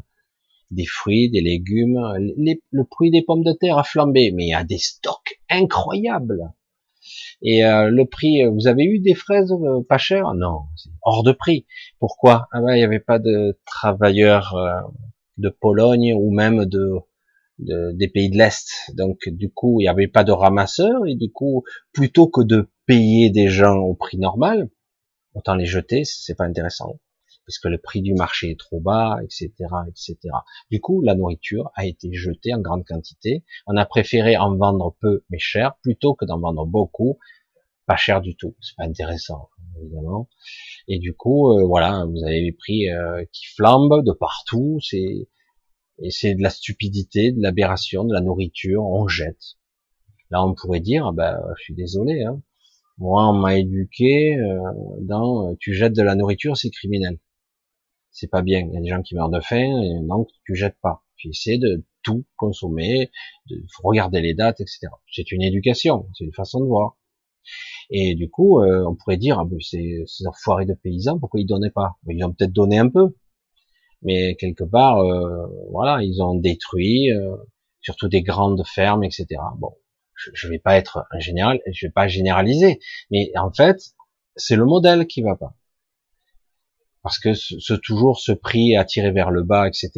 Des 0.72 0.86
fruits, 0.86 1.30
des 1.30 1.42
légumes, 1.42 2.00
le 2.18 2.84
prix 2.84 3.12
des 3.12 3.22
pommes 3.22 3.44
de 3.44 3.54
terre 3.54 3.78
a 3.78 3.84
flambé, 3.84 4.32
mais 4.32 4.46
il 4.46 4.50
y 4.50 4.54
a 4.54 4.64
des 4.64 4.80
stocks 4.80 5.40
incroyables. 5.50 6.54
Et 7.42 7.66
euh, 7.66 7.90
le 7.90 8.06
prix, 8.06 8.46
vous 8.46 8.68
avez 8.68 8.86
eu 8.86 9.00
des 9.00 9.14
fraises 9.14 9.52
euh, 9.52 9.84
pas 9.88 9.98
chères? 9.98 10.34
Non, 10.34 10.62
hors 11.02 11.24
de 11.24 11.32
prix. 11.32 11.66
Pourquoi? 12.00 12.48
Ah 12.52 12.62
ben, 12.62 12.74
il 12.74 12.78
n'y 12.78 12.84
avait 12.84 13.00
pas 13.00 13.20
de 13.20 13.60
travailleurs 13.66 14.56
euh, 14.56 14.82
de 15.38 15.50
Pologne 15.50 16.14
ou 16.14 16.32
même 16.32 16.66
de, 16.66 17.00
de 17.60 17.92
des 17.94 18.08
pays 18.08 18.30
de 18.30 18.38
l'Est. 18.38 18.92
Donc 18.96 19.18
du 19.28 19.52
coup, 19.52 19.80
il 19.80 19.84
n'y 19.84 19.90
avait 19.90 20.08
pas 20.08 20.24
de 20.24 20.32
ramasseurs 20.32 21.06
et 21.08 21.16
du 21.16 21.32
coup, 21.32 21.64
plutôt 21.92 22.28
que 22.28 22.42
de 22.42 22.70
payer 22.86 23.30
des 23.30 23.48
gens 23.48 23.78
au 23.78 23.96
prix 23.96 24.18
normal, 24.18 24.70
autant 25.36 25.56
les 25.56 25.66
jeter, 25.66 26.04
c'est 26.06 26.36
pas 26.36 26.46
intéressant, 26.46 27.00
parce 27.46 27.60
que 27.60 27.68
le 27.68 27.78
prix 27.78 28.02
du 28.02 28.14
marché 28.14 28.52
est 28.52 28.60
trop 28.60 28.80
bas, 28.80 29.18
etc., 29.24 29.52
etc. 29.88 30.18
Du 30.70 30.80
coup, 30.80 31.02
la 31.02 31.16
nourriture 31.16 31.72
a 31.76 31.86
été 31.86 32.14
jetée 32.14 32.54
en 32.54 32.60
grande 32.60 32.86
quantité. 32.86 33.44
On 33.68 33.78
a 33.78 33.86
préféré 33.86 34.38
en 34.38 34.56
vendre 34.56 34.96
peu 35.00 35.24
mais 35.30 35.40
cher, 35.40 35.76
plutôt 35.82 36.14
que 36.14 36.26
d'en 36.26 36.40
vendre 36.40 36.66
beaucoup, 36.66 37.20
pas 37.86 37.96
cher 37.96 38.22
du 38.22 38.36
tout. 38.36 38.56
C'est 38.62 38.76
pas 38.76 38.86
intéressant, 38.86 39.50
évidemment. 39.82 40.30
Et 40.88 41.00
du 41.00 41.14
coup, 41.14 41.52
euh, 41.52 41.66
voilà, 41.66 42.06
vous 42.06 42.24
avez 42.26 42.42
des 42.42 42.52
prix 42.52 42.90
euh, 42.90 43.26
qui 43.32 43.46
flambent 43.56 44.04
de 44.04 44.12
partout. 44.12 44.80
C'est 44.82 45.28
et 46.00 46.10
c'est 46.10 46.34
de 46.36 46.42
la 46.42 46.50
stupidité, 46.50 47.32
de 47.32 47.42
l'aberration, 47.42 48.04
de 48.04 48.14
la 48.14 48.22
nourriture. 48.22 48.84
On 48.84 49.08
jette. 49.08 49.58
Là, 50.32 50.44
on 50.44 50.56
pourrait 50.56 50.80
dire, 50.80 51.14
bah, 51.14 51.40
je 51.58 51.64
suis 51.64 51.76
désolé, 51.76 52.24
hein, 52.24 52.42
moi, 52.98 53.28
on 53.30 53.34
m'a 53.34 53.58
éduqué 53.58 54.36
euh, 54.38 54.60
dans 55.02 55.50
euh, 55.50 55.56
tu 55.60 55.74
jettes 55.74 55.94
de 55.94 56.04
la 56.04 56.16
nourriture, 56.16 56.56
c'est 56.56 56.70
criminel. 56.70 57.20
C'est 58.12 58.30
pas 58.30 58.44
bien. 58.44 58.60
Il 58.60 58.74
y 58.74 58.78
a 58.78 58.82
des 58.82 58.90
gens 58.90 59.02
qui 59.02 59.16
meurent 59.16 59.30
de 59.30 59.40
faim, 59.40 59.82
et 59.82 60.08
donc 60.08 60.30
tu 60.46 60.56
jettes 60.56 60.78
pas. 60.82 61.04
Tu 61.16 61.30
essaies 61.30 61.58
de 61.58 61.84
tout 62.04 62.26
consommer, 62.36 63.12
de 63.50 63.64
regarder 63.84 64.22
les 64.22 64.36
dates, 64.36 64.62
etc. 64.62 64.88
C'est 65.12 65.32
une 65.32 65.42
éducation, 65.42 66.08
c'est 66.16 66.26
une 66.26 66.34
façon 66.34 66.60
de 66.60 66.66
voir. 66.66 66.98
Et 67.90 68.16
du 68.16 68.30
coup, 68.30 68.62
euh, 68.62 68.86
on 68.88 68.96
pourrait 68.96 69.18
dire, 69.18 69.40
ah, 69.40 69.46
ben, 69.46 69.60
c'est 69.62 70.04
ces 70.08 70.28
enfoirés 70.28 70.66
de 70.66 70.74
paysans, 70.74 71.20
pourquoi 71.20 71.40
ils 71.40 71.46
donnaient 71.46 71.72
pas? 71.72 71.98
Ben, 72.04 72.18
Ils 72.18 72.24
ont 72.24 72.34
peut-être 72.34 72.54
donné 72.54 72.78
un 72.78 72.90
peu, 72.90 73.16
mais 74.02 74.36
quelque 74.36 74.64
part, 74.64 75.02
voilà, 75.72 76.04
ils 76.04 76.22
ont 76.22 76.36
détruit, 76.36 77.10
surtout 77.82 78.08
des 78.08 78.22
grandes 78.22 78.66
fermes, 78.66 79.04
etc. 79.04 79.28
Bon, 79.58 79.74
je, 80.16 80.48
vais 80.48 80.60
pas 80.60 80.78
être 80.78 81.06
un 81.12 81.20
général, 81.20 81.60
je 81.72 81.88
vais 81.88 81.92
pas 81.92 82.08
généraliser, 82.08 82.80
mais 83.12 83.32
en 83.38 83.52
fait, 83.52 83.94
c'est 84.36 84.56
le 84.56 84.66
modèle 84.66 85.08
qui 85.08 85.22
va 85.22 85.36
pas. 85.36 85.56
Parce 87.02 87.20
que 87.20 87.34
ce, 87.34 87.74
toujours 87.74 88.20
ce 88.20 88.32
prix 88.32 88.78
attiré 88.78 89.12
vers 89.12 89.30
le 89.30 89.44
bas, 89.44 89.68
etc. 89.68 89.92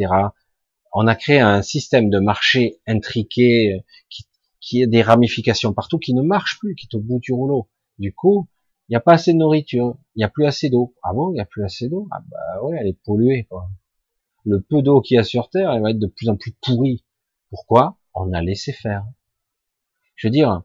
On 0.92 1.06
a 1.06 1.14
créé 1.14 1.38
un 1.38 1.62
système 1.62 2.10
de 2.10 2.18
marché 2.18 2.80
intriqué 2.86 3.84
qui, 4.08 4.24
qui 4.60 4.82
a 4.82 4.86
des 4.86 5.02
ramifications 5.02 5.72
partout, 5.72 5.98
qui 5.98 6.14
ne 6.14 6.22
marche 6.22 6.58
plus, 6.58 6.74
qui 6.74 6.88
est 6.90 6.96
au 6.96 7.00
bout 7.00 7.20
du 7.20 7.32
rouleau. 7.32 7.68
Du 7.98 8.14
coup, 8.14 8.48
il 8.88 8.92
n'y 8.92 8.96
a 8.96 9.00
pas 9.00 9.14
assez 9.14 9.32
de 9.32 9.38
nourriture, 9.38 9.96
il 10.14 10.20
n'y 10.20 10.24
a 10.24 10.28
plus 10.28 10.46
assez 10.46 10.70
d'eau. 10.70 10.94
Ah 11.02 11.12
bon, 11.12 11.30
il 11.30 11.34
n'y 11.34 11.40
a 11.40 11.46
plus 11.46 11.64
assez 11.64 11.88
d'eau? 11.88 12.08
Ah 12.12 12.22
bah 12.28 12.62
ouais, 12.62 12.76
elle 12.80 12.86
est 12.88 12.98
polluée. 13.04 13.48
Le 14.44 14.60
peu 14.60 14.82
d'eau 14.82 15.00
qu'il 15.00 15.16
y 15.16 15.18
a 15.18 15.24
sur 15.24 15.50
Terre, 15.50 15.72
elle 15.72 15.82
va 15.82 15.90
être 15.90 15.98
de 15.98 16.06
plus 16.06 16.28
en 16.28 16.36
plus 16.36 16.52
pourrie. 16.52 17.04
Pourquoi? 17.50 17.98
On 18.14 18.32
a 18.32 18.40
laissé 18.42 18.72
faire. 18.72 19.04
Je 20.14 20.28
veux 20.28 20.30
dire, 20.30 20.62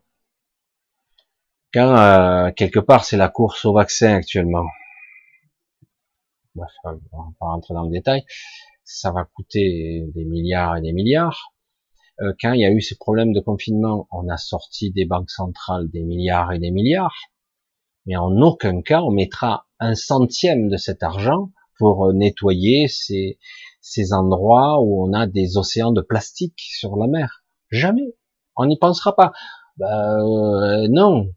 quand 1.73 1.97
euh, 1.97 2.51
quelque 2.51 2.79
part 2.79 3.05
c'est 3.05 3.17
la 3.17 3.29
course 3.29 3.65
au 3.65 3.73
vaccin 3.73 4.13
actuellement, 4.13 4.65
bref, 6.55 6.71
on 6.83 6.91
va 6.91 7.33
pas 7.39 7.45
rentrer 7.47 7.73
dans 7.73 7.83
le 7.83 7.91
détail, 7.91 8.23
ça 8.83 9.11
va 9.11 9.25
coûter 9.25 10.05
des 10.13 10.25
milliards 10.25 10.77
et 10.77 10.81
des 10.81 10.93
milliards. 10.93 11.50
Euh, 12.19 12.33
quand 12.41 12.53
il 12.53 12.61
y 12.61 12.65
a 12.65 12.71
eu 12.71 12.81
ces 12.81 12.95
problèmes 12.97 13.33
de 13.33 13.39
confinement, 13.39 14.07
on 14.11 14.27
a 14.29 14.37
sorti 14.37 14.91
des 14.91 15.05
banques 15.05 15.31
centrales 15.31 15.89
des 15.89 16.03
milliards 16.03 16.51
et 16.51 16.59
des 16.59 16.71
milliards, 16.71 17.15
mais 18.05 18.15
en 18.17 18.35
aucun 18.41 18.81
cas 18.81 19.01
on 19.01 19.11
mettra 19.11 19.67
un 19.79 19.95
centième 19.95 20.69
de 20.69 20.77
cet 20.77 21.03
argent 21.03 21.51
pour 21.79 22.07
euh, 22.07 22.13
nettoyer 22.13 22.87
ces, 22.87 23.39
ces 23.81 24.13
endroits 24.13 24.81
où 24.81 25.03
on 25.03 25.13
a 25.13 25.25
des 25.25 25.57
océans 25.57 25.91
de 25.91 26.01
plastique 26.01 26.59
sur 26.59 26.95
la 26.95 27.07
mer. 27.07 27.43
Jamais. 27.71 28.15
On 28.55 28.65
n'y 28.65 28.77
pensera 28.77 29.15
pas. 29.15 29.31
Euh, 29.81 30.87
non. 30.89 31.33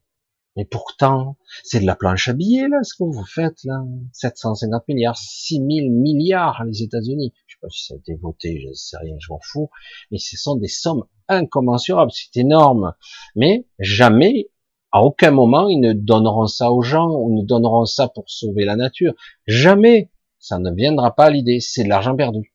Mais 0.57 0.65
pourtant, 0.65 1.37
c'est 1.65 1.81
de 1.81 1.87
la 1.87 1.97
planche 1.97 2.29
à 2.29 2.33
billets 2.33 2.69
là, 2.69 2.83
ce 2.83 2.95
que 2.95 3.05
vous 3.05 3.25
faites 3.25 3.65
là. 3.65 3.83
750 4.13 4.87
milliards, 4.89 5.17
6000 5.17 5.91
milliards 5.91 6.63
les 6.65 6.83
États-Unis. 6.83 7.33
Je 7.47 7.55
sais 7.55 7.59
pas 7.61 7.69
si 7.71 7.87
ça 7.87 7.95
a 7.95 7.97
été 7.97 8.15
voté, 8.15 8.61
je 8.61 8.73
sais 8.73 8.97
rien, 8.99 9.17
je 9.19 9.33
m'en 9.33 9.41
fous. 9.43 9.71
Mais 10.11 10.19
ce 10.19 10.37
sont 10.37 10.55
des 10.57 10.69
sommes 10.69 11.05
incommensurables, 11.29 12.13
c'est 12.13 12.39
énorme. 12.39 12.95
Mais 13.35 13.67
jamais, 13.81 14.51
à 14.93 15.03
aucun 15.03 15.33
moment, 15.33 15.69
ils 15.69 15.81
ne 15.81 15.93
donneront 15.93 16.47
ça 16.47 16.71
aux 16.71 16.83
gens 16.83 17.11
ou 17.11 17.35
ne 17.35 17.45
donneront 17.45 17.85
ça 17.85 18.09
pour 18.09 18.31
sauver 18.31 18.65
la 18.65 18.77
nature. 18.77 19.15
Jamais. 19.47 20.11
Ça 20.39 20.59
ne 20.59 20.71
viendra 20.73 21.15
pas 21.15 21.25
à 21.25 21.31
l'idée. 21.31 21.59
C'est 21.59 21.85
de 21.85 21.89
l'argent 21.89 22.15
perdu. 22.15 22.55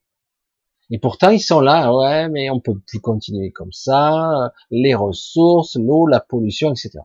Et 0.92 1.00
pourtant, 1.00 1.32
ils 1.32 1.42
sont 1.42 1.60
là, 1.60 1.94
ouais, 1.94 2.30
mais 2.30 2.50
on 2.50 2.60
peut 2.60 2.80
plus 2.88 3.00
continuer 3.00 3.52
comme 3.52 3.72
ça, 3.72 4.54
les 4.72 4.96
ressources, 4.96 5.76
l'eau, 5.76 6.08
la 6.08 6.20
pollution, 6.20 6.72
etc. 6.72 7.00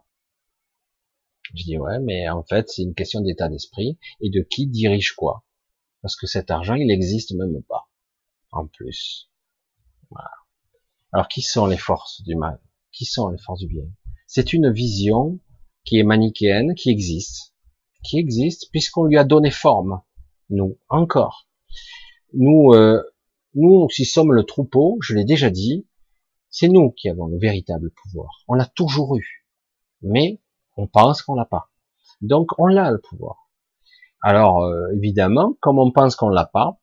Je 1.55 1.65
dis, 1.65 1.79
ouais, 1.79 2.01
mais 2.01 2.29
en 2.29 2.43
fait, 2.43 2.69
c'est 2.69 2.83
une 2.83 2.95
question 2.95 3.21
d'état 3.21 3.49
d'esprit 3.49 3.99
et 4.21 4.31
de 4.31 4.41
qui 4.41 4.67
dirige 4.67 5.13
quoi. 5.13 5.45
Parce 6.03 6.17
que 6.17 6.27
cet 6.27 6.51
argent, 6.51 6.75
il 6.75 6.87
n'existe 6.87 7.33
même 7.33 7.63
pas. 7.69 7.89
En 8.51 8.67
plus. 8.67 9.31
Voilà. 10.11 10.31
Alors, 11.13 11.29
qui 11.29 11.43
sont 11.43 11.67
les 11.67 11.77
forces 11.77 12.23
du 12.23 12.35
mal? 12.35 12.61
Qui 12.93 13.05
sont 13.05 13.29
les 13.29 13.39
forces 13.39 13.61
du 13.61 13.69
bien? 13.69 13.85
C'est 14.27 14.53
une 14.53 14.73
vision 14.73 15.41
qui 15.85 15.99
est 15.99 16.03
manichéenne, 16.03 16.75
qui 16.75 16.91
existe. 16.91 17.55
Qui 18.03 18.19
existe 18.19 18.71
puisqu'on 18.71 19.05
lui 19.05 19.17
a 19.17 19.25
donné 19.25 19.51
forme. 19.51 20.03
Nous, 20.51 20.79
encore. 20.89 21.49
Nous, 22.33 22.73
euh, 22.73 23.03
nous, 23.55 23.89
si 23.91 24.05
sommes 24.05 24.33
le 24.33 24.43
troupeau, 24.43 24.99
je 25.01 25.15
l'ai 25.15 25.25
déjà 25.25 25.51
dit, 25.51 25.87
c'est 26.51 26.69
nous 26.69 26.91
qui 26.91 27.09
avons 27.09 27.27
le 27.27 27.39
véritable 27.39 27.91
pouvoir. 27.91 28.45
On 28.49 28.55
l'a 28.55 28.67
toujours 28.67 29.17
eu. 29.17 29.47
Mais 30.03 30.41
on 30.77 30.87
pense 30.87 31.23
qu'on 31.23 31.35
l'a 31.35 31.45
pas. 31.45 31.71
Donc 32.21 32.51
on 32.59 32.67
l'a 32.67 32.91
le 32.91 33.01
pouvoir. 33.01 33.51
Alors 34.23 34.65
euh, 34.65 34.89
évidemment, 34.95 35.57
comme 35.61 35.79
on 35.79 35.91
pense 35.91 36.17
qu'on 36.17 36.29
l'a 36.29 36.47
pas, 36.47 36.81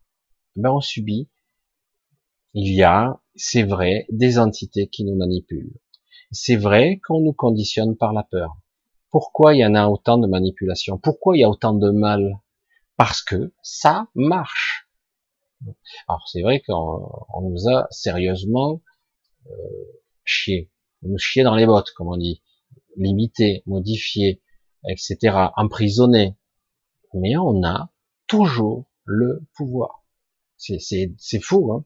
ben 0.55 0.72
on 0.72 0.81
subit. 0.81 1.30
Il 2.53 2.73
y 2.73 2.84
a, 2.84 3.22
c'est 3.35 3.63
vrai, 3.63 4.05
des 4.09 4.38
entités 4.38 4.88
qui 4.88 5.05
nous 5.05 5.15
manipulent. 5.15 5.80
C'est 6.31 6.57
vrai 6.57 6.99
qu'on 7.05 7.22
nous 7.22 7.34
conditionne 7.34 7.95
par 7.95 8.13
la 8.13 8.23
peur. 8.23 8.57
Pourquoi 9.09 9.55
il 9.55 9.59
y 9.59 9.65
en 9.65 9.76
a 9.76 9.88
autant 9.88 10.18
de 10.18 10.27
manipulations? 10.27 10.97
Pourquoi 10.97 11.35
il 11.35 11.41
y 11.41 11.43
a 11.43 11.49
autant 11.49 11.73
de 11.73 11.89
mal? 11.91 12.39
Parce 12.97 13.22
que 13.22 13.53
ça 13.61 14.07
marche. 14.15 14.88
Alors 16.07 16.27
c'est 16.27 16.41
vrai 16.41 16.61
qu'on 16.61 17.41
nous 17.41 17.69
a 17.69 17.88
sérieusement 17.89 18.81
euh, 19.47 19.51
chié, 20.23 20.72
on 21.03 21.09
nous 21.09 21.18
chier 21.18 21.43
dans 21.43 21.55
les 21.55 21.65
bottes, 21.65 21.91
comme 21.91 22.07
on 22.07 22.18
dit, 22.18 22.41
limité, 22.97 23.63
modifié, 23.65 24.41
etc., 24.88 25.18
emprisonné. 25.55 26.38
Mais 27.13 27.35
on 27.38 27.63
a 27.63 27.91
toujours 28.27 28.85
le 29.05 29.45
pouvoir. 29.55 30.05
C'est 30.57 31.41
fou, 31.41 31.73
hein 31.73 31.85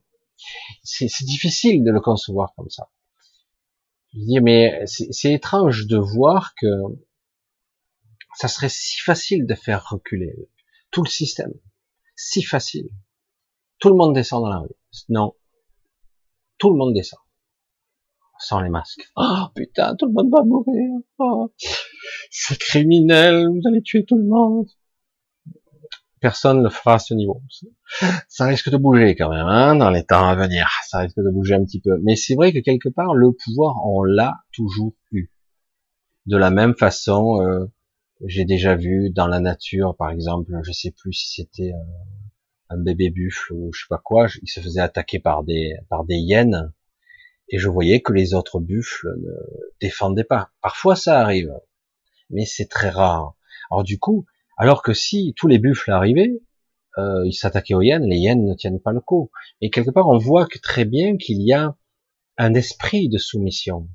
c'est 0.82 1.24
difficile 1.24 1.82
de 1.82 1.90
le 1.90 2.00
concevoir 2.00 2.54
comme 2.56 2.68
ça. 2.68 2.90
Je 4.12 4.18
dis, 4.20 4.40
mais 4.40 4.84
c'est 4.86 5.32
étrange 5.32 5.86
de 5.86 5.96
voir 5.96 6.54
que 6.60 6.68
ça 8.34 8.48
serait 8.48 8.68
si 8.68 8.98
facile 9.00 9.46
de 9.46 9.54
faire 9.54 9.88
reculer 9.88 10.34
tout 10.90 11.02
le 11.02 11.08
système. 11.08 11.52
Si 12.16 12.42
facile 12.42 12.88
tout 13.78 13.88
le 13.88 13.96
monde 13.96 14.14
descend 14.14 14.42
dans 14.42 14.48
la 14.48 14.58
rue. 14.58 14.74
Non, 15.08 15.34
tout 16.58 16.70
le 16.70 16.76
monde 16.76 16.94
descend. 16.94 17.20
Sans 18.38 18.60
les 18.60 18.68
masques. 18.68 19.10
Oh 19.16 19.46
putain, 19.54 19.94
tout 19.96 20.06
le 20.06 20.12
monde 20.12 20.30
va 20.30 20.42
mourir. 20.42 21.00
Oh, 21.18 21.52
c'est 22.30 22.58
criminel, 22.58 23.48
vous 23.48 23.60
allez 23.66 23.82
tuer 23.82 24.04
tout 24.04 24.16
le 24.16 24.24
monde. 24.24 24.66
Personne 26.20 26.62
ne 26.62 26.68
fera 26.68 26.94
à 26.94 26.98
ce 26.98 27.14
niveau. 27.14 27.42
Ça 28.28 28.46
risque 28.46 28.70
de 28.70 28.76
bouger 28.76 29.14
quand 29.14 29.30
même, 29.30 29.46
hein, 29.46 29.76
dans 29.76 29.90
les 29.90 30.04
temps 30.04 30.26
à 30.26 30.34
venir. 30.34 30.66
Ça 30.88 31.00
risque 31.00 31.18
de 31.18 31.30
bouger 31.30 31.54
un 31.54 31.64
petit 31.64 31.80
peu. 31.80 31.98
Mais 32.02 32.16
c'est 32.16 32.34
vrai 32.34 32.52
que 32.52 32.58
quelque 32.58 32.88
part, 32.88 33.14
le 33.14 33.32
pouvoir, 33.32 33.76
on 33.86 34.02
l'a 34.02 34.34
toujours 34.52 34.94
eu. 35.12 35.30
De 36.26 36.36
la 36.36 36.50
même 36.50 36.74
façon, 36.74 37.40
euh, 37.42 37.66
j'ai 38.24 38.44
déjà 38.44 38.74
vu 38.74 39.10
dans 39.10 39.26
la 39.26 39.40
nature, 39.40 39.94
par 39.96 40.10
exemple, 40.10 40.52
je 40.62 40.72
sais 40.72 40.90
plus 40.90 41.12
si 41.12 41.42
c'était 41.42 41.72
euh, 41.72 42.70
un 42.70 42.78
bébé 42.78 43.10
buffle 43.10 43.52
ou 43.52 43.70
je 43.72 43.80
sais 43.80 43.86
pas 43.88 44.00
quoi, 44.02 44.26
il 44.42 44.48
se 44.48 44.60
faisait 44.60 44.80
attaquer 44.80 45.18
par 45.18 45.44
des 45.44 45.74
par 45.88 46.04
des 46.04 46.16
hyènes 46.16 46.72
et 47.48 47.58
je 47.58 47.68
voyais 47.68 48.00
que 48.00 48.12
les 48.12 48.34
autres 48.34 48.60
buffles 48.60 49.08
ne 49.18 49.32
défendaient 49.80 50.24
pas. 50.24 50.50
Parfois 50.62 50.96
ça 50.96 51.20
arrive, 51.20 51.52
mais 52.30 52.44
c'est 52.44 52.68
très 52.68 52.90
rare. 52.90 53.34
Alors 53.70 53.84
du 53.84 53.98
coup, 53.98 54.26
alors 54.56 54.82
que 54.82 54.92
si 54.92 55.34
tous 55.36 55.48
les 55.48 55.58
buffles 55.58 55.90
arrivaient, 55.90 56.40
euh, 56.98 57.26
ils 57.26 57.34
s'attaquaient 57.34 57.74
aux 57.74 57.82
hyènes, 57.82 58.06
les 58.06 58.16
hyènes 58.16 58.44
ne 58.44 58.54
tiennent 58.54 58.80
pas 58.80 58.92
le 58.92 59.00
coup. 59.00 59.30
Et 59.60 59.70
quelque 59.70 59.90
part, 59.90 60.08
on 60.08 60.18
voit 60.18 60.46
que 60.46 60.58
très 60.58 60.84
bien 60.84 61.16
qu'il 61.16 61.42
y 61.42 61.52
a 61.52 61.76
un 62.38 62.54
esprit 62.54 63.08
de 63.08 63.18
soumission, 63.18 63.88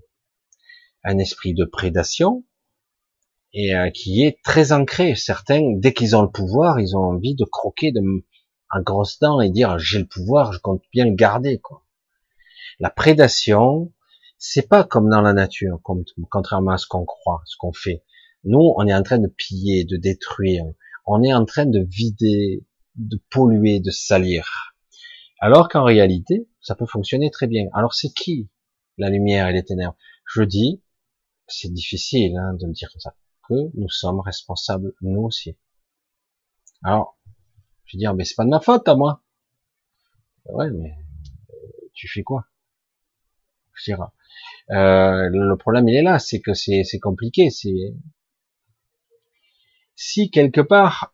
un 1.04 1.18
esprit 1.18 1.54
de 1.54 1.66
prédation, 1.66 2.46
et 3.54 3.76
euh, 3.76 3.90
qui 3.90 4.24
est 4.24 4.42
très 4.44 4.72
ancré. 4.72 5.16
Certains, 5.16 5.74
dès 5.78 5.94
qu'ils 5.94 6.16
ont 6.16 6.22
le 6.22 6.32
pouvoir, 6.32 6.80
ils 6.80 6.96
ont 6.96 7.04
envie 7.04 7.36
de 7.36 7.46
croquer 7.46 7.92
de, 7.92 8.02
un 8.70 8.82
grosse 8.82 9.20
dent 9.20 9.42
et 9.42 9.50
dire 9.50 9.78
j'ai 9.80 10.00
le 10.00 10.08
pouvoir, 10.08 10.54
je 10.54 10.60
compte 10.60 10.84
bien 10.92 11.06
le 11.06 11.16
garder. 11.16 11.60
La 12.82 12.90
prédation, 12.90 13.94
c'est 14.40 14.68
pas 14.68 14.84
comme 14.84 15.08
dans 15.08 15.22
la 15.22 15.34
nature, 15.34 15.80
contrairement 16.32 16.72
à 16.72 16.80
ce 16.80 16.88
qu'on 16.88 17.06
croit, 17.06 17.44
ce 17.46 17.56
qu'on 17.56 17.72
fait. 17.72 18.04
Nous, 18.44 18.74
on 18.76 18.88
est 18.88 18.94
en 18.94 19.04
train 19.04 19.20
de 19.20 19.28
piller, 19.28 19.86
de 19.86 19.98
détruire. 19.98 20.66
On 21.06 21.22
est 21.22 21.32
en 21.32 21.46
train 21.46 21.68
de 21.68 21.80
vider, 21.80 22.66
de 22.96 23.22
polluer, 23.30 23.82
de 23.82 23.92
salir. 23.92 24.74
Alors 25.40 25.70
qu'en 25.70 25.84
réalité, 25.84 26.50
ça 26.60 26.74
peut 26.74 26.88
fonctionner 26.88 27.30
très 27.30 27.46
bien. 27.46 27.68
Alors 27.74 27.94
c'est 27.94 28.10
qui 28.10 28.50
la 28.98 29.12
lumière 29.12 29.48
et 29.48 29.54
les 29.54 29.64
ténèbres? 29.64 29.96
Je 30.26 30.42
dis, 30.42 30.82
c'est 31.48 31.72
difficile 31.72 32.36
hein, 32.36 32.56
de 32.56 32.66
le 32.66 32.74
dire 32.74 32.90
comme 32.92 33.00
ça, 33.00 33.16
que 33.48 33.54
nous 33.76 33.90
sommes 33.90 34.22
responsables 34.22 34.96
nous 35.02 35.22
aussi. 35.22 35.56
Alors, 36.82 37.16
je 37.86 37.96
vais 37.96 38.00
dire, 38.00 38.16
mais 38.16 38.26
c'est 38.26 38.34
pas 38.34 38.44
de 38.44 38.50
ma 38.50 38.60
faute 38.60 38.88
à 38.88 38.96
moi. 38.96 39.24
Ouais, 40.46 40.72
mais 40.72 40.98
euh, 41.52 41.90
tu 41.94 42.08
fais 42.08 42.24
quoi? 42.24 42.48
Je. 43.74 43.94
Euh, 44.72 45.30
le 45.32 45.56
problème 45.58 45.88
il 45.88 45.96
est 45.96 46.04
là, 46.04 46.20
c'est 46.20 46.40
que 46.40 46.54
c'est 46.54 47.00
compliqué. 47.02 47.50
Si 49.96 50.32
quelque 50.32 50.62
part, 50.62 51.14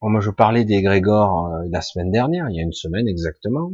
moi 0.00 0.20
je 0.20 0.30
parlais 0.30 0.64
des 0.64 0.82
Grégor 0.82 1.46
euh, 1.46 1.68
la 1.70 1.80
semaine 1.80 2.10
dernière, 2.10 2.48
il 2.50 2.56
y 2.56 2.60
a 2.60 2.62
une 2.62 2.72
semaine 2.72 3.08
exactement, 3.08 3.72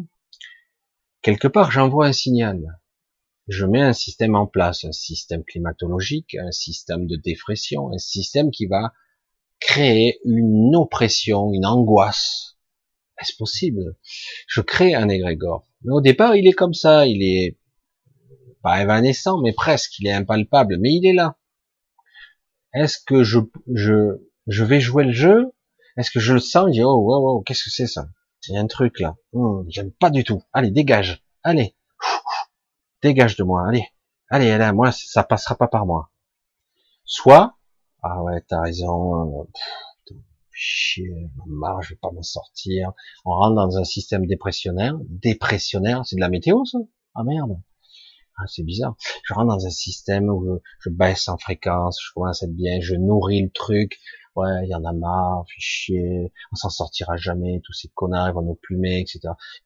quelque 1.22 1.48
part 1.48 1.70
j'envoie 1.70 2.06
un 2.06 2.12
signal. 2.12 2.78
Je 3.48 3.64
mets 3.64 3.80
un 3.80 3.94
système 3.94 4.34
en 4.34 4.46
place, 4.46 4.84
un 4.84 4.92
système 4.92 5.42
climatologique, 5.42 6.34
un 6.34 6.52
système 6.52 7.06
de 7.06 7.16
défression, 7.16 7.90
un 7.92 7.98
système 7.98 8.50
qui 8.50 8.66
va 8.66 8.92
créer 9.58 10.20
une 10.24 10.76
oppression, 10.76 11.52
une 11.54 11.64
angoisse. 11.64 12.58
Est-ce 13.20 13.34
possible? 13.36 13.96
Je 14.46 14.60
crée 14.60 14.94
un 14.94 15.08
égrégore. 15.08 15.66
Mais 15.82 15.92
au 15.92 16.00
départ, 16.00 16.36
il 16.36 16.46
est 16.46 16.52
comme 16.52 16.74
ça, 16.74 17.06
il 17.06 17.22
est 17.22 17.56
pas 18.62 18.82
évanescent, 18.82 19.38
mais 19.40 19.52
presque, 19.52 19.98
il 19.98 20.06
est 20.06 20.12
impalpable, 20.12 20.76
mais 20.78 20.92
il 20.94 21.06
est 21.06 21.12
là. 21.14 21.36
Est-ce 22.74 22.98
que 23.04 23.24
je, 23.24 23.40
je, 23.74 24.20
je 24.46 24.64
vais 24.64 24.80
jouer 24.80 25.04
le 25.04 25.12
jeu? 25.12 25.52
Est-ce 25.96 26.10
que 26.10 26.20
je 26.20 26.34
le 26.34 26.40
sens? 26.40 26.66
Je 26.68 26.72
dis, 26.72 26.84
oh, 26.84 26.96
wow, 26.96 27.20
wow, 27.20 27.42
qu'est-ce 27.42 27.64
que 27.64 27.70
c'est 27.70 27.86
ça? 27.86 28.08
Il 28.48 28.54
y 28.54 28.56
a 28.56 28.60
un 28.60 28.66
truc 28.66 29.00
là. 29.00 29.16
Hmm, 29.32 29.62
J'aime 29.68 29.90
pas 29.92 30.10
du 30.10 30.24
tout. 30.24 30.42
Allez, 30.52 30.70
dégage. 30.70 31.24
Allez. 31.42 31.74
Dégage 33.02 33.36
de 33.36 33.44
moi. 33.44 33.66
Allez. 33.68 33.86
Allez, 34.30 34.50
allez, 34.50 34.72
moi, 34.72 34.92
ça 34.92 35.22
passera 35.24 35.56
pas 35.56 35.68
par 35.68 35.86
moi. 35.86 36.10
Soit, 37.04 37.56
ah 38.02 38.22
ouais, 38.22 38.42
t'as 38.46 38.60
raison, 38.60 39.40
euh, 39.40 39.44
chier, 40.52 41.30
marre, 41.46 41.82
je 41.82 41.90
vais 41.90 41.98
pas 42.00 42.10
m'en 42.10 42.22
sortir. 42.22 42.92
On 43.24 43.30
rentre 43.30 43.54
dans 43.56 43.78
un 43.78 43.84
système 43.84 44.26
dépressionnaire. 44.26 44.94
Dépressionnaire, 45.08 46.02
c'est 46.04 46.16
de 46.16 46.20
la 46.20 46.28
météo, 46.28 46.64
ça? 46.64 46.78
Ah 47.14 47.24
merde. 47.24 47.60
Ah, 48.40 48.44
c'est 48.46 48.62
bizarre. 48.62 48.94
Je 49.24 49.34
rentre 49.34 49.48
dans 49.48 49.66
un 49.66 49.70
système 49.70 50.28
où 50.28 50.60
je, 50.80 50.90
baisse 50.90 51.28
en 51.28 51.38
fréquence, 51.38 52.00
je 52.00 52.12
commence 52.14 52.42
à 52.42 52.46
être 52.46 52.54
bien, 52.54 52.78
je 52.80 52.94
nourris 52.94 53.42
le 53.42 53.50
truc. 53.50 53.98
Ouais, 54.36 54.64
il 54.64 54.68
y 54.68 54.74
en 54.76 54.84
a 54.84 54.92
marre, 54.92 55.44
fait 55.48 55.60
chier, 55.60 56.32
on 56.52 56.54
s'en 56.56 56.70
sortira 56.70 57.16
jamais, 57.16 57.60
tous 57.64 57.72
ces 57.72 57.88
connards 57.88 58.28
ils 58.28 58.34
vont 58.34 58.42
nous 58.42 58.54
plumer, 58.62 59.00
etc. 59.00 59.20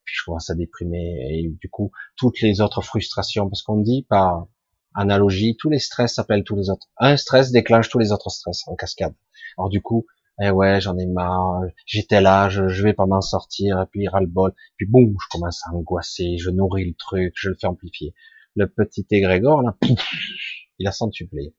Puis 0.04 0.14
je 0.16 0.24
commence 0.24 0.48
à 0.48 0.54
déprimer 0.54 1.18
et 1.30 1.54
du 1.60 1.68
coup 1.68 1.92
toutes 2.16 2.40
les 2.40 2.62
autres 2.62 2.80
frustrations, 2.80 3.50
parce 3.50 3.62
qu'on 3.62 3.76
dit 3.76 4.06
par 4.08 4.46
analogie, 4.94 5.56
tous 5.58 5.68
les 5.68 5.78
stress 5.78 6.14
s'appellent 6.14 6.44
tous 6.44 6.56
les 6.56 6.70
autres. 6.70 6.86
Un 6.96 7.18
stress 7.18 7.52
déclenche 7.52 7.90
tous 7.90 7.98
les 7.98 8.12
autres 8.12 8.30
stress 8.30 8.66
en 8.66 8.74
cascade. 8.74 9.14
Alors 9.58 9.68
du 9.68 9.82
coup, 9.82 10.06
eh 10.40 10.50
ouais, 10.50 10.80
j'en 10.80 10.96
ai 10.96 11.06
marre, 11.06 11.60
j'étais 11.84 12.22
là, 12.22 12.48
je, 12.48 12.68
je 12.68 12.82
vais 12.82 12.94
pas 12.94 13.04
m'en 13.04 13.20
sortir, 13.20 13.82
et 13.82 13.86
puis 13.90 14.08
ras-le-bol, 14.08 14.54
puis 14.78 14.86
boum, 14.86 15.14
je 15.20 15.28
commence 15.30 15.60
à 15.66 15.74
angoisser, 15.74 16.38
je 16.38 16.48
nourris 16.48 16.86
le 16.86 16.94
truc, 16.94 17.34
je 17.36 17.50
le 17.50 17.56
fais 17.60 17.66
amplifier 17.66 18.14
le 18.54 18.68
petit 18.68 19.06
égrégore, 19.10 19.62
là, 19.62 19.76
il 20.78 20.86
a 20.86 20.92
centuplé, 20.92 21.54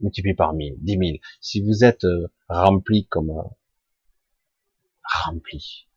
multiplié 0.00 0.34
par 0.34 0.52
mille, 0.54 0.76
dix 0.78 0.96
mille. 0.96 1.20
Si 1.40 1.60
vous 1.60 1.84
êtes 1.84 2.04
euh, 2.04 2.28
rempli 2.48 3.06
comme 3.06 3.30
euh, 3.30 3.42
rempli, 5.24 5.88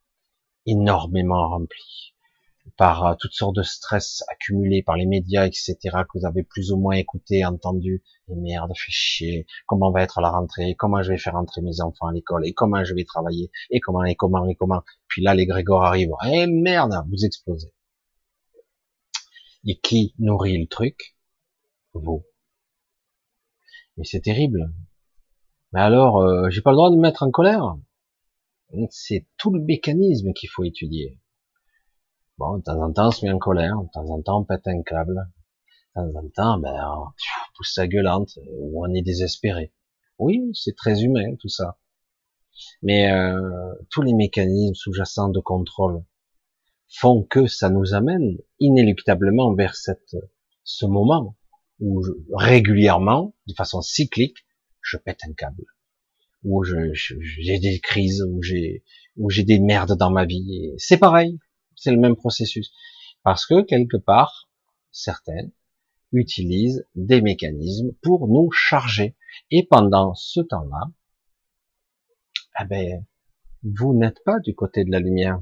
énormément 0.66 1.48
rempli, 1.48 2.14
par 2.76 3.06
euh, 3.06 3.14
toutes 3.18 3.32
sortes 3.32 3.56
de 3.56 3.62
stress 3.62 4.22
accumulés 4.28 4.82
par 4.82 4.96
les 4.96 5.06
médias, 5.06 5.46
etc., 5.46 5.76
que 5.82 6.18
vous 6.18 6.26
avez 6.26 6.42
plus 6.42 6.72
ou 6.72 6.76
moins 6.76 6.94
écouté, 6.94 7.44
entendu, 7.44 8.02
et 8.28 8.34
merde, 8.34 8.72
fait 8.76 8.92
chier, 8.92 9.46
comment 9.66 9.90
va 9.90 10.02
être 10.02 10.20
la 10.20 10.30
rentrée, 10.30 10.74
comment 10.76 11.02
je 11.02 11.10
vais 11.10 11.18
faire 11.18 11.36
entrer 11.36 11.60
mes 11.60 11.80
enfants 11.80 12.06
à 12.06 12.12
l'école, 12.12 12.46
et 12.46 12.52
comment 12.52 12.84
je 12.84 12.94
vais 12.94 13.04
travailler, 13.04 13.50
et 13.70 13.80
comment, 13.80 14.04
et 14.04 14.14
comment, 14.14 14.46
et 14.46 14.54
comment. 14.54 14.82
Puis 15.08 15.22
là, 15.22 15.34
les 15.34 15.46
Grégor 15.46 15.84
arrivent, 15.84 16.12
et 16.26 16.46
merde, 16.46 16.94
vous 17.08 17.24
explosez. 17.24 17.72
Et 19.64 19.78
qui 19.78 20.14
nourrit 20.18 20.58
le 20.58 20.66
truc? 20.66 21.16
Vous. 21.94 22.24
Mais 23.96 24.04
c'est 24.04 24.20
terrible. 24.20 24.72
Mais 25.72 25.80
alors, 25.80 26.18
euh, 26.18 26.50
j'ai 26.50 26.60
pas 26.60 26.70
le 26.70 26.76
droit 26.76 26.90
de 26.90 26.96
me 26.96 27.02
mettre 27.02 27.22
en 27.22 27.30
colère? 27.30 27.76
C'est 28.90 29.26
tout 29.36 29.52
le 29.52 29.60
mécanisme 29.60 30.32
qu'il 30.32 30.48
faut 30.48 30.64
étudier. 30.64 31.20
Bon, 32.38 32.56
de 32.56 32.62
temps 32.62 32.82
en 32.82 32.92
temps, 32.92 33.08
on 33.08 33.10
se 33.10 33.24
met 33.24 33.32
en 33.32 33.38
colère, 33.38 33.76
de 33.82 33.88
temps 33.92 34.08
en 34.08 34.22
temps, 34.22 34.40
on 34.40 34.44
pète 34.44 34.66
un 34.66 34.82
câble, 34.82 35.30
de 35.94 36.00
temps 36.00 36.18
en 36.18 36.28
temps, 36.30 36.58
ben, 36.58 36.74
on 36.96 37.12
pousse 37.54 37.74
sa 37.74 37.86
gueulante, 37.86 38.38
ou 38.58 38.84
on 38.84 38.92
est 38.94 39.02
désespéré. 39.02 39.72
Oui, 40.18 40.50
c'est 40.54 40.74
très 40.74 41.02
humain, 41.02 41.36
tout 41.38 41.48
ça. 41.48 41.78
Mais 42.80 43.12
euh, 43.12 43.74
tous 43.90 44.02
les 44.02 44.14
mécanismes 44.14 44.74
sous-jacents 44.74 45.28
de 45.28 45.40
contrôle, 45.40 46.02
font 46.94 47.22
que 47.22 47.46
ça 47.46 47.70
nous 47.70 47.94
amène 47.94 48.38
inéluctablement 48.60 49.54
vers 49.54 49.74
cette, 49.74 50.16
ce 50.64 50.86
moment 50.86 51.36
où 51.80 52.02
régulièrement, 52.32 53.34
de 53.46 53.54
façon 53.54 53.80
cyclique, 53.80 54.36
je 54.80 54.96
pète 54.96 55.20
un 55.28 55.32
câble, 55.32 55.64
où 56.44 56.62
j'ai 56.64 57.58
des 57.58 57.80
crises, 57.80 58.22
où 58.22 58.42
j'ai 58.42 59.44
des 59.44 59.58
merdes 59.58 59.96
dans 59.96 60.10
ma 60.10 60.24
vie. 60.24 60.72
C'est 60.76 60.98
pareil, 60.98 61.38
c'est 61.76 61.90
le 61.90 61.98
même 61.98 62.16
processus, 62.16 62.72
parce 63.22 63.46
que 63.46 63.62
quelque 63.62 63.96
part, 63.96 64.48
certaines 64.90 65.50
utilisent 66.12 66.86
des 66.94 67.22
mécanismes 67.22 67.92
pour 68.02 68.28
nous 68.28 68.50
charger. 68.50 69.16
Et 69.50 69.66
pendant 69.66 70.14
ce 70.14 70.40
temps-là, 70.40 70.90
eh 72.60 72.64
ben, 72.66 73.06
vous 73.62 73.94
n'êtes 73.94 74.22
pas 74.24 74.38
du 74.40 74.54
côté 74.54 74.84
de 74.84 74.90
la 74.90 75.00
lumière 75.00 75.40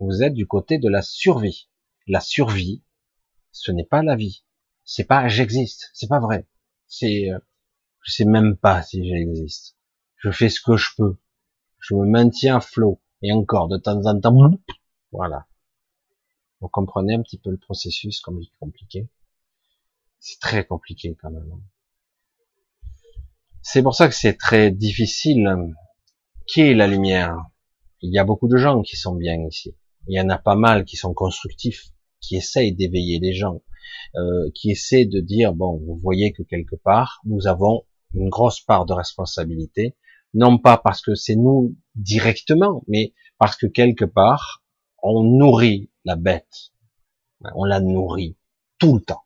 vous 0.00 0.22
êtes 0.22 0.32
du 0.32 0.46
côté 0.46 0.78
de 0.78 0.88
la 0.88 1.02
survie. 1.02 1.68
La 2.06 2.20
survie, 2.20 2.82
ce 3.52 3.70
n'est 3.70 3.84
pas 3.84 4.02
la 4.02 4.16
vie. 4.16 4.44
C'est 4.82 5.04
pas 5.04 5.28
j'existe. 5.28 5.90
C'est 5.92 6.08
pas 6.08 6.20
vrai. 6.20 6.48
C'est, 6.86 7.30
euh, 7.30 7.38
je 8.02 8.12
sais 8.12 8.24
même 8.24 8.56
pas 8.56 8.82
si 8.82 9.06
j'existe. 9.06 9.76
Je 10.16 10.30
fais 10.30 10.48
ce 10.48 10.60
que 10.60 10.76
je 10.76 10.88
peux. 10.96 11.18
Je 11.78 11.94
me 11.94 12.06
maintiens 12.06 12.56
à 12.56 12.60
flot. 12.60 13.00
Et 13.22 13.32
encore, 13.32 13.68
de 13.68 13.76
temps 13.76 14.06
en 14.06 14.18
temps, 14.18 14.58
voilà. 15.12 15.46
Vous 16.60 16.68
comprenez 16.68 17.14
un 17.14 17.22
petit 17.22 17.38
peu 17.38 17.50
le 17.50 17.58
processus 17.58 18.20
comme 18.20 18.40
il 18.40 18.46
est 18.46 18.58
compliqué? 18.58 19.10
C'est 20.18 20.40
très 20.40 20.64
compliqué 20.64 21.14
quand 21.20 21.30
même. 21.30 21.62
C'est 23.60 23.82
pour 23.82 23.94
ça 23.94 24.08
que 24.08 24.14
c'est 24.14 24.38
très 24.38 24.70
difficile. 24.70 25.74
Qui 26.46 26.62
est 26.62 26.74
la 26.74 26.86
lumière? 26.86 27.36
Il 28.00 28.10
y 28.10 28.18
a 28.18 28.24
beaucoup 28.24 28.48
de 28.48 28.56
gens 28.56 28.80
qui 28.80 28.96
sont 28.96 29.14
bien 29.14 29.38
ici 29.46 29.76
il 30.06 30.16
y 30.16 30.20
en 30.20 30.28
a 30.28 30.38
pas 30.38 30.54
mal 30.54 30.84
qui 30.84 30.96
sont 30.96 31.14
constructifs, 31.14 31.90
qui 32.20 32.36
essaye 32.36 32.74
d'éveiller 32.74 33.18
les 33.18 33.32
gens, 33.32 33.62
euh, 34.16 34.50
qui 34.54 34.70
essaie 34.70 35.04
de 35.04 35.20
dire 35.20 35.54
bon, 35.54 35.78
vous 35.78 35.96
voyez 35.96 36.32
que 36.32 36.42
quelque 36.42 36.76
part 36.76 37.20
nous 37.24 37.46
avons 37.46 37.84
une 38.14 38.28
grosse 38.28 38.60
part 38.60 38.86
de 38.86 38.92
responsabilité, 38.92 39.96
non 40.34 40.58
pas 40.58 40.78
parce 40.78 41.00
que 41.00 41.14
c'est 41.14 41.36
nous 41.36 41.76
directement, 41.94 42.82
mais 42.88 43.14
parce 43.38 43.56
que 43.56 43.66
quelque 43.66 44.04
part 44.04 44.64
on 45.02 45.22
nourrit 45.22 45.90
la 46.04 46.16
bête, 46.16 46.72
on 47.54 47.64
la 47.64 47.80
nourrit 47.80 48.36
tout 48.78 48.96
le 48.96 49.02
temps. 49.02 49.24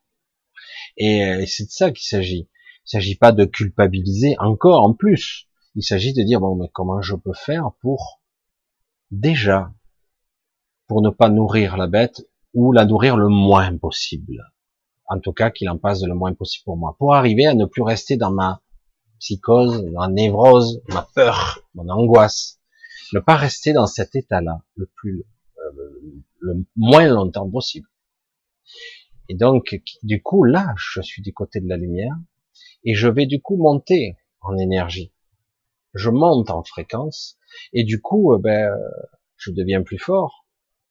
Et 0.96 1.24
euh, 1.24 1.44
c'est 1.46 1.64
de 1.64 1.70
ça 1.70 1.90
qu'il 1.90 2.06
s'agit. 2.06 2.48
Il 2.86 2.90
s'agit 2.90 3.16
pas 3.16 3.32
de 3.32 3.44
culpabiliser 3.44 4.36
encore 4.38 4.82
en 4.82 4.92
plus. 4.92 5.48
Il 5.74 5.82
s'agit 5.82 6.12
de 6.12 6.22
dire 6.22 6.40
bon 6.40 6.56
mais 6.56 6.68
comment 6.72 7.00
je 7.00 7.16
peux 7.16 7.32
faire 7.32 7.72
pour 7.80 8.20
déjà 9.10 9.72
pour 10.94 11.02
ne 11.02 11.10
pas 11.10 11.28
nourrir 11.28 11.76
la 11.76 11.88
bête 11.88 12.24
ou 12.52 12.70
la 12.70 12.84
nourrir 12.84 13.16
le 13.16 13.26
moins 13.26 13.76
possible. 13.76 14.52
En 15.06 15.18
tout 15.18 15.32
cas, 15.32 15.50
qu'il 15.50 15.68
en 15.68 15.76
passe 15.76 16.04
le 16.04 16.14
moins 16.14 16.34
possible 16.34 16.62
pour 16.66 16.76
moi. 16.76 16.94
Pour 17.00 17.16
arriver 17.16 17.46
à 17.46 17.54
ne 17.54 17.64
plus 17.64 17.82
rester 17.82 18.16
dans 18.16 18.30
ma 18.30 18.62
psychose, 19.18 19.82
ma 19.90 20.06
névrose, 20.06 20.80
ma 20.90 21.04
peur, 21.16 21.58
mon 21.74 21.88
angoisse. 21.88 22.60
Ne 23.12 23.18
pas 23.18 23.34
rester 23.34 23.72
dans 23.72 23.88
cet 23.88 24.14
état-là 24.14 24.62
le 24.76 24.88
plus, 24.94 25.24
euh, 25.58 26.22
le 26.38 26.64
moins 26.76 27.08
longtemps 27.08 27.50
possible. 27.50 27.88
Et 29.28 29.34
donc, 29.34 29.76
du 30.04 30.22
coup, 30.22 30.44
là, 30.44 30.74
je 30.76 31.00
suis 31.00 31.22
du 31.22 31.32
côté 31.32 31.58
de 31.58 31.68
la 31.68 31.76
lumière 31.76 32.14
et 32.84 32.94
je 32.94 33.08
vais 33.08 33.26
du 33.26 33.42
coup 33.42 33.56
monter 33.56 34.16
en 34.42 34.56
énergie. 34.58 35.12
Je 35.92 36.10
monte 36.10 36.50
en 36.50 36.62
fréquence 36.62 37.36
et 37.72 37.82
du 37.82 38.00
coup, 38.00 38.32
euh, 38.32 38.38
ben, 38.38 38.70
je 39.38 39.50
deviens 39.50 39.82
plus 39.82 39.98
fort. 39.98 40.43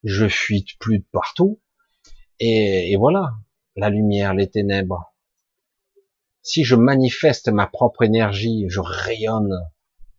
Je 0.04 0.28
fuite 0.28 0.78
plus 0.78 0.98
de 0.98 1.06
partout. 1.12 1.60
Et, 2.38 2.92
et 2.92 2.96
voilà, 2.96 3.32
la 3.74 3.88
lumière, 3.88 4.34
les 4.34 4.50
ténèbres. 4.50 5.14
Si 6.42 6.62
je 6.62 6.76
manifeste 6.76 7.48
ma 7.48 7.66
propre 7.66 8.02
énergie, 8.02 8.66
je 8.68 8.80
rayonne. 8.80 9.58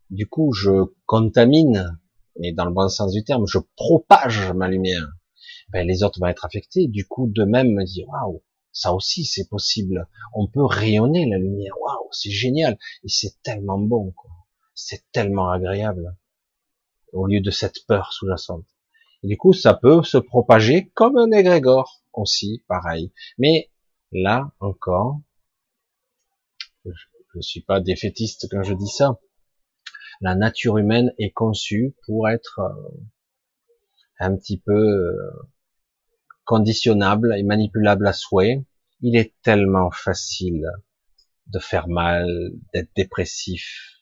Du 0.09 0.27
coup, 0.27 0.53
je 0.53 0.71
contamine, 1.05 1.99
mais 2.39 2.51
dans 2.51 2.65
le 2.65 2.73
bon 2.73 2.89
sens 2.89 3.11
du 3.11 3.23
terme, 3.23 3.45
je 3.45 3.59
propage 3.75 4.51
ma 4.53 4.67
lumière. 4.67 5.07
Ben, 5.69 5.85
les 5.85 6.03
autres 6.03 6.19
vont 6.19 6.27
être 6.27 6.45
affectés. 6.45 6.87
Du 6.87 7.07
coup, 7.07 7.27
de 7.27 7.43
même 7.43 7.71
me 7.71 7.85
dire, 7.85 8.07
waouh, 8.07 8.43
ça 8.71 8.93
aussi 8.93 9.23
c'est 9.23 9.47
possible. 9.47 10.07
On 10.33 10.47
peut 10.47 10.65
rayonner 10.65 11.27
la 11.29 11.37
lumière. 11.37 11.73
Waouh, 11.79 12.09
c'est 12.11 12.31
génial. 12.31 12.77
Et 13.03 13.09
c'est 13.09 13.41
tellement 13.43 13.79
bon, 13.79 14.11
quoi. 14.11 14.31
C'est 14.73 15.03
tellement 15.11 15.49
agréable. 15.49 16.17
Au 17.13 17.27
lieu 17.27 17.39
de 17.39 17.51
cette 17.51 17.85
peur 17.87 18.11
sous-jacente. 18.13 18.65
Du 19.23 19.37
coup, 19.37 19.53
ça 19.53 19.73
peut 19.73 20.03
se 20.03 20.17
propager 20.17 20.91
comme 20.93 21.17
un 21.17 21.31
égrégore 21.31 22.03
aussi, 22.13 22.63
pareil. 22.67 23.11
Mais 23.37 23.71
là 24.11 24.51
encore, 24.59 25.21
je 26.85 26.91
ne 27.35 27.41
suis 27.41 27.61
pas 27.61 27.79
défaitiste 27.79 28.47
quand 28.49 28.63
je 28.63 28.73
dis 28.73 28.87
ça. 28.87 29.19
La 30.21 30.35
nature 30.35 30.77
humaine 30.77 31.13
est 31.17 31.31
conçue 31.31 31.95
pour 32.05 32.29
être 32.29 32.59
euh, 32.59 33.03
un 34.19 34.35
petit 34.37 34.57
peu 34.57 34.73
euh, 34.73 35.31
conditionnable 36.45 37.35
et 37.37 37.43
manipulable 37.43 38.07
à 38.07 38.13
souhait. 38.13 38.63
Il 39.01 39.17
est 39.17 39.33
tellement 39.41 39.91
facile 39.91 40.65
de 41.47 41.59
faire 41.59 41.87
mal, 41.87 42.27
d'être 42.73 42.89
dépressif 42.95 44.01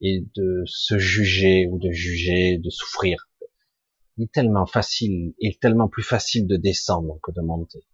et 0.00 0.24
de 0.34 0.64
se 0.66 0.98
juger 0.98 1.66
ou 1.66 1.78
de 1.78 1.90
juger, 1.92 2.58
de 2.58 2.70
souffrir 2.70 3.28
il 4.16 4.24
est 4.24 4.32
tellement 4.32 4.66
facile, 4.66 5.34
il 5.38 5.50
est 5.50 5.60
tellement 5.60 5.88
plus 5.88 6.02
facile 6.02 6.46
de 6.46 6.56
descendre 6.56 7.18
que 7.22 7.32
de 7.32 7.40
monter. 7.40 7.84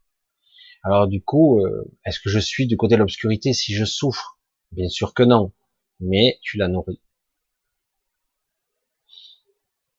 Alors 0.82 1.08
du 1.08 1.22
coup, 1.22 1.60
euh, 1.60 1.84
est-ce 2.06 2.20
que 2.20 2.30
je 2.30 2.38
suis 2.38 2.66
du 2.66 2.76
côté 2.76 2.94
de 2.94 3.00
l'obscurité 3.00 3.52
si 3.52 3.74
je 3.74 3.84
souffre? 3.84 4.38
Bien 4.72 4.88
sûr 4.88 5.14
que 5.14 5.22
non, 5.22 5.52
mais 6.00 6.38
tu 6.42 6.56
la 6.56 6.68
nourris. 6.68 7.00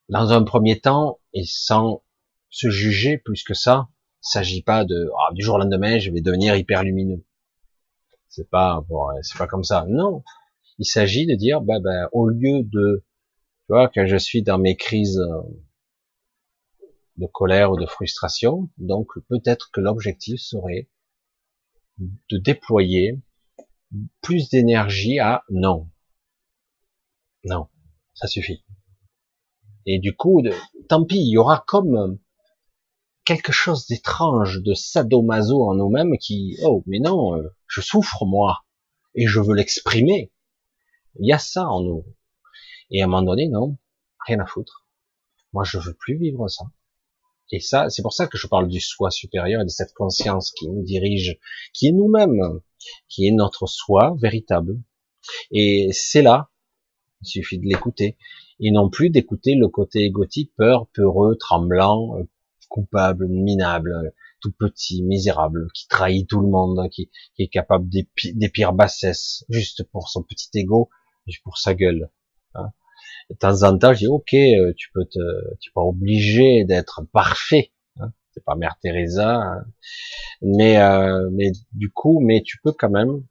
Dans 0.10 0.32
un 0.32 0.44
premier 0.44 0.80
temps, 0.80 1.20
et 1.34 1.44
sans 1.46 2.04
se 2.50 2.70
juger 2.70 3.18
plus 3.18 3.44
que 3.44 3.54
ça, 3.54 3.90
il 4.24 4.30
s'agit 4.30 4.62
pas 4.62 4.86
de 4.86 5.10
ah, 5.18 5.34
du 5.34 5.44
jour 5.44 5.56
au 5.56 5.60
lendemain 5.60 6.00
je 6.00 6.12
vais 6.12 6.22
devenir 6.22 6.56
hyper 6.56 6.84
lumineux. 6.84 7.24
C'est 8.28 8.50
pas 8.50 8.84
bon, 8.90 9.08
c'est 9.24 9.38
pas 9.38 9.48
comme 9.48 9.64
ça. 9.64 9.86
Non, 9.88 10.24
il 10.80 10.86
s'agit 10.86 11.26
de 11.26 11.36
dire 11.36 11.62
bah, 11.62 11.80
bah 11.80 12.10
au 12.12 12.28
lieu 12.28 12.64
de 12.64 13.04
tu 13.68 13.74
vois 13.74 13.90
quand 13.90 14.06
je 14.06 14.18
suis 14.18 14.44
dans 14.44 14.58
mes 14.58 14.76
crises 14.76 15.20
euh, 15.20 15.42
de 17.22 17.28
colère 17.28 17.72
ou 17.72 17.78
de 17.78 17.86
frustration. 17.86 18.70
Donc 18.78 19.08
peut-être 19.30 19.70
que 19.72 19.80
l'objectif 19.80 20.42
serait 20.42 20.90
de 21.98 22.38
déployer 22.38 23.22
plus 24.22 24.50
d'énergie 24.50 25.20
à 25.20 25.44
non. 25.50 25.90
Non, 27.44 27.68
ça 28.14 28.28
suffit. 28.28 28.66
Et 29.86 30.00
du 30.00 30.16
coup, 30.16 30.42
tant 30.90 31.06
pis, 31.06 31.18
il 31.18 31.32
y 31.32 31.38
aura 31.38 31.64
comme 31.68 32.20
quelque 33.26 33.52
chose 33.52 33.88
d'étrange, 33.88 34.62
de 34.62 34.74
sadomaso 34.74 35.64
en 35.64 35.76
nous-mêmes 35.76 36.18
qui, 36.18 36.58
oh, 36.64 36.84
mais 36.86 37.00
non, 37.00 37.36
euh, 37.36 37.50
je 37.68 37.82
souffre 37.82 38.26
moi, 38.26 38.66
et 39.16 39.28
je 39.28 39.40
veux 39.40 39.56
l'exprimer. 39.56 40.32
Il 41.20 41.28
y 41.28 41.34
a 41.34 41.40
ça 41.40 41.68
en 41.68 41.82
nous. 41.82 42.06
Et 42.90 43.02
à 43.02 43.06
un 43.06 43.08
moment 43.08 43.24
donné, 43.24 43.48
non, 43.48 43.78
rien 44.26 44.40
à 44.40 44.46
foutre. 44.46 44.88
Moi, 45.54 45.64
je 45.64 45.78
veux 45.78 45.94
plus 45.94 46.18
vivre 46.18 46.48
ça. 46.48 46.66
Et 47.52 47.60
ça, 47.60 47.90
c'est 47.90 48.02
pour 48.02 48.14
ça 48.14 48.28
que 48.28 48.38
je 48.38 48.48
parle 48.48 48.68
du 48.68 48.80
soi 48.80 49.12
supérieur 49.12 49.62
et 49.62 49.66
de 49.66 49.70
cette 49.70 49.94
conscience 49.94 50.52
qui 50.52 50.70
nous 50.70 50.84
dirige, 50.84 51.38
qui 51.74 51.88
est 51.88 51.92
nous-mêmes, 51.92 52.62
qui 53.10 53.28
est 53.28 53.32
notre 53.32 53.68
soi 53.68 54.16
véritable. 54.20 54.82
Et 55.52 55.90
c'est 55.92 56.22
là, 56.22 56.50
il 57.22 57.28
suffit 57.28 57.60
de 57.60 57.66
l'écouter, 57.66 58.18
et 58.60 58.72
non 58.72 58.90
plus 58.90 59.10
d'écouter 59.10 59.56
le 59.56 59.68
côté 59.68 60.06
égotique, 60.06 60.52
peur, 60.56 60.88
peureux, 60.94 61.36
tremblant, 61.38 62.18
euh, 62.18 62.24
coupable, 62.70 63.28
minable, 63.28 64.14
tout 64.40 64.52
petit, 64.52 65.04
misérable, 65.04 65.68
qui 65.74 65.88
trahit 65.88 66.28
tout 66.28 66.40
le 66.40 66.48
monde, 66.48 66.90
qui, 66.90 67.12
est 67.38 67.50
capable 67.50 67.90
des, 67.90 68.08
des 68.34 68.50
pires 68.50 68.74
bassesses, 68.74 69.46
juste 69.50 69.84
pour 69.92 70.10
son 70.10 70.24
petit 70.24 70.50
ego, 70.56 70.90
juste 71.28 71.44
pour 71.44 71.58
sa 71.58 71.74
gueule. 71.74 72.10
De 73.32 73.36
temps 73.38 73.64
en 73.64 73.78
temps, 73.78 73.94
je 73.94 74.00
dis 74.00 74.08
ok, 74.08 74.34
euh, 74.34 74.74
tu 74.76 74.92
peux 74.94 75.06
te, 75.06 75.20
tu 75.62 75.70
es 75.70 75.74
pas 75.74 75.82
obligé 75.82 76.66
d'être 76.66 77.02
parfait. 77.14 77.72
Hein, 77.98 78.12
c'est 78.34 78.44
pas 78.44 78.56
Mère 78.56 78.78
Teresa, 78.82 79.38
hein. 79.38 79.66
mais 80.42 80.78
euh, 80.78 81.30
mais 81.32 81.52
du 81.72 81.90
coup, 81.92 82.20
mais 82.20 82.42
tu 82.42 82.60
peux 82.62 82.74
quand 82.74 82.90
même 82.90 83.24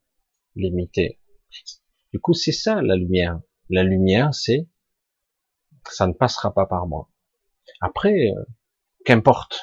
limiter. 0.57 1.21
Du 2.15 2.19
coup, 2.19 2.33
c'est 2.33 2.53
ça 2.53 2.81
la 2.81 2.97
lumière. 2.97 3.41
La 3.69 3.83
lumière, 3.83 4.33
c'est 4.33 4.69
ça 5.91 6.07
ne 6.07 6.15
passera 6.15 6.55
pas 6.55 6.65
par 6.65 6.87
moi. 6.87 7.11
Après, 7.83 8.31
euh, 8.31 8.45
qu'importe. 9.05 9.61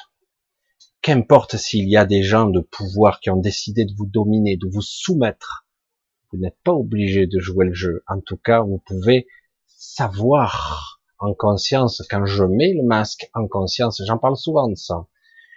Qu'importe 1.02 1.56
s'il 1.56 1.88
y 1.88 1.96
a 1.96 2.04
des 2.04 2.22
gens 2.22 2.46
de 2.46 2.60
pouvoir 2.60 3.18
qui 3.18 3.30
ont 3.30 3.40
décidé 3.40 3.84
de 3.84 3.92
vous 3.96 4.06
dominer, 4.06 4.56
de 4.56 4.68
vous 4.68 4.82
soumettre. 4.82 5.66
Vous 6.30 6.38
n'êtes 6.38 6.58
pas 6.62 6.72
obligé 6.72 7.26
de 7.26 7.40
jouer 7.40 7.66
le 7.66 7.74
jeu. 7.74 8.04
En 8.06 8.20
tout 8.20 8.36
cas, 8.36 8.60
vous 8.60 8.78
pouvez 8.78 9.26
savoir 9.78 11.00
en 11.20 11.34
conscience, 11.34 12.02
quand 12.10 12.26
je 12.26 12.42
mets 12.42 12.74
le 12.74 12.82
masque 12.82 13.30
en 13.32 13.46
conscience, 13.46 14.02
j'en 14.04 14.18
parle 14.18 14.36
souvent 14.36 14.68
de 14.68 14.74
ça. 14.74 15.06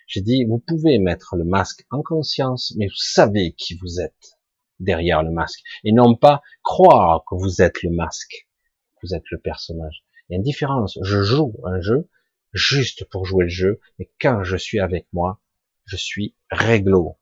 J'ai 0.07 0.21
dit, 0.21 0.45
vous 0.45 0.59
pouvez 0.59 0.99
mettre 0.99 1.35
le 1.35 1.43
masque 1.43 1.85
en 1.89 2.03
conscience, 2.03 2.73
mais 2.77 2.85
vous 2.85 2.95
savez 2.95 3.53
qui 3.53 3.75
vous 3.81 3.99
êtes 3.99 4.37
derrière 4.79 5.23
le 5.23 5.31
masque. 5.31 5.61
Et 5.83 5.91
non 5.91 6.15
pas 6.15 6.41
croire 6.63 7.23
que 7.27 7.35
vous 7.35 7.61
êtes 7.61 7.81
le 7.81 7.89
masque, 7.89 8.47
que 8.95 9.07
vous 9.07 9.15
êtes 9.15 9.29
le 9.31 9.39
personnage. 9.39 10.03
Il 10.29 10.33
y 10.33 10.35
a 10.35 10.37
une 10.37 10.43
différence. 10.43 10.99
Je 11.01 11.23
joue 11.23 11.55
un 11.65 11.81
jeu 11.81 12.07
juste 12.53 13.05
pour 13.05 13.25
jouer 13.25 13.45
le 13.45 13.49
jeu, 13.49 13.79
mais 13.97 14.11
quand 14.19 14.43
je 14.43 14.57
suis 14.57 14.79
avec 14.79 15.07
moi, 15.13 15.41
je 15.85 15.97
suis 15.97 16.35
réglo. 16.51 17.17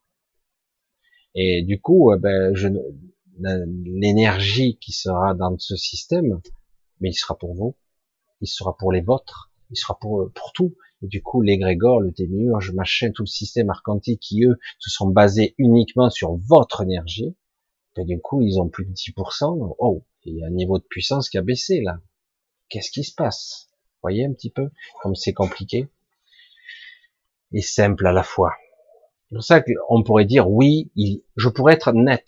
Et 1.34 1.64
du 1.64 1.80
coup, 1.80 2.12
euh, 2.12 2.18
ben, 2.18 2.54
l'énergie 3.86 4.78
qui 4.80 4.92
sera 4.92 5.34
dans 5.34 5.58
ce 5.60 5.76
système, 5.78 6.42
mais 7.00 7.10
il 7.10 7.14
sera 7.14 7.38
pour 7.38 7.54
vous, 7.54 7.76
il 8.42 8.48
sera 8.48 8.76
pour 8.78 8.92
les 8.92 9.02
vôtres, 9.02 9.52
il 9.72 9.78
sera 9.78 9.98
pour, 10.00 10.32
pour 10.34 10.54
tout. 10.54 10.76
Et 11.02 11.08
du 11.08 11.22
coup, 11.22 11.42
l'égrégore, 11.42 12.02
le 12.02 12.12
démiurge, 12.12 12.72
machin, 12.72 13.12
tout 13.12 13.24
le 13.24 13.28
système 13.28 13.70
arcantique 13.70 14.20
qui, 14.20 14.44
eux, 14.44 14.58
se 14.80 14.90
sont 14.90 15.08
basés 15.08 15.56
uniquement 15.58 16.10
sur 16.10 16.36
votre 16.36 16.82
énergie, 16.82 17.36
et 18.00 18.04
ben, 18.04 18.06
du 18.06 18.22
coup, 18.22 18.42
ils 18.42 18.60
ont 18.60 18.70
plus 18.70 18.86
de 18.86 18.94
10%. 18.94 19.76
Oh, 19.78 20.06
il 20.24 20.38
y 20.38 20.44
a 20.44 20.48
un 20.48 20.52
niveau 20.52 20.80
de 20.80 20.84
puissance 20.84 21.30
qui 21.30 21.38
a 21.38 21.42
baissé, 21.42 21.82
là. 21.82 22.00
Qu'est-ce 22.70 22.92
qui 22.92 23.04
se 23.04 23.14
passe? 23.14 23.68
Vous 23.72 24.00
voyez 24.04 24.26
un 24.26 24.32
petit 24.32 24.50
peu 24.50 24.70
comme 25.02 25.16
c'est 25.16 25.34
compliqué? 25.34 25.90
Et 27.52 27.62
simple 27.62 28.08
à 28.08 28.14
la 28.14 28.24
fois. 28.24 28.54
C'est 29.30 29.36
pour 29.36 29.44
ça 29.44 29.62
qu'on 29.62 30.04
pourrait 30.04 30.26
dire, 30.26 30.50
oui, 30.50 30.92
je 31.36 31.50
pourrais 31.50 31.74
être 31.74 31.92
net. 31.92 32.26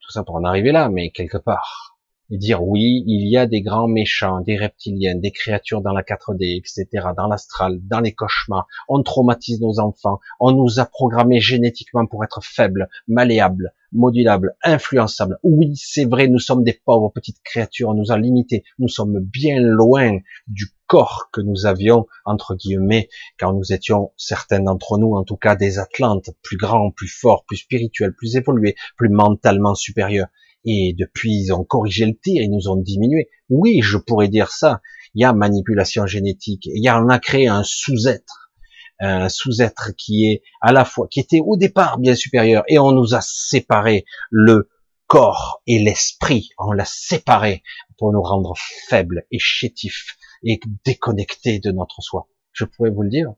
Tout 0.00 0.10
ça 0.10 0.24
pour 0.24 0.34
en 0.34 0.44
arriver 0.44 0.72
là, 0.72 0.88
mais 0.88 1.10
quelque 1.10 1.38
part, 1.38 1.89
et 2.30 2.38
dire 2.38 2.62
oui, 2.62 3.02
il 3.06 3.28
y 3.28 3.36
a 3.36 3.46
des 3.46 3.60
grands 3.60 3.88
méchants, 3.88 4.40
des 4.40 4.56
reptiliens, 4.56 5.16
des 5.16 5.32
créatures 5.32 5.82
dans 5.82 5.92
la 5.92 6.02
4D, 6.02 6.58
etc., 6.58 7.08
dans 7.16 7.26
l'astral, 7.26 7.80
dans 7.82 8.00
les 8.00 8.12
cauchemars. 8.12 8.66
On 8.88 9.02
traumatise 9.02 9.60
nos 9.60 9.80
enfants. 9.80 10.20
On 10.38 10.52
nous 10.52 10.78
a 10.78 10.86
programmés 10.86 11.40
génétiquement 11.40 12.06
pour 12.06 12.22
être 12.24 12.40
faibles, 12.42 12.88
malléables, 13.08 13.72
modulables, 13.92 14.54
influençables. 14.62 15.38
Oui, 15.42 15.72
c'est 15.74 16.04
vrai, 16.04 16.28
nous 16.28 16.38
sommes 16.38 16.62
des 16.62 16.80
pauvres 16.84 17.10
petites 17.12 17.42
créatures. 17.42 17.88
On 17.88 17.94
nous 17.94 18.12
a 18.12 18.18
limités. 18.18 18.62
Nous 18.78 18.88
sommes 18.88 19.18
bien 19.18 19.60
loin 19.60 20.18
du 20.46 20.66
corps 20.86 21.30
que 21.32 21.40
nous 21.40 21.66
avions, 21.66 22.06
entre 22.24 22.54
guillemets, 22.54 23.08
quand 23.38 23.52
nous 23.52 23.72
étions, 23.72 24.12
certains 24.16 24.60
d'entre 24.60 24.98
nous, 24.98 25.14
en 25.14 25.24
tout 25.24 25.36
cas, 25.36 25.56
des 25.56 25.78
Atlantes, 25.78 26.30
plus 26.42 26.56
grands, 26.56 26.90
plus 26.90 27.08
forts, 27.08 27.44
plus 27.46 27.56
spirituels, 27.56 28.14
plus 28.14 28.36
évolués, 28.36 28.76
plus 28.96 29.08
mentalement 29.08 29.74
supérieurs 29.74 30.28
et 30.64 30.94
depuis 30.98 31.32
ils 31.32 31.52
ont 31.52 31.64
corrigé 31.64 32.06
le 32.06 32.16
tir, 32.16 32.42
ils 32.42 32.50
nous 32.50 32.68
ont 32.68 32.76
diminué. 32.76 33.30
Oui, 33.48 33.80
je 33.82 33.96
pourrais 33.96 34.28
dire 34.28 34.50
ça. 34.50 34.80
Il 35.14 35.22
y 35.22 35.24
a 35.24 35.32
manipulation 35.32 36.06
génétique. 36.06 36.66
Il 36.66 36.82
y 36.82 36.88
a, 36.88 37.02
on 37.02 37.08
a 37.08 37.18
créé 37.18 37.48
un 37.48 37.64
sous-être, 37.64 38.52
un 39.00 39.28
sous-être 39.28 39.90
qui 39.96 40.26
est 40.26 40.42
à 40.60 40.72
la 40.72 40.84
fois, 40.84 41.08
qui 41.08 41.20
était 41.20 41.40
au 41.44 41.56
départ 41.56 41.98
bien 41.98 42.14
supérieur, 42.14 42.64
et 42.68 42.78
on 42.78 42.92
nous 42.92 43.14
a 43.14 43.20
séparé 43.22 44.04
le 44.30 44.68
corps 45.06 45.62
et 45.66 45.82
l'esprit. 45.82 46.50
On 46.58 46.72
l'a 46.72 46.84
séparé 46.84 47.62
pour 47.98 48.12
nous 48.12 48.22
rendre 48.22 48.54
faibles 48.88 49.26
et 49.32 49.38
chétifs 49.40 50.16
et 50.44 50.60
déconnectés 50.84 51.58
de 51.58 51.72
notre 51.72 52.02
soi. 52.02 52.28
Je 52.52 52.64
pourrais 52.64 52.90
vous 52.90 53.02
le 53.02 53.10
dire. 53.10 53.34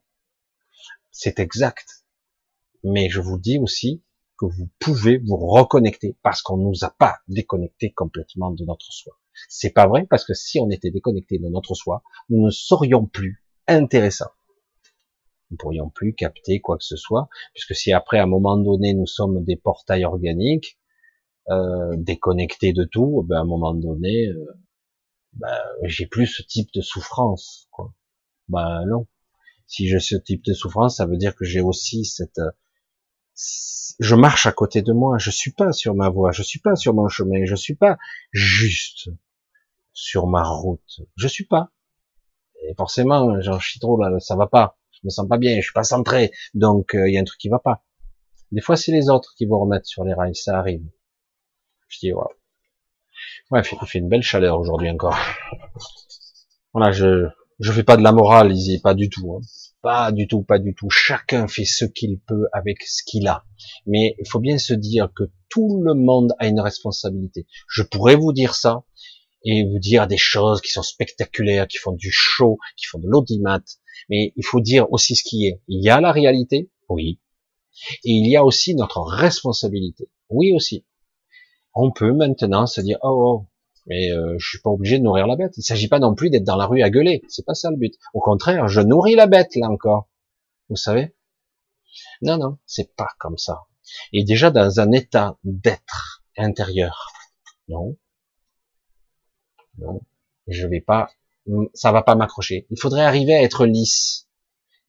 C'est 1.11 1.41
exact. 1.41 2.05
Mais 2.85 3.09
je 3.09 3.21
vous 3.21 3.39
dis 3.39 3.59
aussi, 3.59 4.03
vous 4.41 4.69
pouvez 4.79 5.19
vous 5.19 5.37
reconnecter 5.37 6.17
parce 6.23 6.43
qu'on 6.43 6.57
nous 6.57 6.85
a 6.85 6.91
pas 6.91 7.19
déconnecté 7.29 7.93
complètement 7.93 8.51
de 8.51 8.65
notre 8.65 8.93
soi. 8.93 9.19
C'est 9.49 9.71
pas 9.71 9.87
vrai 9.87 10.07
parce 10.09 10.25
que 10.25 10.35
si 10.35 10.61
on 10.61 10.71
était 10.71 10.91
déconnecté 10.91 11.39
de 11.39 11.49
notre 11.49 11.75
soi, 11.75 12.03
nous 12.29 12.45
ne 12.45 12.51
serions 12.51 13.07
plus 13.07 13.45
intéressants. 13.67 14.33
Nous 15.51 15.55
ne 15.55 15.59
pourrions 15.59 15.91
plus 15.91 16.15
capter 16.15 16.61
quoi 16.61 16.79
que 16.79 16.85
ce 16.85 16.97
soit, 16.97 17.29
puisque 17.55 17.75
si 17.75 17.93
après, 17.93 18.19
à 18.19 18.25
un 18.25 18.27
moment 18.27 18.57
donné, 18.57 18.95
nous 18.95 19.07
sommes 19.07 19.45
des 19.45 19.57
portails 19.57 20.05
organiques, 20.05 20.79
euh, 21.51 21.95
déconnectés 21.97 22.73
de 22.73 22.85
tout, 22.85 23.25
ben 23.29 23.37
à 23.37 23.41
un 23.41 23.45
moment 23.45 23.75
donné, 23.75 24.29
euh, 24.29 24.47
ben, 25.35 25.59
j'ai 25.85 26.07
plus 26.07 26.27
ce 26.27 26.43
type 26.43 26.73
de 26.75 26.81
souffrance. 26.81 27.69
Quoi. 27.71 27.95
Ben 28.49 28.85
non. 28.87 29.07
Si 29.67 29.89
j'ai 29.89 30.01
ce 30.01 30.17
type 30.17 30.45
de 30.45 30.53
souffrance, 30.53 30.97
ça 30.97 31.07
veut 31.07 31.17
dire 31.17 31.35
que 31.35 31.45
j'ai 31.45 31.61
aussi 31.61 32.05
cette 32.05 32.41
je 33.35 34.15
marche 34.15 34.47
à 34.47 34.53
côté 34.53 34.83
de 34.83 34.93
moi, 34.93 35.19
je 35.19 35.31
suis 35.31 35.53
pas 35.53 35.73
sur 35.73 35.95
ma 35.95 36.09
voie, 36.09 36.33
je 36.33 36.43
suis 36.43 36.61
pas 36.61 36.77
sur 36.77 36.95
mon 36.95 37.09
chemin, 37.09 37.45
je 37.45 37.55
suis 37.55 37.75
pas 37.75 37.99
juste 38.33 39.11
sur 39.93 40.27
ma 40.27 40.45
route, 40.45 41.01
je 41.17 41.29
suis 41.29 41.45
pas. 41.45 41.71
Et 42.69 42.75
forcément, 42.75 43.41
j'en 43.41 43.59
chie 43.59 43.81
trop 43.81 43.97
là, 44.01 44.11
ça 44.21 44.37
va 44.37 44.47
pas, 44.47 44.79
je 44.93 45.01
me 45.05 45.11
sens 45.11 45.29
pas 45.29 45.39
bien, 45.39 45.57
je 45.57 45.63
suis 45.63 45.73
pas 45.73 45.85
centré, 45.85 46.33
donc 46.55 46.95
euh, 46.95 47.09
il 47.09 47.15
y 47.15 47.19
a 47.19 47.21
un 47.21 47.25
truc 47.25 47.41
qui 47.41 47.49
va 47.49 47.59
pas. 47.59 47.83
Des 48.53 48.61
fois, 48.61 48.77
c'est 48.77 48.93
les 48.93 49.09
autres 49.09 49.35
qui 49.37 49.47
vont 49.47 49.61
remettre 49.61 49.87
sur 49.87 50.05
les 50.05 50.15
rails, 50.15 50.37
ça 50.37 50.59
arrive. 50.59 50.85
Je 51.89 51.99
dis, 51.99 52.13
ouais. 52.13 52.23
Ouais, 53.51 53.63
il 53.63 53.87
fait 53.87 53.99
une 53.99 54.09
belle 54.09 54.23
chaleur 54.23 54.59
aujourd'hui 54.59 54.91
encore. 54.91 55.17
Voilà, 56.75 56.93
je, 56.93 57.29
je 57.61 57.73
fais 57.73 57.83
pas 57.83 57.97
de 57.97 58.03
la 58.03 58.13
morale, 58.13 58.53
ici, 58.53 58.81
pas 58.81 58.95
du 58.95 59.11
tout. 59.11 59.35
Hein. 59.35 59.41
Pas 59.83 60.13
du 60.13 60.29
tout, 60.29 60.43
pas 60.43 60.61
du 60.61 60.75
tout. 60.75 60.89
Chacun 60.91 61.49
fait 61.49 61.65
ce 61.65 61.85
qu'il 61.85 62.21
peut 62.21 62.47
avec 62.53 62.83
ce 62.83 63.03
qu'il 63.05 63.27
a. 63.27 63.45
Mais 63.85 64.15
il 64.19 64.29
faut 64.29 64.39
bien 64.39 64.57
se 64.57 64.75
dire 64.75 65.11
que 65.15 65.25
tout 65.49 65.83
le 65.85 65.95
monde 65.95 66.33
a 66.39 66.47
une 66.47 66.61
responsabilité. 66.61 67.47
Je 67.69 67.83
pourrais 67.83 68.15
vous 68.15 68.33
dire 68.33 68.55
ça 68.55 68.85
et 69.45 69.65
vous 69.65 69.81
dire 69.81 70.07
des 70.07 70.17
choses 70.17 70.61
qui 70.61 70.71
sont 70.71 70.85
spectaculaires, 70.85 71.67
qui 71.67 71.79
font 71.79 71.93
du 71.93 72.11
show, 72.13 72.59
qui 72.77 72.87
font 72.87 73.01
de 73.01 73.09
l'audimat. 73.09 73.63
Mais 74.09 74.33
il 74.37 74.45
faut 74.45 74.61
dire 74.61 74.91
aussi 74.93 75.17
ce 75.17 75.25
qui 75.25 75.47
est. 75.47 75.61
Il 75.67 75.85
y 75.85 75.91
a 75.91 76.01
la 76.01 76.13
réalité, 76.13 76.71
oui. 76.89 77.21
Et 78.05 78.13
il 78.13 78.29
y 78.31 78.37
a 78.37 78.45
aussi 78.45 78.77
notre 78.77 79.01
responsabilité, 79.03 80.09
oui 80.29 80.53
aussi. 80.55 80.87
On 81.75 81.91
peut 81.91 82.13
maintenant 82.13 82.67
se 82.67 82.81
dire, 82.81 82.99
oh, 83.03 83.09
oh 83.27 83.52
mais 83.87 84.11
euh, 84.13 84.37
je 84.39 84.49
suis 84.49 84.61
pas 84.61 84.71
obligé 84.71 84.99
de 84.99 85.05
nourrir 85.05 85.27
la 85.27 85.37
bête. 85.37 85.57
Il 85.57 85.63
s'agit 85.63 85.89
pas 85.89 85.99
non 85.99 86.15
plus 86.15 86.31
d'être 86.31 86.45
dans 86.45 86.57
la 86.57 86.67
rue 86.67 86.83
à 86.83 86.91
gueuler. 86.91 87.23
C'est 87.29 87.45
pas 87.45 87.55
ça 87.55 87.71
le 87.71 87.77
but. 87.77 87.95
Au 88.15 88.21
contraire, 88.21 88.69
je 88.69 88.81
nourris 88.81 89.15
la 89.15 89.27
bête 89.27 89.55
là 89.57 89.69
encore. 89.69 90.09
Vous 90.69 90.77
savez? 90.77 91.15
Non, 92.23 92.39
non, 92.39 92.59
c'est 92.67 92.95
pas 92.95 93.09
comme 93.19 93.39
ça. 93.39 93.63
Et 94.13 94.25
déjà 94.25 94.51
dans 94.51 94.81
un 94.81 94.93
état 94.93 95.39
d'être 95.45 96.23
intérieur. 96.39 97.09
Non. 97.69 97.97
Non. 99.79 100.01
Je 100.47 100.67
vais 100.67 100.81
pas. 100.81 101.11
Ça 101.75 101.91
va 101.91 102.03
pas 102.03 102.15
m'accrocher. 102.15 102.67
Il 102.71 102.81
faudrait 102.81 103.05
arriver 103.05 103.35
à 103.35 103.43
être 103.43 103.67
lisse, 103.67 104.29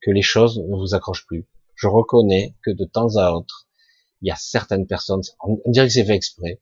que 0.02 0.12
les 0.12 0.22
choses 0.22 0.60
ne 0.60 0.76
vous 0.76 0.94
accrochent 0.94 1.26
plus. 1.26 1.48
Je 1.76 1.88
reconnais 1.88 2.56
que 2.64 2.70
de 2.70 2.86
temps 2.86 3.16
à 3.18 3.32
autre, 3.32 3.68
il 4.22 4.28
y 4.28 4.32
a 4.32 4.36
certaines 4.36 4.86
personnes, 4.86 5.22
on 5.40 5.60
dirait 5.72 5.88
que 5.88 5.94
c'est 5.94 6.06
fait 6.06 6.16
exprès. 6.16 6.62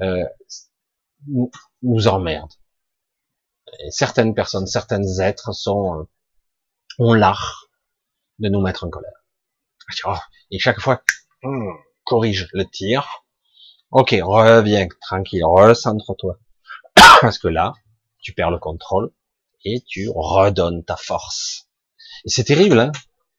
Euh, 0.00 0.24
nous 1.26 2.08
emmerde. 2.08 2.52
Et 3.80 3.90
certaines 3.90 4.34
personnes, 4.34 4.66
certains 4.66 5.02
êtres 5.20 5.52
sont 5.52 6.00
euh, 6.00 6.04
ont 6.98 7.14
l'art 7.14 7.68
de 8.38 8.48
nous 8.48 8.60
mettre 8.60 8.84
en 8.84 8.90
colère. 8.90 9.24
Oh, 10.04 10.14
et 10.50 10.58
chaque 10.58 10.80
fois, 10.80 11.02
hmm, 11.42 11.70
corrige 12.04 12.48
le 12.52 12.64
tir. 12.64 13.24
Ok, 13.90 14.14
reviens 14.22 14.86
tranquille, 15.00 15.44
recentre-toi. 15.44 16.38
Parce 17.20 17.38
que 17.38 17.48
là, 17.48 17.72
tu 18.20 18.32
perds 18.32 18.50
le 18.50 18.58
contrôle 18.58 19.12
et 19.64 19.82
tu 19.86 20.10
redonnes 20.14 20.84
ta 20.84 20.96
force. 20.96 21.68
Et 22.24 22.30
c'est 22.30 22.44
terrible, 22.44 22.78
hein 22.78 22.92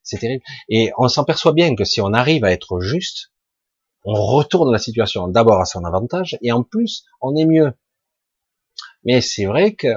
c'est 0.09 0.17
terrible. 0.17 0.43
Et 0.69 0.91
on 0.97 1.07
s'aperçoit 1.07 1.53
bien 1.53 1.75
que 1.75 1.83
si 1.83 2.01
on 2.01 2.13
arrive 2.13 2.43
à 2.43 2.51
être 2.51 2.79
juste, 2.81 3.31
on 4.03 4.13
retourne 4.13 4.71
la 4.71 4.77
situation 4.77 5.27
d'abord 5.27 5.59
à 5.59 5.65
son 5.65 5.83
avantage 5.83 6.37
et 6.41 6.51
en 6.51 6.63
plus, 6.63 7.05
on 7.21 7.35
est 7.35 7.45
mieux. 7.45 7.73
Mais 9.03 9.21
c'est 9.21 9.45
vrai 9.45 9.75
que 9.75 9.87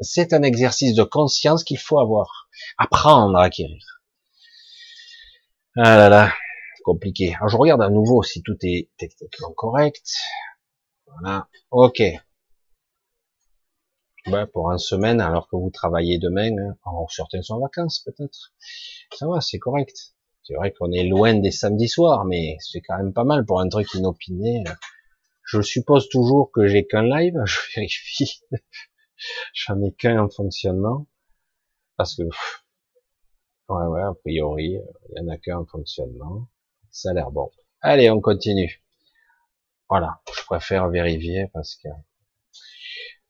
c'est 0.00 0.32
un 0.32 0.42
exercice 0.42 0.94
de 0.94 1.04
conscience 1.04 1.64
qu'il 1.64 1.78
faut 1.78 1.98
avoir, 1.98 2.48
apprendre 2.78 3.36
à 3.36 3.44
acquérir. 3.44 4.02
Ah 5.76 5.96
là 5.96 6.08
là, 6.08 6.32
compliqué. 6.84 7.34
Alors 7.36 7.48
je 7.48 7.56
regarde 7.56 7.82
à 7.82 7.90
nouveau 7.90 8.22
si 8.22 8.42
tout 8.42 8.56
est 8.62 8.90
techniquement 8.98 9.52
correct. 9.52 10.06
Voilà, 11.06 11.48
ok. 11.70 12.02
Ben, 14.26 14.46
pour 14.46 14.72
une 14.72 14.78
semaine, 14.78 15.20
alors 15.20 15.48
que 15.48 15.54
vous 15.54 15.70
travaillez 15.70 16.18
demain, 16.18 16.50
hein, 16.58 16.76
alors 16.84 17.10
certains 17.12 17.42
sont 17.42 17.54
en 17.54 17.60
vacances 17.60 18.00
peut-être. 18.04 18.52
Ça 19.14 19.28
va, 19.28 19.40
c'est 19.40 19.60
correct. 19.60 20.15
C'est 20.46 20.54
vrai 20.54 20.72
qu'on 20.72 20.92
est 20.92 21.02
loin 21.02 21.34
des 21.34 21.50
samedis 21.50 21.88
soirs, 21.88 22.24
mais 22.24 22.56
c'est 22.60 22.80
quand 22.80 22.96
même 22.98 23.12
pas 23.12 23.24
mal 23.24 23.44
pour 23.44 23.60
un 23.60 23.68
truc 23.68 23.92
inopiné. 23.94 24.62
Je 25.42 25.60
suppose 25.60 26.08
toujours 26.08 26.52
que 26.52 26.68
j'ai 26.68 26.86
qu'un 26.86 27.02
live, 27.02 27.34
je 27.44 27.58
vérifie. 27.74 28.40
J'en 29.54 29.82
ai 29.82 29.92
qu'un 29.92 30.22
en 30.22 30.28
fonctionnement. 30.28 31.08
Parce 31.96 32.14
que, 32.14 32.22
ouais, 32.22 33.86
ouais, 33.86 34.02
a 34.02 34.14
priori, 34.14 34.78
il 35.08 35.16
y 35.16 35.20
en 35.20 35.28
a 35.28 35.36
qu'un 35.36 35.58
en 35.58 35.66
fonctionnement. 35.66 36.46
Ça 36.90 37.10
a 37.10 37.14
l'air 37.14 37.32
bon. 37.32 37.50
Allez, 37.80 38.08
on 38.10 38.20
continue. 38.20 38.80
Voilà, 39.88 40.20
je 40.32 40.44
préfère 40.44 40.88
vérifier 40.90 41.48
parce 41.52 41.74
que... 41.74 41.88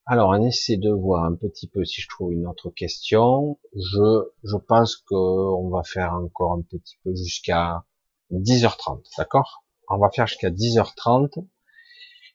Alors, 0.09 0.29
on 0.29 0.47
essaie 0.47 0.77
de 0.77 0.93
voir 0.93 1.25
un 1.25 1.35
petit 1.35 1.67
peu 1.69 1.85
si 1.85 2.01
je 2.01 2.09
trouve 2.09 2.33
une 2.33 2.47
autre 2.47 2.71
question. 2.71 3.59
Je, 3.75 4.31
je 4.45 4.57
pense 4.57 4.97
qu'on 4.97 5.69
va 5.69 5.83
faire 5.83 6.13
encore 6.13 6.53
un 6.53 6.63
petit 6.63 6.97
peu 7.03 7.13
jusqu'à 7.13 7.85
10h30, 8.31 9.03
d'accord? 9.19 9.65
On 9.89 9.99
va 9.99 10.09
faire 10.11 10.29
jusqu'à 10.29 10.51
10h30. 10.51 11.45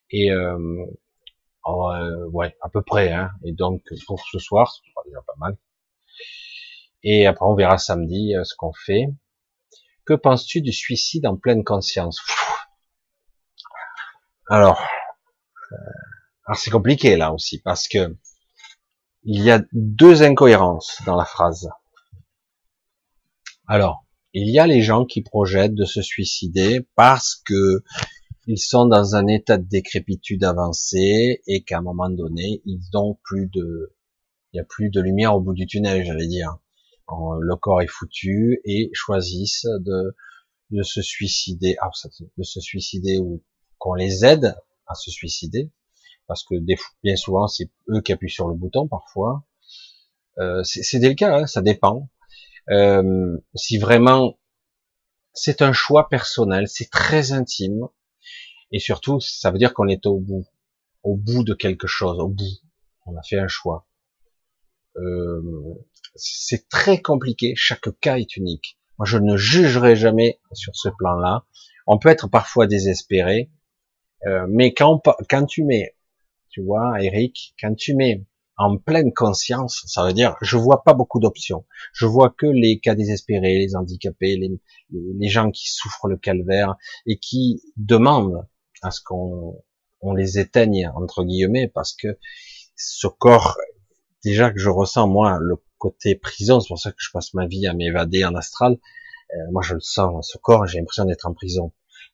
Et 0.09 0.31
euh, 0.31 0.85
euh, 1.65 2.27
ouais, 2.31 2.57
à 2.59 2.67
peu 2.67 2.81
près. 2.81 3.13
Hein. 3.13 3.31
Et 3.45 3.53
donc 3.53 3.81
pour 4.05 4.19
ce 4.19 4.37
soir, 4.37 4.73
ce 4.73 4.81
sera 4.89 5.03
déjà 5.05 5.21
pas 5.25 5.35
mal. 5.37 5.57
Et 7.03 7.25
après 7.25 7.45
on 7.45 7.55
verra 7.55 7.77
samedi 7.77 8.35
euh, 8.35 8.43
ce 8.43 8.53
qu'on 8.55 8.73
fait. 8.73 9.05
Que 10.05 10.13
penses-tu 10.13 10.61
du 10.61 10.73
suicide 10.73 11.25
en 11.25 11.37
pleine 11.37 11.63
conscience? 11.63 12.19
Alors, 14.49 14.81
alors 16.45 16.57
c'est 16.57 16.71
compliqué 16.71 17.17
là 17.17 17.33
aussi 17.33 17.59
parce 17.59 17.87
que 17.87 18.15
il 19.23 19.43
y 19.43 19.51
a 19.51 19.63
deux 19.73 20.23
incohérences 20.23 20.99
dans 21.05 21.15
la 21.15 21.25
phrase. 21.25 21.69
Alors, 23.67 24.05
il 24.33 24.49
y 24.49 24.57
a 24.57 24.65
les 24.65 24.81
gens 24.81 25.05
qui 25.05 25.21
projettent 25.21 25.75
de 25.75 25.85
se 25.85 26.01
suicider 26.01 26.87
parce 26.95 27.35
que 27.35 27.83
ils 28.47 28.57
sont 28.57 28.85
dans 28.85 29.15
un 29.15 29.27
état 29.27 29.57
de 29.57 29.67
décrépitude 29.67 30.43
avancée 30.43 31.41
et 31.45 31.63
qu'à 31.63 31.77
un 31.77 31.81
moment 31.81 32.09
donné, 32.09 32.61
ils 32.65 32.89
ont 32.95 33.19
plus 33.23 33.47
de, 33.47 33.95
il 34.51 34.57
y 34.57 34.59
a 34.59 34.63
plus 34.63 34.89
de 34.89 34.99
lumière 34.99 35.35
au 35.35 35.41
bout 35.41 35.53
du 35.53 35.67
tunnel, 35.67 36.03
j'allais 36.05 36.27
dire. 36.27 36.57
Le 37.07 37.55
corps 37.57 37.81
est 37.81 37.87
foutu 37.87 38.61
et 38.63 38.89
choisissent 38.93 39.67
de, 39.81 40.15
de 40.71 40.81
se 40.81 41.01
suicider, 41.01 41.75
ah, 41.81 41.91
de 42.37 42.43
se 42.43 42.61
suicider 42.61 43.19
ou 43.19 43.43
qu'on 43.77 43.93
les 43.93 44.23
aide 44.25 44.55
à 44.87 44.95
se 44.95 45.11
suicider, 45.11 45.71
parce 46.31 46.45
que 46.45 46.55
bien 47.03 47.17
souvent 47.17 47.49
c'est 47.49 47.69
eux 47.89 47.99
qui 47.99 48.13
appuient 48.13 48.29
sur 48.29 48.47
le 48.47 48.55
bouton 48.55 48.87
parfois. 48.87 49.43
Euh, 50.37 50.63
c'est 50.63 50.99
délicat, 50.99 51.35
hein, 51.35 51.45
ça 51.45 51.61
dépend. 51.61 52.07
Euh, 52.69 53.37
si 53.53 53.77
vraiment 53.77 54.39
c'est 55.33 55.61
un 55.61 55.73
choix 55.73 56.07
personnel, 56.07 56.69
c'est 56.69 56.89
très 56.89 57.33
intime, 57.33 57.89
et 58.71 58.79
surtout 58.79 59.19
ça 59.19 59.51
veut 59.51 59.57
dire 59.57 59.73
qu'on 59.73 59.89
est 59.89 60.05
au 60.05 60.19
bout, 60.19 60.45
au 61.03 61.17
bout 61.17 61.43
de 61.43 61.53
quelque 61.53 61.87
chose, 61.87 62.17
au 62.17 62.29
bout. 62.29 62.61
On 63.05 63.17
a 63.17 63.23
fait 63.23 63.37
un 63.37 63.49
choix. 63.49 63.85
Euh, 64.95 65.41
c'est 66.15 66.69
très 66.69 67.01
compliqué, 67.01 67.55
chaque 67.57 67.89
cas 67.99 68.19
est 68.19 68.37
unique. 68.37 68.79
Moi, 68.99 69.05
je 69.05 69.17
ne 69.17 69.35
jugerai 69.35 69.97
jamais 69.97 70.39
sur 70.53 70.73
ce 70.77 70.87
plan-là. 70.97 71.43
On 71.87 71.97
peut 71.97 72.07
être 72.07 72.29
parfois 72.29 72.67
désespéré, 72.67 73.51
euh, 74.27 74.45
mais 74.47 74.73
quand, 74.73 75.01
quand 75.29 75.45
tu 75.45 75.65
mets, 75.65 75.97
tu 76.51 76.61
vois, 76.61 77.01
Eric, 77.01 77.55
quand 77.59 77.73
tu 77.75 77.95
mets 77.95 78.25
en 78.57 78.77
pleine 78.77 79.11
conscience, 79.13 79.83
ça 79.87 80.05
veut 80.05 80.13
dire, 80.13 80.35
je 80.41 80.57
vois 80.57 80.83
pas 80.83 80.93
beaucoup 80.93 81.19
d'options. 81.19 81.65
Je 81.93 82.05
vois 82.05 82.29
que 82.29 82.45
les 82.45 82.79
cas 82.79 82.93
désespérés, 82.93 83.57
les 83.57 83.75
handicapés, 83.75 84.37
les, 84.37 85.29
gens 85.29 85.49
qui 85.49 85.71
souffrent 85.71 86.07
le 86.07 86.17
calvaire 86.17 86.75
et 87.07 87.17
qui 87.17 87.63
demandent 87.77 88.45
à 88.83 88.91
ce 88.91 89.01
qu'on 89.01 89.63
on 90.01 90.13
les 90.13 90.39
éteigne 90.39 90.91
entre 90.95 91.23
guillemets 91.23 91.67
parce 91.67 91.93
que 91.93 92.17
ce 92.75 93.07
corps 93.07 93.57
déjà 94.23 94.51
que 94.51 94.59
je 94.59 94.69
ressens 94.69 95.07
moi 95.07 95.37
le 95.39 95.55
côté 95.77 96.15
prison, 96.15 96.59
c'est 96.59 96.67
pour 96.67 96.79
ça 96.79 96.91
que 96.91 96.97
je 96.99 97.11
passe 97.11 97.33
ma 97.33 97.47
vie 97.47 97.67
à 97.67 97.73
m'évader 97.73 98.25
en 98.25 98.35
astral. 98.35 98.73
Euh, 99.33 99.51
moi 99.51 99.61
je 99.63 99.75
le 99.75 99.79
sens 99.79 100.31
ce 100.31 100.37
corps, 100.37 100.67
j'ai 100.67 100.79
l'impression 100.79 101.05
d'être 101.05 101.27
en 101.27 101.33
prison. 101.33 101.71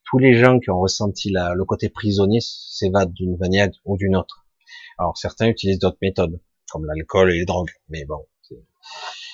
Tous 0.09 0.19
les 0.19 0.34
gens 0.34 0.59
qui 0.59 0.69
ont 0.69 0.79
ressenti 0.79 1.31
la, 1.31 1.53
le 1.53 1.65
côté 1.65 1.89
prisonnier 1.89 2.39
s'évadent 2.41 3.13
d'une 3.13 3.38
manière 3.38 3.69
ou 3.85 3.97
d'une 3.97 4.15
autre. 4.15 4.45
Alors 4.97 5.17
certains 5.17 5.47
utilisent 5.47 5.79
d'autres 5.79 5.97
méthodes, 6.01 6.39
comme 6.71 6.85
l'alcool 6.85 7.31
et 7.31 7.39
les 7.39 7.45
drogues, 7.45 7.71
mais 7.89 8.05
bon, 8.05 8.25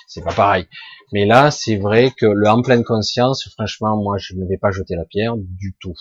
c'est 0.07 0.23
pas 0.23 0.33
pareil. 0.33 0.67
Mais 1.11 1.25
là, 1.25 1.51
c'est 1.51 1.77
vrai 1.77 2.11
que 2.11 2.25
le 2.25 2.47
en 2.49 2.61
pleine 2.61 2.83
conscience, 2.83 3.47
franchement, 3.49 3.97
moi, 3.97 4.17
je 4.17 4.35
ne 4.35 4.45
vais 4.45 4.57
pas 4.57 4.71
jeter 4.71 4.95
la 4.95 5.05
pierre 5.05 5.35
du 5.37 5.75
tout 5.79 5.95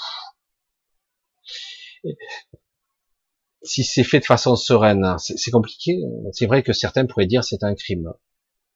si 3.62 3.84
c'est 3.84 4.04
fait 4.04 4.20
de 4.20 4.24
façon 4.24 4.56
sereine, 4.56 5.16
c'est 5.18 5.50
compliqué. 5.50 6.00
C'est 6.32 6.46
vrai 6.46 6.62
que 6.62 6.72
certains 6.72 7.06
pourraient 7.06 7.26
dire 7.26 7.44
c'est 7.44 7.62
un 7.62 7.74
crime. 7.74 8.12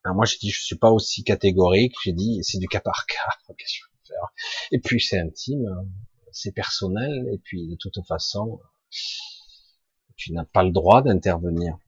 moi, 0.04 0.24
j'ai 0.24 0.38
dit 0.38 0.50
je 0.50 0.62
suis 0.62 0.76
pas 0.76 0.90
aussi 0.90 1.24
catégorique. 1.24 1.94
J'ai 2.04 2.12
dit 2.12 2.40
c'est 2.42 2.58
du 2.58 2.68
cas 2.68 2.80
par 2.80 3.06
cas. 3.06 3.54
Et 4.72 4.80
puis 4.80 5.00
c'est 5.00 5.18
intime, 5.18 5.66
c'est 6.32 6.52
personnel. 6.52 7.28
Et 7.32 7.38
puis 7.38 7.66
de 7.68 7.76
toute 7.76 7.98
façon, 8.06 8.60
tu 10.16 10.32
n'as 10.32 10.44
pas 10.44 10.62
le 10.62 10.70
droit 10.70 11.02
d'intervenir. 11.02 11.78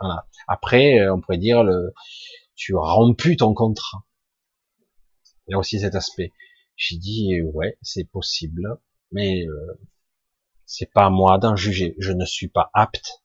Voilà. 0.00 0.26
Après, 0.48 1.08
on 1.08 1.20
pourrait 1.20 1.38
dire 1.38 1.62
le, 1.62 1.94
tu 2.54 2.76
as 2.76 2.80
rompu 2.80 3.36
ton 3.36 3.54
contrat. 3.54 4.04
Il 5.46 5.52
y 5.52 5.54
a 5.54 5.58
aussi 5.58 5.80
cet 5.80 5.94
aspect. 5.94 6.32
J'ai 6.76 6.96
dit 6.96 7.40
ouais, 7.42 7.78
c'est 7.82 8.04
possible, 8.04 8.78
mais 9.10 9.46
euh, 9.46 9.80
c'est 10.64 10.90
pas 10.90 11.06
à 11.06 11.10
moi 11.10 11.38
d'en 11.38 11.56
juger. 11.56 11.94
Je 11.98 12.12
ne 12.12 12.24
suis 12.24 12.48
pas 12.48 12.70
apte 12.72 13.22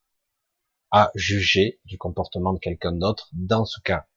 à 0.91 1.11
juger 1.15 1.79
du 1.85 1.97
comportement 1.97 2.53
de 2.53 2.59
quelqu'un 2.59 2.91
d'autre 2.91 3.29
dans 3.33 3.65
ce 3.65 3.79
cas. 3.81 4.07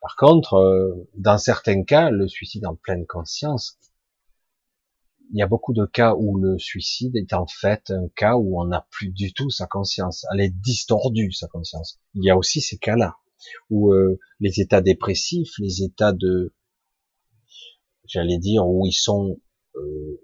Par 0.00 0.16
contre, 0.16 0.54
euh, 0.54 1.08
dans 1.14 1.38
certains 1.38 1.84
cas, 1.84 2.10
le 2.10 2.26
suicide 2.26 2.66
en 2.66 2.74
pleine 2.74 3.06
conscience, 3.06 3.78
il 5.32 5.38
y 5.38 5.42
a 5.42 5.46
beaucoup 5.46 5.72
de 5.72 5.86
cas 5.86 6.14
où 6.14 6.38
le 6.38 6.58
suicide 6.58 7.14
est 7.16 7.32
en 7.34 7.46
fait 7.46 7.90
un 7.90 8.08
cas 8.16 8.34
où 8.36 8.60
on 8.60 8.66
n'a 8.66 8.86
plus 8.90 9.10
du 9.10 9.32
tout 9.32 9.50
sa 9.50 9.66
conscience. 9.66 10.26
Elle 10.32 10.40
est 10.40 10.50
distordue, 10.50 11.32
sa 11.32 11.46
conscience. 11.46 12.00
Il 12.14 12.24
y 12.24 12.30
a 12.30 12.36
aussi 12.36 12.60
ces 12.60 12.78
cas-là, 12.78 13.16
où 13.68 13.92
euh, 13.92 14.18
les 14.40 14.60
états 14.60 14.80
dépressifs, 14.80 15.52
les 15.58 15.82
états 15.82 16.12
de, 16.12 16.52
j'allais 18.06 18.38
dire, 18.38 18.66
où 18.66 18.86
ils 18.86 18.92
sont 18.92 19.38
euh, 19.76 20.20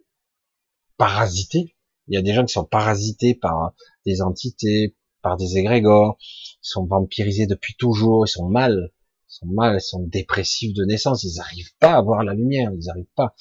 parasités, 0.96 1.76
il 2.08 2.14
y 2.14 2.18
a 2.18 2.22
des 2.22 2.32
gens 2.32 2.44
qui 2.44 2.52
sont 2.52 2.64
parasités 2.64 3.34
par 3.34 3.74
des 4.06 4.22
entités, 4.22 4.96
par 5.22 5.36
des 5.36 5.56
égrégores, 5.58 6.16
ils 6.20 6.58
sont 6.62 6.86
vampirisés 6.86 7.46
depuis 7.46 7.74
toujours, 7.76 8.26
ils 8.26 8.30
sont 8.30 8.48
mal, 8.48 8.92
sont 9.28 9.46
mal, 9.46 9.76
ils 9.76 9.80
sont 9.80 10.02
dépressifs 10.02 10.74
de 10.74 10.84
naissance, 10.84 11.24
ils 11.24 11.36
n'arrivent 11.36 11.74
pas 11.78 11.94
à 11.94 12.02
voir 12.02 12.24
la 12.24 12.34
lumière, 12.34 12.70
ils 12.72 12.86
n'arrivent 12.86 13.12
pas. 13.14 13.34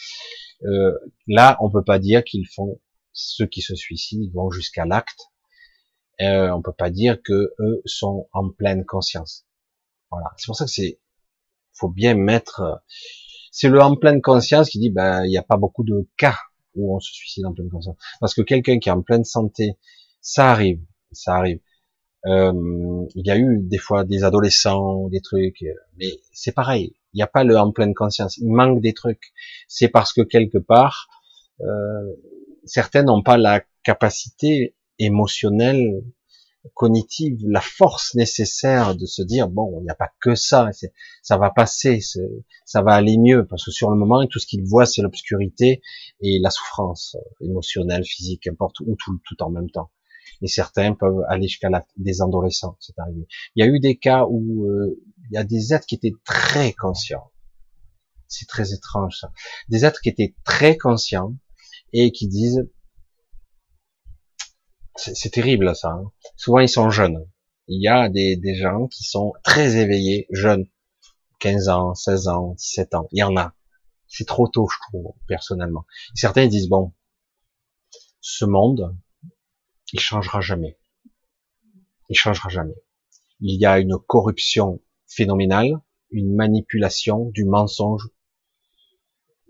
Euh, 0.64 0.92
là, 1.28 1.58
on 1.62 1.70
peut 1.70 1.84
pas 1.84 2.00
dire 2.00 2.24
qu'ils 2.24 2.48
font 2.48 2.80
ceux 3.14 3.46
qui 3.46 3.62
se 3.62 3.76
suicident, 3.76 4.24
ils 4.24 4.34
vont 4.34 4.50
jusqu'à 4.52 4.86
l'acte. 4.86 5.32
Euh, 6.22 6.50
on 6.52 6.62
peut 6.62 6.74
pas 6.74 6.90
dire 6.90 7.22
que 7.22 7.54
eux 7.60 7.82
sont 7.86 8.30
en 8.32 8.50
pleine 8.50 8.86
conscience. 8.86 9.46
Voilà, 10.12 10.32
c'est 10.38 10.46
pour 10.48 10.56
ça 10.56 10.66
que 10.66 10.72
c'est, 10.72 11.00
faut 11.74 11.90
bien 11.90 12.16
mettre. 12.16 12.82
C'est 13.52 13.70
le 13.70 13.82
en 13.82 13.96
pleine 13.96 14.22
conscience 14.22 14.70
qui 14.70 14.80
dit, 14.80 14.90
ben, 14.90 15.24
il 15.26 15.30
n'y 15.30 15.38
a 15.38 15.44
pas 15.44 15.58
beaucoup 15.58 15.84
de 15.84 16.10
cas 16.18 16.38
où 16.76 16.96
on 16.96 17.00
se 17.00 17.12
suicide 17.14 17.46
en 17.46 17.54
pleine 17.54 17.70
conscience. 17.70 17.98
Parce 18.20 18.34
que 18.34 18.42
quelqu'un 18.42 18.80
qui 18.80 18.90
est 18.90 18.92
en 18.92 19.02
pleine 19.02 19.24
santé, 19.24 19.78
ça 20.22 20.52
arrive, 20.52 20.82
ça 21.12 21.36
arrive. 21.36 21.60
Euh, 22.26 23.06
il 23.16 23.26
y 23.26 23.32
a 23.32 23.38
eu 23.38 23.60
des 23.62 23.78
fois 23.78 24.04
des 24.04 24.24
adolescents, 24.24 25.08
des 25.10 25.22
trucs, 25.22 25.64
mais 25.98 26.12
c'est 26.32 26.54
pareil. 26.54 26.96
Il 27.14 27.18
n'y 27.18 27.24
a 27.24 27.28
pas 27.28 27.44
le 27.44 27.58
en 27.58 27.72
pleine 27.72 27.94
conscience. 27.94 28.38
Il 28.38 28.52
manque 28.52 28.82
des 28.82 28.94
trucs. 28.94 29.34
C'est 29.68 29.90
parce 29.90 30.12
que 30.12 30.22
quelque 30.22 30.58
part, 30.58 31.08
euh, 31.62 32.16
certains 32.66 33.04
n'ont 33.04 33.24
pas 33.24 33.38
la 33.38 33.62
capacité 33.84 34.76
émotionnelle 35.00 36.04
cognitive, 36.74 37.38
la 37.48 37.62
force 37.62 38.16
nécessaire 38.16 38.96
de 38.96 39.06
se 39.06 39.22
dire 39.22 39.48
bon, 39.48 39.80
il 39.80 39.84
n'y 39.84 39.90
a 39.90 39.96
pas 39.96 40.12
que 40.20 40.36
ça, 40.36 40.70
ça 41.22 41.38
va 41.38 41.52
passer, 41.52 42.00
ça 42.66 42.82
va 42.82 42.94
aller 42.94 43.18
mieux, 43.18 43.46
parce 43.46 43.64
que 43.66 43.72
sur 43.72 43.92
le 43.92 43.98
moment, 43.98 44.26
tout 44.26 44.40
ce 44.40 44.48
qu'il 44.48 44.64
voit, 44.64 44.86
c'est 44.86 45.02
l'obscurité 45.02 45.82
et 46.22 46.40
la 46.40 46.50
souffrance 46.50 47.18
émotionnelle, 47.40 48.04
physique, 48.04 48.48
importe, 48.48 48.80
ou 48.80 48.96
tout, 48.98 49.20
tout 49.26 49.44
en 49.44 49.52
même 49.52 49.70
temps. 49.70 49.92
Et 50.42 50.48
certains 50.48 50.94
peuvent 50.94 51.24
aller 51.30 51.48
jusqu'à 51.48 51.70
des 51.98 52.22
adolescents, 52.22 52.78
c'est 52.80 52.98
arrivé. 53.00 53.28
Il 53.56 53.66
y 53.66 53.68
a 53.68 53.72
eu 53.72 53.80
des 53.80 53.98
cas 53.98 54.26
où 54.30 54.66
euh, 54.66 55.02
il 55.30 55.36
y 55.36 55.38
a 55.38 55.44
des 55.44 55.74
êtres 55.74 55.86
qui 55.86 55.96
étaient 55.96 56.16
très 56.24 56.74
conscients. 56.74 57.32
C'est 58.28 58.48
très 58.48 58.74
étrange 58.74 59.18
ça. 59.20 59.32
Des 59.70 59.86
êtres 59.86 60.02
qui 60.02 60.10
étaient 60.10 60.36
très 60.44 60.78
conscients 60.78 61.36
et 61.94 62.12
qui 62.12 62.28
disent 62.28 62.68
c'est 64.98 65.32
terrible 65.32 65.76
ça. 65.76 65.90
Hein. 65.90 66.12
Souvent 66.38 66.60
ils 66.60 66.70
sont 66.70 66.90
jeunes. 66.90 67.26
Il 67.68 67.82
y 67.82 67.88
a 67.88 68.10
des, 68.10 68.38
des 68.38 68.56
gens 68.56 68.88
qui 68.88 69.04
sont 69.04 69.34
très 69.44 69.78
éveillés, 69.78 70.28
jeunes, 70.32 70.68
15 71.40 71.70
ans, 71.70 71.96
16 71.96 72.28
ans, 72.28 72.54
17 72.58 72.96
ans. 72.96 73.08
Il 73.12 73.20
y 73.20 73.24
en 73.24 73.36
a. 73.38 73.54
C'est 74.08 74.28
trop 74.28 74.48
tôt, 74.48 74.68
je 74.72 74.78
trouve, 74.88 75.14
personnellement. 75.28 75.86
certains 76.14 76.48
disent 76.48 76.70
bon, 76.70 76.94
ce 78.22 78.46
monde, 78.46 78.96
il 79.94 80.00
changera 80.00 80.42
jamais. 80.42 80.78
Il 82.10 82.18
changera 82.18 82.50
jamais. 82.50 82.76
Il 83.40 83.60
y 83.60 83.66
a 83.66 83.80
une 83.80 83.98
corruption 83.98 84.82
phénoménale, 85.08 85.82
une 86.12 86.36
manipulation, 86.36 87.30
du 87.32 87.46
mensonge. 87.46 88.10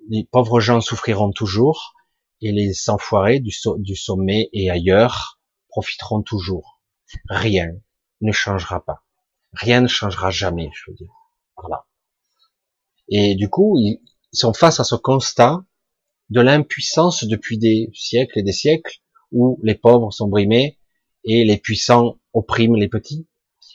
Les 0.10 0.24
pauvres 0.24 0.60
gens 0.60 0.82
souffriront 0.82 1.32
toujours, 1.32 1.94
et 2.41 2.52
les 2.52 2.90
enfoirés 2.90 3.40
du, 3.40 3.56
du 3.78 3.95
sommet 3.95 4.49
et 4.53 4.70
ailleurs 4.70 5.40
profiteront 5.70 6.22
toujours. 6.22 6.82
Rien 7.30 7.72
ne 8.22 8.32
changera 8.32 8.84
pas. 8.84 9.03
Rien 9.53 9.82
ne 9.82 9.88
changera 9.88 10.32
jamais, 10.32 10.70
je 10.74 10.91
veux 10.91 10.95
dire. 10.95 11.14
Voilà. 11.57 11.86
Et 13.10 13.36
du 13.36 13.49
coup, 13.49 13.78
ils 13.80 13.99
sont 14.34 14.53
face 14.53 14.80
à 14.80 14.84
ce 14.84 14.95
constat 14.95 15.64
de 16.30 16.41
l'impuissance 16.41 17.24
depuis 17.24 17.57
des 17.57 17.90
siècles 17.94 18.40
et 18.40 18.44
des 18.44 18.52
siècles 18.52 18.99
où 19.32 19.60
les 19.64 19.76
pauvres 19.76 20.12
sont 20.12 20.28
brimés 20.28 20.78
et 21.24 21.44
les 21.44 21.58
puissants 21.58 22.20
oppriment 22.34 22.76
les 22.76 22.88
petits. 22.88 23.28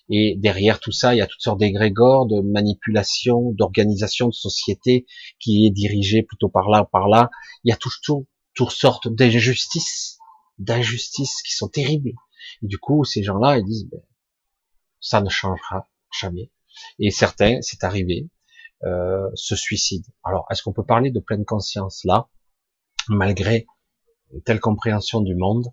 Et 0.09 0.35
derrière 0.37 0.81
tout 0.81 0.93
ça, 0.93 1.15
il 1.15 1.19
y 1.19 1.21
a 1.21 1.27
toutes 1.27 1.41
sortes 1.41 1.61
d'égrégores, 1.61 2.27
de 2.27 2.41
manipulation, 2.41 3.53
d'organisation 3.53 4.27
de 4.29 4.33
société 4.33 5.07
qui 5.39 5.67
est 5.67 5.71
dirigée 5.71 6.23
plutôt 6.23 6.49
par 6.49 6.69
là 6.69 6.83
ou 6.83 6.87
par 6.87 7.09
là. 7.09 7.31
Il 7.65 7.71
y 7.71 7.73
a 7.73 7.77
toujours 7.77 8.25
toutes 8.55 8.71
sortes 8.71 9.09
d'injustices, 9.09 10.19
d'injustices 10.59 11.43
qui 11.43 11.55
sont 11.55 11.69
terribles. 11.69 12.13
Et 12.63 12.67
du 12.67 12.79
coup, 12.79 13.05
ces 13.05 13.23
gens-là, 13.23 13.59
ils 13.59 13.65
disent, 13.65 13.89
ben, 13.89 14.01
ça 15.01 15.21
ne 15.21 15.29
changera 15.29 15.89
jamais. 16.21 16.51
Et 16.99 17.11
certains, 17.11 17.59
c'est 17.63 17.85
arrivé, 17.85 18.29
euh, 18.85 19.29
se 19.35 19.55
suicident. 19.55 20.09
Alors, 20.25 20.47
est-ce 20.51 20.63
qu'on 20.63 20.73
peut 20.73 20.85
parler 20.85 21.11
de 21.11 21.21
pleine 21.21 21.45
conscience 21.45 22.03
là, 22.05 22.29
malgré 23.09 23.67
une 24.33 24.43
telle 24.43 24.61
compréhension 24.61 25.21
du 25.21 25.35
monde 25.35 25.69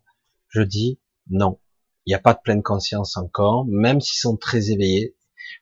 Je 0.49 0.61
dis 0.61 0.99
non. 1.29 1.59
Il 2.05 2.11
n'y 2.11 2.15
a 2.15 2.19
pas 2.19 2.33
de 2.33 2.39
pleine 2.41 2.63
conscience 2.63 3.17
encore, 3.17 3.65
même 3.65 3.99
s'ils 3.99 4.19
sont 4.19 4.37
très 4.37 4.71
éveillés, 4.71 5.17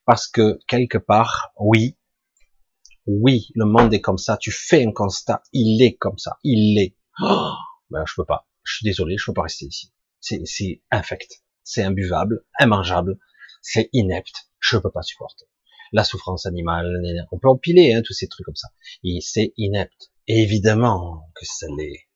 parce 0.05 0.27
que 0.27 0.59
quelque 0.67 0.97
part, 0.97 1.51
oui, 1.59 1.97
oui, 3.07 3.49
le 3.55 3.65
monde 3.65 3.93
est 3.93 4.01
comme 4.01 4.17
ça. 4.17 4.37
Tu 4.37 4.51
fais 4.51 4.85
un 4.85 4.91
constat, 4.91 5.41
il 5.53 5.81
est 5.81 5.95
comme 5.95 6.17
ça, 6.17 6.37
il 6.43 6.75
l'est. 6.75 6.95
Oh, 7.21 7.53
ben, 7.89 8.03
je 8.07 8.13
peux 8.15 8.25
pas. 8.25 8.47
Je 8.63 8.75
suis 8.75 8.83
désolé, 8.83 9.15
je 9.17 9.25
peux 9.25 9.33
pas 9.33 9.43
rester 9.43 9.65
ici. 9.65 9.91
c'est 10.19 10.81
infect, 10.91 11.43
c'est 11.63 11.83
imbuvable, 11.83 12.45
immangeable, 12.59 13.19
c'est 13.61 13.89
inepte, 13.93 14.49
je 14.59 14.77
peux 14.77 14.91
pas 14.91 15.01
supporter. 15.01 15.45
La 15.91 16.03
souffrance 16.03 16.45
animale, 16.45 16.91
on 17.31 17.39
peut 17.39 17.49
empiler 17.49 17.93
hein, 17.93 18.01
tous 18.03 18.13
ces 18.13 18.27
trucs 18.27 18.45
comme 18.45 18.55
ça. 18.55 18.69
Et 19.03 19.19
c'est 19.21 19.53
inepte. 19.57 20.11
évidemment 20.27 21.31
que 21.35 21.45
ça 21.45 21.67
l'est. 21.77 22.07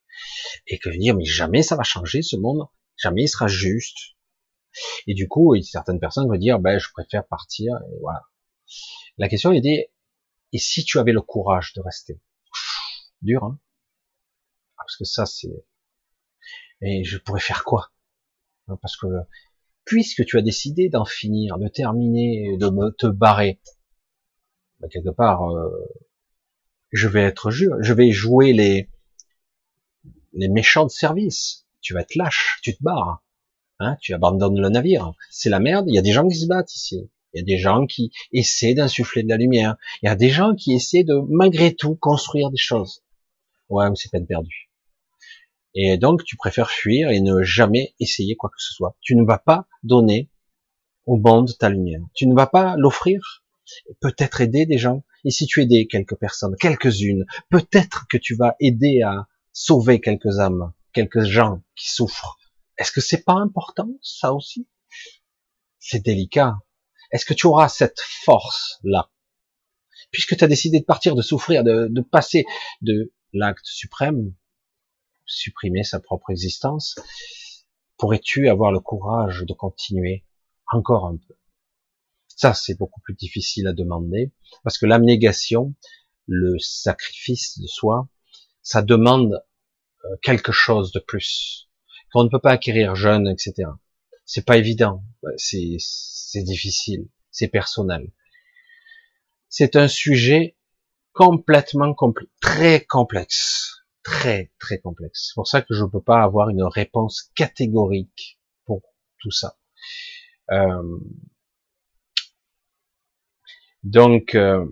Et 0.68 0.80
que 0.80 0.90
dire, 0.90 1.16
mais 1.16 1.26
jamais 1.26 1.64
ça 1.64 1.76
va 1.76 1.84
changer 1.84 2.22
ce 2.22 2.36
monde, 2.36 2.68
jamais 2.98 3.24
il 3.24 3.28
sera 3.28 3.48
juste. 3.48 3.98
Et 5.08 5.14
du 5.14 5.28
coup, 5.28 5.56
certaines 5.62 6.00
personnes 6.00 6.28
vont 6.28 6.38
dire, 6.38 6.60
ben, 6.60 6.80
je 6.80 6.90
préfère 6.91 7.26
partir, 7.28 7.76
et 7.91 8.00
voilà. 8.02 8.22
La 9.18 9.28
question 9.28 9.52
est 9.52 9.62
dit, 9.62 9.86
et 10.54 10.58
si 10.58 10.84
tu 10.84 11.00
avais 11.00 11.12
le 11.12 11.22
courage 11.22 11.74
de 11.74 11.82
rester? 11.82 12.20
Dur, 13.22 13.44
hein? 13.44 13.60
Parce 14.78 14.96
que 14.98 15.06
ça, 15.06 15.26
c'est, 15.26 15.66
et 16.82 17.04
je 17.04 17.18
pourrais 17.18 17.41
faire 17.41 17.64
quoi? 17.64 17.91
Parce 18.82 18.96
que 18.96 19.08
puisque 19.86 20.24
tu 20.26 20.38
as 20.38 20.41
décidé 20.41 20.90
d'en 20.90 21.06
finir, 21.06 21.58
de 21.58 21.68
terminer, 21.68 22.58
de 22.58 22.70
me, 22.70 22.91
te 22.91 23.08
barrer, 23.08 23.60
bah, 24.80 24.88
quelque 24.90 25.10
part, 25.10 25.50
euh, 25.50 25.70
je 26.91 27.08
vais 27.08 27.24
être 27.24 27.52
je 27.52 27.94
vais 27.94 28.12
jouer 28.12 28.54
les, 28.54 28.90
les 30.34 30.49
méchants 30.49 30.85
de 30.85 30.91
service. 30.91 31.65
Tu 31.81 31.93
vas 31.93 32.01
être 32.01 32.15
lâche, 32.15 32.60
tu 32.61 32.76
te 32.76 32.84
barres, 32.84 33.23
hein, 33.80 33.95
tu 34.01 34.14
abandonnes 34.14 34.60
le 34.60 34.69
navire. 34.69 35.14
C'est 35.30 35.49
la 35.49 35.60
merde. 35.60 35.85
Il 35.88 35.95
y 35.95 35.99
a 35.99 36.01
des 36.01 36.11
gens 36.11 36.27
qui 36.27 36.38
se 36.38 36.47
battent 36.47 36.76
ici. 36.76 37.10
Il 37.34 37.39
y 37.39 37.41
a 37.41 37.45
des 37.45 37.57
gens 37.57 37.85
qui 37.85 38.11
essaient 38.34 38.73
d'insuffler 38.73 39.23
de 39.23 39.30
la 39.30 39.38
lumière. 39.38 39.76
Il 40.01 40.07
y 40.07 40.10
a 40.10 40.15
des 40.15 40.30
gens 40.30 40.56
qui 40.56 40.73
essaient 40.73 41.03
de, 41.03 41.15
malgré 41.30 41.76
tout, 41.76 41.95
construire 41.95 42.49
des 42.49 42.57
choses. 42.57 43.03
Ouais, 43.69 43.85
c'est 43.95 44.11
peine 44.11 44.26
perdue. 44.26 44.69
Et 45.76 45.97
donc, 45.97 46.23
tu 46.23 46.35
préfères 46.35 46.72
fuir 46.72 47.10
et 47.11 47.22
ne 47.22 47.43
jamais 47.43 47.93
essayer 47.99 48.35
quoi 48.35 48.49
que 48.49 48.61
ce 48.61 48.73
soit. 48.73 48.97
Tu 49.01 49.15
ne 49.15 49.23
vas 49.23 49.38
pas 49.38 49.68
donner 49.84 50.30
au 51.06 51.18
monde 51.18 51.56
ta 51.57 51.69
lumière. 51.69 52.01
Tu 52.15 52.27
ne 52.27 52.34
vas 52.34 52.47
pas 52.47 52.76
l'offrir. 52.77 53.45
Peut-être 53.99 54.41
aider 54.41 54.65
des 54.65 54.80
gens. 54.80 55.03
Et 55.23 55.30
si 55.30 55.45
tu 55.45 55.61
aides 55.61 55.88
quelques 55.88 56.15
personnes, 56.15 56.56
quelques-unes, 56.60 57.26
peut-être 57.51 58.07
que 58.10 58.18
tu 58.18 58.35
vas 58.35 58.56
aider 58.60 59.03
à 59.03 59.27
sauver 59.54 60.02
quelques 60.02 60.40
âmes, 60.40 60.74
quelques 60.94 61.24
gens 61.24 61.62
qui 61.76 61.90
souffrent. 61.90 62.38
Est-ce 62.78 62.92
que 62.92 63.02
c'est 63.02 63.24
pas 63.24 63.34
important, 63.34 63.90
ça 64.02 64.34
aussi? 64.34 64.68
C'est 65.80 66.04
délicat. 66.04 66.58
Est-ce 67.12 67.26
que 67.26 67.34
tu 67.34 67.48
auras 67.48 67.70
cette 67.70 68.00
force-là? 68.24 69.12
Puisque 70.12 70.38
tu 70.38 70.44
as 70.44 70.48
décidé 70.48 70.80
de 70.80 70.86
partir, 70.86 71.16
de 71.16 71.22
souffrir, 71.22 71.64
de, 71.64 71.88
de 71.90 72.02
passer 72.02 72.46
de 72.82 73.14
l'acte 73.34 73.66
suprême 73.66 74.34
supprimer 75.26 75.84
sa 75.84 76.00
propre 76.00 76.32
existence, 76.32 76.96
pourrais-tu 77.98 78.50
avoir 78.50 78.72
le 78.72 78.80
courage 78.80 79.44
de 79.48 79.54
continuer 79.54 80.26
encore 80.72 81.06
un 81.08 81.18
peu? 81.18 81.36
Ça, 82.28 82.54
c'est 82.54 82.78
beaucoup 82.78 83.02
plus 83.02 83.16
difficile 83.16 83.68
à 83.68 83.74
demander, 83.74 84.32
parce 84.64 84.78
que 84.78 84.86
l'abnégation, 84.86 85.76
le 86.26 86.58
sacrifice 86.60 87.60
de 87.60 87.68
soi, 87.68 88.08
ça 88.70 88.84
demande 88.84 89.44
euh, 90.06 90.16
quelque 90.22 90.52
chose 90.52 90.91
de 90.91 91.00
plus 91.00 91.70
qu'on 92.14 92.24
ne 92.24 92.30
peut 92.30 92.40
pas 92.40 92.52
acquérir 92.52 92.94
jeune, 92.94 93.28
etc. 93.28 93.70
C'est 94.26 94.46
pas 94.46 94.58
évident, 94.58 95.04
c'est 95.38 96.44
difficile, 96.44 97.08
c'est 97.32 97.48
personnel. 97.48 98.12
C'est 99.48 99.76
un 99.76 99.88
sujet 99.88 100.56
complètement 101.14 101.96
très 102.41 102.86
complexe 102.86 103.80
très 104.04 104.52
très 104.60 104.80
complexe. 104.80 105.30
C'est 105.30 105.36
pour 105.36 105.48
ça 105.48 105.62
que 105.64 105.74
je 105.74 105.84
ne 105.84 105.90
peux 105.90 106.02
pas 106.02 106.22
avoir 106.22 106.50
une 106.50 106.64
réponse 106.64 107.32
catégorique 107.36 108.40
pour 108.66 108.84
tout 109.20 109.32
ça. 109.32 109.58
Euh, 110.52 111.00
donc 113.84 114.36
euh, 114.36 114.66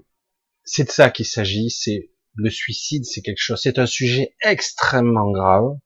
c'est 0.63 0.85
de 0.85 0.91
ça 0.91 1.09
qu'il 1.09 1.25
s'agit. 1.25 1.71
C'est 1.71 2.11
le 2.37 2.49
suicide, 2.49 3.05
c'est 3.05 3.21
quelque 3.21 3.41
chose. 3.41 3.59
C'est 3.61 3.79
un 3.79 3.85
sujet 3.85 4.35
extrêmement 4.43 5.31
grave 5.31 5.77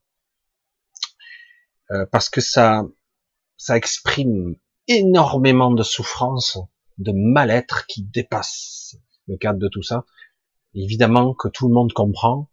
euh, 1.91 2.05
parce 2.11 2.29
que 2.29 2.41
ça 2.41 2.83
ça 3.57 3.77
exprime 3.77 4.55
énormément 4.87 5.71
de 5.71 5.83
souffrance, 5.83 6.57
de 6.97 7.11
mal-être 7.11 7.85
qui 7.85 8.03
dépasse 8.03 8.95
le 9.27 9.37
cadre 9.37 9.59
de 9.59 9.67
tout 9.67 9.83
ça. 9.83 10.05
Évidemment 10.73 11.33
que 11.33 11.47
tout 11.47 11.67
le 11.67 11.73
monde 11.73 11.93
comprend, 11.93 12.49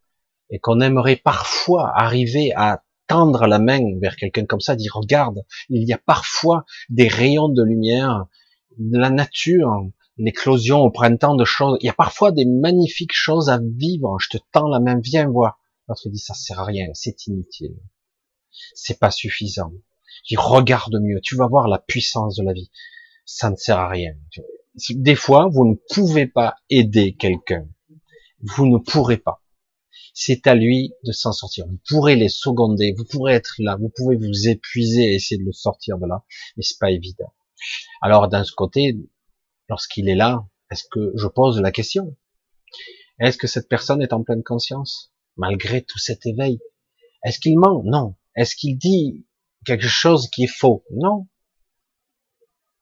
et 0.50 0.58
qu'on 0.58 0.80
aimerait 0.80 1.16
parfois 1.16 1.92
arriver 1.94 2.52
à 2.54 2.84
tendre 3.06 3.46
la 3.46 3.58
main 3.58 3.98
vers 4.00 4.16
quelqu'un 4.16 4.44
comme 4.44 4.60
ça, 4.60 4.76
dire 4.76 4.92
regarde, 4.94 5.44
il 5.68 5.86
y 5.88 5.92
a 5.92 5.98
parfois 5.98 6.64
des 6.90 7.08
rayons 7.08 7.48
de 7.48 7.62
lumière, 7.62 8.26
la 8.78 9.10
nature, 9.10 9.88
l'éclosion 10.18 10.80
au 10.80 10.90
printemps 10.90 11.34
de 11.34 11.44
choses, 11.44 11.78
il 11.80 11.86
y 11.86 11.90
a 11.90 11.94
parfois 11.94 12.32
des 12.32 12.44
magnifiques 12.44 13.14
choses 13.14 13.48
à 13.48 13.58
vivre, 13.62 14.18
je 14.20 14.36
te 14.36 14.38
tends 14.52 14.68
la 14.68 14.80
main, 14.80 15.00
viens 15.02 15.28
voir. 15.28 15.58
L'autre 15.88 16.08
dit 16.10 16.18
ça 16.18 16.34
sert 16.34 16.60
à 16.60 16.64
rien, 16.64 16.88
c'est 16.94 17.26
inutile. 17.26 17.76
C'est 18.74 18.98
pas 18.98 19.10
suffisant. 19.10 19.72
Je 20.24 20.34
dis 20.34 20.36
regarde 20.36 20.96
mieux, 21.00 21.20
tu 21.22 21.36
vas 21.36 21.46
voir 21.46 21.68
la 21.68 21.78
puissance 21.78 22.36
de 22.36 22.44
la 22.44 22.52
vie. 22.52 22.70
Ça 23.24 23.50
ne 23.50 23.56
sert 23.56 23.78
à 23.78 23.88
rien. 23.88 24.14
Des 24.90 25.14
fois, 25.14 25.48
vous 25.50 25.66
ne 25.66 25.74
pouvez 25.94 26.26
pas 26.26 26.56
aider 26.70 27.14
quelqu'un. 27.14 27.66
Vous 28.40 28.66
ne 28.66 28.78
pourrez 28.78 29.18
pas 29.18 29.42
c'est 30.20 30.48
à 30.48 30.56
lui 30.56 30.94
de 31.04 31.12
s'en 31.12 31.30
sortir. 31.30 31.66
Vous 31.68 31.78
pourrez 31.88 32.16
les 32.16 32.28
seconder, 32.28 32.92
vous 32.98 33.04
pourrez 33.04 33.34
être 33.34 33.54
là, 33.60 33.76
vous 33.80 33.88
pouvez 33.88 34.16
vous 34.16 34.48
épuiser 34.48 35.12
et 35.12 35.14
essayer 35.14 35.40
de 35.40 35.46
le 35.46 35.52
sortir 35.52 35.96
de 35.96 36.06
là, 36.06 36.24
mais 36.56 36.64
c'est 36.64 36.78
pas 36.80 36.90
évident. 36.90 37.32
Alors 38.02 38.28
d'un 38.28 38.42
côté, 38.56 38.96
lorsqu'il 39.68 40.08
est 40.08 40.14
là, 40.14 40.46
est-ce 40.70 40.84
que 40.90 41.12
je 41.16 41.26
pose 41.26 41.60
la 41.60 41.72
question? 41.72 42.16
Est-ce 43.18 43.38
que 43.38 43.46
cette 43.46 43.68
personne 43.68 44.02
est 44.02 44.12
en 44.12 44.22
pleine 44.22 44.42
conscience 44.42 45.12
malgré 45.36 45.82
tout 45.82 45.98
cet 45.98 46.26
éveil? 46.26 46.60
Est-ce 47.24 47.38
qu'il 47.38 47.58
ment? 47.58 47.82
Non. 47.84 48.16
Est-ce 48.36 48.54
qu'il 48.54 48.78
dit 48.78 49.26
quelque 49.64 49.88
chose 49.88 50.28
qui 50.30 50.44
est 50.44 50.46
faux? 50.46 50.84
Non. 50.90 51.28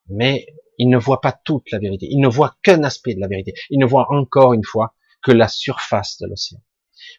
Mais 0.09 0.47
il 0.79 0.89
ne 0.89 0.99
voit 0.99 1.21
pas 1.21 1.33
toute 1.33 1.71
la 1.71 1.79
vérité. 1.79 2.07
Il 2.11 2.21
ne 2.21 2.29
voit 2.29 2.57
qu'un 2.63 2.83
aspect 2.85 3.15
de 3.15 3.21
la 3.21 3.29
vérité. 3.29 3.55
Il 3.71 3.79
ne 3.79 3.87
voit 3.87 4.13
encore 4.13 4.53
une 4.53 4.65
fois 4.65 4.95
que 5.23 5.33
la 5.33 5.49
surface 5.49 6.19
de 6.19 6.27
l'océan 6.27 6.61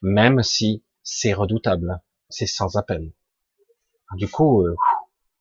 même 0.02 0.44
si 0.44 0.84
c'est 1.03 1.34
redoutable, 1.34 2.02
c'est 2.30 2.48
sans 2.48 2.77
appel. 2.77 3.14
Du 4.15 4.27
coup, 4.27 4.61
euh, 4.65 4.76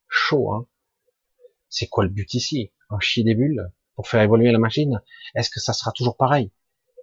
chaud, 0.08 0.52
hein. 0.52 0.66
C'est 1.68 1.88
quoi 1.88 2.04
le 2.04 2.10
but 2.10 2.32
ici? 2.34 2.72
En 2.88 3.00
chier 3.00 3.24
des 3.24 3.34
bulles? 3.34 3.72
Pour 3.97 4.09
faire 4.09 4.23
évoluer 4.23 4.52
la 4.52 4.59
machine 4.59 5.01
Est-ce 5.35 5.51
que 5.51 5.60
ça 5.60 5.73
sera 5.73 5.93
toujours 5.93 6.16
pareil? 6.16 6.52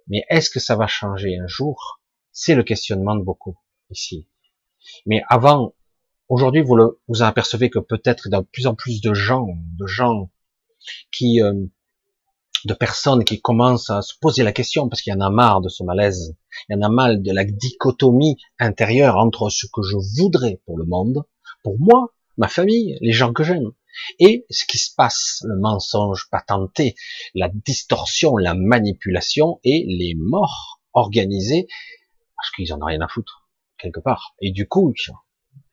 Mais 0.08 0.24
est-ce 0.30 0.50
que 0.50 0.60
ça 0.60 0.76
va 0.76 0.86
changer 0.86 1.38
un 1.38 1.46
jour? 1.46 2.00
C'est 2.32 2.54
le 2.54 2.62
questionnement 2.62 3.16
de 3.16 3.22
beaucoup 3.22 3.58
ici. 3.90 4.28
Mais 5.06 5.22
avant, 5.28 5.74
aujourd'hui, 6.28 6.62
vous 6.62 6.76
vous 7.08 7.22
apercevez 7.22 7.70
que 7.70 7.78
peut-être 7.78 8.28
de 8.28 8.40
plus 8.40 8.66
en 8.66 8.74
plus 8.74 9.00
de 9.00 9.14
gens, 9.14 9.46
de 9.78 9.86
gens 9.86 10.30
qui 11.10 11.40
euh, 11.42 11.66
de 12.64 12.74
personnes 12.74 13.24
qui 13.24 13.40
commencent 13.40 13.90
à 13.90 14.02
se 14.02 14.14
poser 14.18 14.42
la 14.42 14.52
question 14.52 14.88
parce 14.88 15.02
qu'il 15.02 15.12
y 15.12 15.16
en 15.16 15.20
a 15.20 15.30
marre 15.30 15.60
de 15.60 15.68
ce 15.68 15.82
malaise, 15.82 16.34
il 16.68 16.74
y 16.74 16.78
en 16.78 16.82
a 16.82 16.88
mal 16.88 17.22
de 17.22 17.32
la 17.32 17.44
dichotomie 17.44 18.36
intérieure 18.58 19.16
entre 19.16 19.50
ce 19.50 19.66
que 19.66 19.82
je 19.82 19.96
voudrais 20.18 20.60
pour 20.64 20.78
le 20.78 20.84
monde, 20.84 21.24
pour 21.62 21.78
moi, 21.78 22.14
ma 22.36 22.48
famille, 22.48 22.96
les 23.00 23.12
gens 23.12 23.32
que 23.32 23.44
j'aime, 23.44 23.72
et 24.18 24.46
ce 24.50 24.64
qui 24.64 24.78
se 24.78 24.94
passe, 24.94 25.42
le 25.44 25.58
mensonge 25.58 26.28
patenté, 26.30 26.94
la 27.34 27.48
distorsion, 27.48 28.36
la 28.36 28.54
manipulation 28.54 29.60
et 29.64 29.84
les 29.86 30.14
morts 30.16 30.80
organisées 30.92 31.66
parce 32.36 32.50
qu'ils 32.50 32.72
en 32.72 32.80
ont 32.80 32.86
rien 32.86 33.00
à 33.00 33.08
foutre 33.08 33.48
quelque 33.78 34.00
part. 34.00 34.34
Et 34.40 34.50
du 34.50 34.68
coup, 34.68 34.92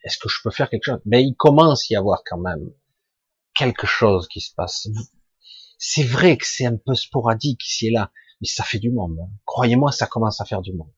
est-ce 0.03 0.17
que 0.17 0.29
je 0.29 0.37
peux 0.43 0.51
faire 0.51 0.69
quelque 0.69 0.85
chose? 0.85 1.01
Mais 1.05 1.23
il 1.23 1.35
commence 1.35 1.83
à 1.83 1.93
y 1.93 1.95
avoir 1.95 2.23
quand 2.25 2.39
même 2.39 2.71
quelque 3.53 3.87
chose 3.87 4.27
qui 4.27 4.41
se 4.41 4.53
passe. 4.53 4.87
C'est 5.77 6.03
vrai 6.03 6.37
que 6.37 6.45
c'est 6.45 6.65
un 6.65 6.77
peu 6.77 6.95
sporadique 6.95 7.65
ici 7.65 7.87
et 7.87 7.91
là, 7.91 8.11
mais 8.39 8.47
ça 8.47 8.63
fait 8.63 8.79
du 8.79 8.91
monde. 8.91 9.17
Hein. 9.21 9.29
Croyez-moi, 9.45 9.91
ça 9.91 10.07
commence 10.07 10.41
à 10.41 10.45
faire 10.45 10.61
du 10.61 10.73
monde. 10.73 10.91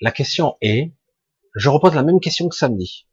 La 0.00 0.10
question 0.10 0.56
est, 0.60 0.92
je 1.54 1.68
repose 1.68 1.94
la 1.94 2.02
même 2.02 2.20
question 2.20 2.48
que 2.48 2.56
samedi. 2.56 3.06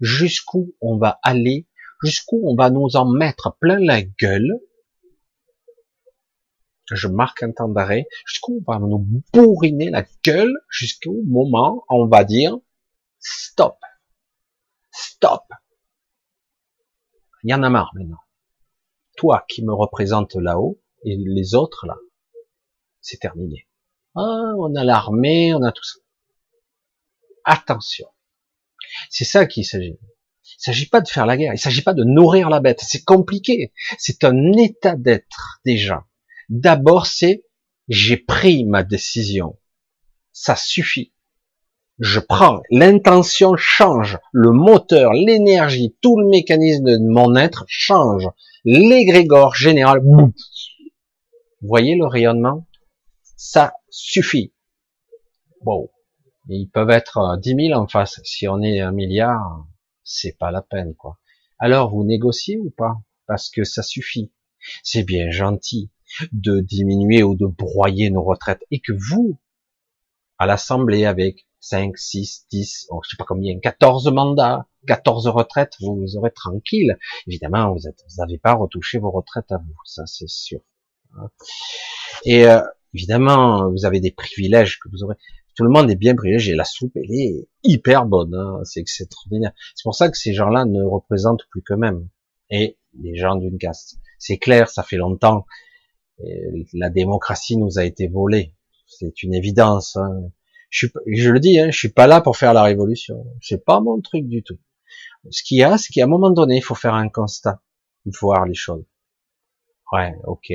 Jusqu'où 0.00 0.74
on 0.80 0.98
va 0.98 1.18
aller, 1.22 1.66
jusqu'où 2.02 2.40
on 2.44 2.54
va 2.54 2.70
nous 2.70 2.96
en 2.96 3.06
mettre 3.06 3.56
plein 3.60 3.78
la 3.78 4.02
gueule, 4.02 4.60
je 6.90 7.08
marque 7.08 7.42
un 7.42 7.52
temps 7.52 7.68
d'arrêt, 7.68 8.06
jusqu'où 8.26 8.62
on 8.66 8.72
va 8.72 8.78
nous 8.78 9.22
bourriner 9.32 9.90
la 9.90 10.04
gueule, 10.24 10.56
jusqu'au 10.70 11.20
moment 11.26 11.84
où 11.90 12.02
on 12.02 12.06
va 12.06 12.24
dire 12.24 12.56
stop, 13.18 13.78
stop. 14.92 15.42
Il 17.42 17.50
y 17.50 17.54
en 17.54 17.62
a 17.62 17.70
marre 17.70 17.92
maintenant 17.94 18.18
toi 19.16 19.44
qui 19.48 19.64
me 19.64 19.72
représente 19.72 20.34
là-haut 20.34 20.80
et 21.02 21.16
les 21.16 21.54
autres 21.54 21.86
là, 21.86 21.96
c'est 23.00 23.18
terminé. 23.18 23.66
Ah, 24.14 24.52
on 24.58 24.74
a 24.74 24.84
l'armée, 24.84 25.54
on 25.54 25.62
a 25.62 25.72
tout 25.72 25.84
ça. 25.84 25.98
Attention. 27.44 28.08
C'est 29.10 29.24
ça 29.24 29.46
qu'il 29.46 29.64
s'agit. 29.64 29.98
Il 30.58 30.62
s'agit 30.62 30.88
pas 30.88 31.00
de 31.00 31.08
faire 31.08 31.26
la 31.26 31.36
guerre, 31.36 31.52
il 31.54 31.58
s'agit 31.58 31.82
pas 31.82 31.94
de 31.94 32.04
nourrir 32.04 32.48
la 32.48 32.60
bête, 32.60 32.80
c'est 32.80 33.04
compliqué. 33.04 33.72
C'est 33.98 34.24
un 34.24 34.52
état 34.52 34.96
d'être 34.96 35.60
déjà. 35.64 36.06
D'abord, 36.48 37.06
c'est 37.06 37.44
j'ai 37.88 38.16
pris 38.16 38.64
ma 38.64 38.82
décision. 38.82 39.58
Ça 40.32 40.56
suffit. 40.56 41.12
Je 41.98 42.20
prends, 42.20 42.60
l'intention 42.70 43.56
change, 43.56 44.18
le 44.32 44.50
moteur, 44.50 45.12
l'énergie, 45.12 45.96
tout 46.02 46.18
le 46.18 46.28
mécanisme 46.28 46.84
de 46.84 46.98
mon 46.98 47.36
être 47.36 47.64
change. 47.68 48.28
L'égrégore 48.64 49.54
général, 49.54 50.00
vous 50.02 50.34
voyez 51.62 51.96
le 51.96 52.06
rayonnement? 52.06 52.66
Ça 53.36 53.74
suffit. 53.88 54.52
Bon, 55.62 55.88
ils 56.48 56.68
peuvent 56.68 56.90
être 56.90 57.38
10 57.40 57.68
000 57.68 57.80
en 57.80 57.86
face. 57.86 58.20
Si 58.24 58.46
on 58.46 58.60
est 58.60 58.80
un 58.80 58.92
milliard, 58.92 59.66
c'est 60.06 60.38
pas 60.38 60.50
la 60.50 60.62
peine, 60.62 60.94
quoi. 60.94 61.18
Alors, 61.58 61.90
vous 61.90 62.04
négociez 62.04 62.56
ou 62.58 62.70
pas? 62.70 62.96
Parce 63.26 63.50
que 63.50 63.64
ça 63.64 63.82
suffit. 63.82 64.32
C'est 64.82 65.02
bien 65.02 65.30
gentil 65.30 65.90
de 66.32 66.60
diminuer 66.60 67.22
ou 67.22 67.34
de 67.34 67.46
broyer 67.46 68.10
nos 68.10 68.22
retraites 68.22 68.64
et 68.70 68.80
que 68.80 68.92
vous, 68.92 69.38
à 70.38 70.46
l'Assemblée, 70.46 71.04
avec 71.04 71.46
5, 71.60 71.98
6, 71.98 72.46
10, 72.50 72.86
oh, 72.90 73.00
je 73.04 73.10
sais 73.10 73.16
pas 73.16 73.24
combien, 73.24 73.58
14 73.58 74.10
mandats, 74.12 74.66
14 74.86 75.26
retraites, 75.28 75.74
vous, 75.80 75.96
vous 75.96 76.16
aurez 76.16 76.30
tranquille. 76.30 76.98
Évidemment, 77.26 77.72
vous 77.72 77.80
n'avez 78.18 78.38
pas 78.38 78.54
retouché 78.54 78.98
vos 78.98 79.10
retraites 79.10 79.50
à 79.50 79.58
vous, 79.58 79.74
ça 79.84 80.06
c'est 80.06 80.28
sûr. 80.28 80.60
Et 82.24 82.46
euh, 82.46 82.62
évidemment, 82.94 83.70
vous 83.70 83.84
avez 83.84 84.00
des 84.00 84.12
privilèges 84.12 84.78
que 84.78 84.88
vous 84.90 85.02
aurez 85.02 85.16
tout 85.56 85.64
le 85.64 85.70
monde 85.70 85.90
est 85.90 85.96
bien 85.96 86.14
privilégié. 86.14 86.54
La 86.54 86.64
soupe, 86.64 86.96
elle 86.96 87.10
est 87.10 87.48
hyper 87.64 88.04
bonne. 88.04 88.34
Hein. 88.34 88.60
C'est 88.64 88.80
extraordinaire. 88.80 89.52
C'est 89.74 89.84
pour 89.84 89.94
ça 89.94 90.10
que 90.10 90.18
ces 90.18 90.34
gens-là 90.34 90.66
ne 90.66 90.82
représentent 90.82 91.46
plus 91.50 91.62
qu'eux-mêmes. 91.62 92.08
Et 92.50 92.78
les 93.00 93.16
gens 93.16 93.36
d'une 93.36 93.58
caste. 93.58 93.98
C'est 94.18 94.38
clair, 94.38 94.68
ça 94.68 94.82
fait 94.82 94.98
longtemps. 94.98 95.46
la 96.74 96.90
démocratie 96.90 97.56
nous 97.56 97.78
a 97.78 97.84
été 97.84 98.06
volée. 98.06 98.54
C'est 98.86 99.22
une 99.22 99.34
évidence. 99.34 99.96
Hein. 99.96 100.30
Je, 100.68 100.88
le 101.30 101.40
dis, 101.40 101.58
hein, 101.58 101.70
je 101.70 101.78
suis 101.78 101.88
pas 101.88 102.06
là 102.06 102.20
pour 102.20 102.36
faire 102.36 102.52
la 102.52 102.62
révolution. 102.62 103.26
C'est 103.40 103.64
pas 103.64 103.80
mon 103.80 104.00
truc 104.00 104.28
du 104.28 104.42
tout. 104.42 104.58
Ce 105.30 105.42
qu'il 105.42 105.58
y 105.58 105.64
a, 105.64 105.78
c'est 105.78 105.92
qu'à 105.92 106.04
un 106.04 106.08
moment 106.08 106.30
donné, 106.30 106.56
il 106.56 106.62
faut 106.62 106.74
faire 106.74 106.94
un 106.94 107.08
constat, 107.08 107.62
voir 108.20 108.44
les 108.44 108.54
choses. 108.54 108.84
Ouais, 109.90 110.14
ok. 110.24 110.52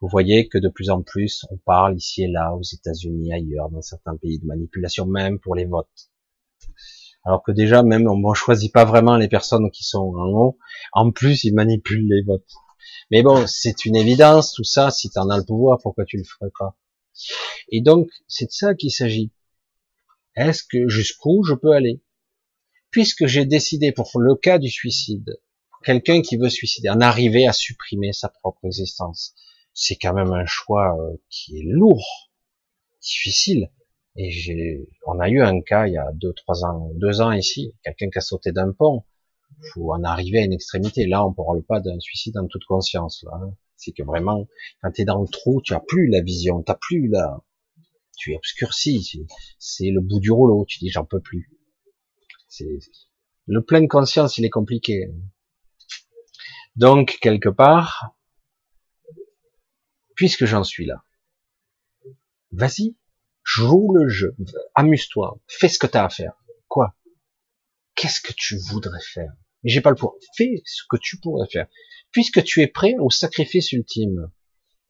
Vous 0.00 0.08
voyez 0.08 0.48
que 0.48 0.58
de 0.58 0.68
plus 0.68 0.90
en 0.90 1.02
plus, 1.02 1.44
on 1.50 1.56
parle 1.58 1.96
ici 1.96 2.24
et 2.24 2.28
là, 2.28 2.54
aux 2.54 2.62
États-Unis, 2.62 3.32
ailleurs, 3.32 3.70
dans 3.70 3.82
certains 3.82 4.16
pays, 4.16 4.38
de 4.38 4.46
manipulation 4.46 5.06
même 5.06 5.38
pour 5.38 5.54
les 5.54 5.64
votes. 5.64 6.10
Alors 7.24 7.42
que 7.42 7.52
déjà, 7.52 7.82
même, 7.82 8.06
on 8.08 8.16
ne 8.16 8.34
choisit 8.34 8.72
pas 8.72 8.84
vraiment 8.84 9.16
les 9.16 9.28
personnes 9.28 9.70
qui 9.72 9.82
sont 9.82 10.14
en 10.16 10.28
haut. 10.28 10.58
En 10.92 11.10
plus, 11.10 11.44
ils 11.44 11.54
manipulent 11.54 12.08
les 12.08 12.22
votes. 12.22 12.52
Mais 13.10 13.22
bon, 13.22 13.46
c'est 13.46 13.84
une 13.84 13.96
évidence, 13.96 14.52
tout 14.52 14.64
ça. 14.64 14.90
Si 14.90 15.10
tu 15.10 15.18
en 15.18 15.28
as 15.30 15.38
le 15.38 15.44
pouvoir, 15.44 15.78
pourquoi 15.82 16.04
tu 16.04 16.18
le 16.18 16.24
ferais 16.24 16.50
pas? 16.58 16.76
Et 17.70 17.80
donc, 17.80 18.08
c'est 18.28 18.46
de 18.46 18.52
ça 18.52 18.74
qu'il 18.74 18.92
s'agit. 18.92 19.32
Est-ce 20.36 20.62
que 20.62 20.88
jusqu'où 20.88 21.42
je 21.44 21.54
peux 21.54 21.72
aller? 21.72 22.02
Puisque 22.90 23.26
j'ai 23.26 23.44
décidé 23.44 23.90
pour 23.90 24.10
le 24.18 24.34
cas 24.36 24.58
du 24.58 24.70
suicide, 24.70 25.40
quelqu'un 25.84 26.22
qui 26.22 26.36
veut 26.36 26.48
suicider, 26.48 26.88
en 26.88 27.00
arriver 27.00 27.46
à 27.46 27.52
supprimer 27.52 28.12
sa 28.12 28.28
propre 28.28 28.64
existence, 28.64 29.34
c'est 29.72 29.96
quand 29.96 30.14
même 30.14 30.32
un 30.32 30.46
choix 30.46 30.96
euh, 30.98 31.16
qui 31.28 31.58
est 31.58 31.64
lourd, 31.64 32.30
difficile. 33.00 33.70
Et 34.16 34.30
j'ai, 34.30 34.88
on 35.06 35.20
a 35.20 35.28
eu 35.28 35.42
un 35.42 35.60
cas 35.60 35.86
il 35.86 35.92
y 35.92 35.98
a 35.98 36.10
deux, 36.14 36.32
trois 36.32 36.64
ans, 36.64 36.90
deux 36.94 37.20
ans 37.20 37.32
ici, 37.32 37.74
quelqu'un 37.84 38.08
qui 38.08 38.18
a 38.18 38.22
sauté 38.22 38.52
d'un 38.52 38.72
pont. 38.72 39.04
Faut 39.72 39.92
en 39.92 40.02
arriver 40.04 40.38
à 40.38 40.42
une 40.42 40.52
extrémité. 40.52 41.06
Là, 41.06 41.26
on 41.26 41.32
parle 41.32 41.62
pas 41.62 41.80
d'un 41.80 42.00
suicide 42.00 42.36
en 42.38 42.46
toute 42.46 42.64
conscience. 42.64 43.22
Là, 43.24 43.38
hein. 43.42 43.54
c'est 43.76 43.92
que 43.92 44.02
vraiment, 44.02 44.48
quand 44.82 44.90
tu 44.92 45.02
es 45.02 45.04
dans 45.04 45.20
le 45.20 45.28
trou, 45.28 45.60
tu 45.62 45.74
as 45.74 45.80
plus 45.80 46.08
la 46.08 46.20
vision, 46.20 46.62
t'as 46.62 46.74
plus 46.74 47.08
la, 47.08 47.42
tu 48.16 48.32
es 48.32 48.36
obscurci. 48.36 49.26
C'est 49.58 49.90
le 49.90 50.00
bout 50.00 50.20
du 50.20 50.30
rouleau. 50.30 50.64
Tu 50.66 50.78
dis, 50.78 50.90
j'en 50.90 51.04
peux 51.04 51.20
plus. 51.20 51.50
C'est 52.48 52.78
le 53.46 53.62
plein 53.62 53.86
conscience, 53.86 54.38
il 54.38 54.44
est 54.44 54.50
compliqué. 54.50 55.10
Donc 56.76 57.18
quelque 57.20 57.48
part, 57.48 58.14
puisque 60.14 60.44
j'en 60.44 60.62
suis 60.62 60.84
là, 60.84 61.02
vas-y, 62.52 62.96
joue 63.42 63.94
le 63.94 64.08
jeu, 64.08 64.36
amuse-toi, 64.74 65.40
fais 65.46 65.68
ce 65.68 65.78
que 65.78 65.86
tu 65.86 65.96
as 65.96 66.04
à 66.04 66.08
faire. 66.10 66.34
Quoi? 66.68 66.94
Qu'est-ce 67.94 68.20
que 68.20 68.32
tu 68.34 68.58
voudrais 68.58 69.00
faire? 69.00 69.32
J'ai 69.64 69.80
pas 69.80 69.90
le 69.90 69.96
pouvoir. 69.96 70.16
Fais 70.36 70.62
ce 70.64 70.82
que 70.88 70.96
tu 71.00 71.18
pourrais 71.18 71.48
faire. 71.48 71.66
Puisque 72.12 72.44
tu 72.44 72.60
es 72.60 72.66
prêt 72.66 72.94
au 72.98 73.10
sacrifice 73.10 73.72
ultime, 73.72 74.30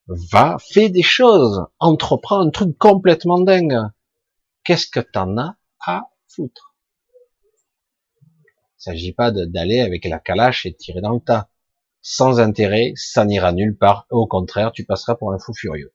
va, 0.06 0.56
fais 0.58 0.90
des 0.90 1.02
choses, 1.02 1.66
entreprends 1.78 2.40
un 2.40 2.50
truc 2.50 2.76
complètement 2.78 3.40
dingue. 3.40 3.78
Qu'est-ce 4.64 4.88
que 4.88 5.00
t'en 5.00 5.38
as 5.38 5.56
à 5.80 6.10
foutre? 6.28 6.74
Il 8.22 8.82
s'agit 8.90 9.12
pas 9.12 9.30
d'aller 9.30 9.80
avec 9.80 10.04
la 10.04 10.18
calache 10.18 10.66
et 10.66 10.72
de 10.72 10.76
tirer 10.76 11.00
dans 11.00 11.14
le 11.14 11.20
tas 11.20 11.48
sans 12.08 12.38
intérêt, 12.38 12.92
ça 12.94 13.24
n'ira 13.24 13.52
nulle 13.52 13.76
part. 13.76 14.06
Au 14.10 14.28
contraire, 14.28 14.70
tu 14.70 14.84
passeras 14.84 15.16
pour 15.16 15.32
un 15.32 15.40
fou 15.40 15.52
furieux. 15.52 15.92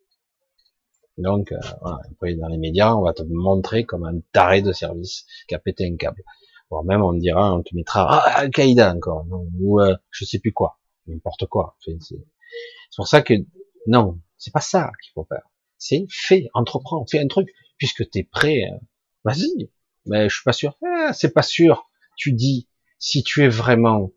Donc, 1.18 1.54
euh, 1.54 1.60
voilà, 1.80 2.36
dans 2.36 2.50
les 2.50 2.58
médias, 2.58 2.94
on 2.94 3.02
va 3.02 3.14
te 3.14 3.24
montrer 3.24 3.86
comme 3.86 4.04
un 4.04 4.20
taré 4.34 4.62
de 4.62 4.74
service 4.74 5.26
qui 5.48 5.56
a 5.56 5.60
pété 5.60 5.88
un 5.88 5.96
câble. 5.96 6.22
Voire 6.70 6.84
même, 6.84 7.02
on 7.02 7.14
dira, 7.14 7.56
on 7.56 7.64
te 7.64 7.74
mettra 7.74 8.08
ah, 8.10 8.40
Al-Qaïda 8.40 8.94
encore, 8.94 9.26
ou 9.58 9.80
euh, 9.80 9.96
je 10.10 10.26
sais 10.26 10.40
plus 10.40 10.52
quoi, 10.52 10.80
n'importe 11.08 11.46
quoi. 11.46 11.78
C'est 11.80 12.18
pour 12.98 13.08
ça 13.08 13.22
que 13.22 13.34
non, 13.88 14.20
c'est 14.38 14.52
pas 14.52 14.60
ça 14.60 14.92
qu'il 15.02 15.14
faut 15.14 15.24
faire. 15.24 15.48
C'est 15.78 16.06
fais, 16.10 16.50
entreprends, 16.54 17.06
fais 17.10 17.20
un 17.20 17.28
truc, 17.28 17.48
puisque 17.78 18.10
tu 18.10 18.20
es 18.20 18.24
prêt. 18.24 18.64
Euh, 18.70 18.78
vas-y. 19.24 19.72
Mais 20.08 20.28
je 20.28 20.36
suis 20.36 20.44
pas 20.44 20.52
sûr. 20.52 20.78
Ah, 20.86 21.14
c'est 21.14 21.32
pas 21.32 21.42
sûr. 21.42 21.90
Tu 22.18 22.34
dis 22.34 22.68
si 23.00 23.24
tu 23.24 23.46
es 23.46 23.48
vraiment 23.48 24.12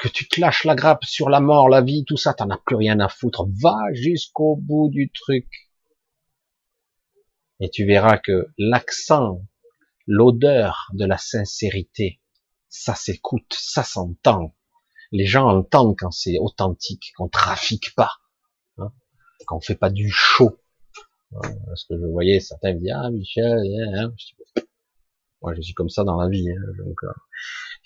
que 0.00 0.08
tu 0.08 0.26
te 0.28 0.40
lâches 0.40 0.64
la 0.64 0.74
grappe 0.74 1.04
sur 1.04 1.28
la 1.28 1.40
mort, 1.40 1.68
la 1.68 1.82
vie, 1.82 2.04
tout 2.06 2.16
ça, 2.16 2.32
t'en 2.32 2.48
as 2.50 2.58
plus 2.58 2.76
rien 2.76 2.98
à 3.00 3.08
foutre. 3.08 3.46
Va 3.62 3.76
jusqu'au 3.92 4.56
bout 4.56 4.88
du 4.88 5.10
truc. 5.10 5.70
Et 7.60 7.68
tu 7.68 7.84
verras 7.84 8.16
que 8.16 8.48
l'accent, 8.56 9.46
l'odeur 10.06 10.88
de 10.94 11.04
la 11.04 11.18
sincérité, 11.18 12.20
ça 12.70 12.94
s'écoute, 12.94 13.52
ça 13.52 13.82
s'entend. 13.82 14.56
Les 15.12 15.26
gens 15.26 15.46
entendent 15.46 15.96
quand 15.98 16.10
c'est 16.10 16.38
authentique, 16.38 17.12
qu'on 17.16 17.28
trafique 17.28 17.94
pas, 17.94 18.12
hein, 18.78 18.92
qu'on 19.46 19.60
fait 19.60 19.74
pas 19.74 19.90
du 19.90 20.08
show. 20.10 20.58
Hein, 21.32 21.40
parce 21.66 21.84
que 21.84 21.98
je 21.98 22.06
voyais 22.06 22.40
certains 22.40 22.72
me 22.72 22.78
dire, 22.78 22.98
ah 22.98 23.10
Michel, 23.10 23.58
hein, 23.94 24.14
hein. 24.56 24.62
moi 25.42 25.54
je 25.54 25.60
suis 25.60 25.74
comme 25.74 25.90
ça 25.90 26.04
dans 26.04 26.18
la 26.18 26.28
vie. 26.28 26.48
Hein, 26.48 26.72
donc, 26.78 26.96
euh, 27.02 27.12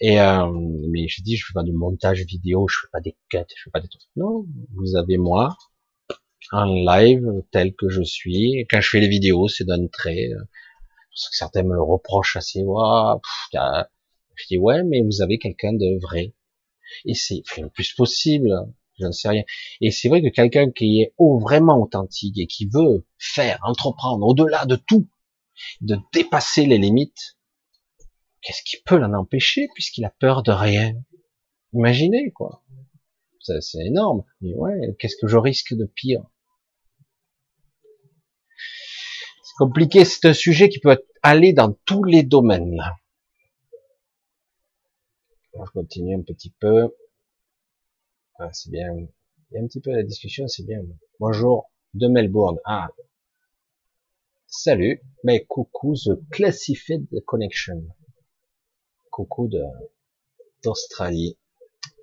et 0.01 0.21
euh, 0.21 0.51
mais 0.91 1.09
je 1.09 1.23
dis, 1.23 1.37
je 1.37 1.47
fais 1.47 1.53
pas 1.53 1.63
du 1.63 1.73
montage 1.73 2.21
vidéo, 2.23 2.67
je 2.69 2.79
fais 2.83 2.89
pas 2.93 3.01
des 3.01 3.17
cuts, 3.29 3.39
je 3.57 3.63
fais 3.65 3.71
pas 3.71 3.81
des 3.81 3.89
trucs. 3.89 4.03
Non, 4.17 4.45
vous 4.75 4.97
avez 4.97 5.19
moi 5.19 5.57
en 6.53 6.65
live 6.65 7.27
tel 7.53 7.75
que 7.75 7.89
je 7.89 8.03
suis. 8.03 8.67
Quand 8.71 8.81
je 8.81 8.89
fais 8.91 9.01
les 9.01 9.09
vidéos, 9.09 9.49
c'est 9.49 9.65
d'un 9.65 9.87
trait. 9.87 10.31
Euh, 10.33 10.45
certains 11.15 11.63
me 11.63 11.75
le 11.75 11.83
reprochent 11.83 12.37
assez. 12.37 12.63
Wow, 12.63 13.21
je 13.53 14.47
dis 14.49 14.59
ouais, 14.59 14.83
mais 14.85 15.03
vous 15.03 15.23
avez 15.23 15.39
quelqu'un 15.39 15.73
de 15.73 15.99
vrai. 16.01 16.35
Et 17.05 17.15
c'est 17.15 17.43
le 17.59 17.69
plus 17.69 17.93
possible. 17.95 18.53
Je 18.99 19.07
ne 19.07 19.13
sais 19.13 19.29
rien. 19.29 19.43
Et 19.81 19.91
c'est 19.91 20.09
vrai 20.09 20.23
que 20.23 20.29
quelqu'un 20.29 20.71
qui 20.71 21.03
est 21.03 21.15
oh, 21.19 21.39
vraiment 21.41 21.81
authentique 21.81 22.39
et 22.39 22.47
qui 22.47 22.67
veut 22.67 23.05
faire, 23.19 23.59
entreprendre 23.65 24.25
au-delà 24.25 24.67
de 24.67 24.77
tout, 24.77 25.09
de 25.81 25.97
dépasser 26.13 26.67
les 26.67 26.79
limites, 26.79 27.37
qu'est-ce 28.45 28.63
qui 28.63 28.77
peut 28.85 28.99
l'en 28.99 29.13
empêcher 29.15 29.69
puisqu'il 29.75 30.05
a 30.05 30.11
peur 30.11 30.43
de 30.43 30.53
rien 30.53 30.95
Imaginez 31.73 32.31
quoi. 32.31 32.63
C'est 33.41 33.85
énorme. 33.85 34.25
Mais 34.41 34.55
ouais, 34.55 34.95
qu'est-ce 34.99 35.17
que 35.17 35.27
je 35.27 35.37
risque 35.37 35.75
de 35.75 35.85
pire? 35.85 36.23
C'est 39.43 39.57
compliqué, 39.59 40.05
c'est 40.05 40.27
un 40.29 40.33
sujet 40.33 40.69
qui 40.69 40.79
peut 40.79 40.97
aller 41.23 41.53
dans 41.53 41.73
tous 41.85 42.05
les 42.05 42.23
domaines. 42.23 42.81
On 45.53 45.61
va 45.61 45.67
continuer 45.67 46.15
un 46.15 46.23
petit 46.23 46.51
peu. 46.59 46.95
Ah, 48.39 48.51
c'est 48.53 48.71
bien. 48.71 48.89
Il 48.97 49.55
y 49.55 49.59
a 49.59 49.61
un 49.61 49.67
petit 49.67 49.81
peu 49.81 49.93
la 49.93 50.03
discussion, 50.03 50.49
c'est 50.49 50.65
bien. 50.65 50.83
Bonjour 51.21 51.71
de 51.93 52.09
Melbourne. 52.09 52.59
Ah. 52.65 52.89
Salut. 54.47 55.03
Mais 55.23 55.45
coucou, 55.45 55.95
The 55.95 56.29
Classified 56.31 57.07
Connection 57.27 57.85
coucou 59.15 59.49
d'Australie. 60.65 61.39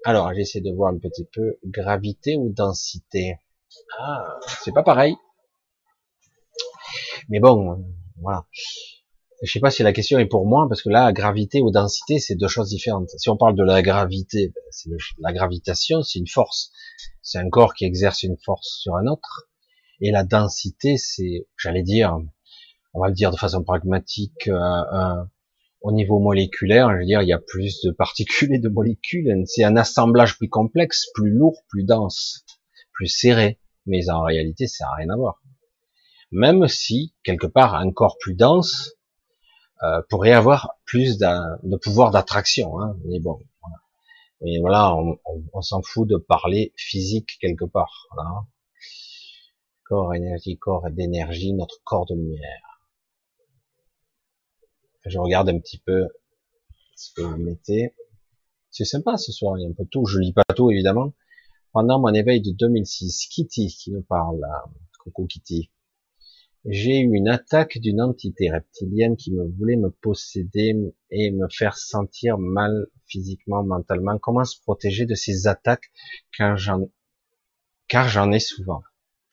Alors, 0.05 0.33
j'essaie 0.33 0.61
de 0.61 0.71
voir 0.71 0.93
un 0.93 0.97
petit 0.97 1.25
peu 1.25 1.57
gravité 1.65 2.37
ou 2.37 2.49
densité. 2.49 3.35
Ah, 3.99 4.39
c'est 4.63 4.71
pas 4.71 4.81
pareil. 4.81 5.15
Mais 7.27 7.41
bon, 7.41 7.83
voilà. 8.21 8.45
je 9.43 9.51
sais 9.51 9.59
pas 9.59 9.71
si 9.71 9.83
la 9.83 9.91
question 9.91 10.19
est 10.19 10.25
pour 10.25 10.45
moi, 10.45 10.67
parce 10.69 10.81
que 10.81 10.89
là, 10.89 11.11
gravité 11.11 11.61
ou 11.61 11.69
densité, 11.69 12.19
c'est 12.19 12.35
deux 12.35 12.47
choses 12.47 12.69
différentes. 12.69 13.09
Si 13.17 13.29
on 13.29 13.35
parle 13.35 13.55
de 13.55 13.63
la 13.63 13.81
gravité, 13.81 14.47
ben, 14.47 14.63
c'est 14.69 14.89
la 15.19 15.33
gravitation, 15.33 16.03
c'est 16.03 16.19
une 16.19 16.27
force. 16.27 16.71
C'est 17.21 17.39
un 17.39 17.49
corps 17.49 17.73
qui 17.73 17.83
exerce 17.83 18.23
une 18.23 18.37
force 18.37 18.79
sur 18.81 18.95
un 18.95 19.05
autre. 19.07 19.49
Et 19.99 20.11
la 20.11 20.23
densité, 20.23 20.95
c'est, 20.97 21.45
j'allais 21.57 21.83
dire, 21.83 22.17
on 22.93 23.01
va 23.01 23.09
le 23.09 23.13
dire 23.13 23.31
de 23.31 23.37
façon 23.37 23.63
pragmatique, 23.63 24.47
euh, 24.47 25.23
au 25.81 25.91
niveau 25.91 26.19
moléculaire, 26.19 26.91
je 26.91 26.97
veux 26.97 27.05
dire, 27.05 27.21
il 27.21 27.27
y 27.27 27.33
a 27.33 27.39
plus 27.39 27.81
de 27.81 27.91
particules 27.91 28.53
et 28.53 28.59
de 28.59 28.69
molécules. 28.69 29.43
C'est 29.45 29.63
un 29.63 29.75
assemblage 29.75 30.37
plus 30.37 30.49
complexe, 30.49 31.07
plus 31.15 31.31
lourd, 31.31 31.63
plus 31.69 31.83
dense, 31.83 32.45
plus 32.93 33.07
serré. 33.07 33.59
Mais 33.87 34.09
en 34.09 34.21
réalité, 34.21 34.67
ça 34.67 34.85
n'a 34.85 34.95
rien 34.95 35.09
à 35.09 35.15
voir. 35.15 35.41
Même 36.31 36.67
si, 36.67 37.15
quelque 37.23 37.47
part, 37.47 37.75
un 37.75 37.91
corps 37.91 38.17
plus 38.19 38.35
dense 38.35 38.93
euh, 39.83 40.01
pourrait 40.09 40.33
avoir 40.33 40.75
plus 40.85 41.17
de 41.17 41.77
pouvoir 41.77 42.11
d'attraction. 42.11 42.79
Hein. 42.79 42.95
Mais 43.05 43.19
bon, 43.19 43.39
voilà. 44.61 44.95
On, 45.53 45.61
s'en 45.61 45.81
fout 45.81 46.07
de 46.07 46.17
parler 46.17 46.73
physique 46.75 47.37
quelque 47.41 47.65
part. 47.65 48.07
Corps, 49.83 50.13
énergie, 50.13 50.57
corps 50.57 50.89
d'énergie, 50.91 51.53
notre 51.53 51.81
corps 51.83 52.05
de 52.05 52.15
lumière. 52.15 52.70
Je 55.05 55.17
regarde 55.17 55.49
un 55.49 55.59
petit 55.59 55.79
peu 55.79 56.07
ce 56.95 57.11
que 57.13 57.21
vous 57.21 57.37
mettez. 57.37 57.95
C'est 58.69 58.85
sympa 58.85 59.17
ce 59.17 59.31
soir, 59.31 59.57
il 59.57 59.63
y 59.63 59.65
a 59.65 59.69
un 59.69 59.73
peu 59.73 59.85
tout. 59.85 60.05
Je 60.05 60.19
lis 60.19 60.33
pas 60.33 60.43
tout 60.55 60.71
évidemment. 60.71 61.13
Pendant 61.73 61.99
mon 61.99 62.13
éveil 62.13 62.41
de 62.41 62.51
2006, 62.51 63.27
Kitty 63.27 63.67
qui 63.67 63.91
nous 63.91 64.03
parle. 64.03 64.39
Là. 64.39 64.65
Coucou 64.99 65.25
Kitty. 65.25 65.71
J'ai 66.65 66.99
eu 66.99 67.15
une 67.15 67.27
attaque 67.27 67.79
d'une 67.79 67.99
entité 67.99 68.51
reptilienne 68.51 69.17
qui 69.17 69.33
me 69.33 69.43
voulait 69.57 69.77
me 69.77 69.89
posséder 69.89 70.75
et 71.09 71.31
me 71.31 71.47
faire 71.49 71.75
sentir 71.75 72.37
mal 72.37 72.85
physiquement, 73.07 73.63
mentalement. 73.63 74.19
Comment 74.19 74.45
se 74.45 74.61
protéger 74.61 75.07
de 75.07 75.15
ces 75.15 75.47
attaques 75.47 75.91
car 76.37 76.57
j'en, 76.57 76.87
car 77.87 78.07
j'en 78.07 78.31
ai 78.31 78.39
souvent 78.39 78.83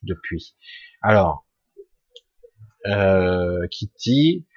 depuis? 0.03 0.57
Alors, 1.03 1.47
euh, 2.87 3.67
Kitty, 3.69 4.47
euh, 4.47 4.48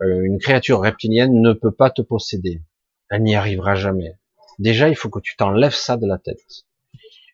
une 0.00 0.38
créature 0.38 0.80
reptilienne 0.80 1.40
ne 1.40 1.52
peut 1.52 1.74
pas 1.74 1.90
te 1.90 2.02
posséder. 2.02 2.62
Elle 3.10 3.22
n'y 3.22 3.34
arrivera 3.34 3.74
jamais. 3.74 4.18
Déjà, 4.58 4.88
il 4.88 4.96
faut 4.96 5.08
que 5.08 5.20
tu 5.20 5.36
t'enlèves 5.36 5.74
ça 5.74 5.96
de 5.96 6.06
la 6.06 6.18
tête. 6.18 6.66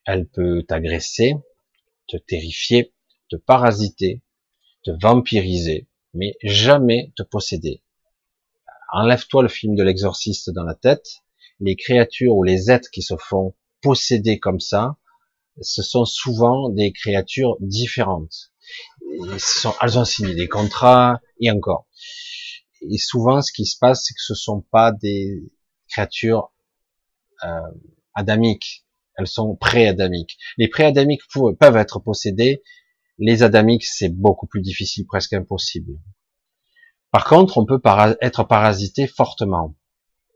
Elle 0.07 0.27
peut 0.27 0.63
t'agresser, 0.63 1.35
te 2.07 2.17
terrifier, 2.17 2.93
te 3.31 3.37
parasiter, 3.37 4.23
te 4.85 4.91
vampiriser, 4.91 5.89
mais 6.13 6.37
jamais 6.43 7.13
te 7.17 7.23
posséder. 7.23 7.83
Enlève-toi 8.93 9.43
le 9.43 9.49
film 9.49 9.75
de 9.75 9.83
l'exorciste 9.83 10.51
dans 10.51 10.65
la 10.65 10.75
tête. 10.75 11.25
Les 11.61 11.77
créatures 11.77 12.35
ou 12.37 12.45
les 12.45 12.71
êtres 12.71 12.91
qui 12.91 13.03
se 13.03 13.17
font 13.17 13.55
posséder 13.81 14.39
comme 14.39 14.61
ça, 14.61 14.97
ce 15.61 15.83
sont 15.83 16.05
souvent 16.05 16.69
des 16.69 16.93
créatures 16.93 17.57
différentes. 17.61 18.53
elles 19.81 19.99
ont 19.99 20.05
signé 20.05 20.35
des 20.35 20.49
contrats 20.49 21.21
et 21.41 21.51
encore. 21.51 21.87
Et 22.91 22.99
souvent, 22.99 23.41
ce 23.41 23.53
qui 23.53 23.67
se 23.67 23.79
passe, 23.79 24.05
c'est 24.05 24.15
que 24.15 24.23
ce 24.23 24.35
sont 24.35 24.63
pas 24.71 24.93
des 24.93 25.53
créatures 25.89 26.53
euh, 27.45 27.71
adamiques. 28.15 28.85
Elles 29.17 29.27
sont 29.27 29.57
pré-adamiques. 29.57 30.37
Les 30.59 30.69
pré-adamiques 30.69 31.23
peuvent 31.59 31.77
être 31.77 32.01
possédés. 32.01 32.63
Les 33.19 33.43
adamiques, 33.43 33.85
c'est 33.85 34.09
beaucoup 34.09 34.47
plus 34.47 34.61
difficile, 34.61 35.07
presque 35.07 35.35
impossible. 35.35 35.93
Par 37.13 37.25
contre, 37.25 37.59
on 37.59 37.65
peut 37.65 37.81
être 38.21 38.45
parasité 38.45 39.07
fortement. 39.07 39.77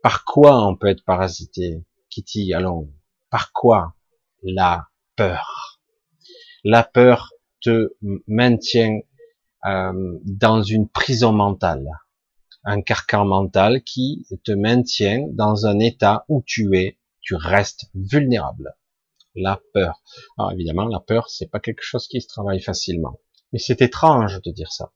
Par 0.03 0.24
quoi 0.24 0.65
on 0.65 0.77
peut 0.77 0.86
être 0.86 1.05
parasité 1.05 1.85
Kitty, 2.09 2.55
allons. 2.55 2.93
Par 3.31 3.53
quoi? 3.53 3.97
La 4.45 4.86
peur. 5.16 5.81
La 6.62 6.85
peur 6.85 7.32
te 7.61 7.97
maintient 8.28 9.01
euh, 9.66 10.18
dans 10.24 10.62
une 10.62 10.89
prison 10.89 11.32
mentale 11.32 11.89
un 12.64 12.82
carcan 12.82 13.24
mental 13.24 13.82
qui 13.82 14.26
te 14.44 14.52
maintient 14.52 15.26
dans 15.30 15.66
un 15.66 15.78
état 15.78 16.26
où 16.28 16.43
tu 16.44 16.76
es, 16.76 16.98
tu 17.20 17.35
restes 17.35 17.86
vulnérable. 17.94 18.74
La 19.35 19.60
peur. 19.72 20.02
Alors 20.36 20.52
évidemment, 20.52 20.86
la 20.86 21.01
peur, 21.01 21.30
c'est 21.30 21.47
pas 21.47 21.60
quelque 21.60 21.82
chose 21.82 22.09
qui 22.09 22.20
se 22.20 22.28
travaille 22.28 22.60
facilement. 22.60 23.20
Mais 23.52 23.59
c'est 23.59 23.80
étrange 23.80 24.43
de 24.43 24.51
dire 24.51 24.70
ça. 24.72 24.93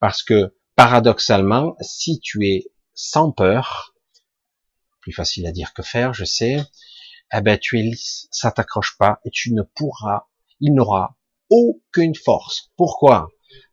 Parce 0.00 0.22
que, 0.22 0.56
paradoxalement, 0.74 1.76
si 1.80 2.18
tu 2.18 2.48
es 2.48 2.72
sans 2.94 3.30
peur, 3.30 3.94
plus 5.00 5.12
facile 5.12 5.46
à 5.46 5.52
dire 5.52 5.72
que 5.74 5.82
faire, 5.82 6.12
je 6.12 6.24
sais, 6.24 6.56
eh 7.32 7.40
ben, 7.40 7.58
tu 7.58 7.78
es 7.78 7.82
lisse, 7.82 8.26
ça 8.32 8.50
t'accroche 8.50 8.96
pas, 8.98 9.20
et 9.24 9.30
tu 9.30 9.52
ne 9.54 9.62
pourras, 9.62 10.24
il 10.58 10.74
n'aura 10.74 11.16
aucune 11.50 12.16
force. 12.16 12.72
Pourquoi? 12.76 13.28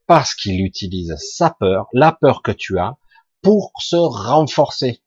Parce 0.07 0.33
qu'il 0.33 0.61
utilise 0.61 1.15
sa 1.17 1.51
peur, 1.51 1.87
la 1.93 2.11
peur 2.11 2.41
que 2.41 2.51
tu 2.51 2.79
as, 2.79 2.97
pour 3.41 3.71
se 3.79 3.95
renforcer. 3.95 5.01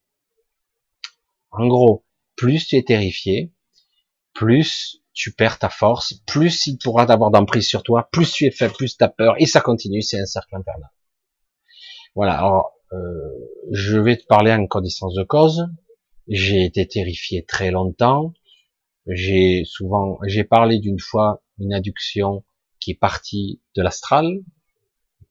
En 1.50 1.66
gros, 1.66 2.04
plus 2.36 2.66
tu 2.66 2.76
es 2.76 2.82
terrifié, 2.82 3.52
plus 4.34 5.02
tu 5.12 5.32
perds 5.32 5.58
ta 5.58 5.68
force, 5.68 6.14
plus 6.26 6.66
il 6.66 6.78
pourra 6.78 7.06
d'avoir 7.06 7.30
d'emprise 7.30 7.66
sur 7.66 7.82
toi, 7.82 8.08
plus 8.12 8.30
tu 8.32 8.46
es 8.46 8.50
faible, 8.50 8.74
plus 8.74 8.96
tu 8.96 9.04
peur, 9.16 9.34
et 9.38 9.46
ça 9.46 9.60
continue, 9.60 10.02
c'est 10.02 10.20
un 10.20 10.26
cercle 10.26 10.56
infernal. 10.56 10.90
Voilà, 12.14 12.38
alors, 12.38 12.72
euh, 12.92 12.96
je 13.70 13.98
vais 13.98 14.16
te 14.16 14.26
parler 14.26 14.52
en 14.52 14.66
connaissance 14.66 15.14
de 15.14 15.22
cause. 15.22 15.66
J'ai 16.28 16.64
été 16.64 16.86
terrifié 16.86 17.44
très 17.44 17.70
longtemps. 17.70 18.32
J'ai 19.06 19.64
souvent, 19.64 20.18
j'ai 20.26 20.44
parlé 20.44 20.78
d'une 20.78 20.98
fois 20.98 21.42
une 21.58 21.72
adduction 21.72 22.44
qui 22.80 22.92
est 22.92 22.98
partie 22.98 23.60
de 23.76 23.82
l'astral, 23.82 24.40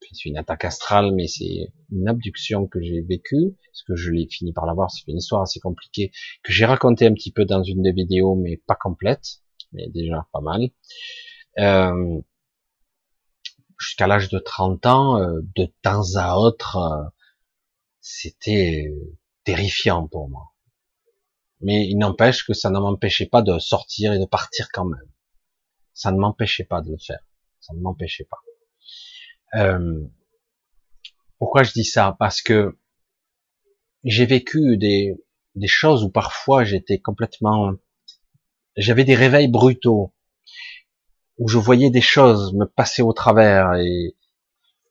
c'est 0.01 0.29
une 0.29 0.37
attaque 0.37 0.65
astrale, 0.65 1.13
mais 1.13 1.27
c'est 1.27 1.71
une 1.91 2.07
abduction 2.07 2.67
que 2.67 2.81
j'ai 2.81 3.01
vécue, 3.01 3.55
parce 3.65 3.83
que 3.83 3.95
je 3.95 4.11
l'ai 4.11 4.27
fini 4.29 4.53
par 4.53 4.65
l'avoir, 4.65 4.91
c'est 4.91 5.07
une 5.07 5.17
histoire 5.17 5.41
assez 5.41 5.59
compliquée, 5.59 6.11
que 6.43 6.51
j'ai 6.51 6.65
raconté 6.65 7.05
un 7.05 7.13
petit 7.13 7.31
peu 7.31 7.45
dans 7.45 7.63
une 7.63 7.81
des 7.83 7.91
vidéos, 7.91 8.35
mais 8.35 8.57
pas 8.57 8.75
complète, 8.75 9.41
mais 9.73 9.87
déjà 9.89 10.27
pas 10.31 10.41
mal. 10.41 10.69
Euh, 11.59 12.21
Jusqu'à 13.79 14.07
l'âge 14.07 14.27
de 14.27 14.39
30 14.39 14.85
ans, 14.87 15.17
euh, 15.21 15.39
de 15.55 15.71
temps 15.81 16.15
à 16.17 16.35
autre, 16.35 16.75
euh, 16.75 17.09
c'était 18.01 18.93
terrifiant 19.45 20.05
pour 20.07 20.29
moi. 20.29 20.51
Mais 21.61 21.87
il 21.87 21.97
n'empêche 21.97 22.45
que 22.45 22.53
ça 22.53 22.69
ne 22.69 22.79
m'empêchait 22.79 23.25
pas 23.25 23.41
de 23.41 23.57
sortir 23.57 24.11
et 24.11 24.19
de 24.19 24.25
partir 24.25 24.67
quand 24.73 24.85
même. 24.85 25.09
Ça 25.93 26.11
ne 26.11 26.17
m'empêchait 26.17 26.65
pas 26.65 26.81
de 26.81 26.91
le 26.91 26.97
faire. 26.97 27.21
Ça 27.61 27.73
ne 27.73 27.79
m'empêchait 27.79 28.25
pas. 28.25 28.39
Euh, 29.55 30.01
pourquoi 31.37 31.63
je 31.63 31.71
dis 31.71 31.85
ça? 31.85 32.15
Parce 32.19 32.41
que 32.41 32.77
j'ai 34.03 34.25
vécu 34.25 34.77
des, 34.77 35.15
des 35.55 35.67
choses 35.67 36.03
où 36.03 36.09
parfois 36.09 36.63
j'étais 36.63 36.99
complètement... 36.99 37.73
J'avais 38.77 39.03
des 39.03 39.15
réveils 39.15 39.47
brutaux, 39.49 40.13
où 41.37 41.47
je 41.47 41.57
voyais 41.57 41.89
des 41.89 42.01
choses 42.01 42.53
me 42.53 42.65
passer 42.65 43.01
au 43.01 43.13
travers 43.13 43.73
et 43.75 44.15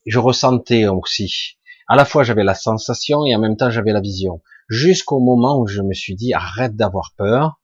je 0.06 0.18
ressentais 0.18 0.86
aussi. 0.86 1.58
À 1.86 1.96
la 1.96 2.04
fois 2.04 2.22
j'avais 2.22 2.44
la 2.44 2.54
sensation 2.54 3.24
et 3.24 3.34
en 3.34 3.38
même 3.38 3.56
temps 3.56 3.70
j'avais 3.70 3.92
la 3.92 4.00
vision. 4.00 4.42
Jusqu'au 4.68 5.20
moment 5.20 5.58
où 5.60 5.66
je 5.66 5.80
me 5.80 5.94
suis 5.94 6.14
dit 6.14 6.34
arrête 6.34 6.76
d'avoir 6.76 7.14
peur. 7.16 7.60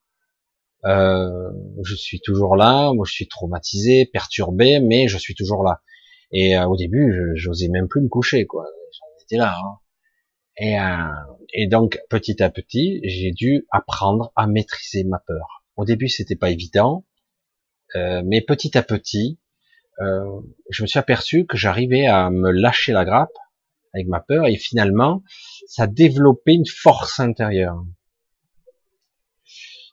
Euh, 0.84 1.50
je 1.82 1.94
suis 1.94 2.20
toujours 2.20 2.56
là, 2.56 2.92
moi 2.92 3.06
je 3.06 3.12
suis 3.12 3.26
traumatisé, 3.26 4.06
perturbé, 4.06 4.80
mais 4.80 5.08
je 5.08 5.16
suis 5.16 5.34
toujours 5.34 5.64
là. 5.64 5.80
Et 6.35 6.56
euh, 6.56 6.66
au 6.66 6.77
début, 6.77 7.32
j'osais 7.35 7.69
même 7.69 7.89
plus 7.89 8.02
me 8.02 8.09
coucher, 8.09 8.44
quoi. 8.44 8.66
J'en 8.93 9.24
étais 9.24 9.36
là. 9.36 9.56
Hein. 9.56 9.78
Et, 10.59 10.78
euh, 10.78 11.35
et 11.52 11.66
donc, 11.66 12.01
petit 12.11 12.43
à 12.43 12.51
petit, 12.51 13.01
j'ai 13.05 13.31
dû 13.31 13.66
apprendre 13.70 14.32
à 14.36 14.47
maîtriser 14.47 15.05
ma 15.05 15.20
peur. 15.20 15.65
Au 15.77 15.85
début, 15.85 16.09
c'était 16.09 16.36
pas 16.36 16.51
évident, 16.51 17.06
euh, 17.97 18.23
mais 18.24 18.40
petit 18.40 18.77
à 18.77 18.82
petit, 18.82 19.39
euh, 20.01 20.40
je 20.70 20.82
me 20.82 20.86
suis 20.86 20.98
aperçu 20.98 21.47
que 21.47 21.56
j'arrivais 21.56 22.06
à 22.06 22.31
me 22.31 22.51
lâcher 22.51 22.93
la 22.93 23.05
grappe 23.05 23.36
avec 23.93 24.09
ma 24.09 24.20
peur, 24.20 24.47
et 24.47 24.56
finalement, 24.56 25.23
ça 25.69 25.86
développait 25.86 26.55
une 26.55 26.66
force 26.66 27.20
intérieure. 27.20 27.85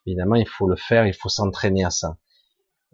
Évidemment, 0.08 0.36
il 0.36 0.48
faut 0.48 0.68
le 0.68 0.76
faire, 0.76 1.06
il 1.06 1.14
faut 1.14 1.30
s'entraîner 1.30 1.84
à 1.84 1.92
ça. 1.92 2.18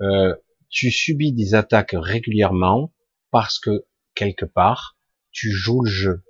Euh, 0.01 0.35
tu 0.69 0.91
subis 0.91 1.31
des 1.31 1.55
attaques 1.55 1.95
régulièrement, 1.97 2.91
parce 3.37 3.59
que 3.59 3.85
quelque 4.15 4.45
part, 4.45 4.97
tu 5.31 5.51
joues 5.51 5.83
le 5.83 5.91
jeu. 5.91 6.23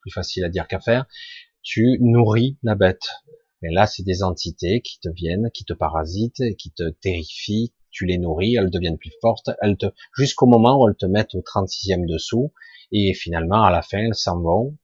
Plus 0.00 0.10
facile 0.10 0.42
à 0.44 0.48
dire 0.48 0.66
qu'à 0.66 0.80
faire. 0.80 1.04
Tu 1.62 1.98
nourris 2.00 2.56
la 2.62 2.74
bête. 2.74 3.10
Mais 3.60 3.70
là, 3.70 3.86
c'est 3.86 4.04
des 4.04 4.22
entités 4.22 4.80
qui 4.80 4.98
te 5.00 5.10
viennent, 5.10 5.50
qui 5.52 5.66
te 5.66 5.74
parasitent, 5.74 6.56
qui 6.56 6.70
te 6.70 6.88
terrifient. 6.88 7.74
Tu 7.90 8.06
les 8.06 8.16
nourris, 8.16 8.56
elles 8.56 8.70
deviennent 8.70 8.96
plus 8.96 9.12
fortes, 9.20 9.50
elles 9.60 9.76
te, 9.76 9.84
jusqu'au 10.16 10.46
moment 10.46 10.80
où 10.80 10.88
elles 10.88 10.96
te 10.96 11.04
mettent 11.04 11.34
au 11.34 11.42
36e 11.42 12.10
dessous, 12.10 12.54
et 12.90 13.12
finalement, 13.12 13.62
à 13.62 13.70
la 13.70 13.82
fin, 13.82 13.98
elles 13.98 14.14
s'en 14.14 14.40
vont. 14.40 14.78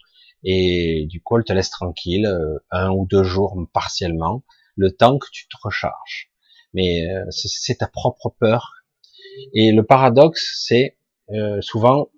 Et 0.44 1.06
du 1.08 1.22
coup, 1.22 1.38
elle 1.38 1.44
te 1.44 1.54
laisse 1.54 1.70
tranquille 1.70 2.26
euh, 2.26 2.58
un 2.70 2.90
ou 2.90 3.06
deux 3.06 3.24
jours 3.24 3.56
partiellement, 3.72 4.44
le 4.76 4.92
temps 4.92 5.16
que 5.16 5.28
tu 5.32 5.48
te 5.48 5.56
recharges. 5.62 6.30
Mais 6.74 7.10
euh, 7.10 7.24
c'est 7.30 7.78
ta 7.78 7.86
propre 7.86 8.28
peur. 8.38 8.74
Et 9.54 9.72
le 9.72 9.84
paradoxe, 9.84 10.62
c'est 10.66 10.98
euh, 11.32 11.60
souvent, 11.60 12.08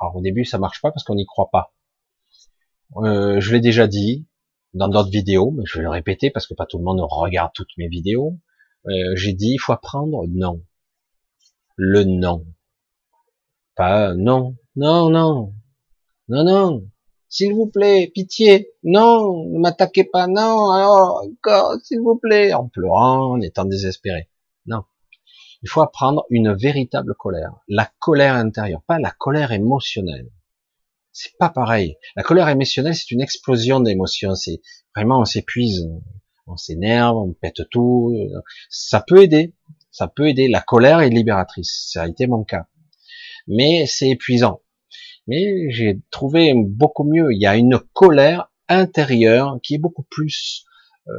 alors 0.00 0.16
au 0.16 0.20
début 0.20 0.44
ça 0.44 0.58
marche 0.58 0.80
pas 0.82 0.90
parce 0.90 1.04
qu'on 1.04 1.14
n'y 1.14 1.26
croit 1.26 1.50
pas. 1.50 1.74
je 2.94 3.52
l'ai 3.52 3.60
déjà 3.60 3.86
dit 3.86 4.26
dans 4.74 4.88
d'autres 4.88 5.10
vidéos, 5.10 5.50
mais 5.50 5.64
je 5.66 5.78
vais 5.78 5.84
le 5.84 5.90
répéter 5.90 6.30
parce 6.30 6.46
que 6.46 6.54
pas 6.54 6.66
tout 6.66 6.78
le 6.78 6.84
monde 6.84 7.00
regarde 7.02 7.52
toutes 7.54 7.76
mes 7.78 7.88
vidéos. 7.88 8.38
J'ai 9.14 9.34
dit, 9.34 9.52
il 9.54 9.58
faut 9.58 9.72
apprendre 9.72 10.24
non. 10.28 10.62
Le 11.76 12.04
non. 12.04 12.46
Pas 13.76 14.14
non, 14.14 14.56
non, 14.76 15.10
non, 15.10 15.54
non, 16.28 16.44
non, 16.44 16.82
s'il 17.28 17.54
vous 17.54 17.66
plaît, 17.66 18.10
pitié, 18.14 18.70
non, 18.82 19.44
ne 19.44 19.58
m'attaquez 19.60 20.04
pas, 20.04 20.26
non, 20.26 20.70
alors, 20.70 21.22
encore, 21.24 21.76
s'il 21.82 22.00
vous 22.00 22.16
plaît, 22.16 22.54
en 22.54 22.68
pleurant, 22.68 23.32
en 23.32 23.40
étant 23.40 23.66
désespéré. 23.66 24.27
Il 25.62 25.68
faut 25.68 25.80
apprendre 25.80 26.24
une 26.30 26.52
véritable 26.52 27.14
colère. 27.14 27.52
La 27.68 27.90
colère 27.98 28.34
intérieure, 28.34 28.82
pas 28.86 28.98
la 28.98 29.10
colère 29.10 29.52
émotionnelle. 29.52 30.30
C'est 31.12 31.36
pas 31.36 31.48
pareil. 31.50 31.96
La 32.14 32.22
colère 32.22 32.48
émotionnelle, 32.48 32.94
c'est 32.94 33.10
une 33.10 33.20
explosion 33.20 33.80
d'émotions. 33.80 34.36
C'est 34.36 34.60
vraiment, 34.94 35.20
on 35.20 35.24
s'épuise, 35.24 35.88
on 36.46 36.56
s'énerve, 36.56 37.16
on 37.16 37.32
pète 37.32 37.68
tout. 37.70 38.14
Ça 38.70 39.04
peut 39.04 39.22
aider. 39.22 39.54
Ça 39.90 40.06
peut 40.06 40.28
aider. 40.28 40.48
La 40.48 40.60
colère 40.60 41.00
est 41.00 41.10
libératrice. 41.10 41.88
Ça 41.92 42.02
a 42.02 42.08
été 42.08 42.28
mon 42.28 42.44
cas. 42.44 42.68
Mais 43.48 43.86
c'est 43.86 44.10
épuisant. 44.10 44.62
Mais 45.26 45.70
j'ai 45.70 46.00
trouvé 46.10 46.52
beaucoup 46.54 47.04
mieux. 47.04 47.32
Il 47.32 47.40
y 47.40 47.46
a 47.46 47.56
une 47.56 47.80
colère 47.92 48.52
intérieure 48.68 49.58
qui 49.62 49.74
est 49.74 49.78
beaucoup 49.78 50.04
plus 50.04 50.64
euh, 51.08 51.12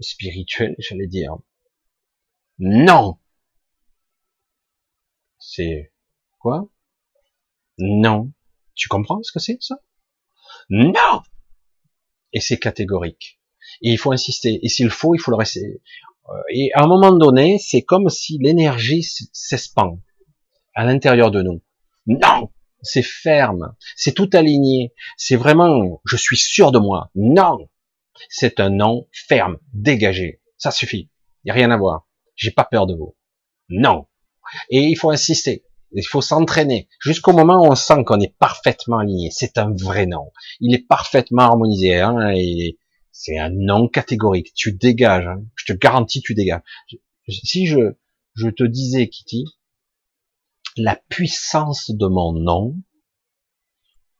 spirituelle, 0.00 0.74
j'allais 0.78 1.06
dire. 1.06 1.38
Non. 2.58 3.18
C'est 5.38 5.92
quoi? 6.38 6.68
Non. 7.78 8.32
Tu 8.74 8.88
comprends 8.88 9.22
ce 9.22 9.32
que 9.32 9.38
c'est 9.38 9.58
ça? 9.60 9.80
Non. 10.68 11.22
Et 12.32 12.40
c'est 12.40 12.58
catégorique. 12.58 13.40
Et 13.82 13.90
il 13.92 13.98
faut 13.98 14.12
insister. 14.12 14.58
Et 14.62 14.68
s'il 14.68 14.90
faut, 14.90 15.14
il 15.14 15.18
faut 15.18 15.30
le 15.30 15.36
rester. 15.36 15.82
Euh, 16.28 16.42
et 16.52 16.72
à 16.74 16.84
un 16.84 16.86
moment 16.86 17.12
donné, 17.12 17.58
c'est 17.58 17.82
comme 17.82 18.08
si 18.08 18.38
l'énergie 18.38 19.02
s'espand 19.02 20.00
à 20.74 20.84
l'intérieur 20.84 21.30
de 21.30 21.42
nous. 21.42 21.62
Non 22.06 22.50
c'est 22.82 23.02
ferme, 23.02 23.74
c'est 23.96 24.12
tout 24.12 24.30
aligné, 24.32 24.92
c'est 25.16 25.36
vraiment, 25.36 26.00
je 26.04 26.16
suis 26.16 26.36
sûr 26.36 26.72
de 26.72 26.78
moi. 26.78 27.10
Non, 27.14 27.68
c'est 28.28 28.60
un 28.60 28.70
non 28.70 29.06
ferme, 29.12 29.58
dégagé. 29.72 30.40
Ça 30.56 30.70
suffit. 30.70 31.10
Il 31.44 31.46
n'y 31.46 31.50
a 31.52 31.54
rien 31.54 31.70
à 31.70 31.76
voir. 31.76 32.07
J'ai 32.38 32.52
pas 32.52 32.64
peur 32.64 32.86
de 32.86 32.94
vous. 32.94 33.14
Non. 33.68 34.06
Et 34.70 34.84
il 34.84 34.94
faut 34.94 35.10
insister. 35.10 35.64
Il 35.92 36.06
faut 36.06 36.22
s'entraîner 36.22 36.88
jusqu'au 37.00 37.32
moment 37.32 37.60
où 37.62 37.66
on 37.66 37.74
sent 37.74 38.04
qu'on 38.04 38.20
est 38.20 38.34
parfaitement 38.38 38.98
aligné. 38.98 39.30
C'est 39.30 39.58
un 39.58 39.74
vrai 39.74 40.06
non. 40.06 40.32
Il 40.60 40.74
est 40.74 40.86
parfaitement 40.86 41.42
harmonisé. 41.42 42.00
Hein, 42.00 42.32
c'est 43.10 43.38
un 43.38 43.50
non 43.50 43.88
catégorique. 43.88 44.52
Tu 44.54 44.72
dégages. 44.72 45.26
Hein. 45.26 45.42
Je 45.56 45.72
te 45.72 45.76
garantis, 45.76 46.22
tu 46.22 46.34
dégages. 46.34 46.62
Si 47.28 47.66
je, 47.66 47.96
je 48.34 48.48
te 48.48 48.64
disais, 48.64 49.08
Kitty, 49.08 49.44
la 50.76 50.96
puissance 51.08 51.90
de 51.90 52.06
mon 52.06 52.32
nom, 52.32 52.76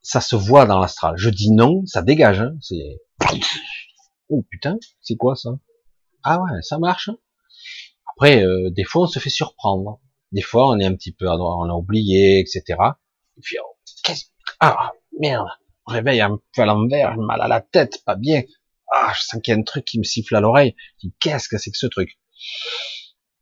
ça 0.03 0.21
se 0.21 0.35
voit 0.35 0.67
dans 0.67 0.81
l'astral. 0.81 1.15
Je 1.17 1.31
dis 1.31 1.53
non, 1.53 1.87
ça 1.87 2.03
dégage. 2.03 2.41
Hein, 2.41 2.57
c'est 2.61 3.01
oh 4.29 4.45
putain, 4.51 4.77
c'est 5.01 5.17
quoi 5.17 5.37
ça? 5.37 5.51
Ah 6.25 6.43
ouais, 6.43 6.63
ça 6.63 6.79
marche. 6.79 7.11
Après, 8.19 8.43
euh, 8.43 8.71
des 8.71 8.83
fois, 8.83 9.03
on 9.03 9.07
se 9.07 9.21
fait 9.21 9.31
surprendre. 9.31 10.01
Des 10.33 10.43
fois, 10.43 10.71
on 10.71 10.81
est 10.81 10.85
un 10.85 10.95
petit 10.97 11.13
peu, 11.13 11.29
on 11.29 11.71
a 11.71 11.73
oublié, 11.73 12.41
etc. 12.41 12.65
Et 13.37 13.41
puis, 13.41 13.59
oh, 13.63 13.77
qu'est-ce 14.03 14.25
ah 14.59 14.91
merde, 15.21 15.47
réveille 15.87 16.21
un 16.21 16.41
peu 16.53 16.63
à 16.63 16.67
l'envers, 16.67 17.17
mal 17.17 17.41
à 17.41 17.47
la 17.47 17.61
tête, 17.61 18.03
pas 18.05 18.17
bien. 18.17 18.43
Ah, 18.93 19.13
je 19.15 19.23
sens 19.23 19.41
qu'il 19.41 19.55
y 19.55 19.57
a 19.57 19.61
un 19.61 19.63
truc 19.63 19.85
qui 19.85 20.01
me 20.01 20.03
siffle 20.03 20.35
à 20.35 20.41
l'oreille. 20.41 20.75
Qu'est-ce 21.21 21.49
que 21.49 21.59
c'est 21.59 21.71
que 21.71 21.79
ce 21.79 21.87
truc? 21.87 22.19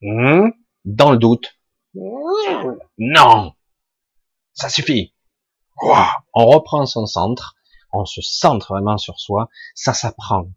Hmm? 0.03 0.51
Dans 0.85 1.11
le 1.11 1.16
doute, 1.16 1.57
non, 2.98 3.55
ça 4.53 4.69
suffit. 4.69 5.15
On 6.35 6.47
reprend 6.47 6.85
son 6.85 7.07
centre, 7.07 7.57
on 7.94 8.05
se 8.05 8.20
centre 8.20 8.74
vraiment 8.74 8.98
sur 8.98 9.19
soi, 9.20 9.48
ça 9.74 9.94
s'apprend. 9.94 10.51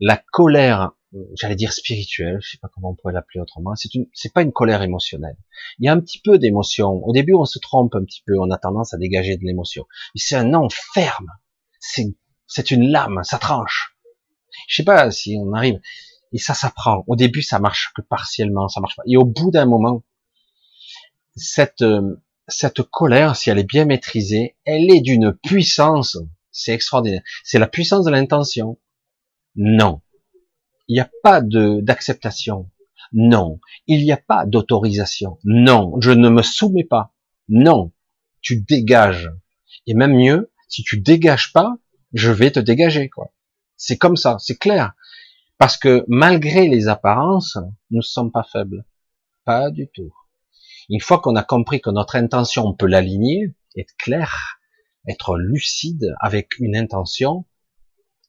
La 0.00 0.16
colère, 0.32 0.90
j'allais 1.34 1.54
dire 1.54 1.72
spirituelle, 1.72 2.38
je 2.42 2.52
sais 2.52 2.58
pas 2.58 2.68
comment 2.72 2.90
on 2.90 2.94
pourrait 2.94 3.12
l'appeler 3.12 3.40
autrement, 3.40 3.74
c'est 3.76 3.94
une, 3.94 4.06
c'est 4.12 4.32
pas 4.32 4.42
une 4.42 4.52
colère 4.52 4.82
émotionnelle. 4.82 5.36
Il 5.78 5.86
y 5.86 5.88
a 5.88 5.92
un 5.92 6.00
petit 6.00 6.20
peu 6.20 6.38
d'émotion. 6.38 7.04
Au 7.04 7.12
début, 7.12 7.34
on 7.34 7.44
se 7.44 7.58
trompe 7.58 7.94
un 7.94 8.04
petit 8.04 8.22
peu, 8.26 8.38
on 8.38 8.50
a 8.50 8.58
tendance 8.58 8.94
à 8.94 8.98
dégager 8.98 9.36
de 9.36 9.44
l'émotion. 9.44 9.86
C'est 10.14 10.36
un 10.36 10.44
non 10.44 10.68
ferme. 10.70 11.30
C'est, 11.78 12.14
c'est 12.46 12.70
une 12.70 12.90
lame, 12.90 13.20
ça 13.22 13.38
tranche. 13.38 13.96
Je 14.68 14.76
sais 14.76 14.84
pas 14.84 15.10
si 15.10 15.36
on 15.38 15.52
arrive. 15.52 15.80
Et 16.32 16.38
ça 16.38 16.54
s'apprend. 16.54 17.04
Au 17.06 17.16
début, 17.16 17.42
ça 17.42 17.58
marche 17.60 17.92
que 17.94 18.02
partiellement, 18.02 18.68
ça 18.68 18.80
marche 18.80 18.96
pas. 18.96 19.04
Et 19.06 19.16
au 19.16 19.24
bout 19.24 19.50
d'un 19.50 19.66
moment, 19.66 20.02
cette, 21.36 21.82
euh, 21.82 22.22
cette 22.48 22.82
colère, 22.82 23.36
si 23.36 23.50
elle 23.50 23.58
est 23.58 23.68
bien 23.68 23.84
maîtrisée, 23.84 24.56
elle 24.64 24.90
est 24.90 25.00
d'une 25.00 25.32
puissance, 25.32 26.18
c'est 26.50 26.72
extraordinaire. 26.72 27.22
C'est 27.44 27.58
la 27.58 27.68
puissance 27.68 28.04
de 28.04 28.10
l'intention. 28.10 28.78
Non. 29.54 30.00
Il 30.88 30.94
n'y 30.94 31.00
a 31.00 31.10
pas 31.22 31.40
d'acceptation. 31.40 32.70
Non. 33.12 33.60
Il 33.86 34.04
n'y 34.04 34.12
a 34.12 34.16
pas 34.16 34.46
d'autorisation. 34.46 35.38
Non. 35.44 35.94
Je 36.00 36.10
ne 36.10 36.28
me 36.28 36.42
soumets 36.42 36.84
pas. 36.84 37.14
Non. 37.48 37.92
Tu 38.40 38.60
dégages. 38.60 39.30
Et 39.86 39.94
même 39.94 40.14
mieux, 40.14 40.52
si 40.68 40.82
tu 40.82 41.00
dégages 41.00 41.52
pas, 41.52 41.76
je 42.12 42.30
vais 42.30 42.50
te 42.50 42.60
dégager, 42.60 43.08
quoi. 43.08 43.32
C'est 43.76 43.98
comme 43.98 44.16
ça, 44.16 44.36
c'est 44.38 44.58
clair. 44.58 44.94
Parce 45.58 45.76
que 45.76 46.04
malgré 46.08 46.68
les 46.68 46.88
apparences, 46.88 47.56
nous 47.90 47.98
ne 47.98 48.02
sommes 48.02 48.32
pas 48.32 48.44
faibles. 48.44 48.84
Pas 49.44 49.70
du 49.70 49.88
tout. 49.88 50.12
Une 50.88 51.00
fois 51.00 51.18
qu'on 51.20 51.36
a 51.36 51.42
compris 51.42 51.80
que 51.80 51.90
notre 51.90 52.16
intention, 52.16 52.66
on 52.66 52.74
peut 52.74 52.86
l'aligner, 52.86 53.54
être 53.76 53.94
clair, 53.98 54.58
être 55.08 55.36
lucide 55.36 56.14
avec 56.20 56.58
une 56.58 56.76
intention, 56.76 57.44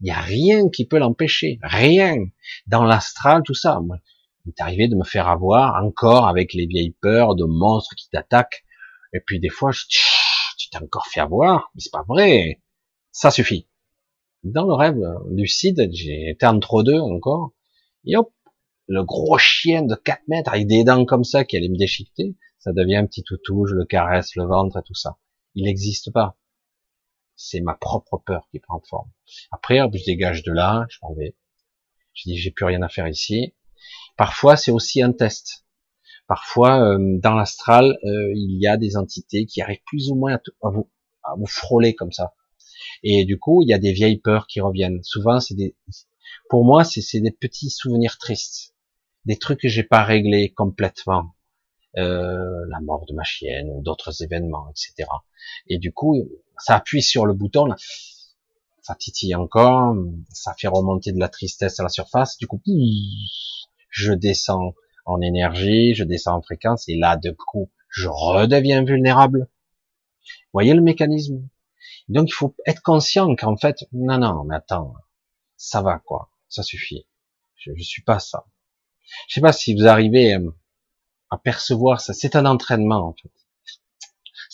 il 0.02 0.06
n'y 0.06 0.12
a 0.12 0.20
rien 0.20 0.70
qui 0.70 0.86
peut 0.86 0.98
l'empêcher. 0.98 1.60
Rien. 1.62 2.16
Dans 2.68 2.84
l'astral, 2.84 3.42
tout 3.44 3.54
ça. 3.54 3.80
Il 4.46 4.50
est 4.50 4.62
arrivé 4.62 4.88
de 4.88 4.96
me 4.96 5.04
faire 5.04 5.28
avoir 5.28 5.84
encore 5.84 6.28
avec 6.28 6.54
les 6.54 6.66
vieilles 6.66 6.96
peurs 7.02 7.36
de 7.36 7.46
monstres 7.46 7.96
qui 7.96 8.10
t'attaquent. 8.10 8.64
Et 9.14 9.20
puis 9.20 9.40
des 9.40 9.50
fois, 9.50 9.72
je, 9.72 9.84
tu 10.58 10.70
t'es 10.70 10.78
encore 10.78 11.08
fait 11.08 11.22
avoir, 11.22 11.72
mais 11.74 11.82
c'est 11.82 11.92
pas 11.92 12.06
vrai. 12.08 12.62
Ça 13.12 13.32
suffit. 13.32 13.68
Dans 14.44 14.66
le 14.66 14.74
rêve 14.74 15.00
lucide, 15.32 15.80
été 15.80 16.46
entre 16.46 16.84
deux 16.84 17.00
encore. 17.00 17.54
Et 18.06 18.16
hop, 18.16 18.32
le 18.88 19.04
gros 19.04 19.38
chien 19.38 19.82
de 19.82 19.96
4 19.96 20.28
mètres 20.28 20.52
avec 20.52 20.68
des 20.68 20.84
dents 20.84 21.06
comme 21.06 21.24
ça 21.24 21.44
qui 21.44 21.58
allait 21.58 21.70
me 21.70 21.78
déchiqueter, 21.78 22.36
ça 22.60 22.72
devient 22.72 22.98
un 22.98 23.08
petit 23.08 23.24
toutou, 23.24 23.66
je 23.66 23.74
le 23.74 23.86
caresse, 23.86 24.36
le 24.36 24.46
ventre 24.46 24.78
et 24.78 24.84
tout 24.84 24.94
ça. 24.94 25.18
Il 25.56 25.64
n'existe 25.64 26.12
pas. 26.12 26.38
C'est 27.36 27.62
ma 27.62 27.74
propre 27.74 28.18
peur 28.18 28.48
qui 28.52 28.60
prend 28.60 28.82
forme. 28.88 29.10
Après, 29.52 29.78
je 29.78 30.06
dégage 30.06 30.44
de 30.44 30.52
là, 30.52 30.86
je 30.90 30.98
m'en 31.02 31.14
vais. 31.14 31.36
Je 32.14 32.30
dis, 32.30 32.38
j'ai 32.38 32.52
plus 32.52 32.66
rien 32.66 32.82
à 32.82 32.90
faire 32.90 33.08
ici. 33.08 33.54
Parfois, 34.18 34.56
c'est 34.56 34.72
aussi 34.72 35.02
un 35.02 35.12
test. 35.12 35.66
Parfois, 36.28 36.82
euh, 36.82 36.98
dans 37.20 37.36
l'astral, 37.36 37.98
euh, 38.04 38.32
il 38.34 38.58
y 38.60 38.68
a 38.68 38.78
des 38.78 38.98
entités 38.98 39.46
qui 39.46 39.62
arrivent 39.62 39.84
plus 39.86 40.10
ou 40.10 40.16
moins 40.16 40.40
à, 40.64 40.70
vous, 40.70 40.90
à 41.24 41.36
vous 41.36 41.46
frôler 41.46 41.94
comme 41.94 42.12
ça. 42.12 42.34
Et 43.04 43.26
du 43.26 43.38
coup, 43.38 43.62
il 43.62 43.70
y 43.70 43.74
a 43.74 43.78
des 43.78 43.92
vieilles 43.92 44.20
peurs 44.20 44.48
qui 44.48 44.62
reviennent. 44.62 45.04
Souvent, 45.04 45.40
c'est 45.40 45.56
des, 45.56 45.76
pour 46.50 46.66
moi, 46.66 46.84
c'est 46.84 47.20
des 47.20 47.32
petits 47.32 47.70
souvenirs 47.70 48.18
tristes, 48.18 48.74
des 49.26 49.38
trucs 49.38 49.60
que 49.62 49.70
j'ai 49.70 49.84
pas 49.84 50.04
réglés 50.04 50.54
complètement. 50.54 51.36
Euh, 51.98 52.66
la 52.70 52.82
mort 52.82 53.06
de 53.08 53.14
ma 53.14 53.24
chienne 53.24 53.70
ou 53.70 53.82
d'autres 53.82 54.22
événements, 54.22 54.70
etc. 54.70 55.10
Et 55.68 55.78
du 55.78 55.94
coup, 55.94 56.28
ça 56.60 56.76
appuie 56.76 57.02
sur 57.02 57.26
le 57.26 57.34
bouton, 57.34 57.70
ça 58.82 58.96
titille 58.96 59.36
encore, 59.36 59.96
ça 60.32 60.54
fait 60.58 60.68
remonter 60.68 61.12
de 61.12 61.20
la 61.20 61.30
tristesse 61.30 61.80
à 61.80 61.84
la 61.84 61.90
surface. 61.90 62.38
Du 62.38 62.48
coup, 62.48 62.62
je 63.90 64.14
descends 64.14 64.74
en 65.06 65.22
énergie, 65.22 65.94
je 65.96 66.04
descends 66.04 66.36
en 66.36 66.42
fréquence, 66.42 66.88
et 66.88 66.96
là, 66.96 67.18
de 67.18 67.32
coup, 67.32 67.72
je 67.90 68.08
redeviens 68.08 68.84
vulnérable. 68.84 69.48
Vous 70.22 70.52
voyez 70.54 70.74
le 70.74 70.82
mécanisme? 70.82 71.48
Donc, 72.10 72.30
il 72.30 72.34
faut 72.34 72.56
être 72.66 72.82
conscient 72.82 73.36
qu'en 73.36 73.58
fait, 73.58 73.86
non, 73.92 74.18
non, 74.18 74.44
mais 74.44 74.56
attends, 74.56 74.94
ça 75.58 75.82
va 75.82 76.00
quoi, 76.00 76.30
ça 76.50 76.64
suffit. 76.64 77.08
Je, 77.56 77.72
je 77.76 77.84
suis 77.84 78.04
pas 78.04 78.20
ça. 78.20 78.46
Je 79.28 79.36
sais 79.36 79.42
pas 79.42 79.54
si 79.54 79.76
vous 79.76 79.88
arrivez 79.88 80.38
à 81.30 81.38
percevoir 81.38 82.02
ça. 82.02 82.14
C'est 82.14 82.36
un 82.36 82.46
entraînement, 82.46 83.08
en 83.08 83.14
fait. 83.14 83.32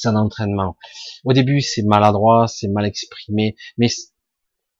C'est 0.01 0.09
un 0.09 0.15
entraînement. 0.15 0.77
Au 1.23 1.33
début, 1.33 1.61
c'est 1.61 1.83
maladroit, 1.83 2.47
c'est 2.47 2.67
mal 2.67 2.85
exprimé, 2.85 3.55
mais 3.77 3.87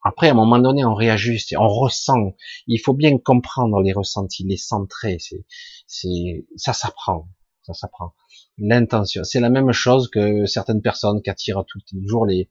après, 0.04 0.30
à 0.30 0.32
un 0.32 0.36
moment 0.36 0.58
donné, 0.58 0.84
on 0.84 0.96
réajuste, 0.96 1.54
on 1.58 1.68
ressent. 1.68 2.34
Il 2.66 2.80
faut 2.80 2.94
bien 2.94 3.18
comprendre 3.20 3.82
les 3.82 3.94
ressentis, 3.94 4.44
les 4.44 4.58
centrer. 4.58 5.18
C'est, 5.20 5.46
c'est, 5.86 6.48
ça 6.56 6.74
s'apprend, 6.74 7.28
ça 7.62 7.74
s'apprend. 7.74 8.14
L'intention, 8.58 9.24
c'est 9.24 9.40
la 9.40 9.52
même 9.52 9.72
chose 9.72 10.10
que 10.10 10.46
certaines 10.48 10.82
personnes 10.82 11.22
qui 11.22 11.30
attirent 11.30 11.64
toujours 11.88 12.26
les, 12.26 12.50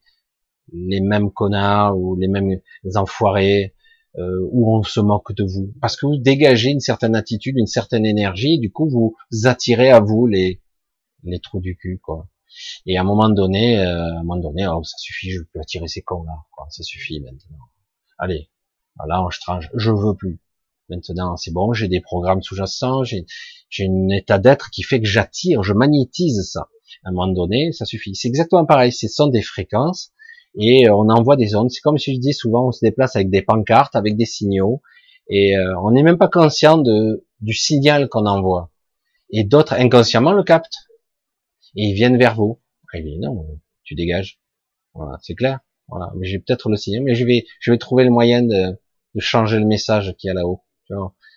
les 0.71 1.01
mêmes 1.01 1.29
connards 1.31 1.97
ou 1.97 2.15
les 2.15 2.29
mêmes 2.29 2.61
enfoirés, 2.95 3.75
euh, 4.17 4.47
où 4.51 4.73
on 4.73 4.83
se 4.83 4.99
moque 4.99 5.33
de 5.33 5.43
vous, 5.43 5.73
parce 5.81 5.95
que 5.95 6.05
vous 6.05 6.17
dégagez 6.17 6.69
une 6.69 6.81
certaine 6.81 7.15
attitude, 7.15 7.55
une 7.57 7.67
certaine 7.67 8.05
énergie, 8.05 8.59
du 8.59 8.69
coup 8.69 8.89
vous 8.89 9.15
attirez 9.45 9.89
à 9.89 10.01
vous 10.01 10.27
les 10.27 10.61
les 11.23 11.39
trous 11.39 11.61
du 11.61 11.77
cul, 11.77 11.99
quoi. 11.99 12.27
Et 12.85 12.97
à 12.97 13.01
un 13.01 13.03
moment 13.03 13.29
donné, 13.29 13.79
euh, 13.79 14.15
à 14.15 14.19
un 14.19 14.23
moment 14.23 14.37
donné, 14.37 14.67
oh, 14.67 14.83
ça 14.83 14.97
suffit, 14.97 15.31
je 15.31 15.41
peux 15.53 15.59
attirer 15.59 15.87
ces 15.87 16.01
cons 16.01 16.23
là, 16.23 16.33
quoi. 16.51 16.67
Ça 16.69 16.83
suffit 16.83 17.19
maintenant. 17.19 17.65
Allez, 18.17 18.49
voilà, 18.97 19.25
je 19.31 19.39
tranche, 19.39 19.69
je 19.73 19.91
veux 19.91 20.15
plus. 20.15 20.39
Maintenant, 20.89 21.37
c'est 21.37 21.51
bon, 21.51 21.71
j'ai 21.73 21.87
des 21.87 22.01
programmes 22.01 22.41
sous-jacents, 22.41 23.03
j'ai 23.03 23.25
j'ai 23.69 23.87
un 23.87 24.09
état 24.09 24.39
d'être 24.39 24.69
qui 24.71 24.83
fait 24.83 24.99
que 24.99 25.07
j'attire, 25.07 25.63
je 25.63 25.73
magnétise 25.73 26.41
ça. 26.51 26.67
À 27.05 27.09
un 27.09 27.11
moment 27.13 27.31
donné, 27.31 27.71
ça 27.71 27.85
suffit. 27.85 28.15
C'est 28.15 28.27
exactement 28.27 28.65
pareil, 28.65 28.91
ce 28.91 29.07
sont 29.07 29.27
des 29.27 29.41
fréquences 29.41 30.11
et 30.55 30.89
on 30.89 31.09
envoie 31.09 31.37
des 31.37 31.55
ondes. 31.55 31.71
C'est 31.71 31.79
comme 31.81 31.97
si 31.97 32.15
je 32.15 32.19
dis 32.19 32.33
souvent, 32.33 32.67
on 32.67 32.71
se 32.71 32.83
déplace 32.83 33.15
avec 33.15 33.29
des 33.29 33.41
pancartes, 33.41 33.95
avec 33.95 34.17
des 34.17 34.25
signaux, 34.25 34.81
et 35.29 35.55
euh, 35.57 35.73
on 35.81 35.91
n'est 35.91 36.03
même 36.03 36.17
pas 36.17 36.27
conscient 36.27 36.77
de, 36.77 37.25
du 37.39 37.53
signal 37.53 38.09
qu'on 38.09 38.25
envoie. 38.25 38.71
Et 39.31 39.45
d'autres 39.45 39.73
inconsciemment 39.73 40.33
le 40.33 40.43
captent 40.43 40.89
et 41.75 41.87
ils 41.87 41.93
viennent 41.93 42.17
vers 42.17 42.35
vous. 42.35 42.59
Et 42.93 43.01
dit 43.01 43.19
non, 43.19 43.45
tu 43.83 43.95
dégages. 43.95 44.39
Voilà, 44.93 45.17
c'est 45.21 45.35
clair. 45.35 45.59
Voilà, 45.87 46.11
mais 46.15 46.25
j'ai 46.25 46.39
peut-être 46.39 46.69
le 46.69 46.77
signal, 46.77 47.03
mais 47.03 47.15
je 47.15 47.25
vais, 47.25 47.45
je 47.59 47.71
vais 47.71 47.77
trouver 47.77 48.03
le 48.03 48.09
moyen 48.11 48.41
de, 48.43 48.77
changer 49.19 49.59
le 49.59 49.65
message 49.65 50.15
qui 50.17 50.27
est 50.27 50.33
là-haut. 50.33 50.61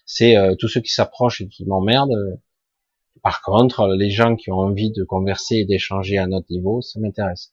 C'est 0.06 0.36
euh, 0.36 0.54
tous 0.56 0.68
ceux 0.68 0.80
qui 0.80 0.92
s'approchent 0.92 1.40
et 1.40 1.48
qui 1.48 1.64
m'emmerdent. 1.64 2.40
Par 3.22 3.42
contre, 3.42 3.94
les 3.94 4.10
gens 4.10 4.36
qui 4.36 4.50
ont 4.50 4.58
envie 4.58 4.90
de 4.90 5.04
converser 5.04 5.56
et 5.56 5.64
d'échanger 5.64 6.18
à 6.18 6.26
notre 6.26 6.46
niveau, 6.50 6.82
ça 6.82 7.00
m'intéresse. 7.00 7.52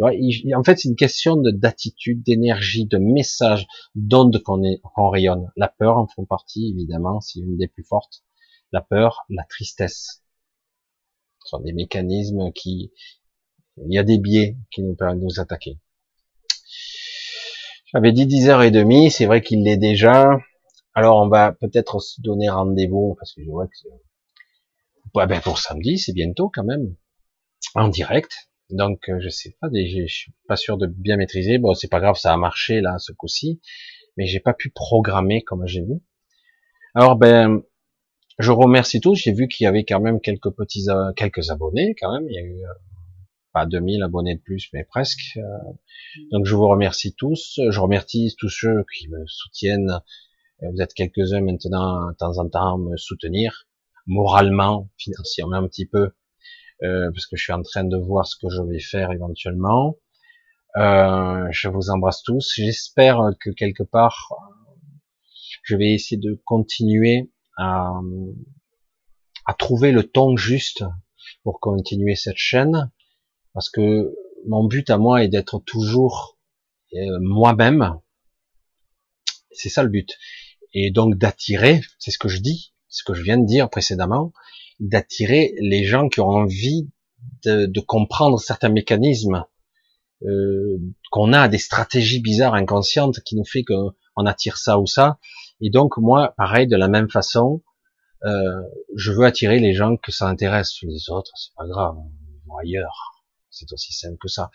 En 0.00 0.64
fait, 0.64 0.78
c'est 0.78 0.88
une 0.88 0.96
question 0.96 1.36
d'attitude, 1.36 2.22
d'énergie, 2.22 2.86
de 2.86 2.98
message, 2.98 3.66
d'onde 3.94 4.42
qu'on 4.42 4.62
qu'on 4.94 5.10
rayonne. 5.10 5.50
La 5.56 5.68
peur 5.68 5.98
en 5.98 6.06
font 6.06 6.24
partie, 6.24 6.70
évidemment, 6.70 7.20
c'est 7.20 7.40
une 7.40 7.56
des 7.56 7.68
plus 7.68 7.84
fortes. 7.84 8.24
La 8.72 8.80
peur, 8.80 9.24
la 9.28 9.44
tristesse. 9.44 10.21
Ce 11.42 11.48
sont 11.48 11.60
des 11.60 11.72
mécanismes 11.72 12.52
qui, 12.52 12.92
il 13.78 13.92
y 13.92 13.98
a 13.98 14.02
des 14.02 14.18
biais 14.18 14.56
qui 14.70 14.82
nous 14.82 14.94
permettent 14.94 15.20
de 15.20 15.24
nous 15.24 15.40
attaquer. 15.40 15.78
J'avais 17.92 18.12
dit 18.12 18.26
10h30, 18.26 19.10
c'est 19.10 19.26
vrai 19.26 19.42
qu'il 19.42 19.64
l'est 19.64 19.76
déjà. 19.76 20.38
Alors 20.94 21.18
on 21.18 21.28
va 21.28 21.52
peut-être 21.52 22.00
se 22.00 22.20
donner 22.20 22.48
rendez-vous, 22.48 23.16
parce 23.18 23.34
que 23.34 23.42
je 23.42 23.50
vois 23.50 23.66
que 23.66 23.72
ouais, 25.14 25.26
ben 25.26 25.40
pour 25.40 25.58
samedi, 25.58 25.98
c'est 25.98 26.12
bientôt 26.12 26.50
quand 26.52 26.64
même, 26.64 26.94
en 27.74 27.88
direct. 27.88 28.48
Donc 28.70 29.08
euh, 29.08 29.18
je 29.20 29.28
sais 29.28 29.56
pas, 29.60 29.68
je 29.72 30.06
suis 30.06 30.32
pas 30.48 30.56
sûr 30.56 30.78
de 30.78 30.86
bien 30.86 31.16
maîtriser. 31.16 31.58
Bon, 31.58 31.74
c'est 31.74 31.88
pas 31.88 32.00
grave, 32.00 32.16
ça 32.16 32.32
a 32.32 32.36
marché 32.36 32.80
là 32.80 32.96
ce 32.98 33.12
coup-ci, 33.12 33.60
mais 34.16 34.26
j'ai 34.26 34.40
pas 34.40 34.54
pu 34.54 34.70
programmer 34.70 35.42
comme 35.42 35.66
j'ai 35.66 35.82
vu. 35.82 36.00
Alors 36.94 37.16
ben, 37.16 37.62
je 38.38 38.50
remercie 38.50 39.00
tous. 39.00 39.14
J'ai 39.16 39.32
vu 39.32 39.48
qu'il 39.48 39.64
y 39.64 39.66
avait 39.66 39.84
quand 39.84 40.00
même 40.00 40.20
quelques 40.20 40.50
petits, 40.50 40.88
euh, 40.88 41.12
quelques 41.14 41.50
abonnés 41.50 41.94
quand 42.00 42.12
même. 42.12 42.28
Il 42.28 42.34
y 42.34 42.38
a 42.38 42.42
eu 42.42 42.64
euh, 42.64 42.72
pas 43.52 43.66
2000 43.66 44.02
abonnés 44.02 44.36
de 44.36 44.40
plus, 44.40 44.68
mais 44.72 44.84
presque. 44.84 45.38
donc 46.30 46.46
je 46.46 46.54
vous 46.54 46.68
remercie 46.68 47.14
tous. 47.14 47.60
Je 47.68 47.80
remercie 47.80 48.34
tous 48.38 48.48
ceux 48.48 48.84
qui 48.96 49.08
me 49.08 49.24
soutiennent. 49.26 50.00
Vous 50.62 50.80
êtes 50.80 50.94
quelques-uns 50.94 51.40
maintenant, 51.40 52.10
de 52.10 52.16
temps 52.16 52.38
en 52.38 52.48
temps, 52.48 52.74
à 52.74 52.78
me 52.78 52.96
soutenir 52.96 53.66
moralement, 54.06 54.88
financièrement 54.96 55.56
un 55.56 55.68
petit 55.68 55.86
peu 55.86 56.12
euh, 56.82 57.10
parce 57.12 57.26
que 57.26 57.36
je 57.36 57.44
suis 57.44 57.52
en 57.52 57.62
train 57.62 57.84
de 57.84 57.96
voir 57.96 58.26
ce 58.26 58.36
que 58.36 58.48
je 58.50 58.62
vais 58.62 58.80
faire 58.80 59.12
éventuellement. 59.12 59.96
Euh, 60.76 61.46
je 61.50 61.68
vous 61.68 61.90
embrasse 61.90 62.22
tous. 62.22 62.52
J'espère 62.56 63.20
que 63.40 63.50
quelque 63.50 63.82
part, 63.82 64.30
je 65.62 65.76
vais 65.76 65.92
essayer 65.92 66.20
de 66.20 66.40
continuer 66.44 67.30
à, 67.62 68.00
à 69.46 69.54
trouver 69.54 69.92
le 69.92 70.04
ton 70.04 70.36
juste 70.36 70.84
pour 71.42 71.60
continuer 71.60 72.14
cette 72.14 72.36
chaîne, 72.36 72.90
parce 73.54 73.70
que 73.70 74.14
mon 74.46 74.64
but 74.64 74.90
à 74.90 74.98
moi 74.98 75.22
est 75.22 75.28
d'être 75.28 75.60
toujours 75.60 76.38
euh, 76.94 77.18
moi-même. 77.20 77.98
C'est 79.50 79.68
ça 79.68 79.82
le 79.82 79.88
but. 79.88 80.18
Et 80.74 80.90
donc 80.90 81.16
d'attirer, 81.16 81.80
c'est 81.98 82.10
ce 82.10 82.18
que 82.18 82.28
je 82.28 82.40
dis, 82.40 82.72
ce 82.88 83.04
que 83.04 83.14
je 83.14 83.22
viens 83.22 83.38
de 83.38 83.46
dire 83.46 83.68
précédemment, 83.70 84.32
d'attirer 84.80 85.54
les 85.60 85.84
gens 85.84 86.08
qui 86.08 86.20
ont 86.20 86.28
envie 86.28 86.88
de, 87.44 87.80
comprendre 87.80 88.40
certains 88.40 88.68
mécanismes 88.68 89.44
euh, 90.22 90.78
qu'on 91.10 91.32
a 91.32 91.48
des 91.48 91.58
stratégies 91.58 92.20
bizarres 92.20 92.54
inconscientes 92.54 93.20
qui 93.20 93.36
nous 93.36 93.44
fait 93.44 93.64
qu'on 93.64 94.26
attire 94.26 94.56
ça 94.56 94.78
ou 94.78 94.86
ça. 94.86 95.18
Et 95.62 95.70
donc 95.70 95.96
moi, 95.96 96.34
pareil, 96.36 96.66
de 96.66 96.76
la 96.76 96.88
même 96.88 97.08
façon, 97.08 97.62
euh, 98.24 98.62
je 98.96 99.12
veux 99.12 99.24
attirer 99.24 99.60
les 99.60 99.72
gens 99.72 99.96
que 99.96 100.12
ça 100.12 100.26
intéresse. 100.26 100.76
Les 100.82 101.08
autres, 101.08 101.30
c'est 101.36 101.54
pas 101.56 101.66
grave, 101.66 101.96
ailleurs. 102.60 103.12
C'est 103.50 103.72
aussi 103.72 103.92
simple 103.92 104.18
que 104.20 104.28
ça. 104.28 104.50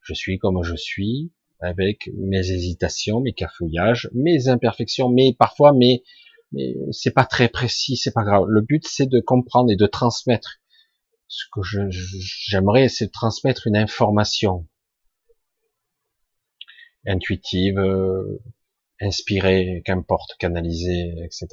Je 0.00 0.14
suis 0.14 0.38
comme 0.38 0.62
je 0.62 0.74
suis, 0.74 1.32
avec 1.60 2.10
mes 2.16 2.50
hésitations, 2.50 3.20
mes 3.20 3.32
cafouillages, 3.32 4.10
mes 4.14 4.48
imperfections, 4.48 5.08
mais 5.08 5.34
parfois 5.38 5.72
mes 5.72 6.02
mais 6.52 6.76
c'est 6.92 7.10
pas 7.10 7.24
très 7.24 7.48
précis, 7.48 7.96
c'est 7.96 8.12
pas 8.12 8.22
grave. 8.22 8.44
Le 8.48 8.60
but 8.60 8.86
c'est 8.86 9.06
de 9.06 9.20
comprendre 9.20 9.70
et 9.70 9.76
de 9.76 9.86
transmettre. 9.86 10.60
Ce 11.28 11.44
que 11.52 11.60
j'aimerais, 11.90 12.88
c'est 12.88 13.06
de 13.06 13.10
transmettre 13.10 13.66
une 13.66 13.76
information 13.76 14.66
intuitive, 17.06 17.78
euh, 17.78 18.40
inspirée, 19.00 19.82
qu'importe, 19.84 20.36
canalisée, 20.38 21.14
etc. 21.24 21.48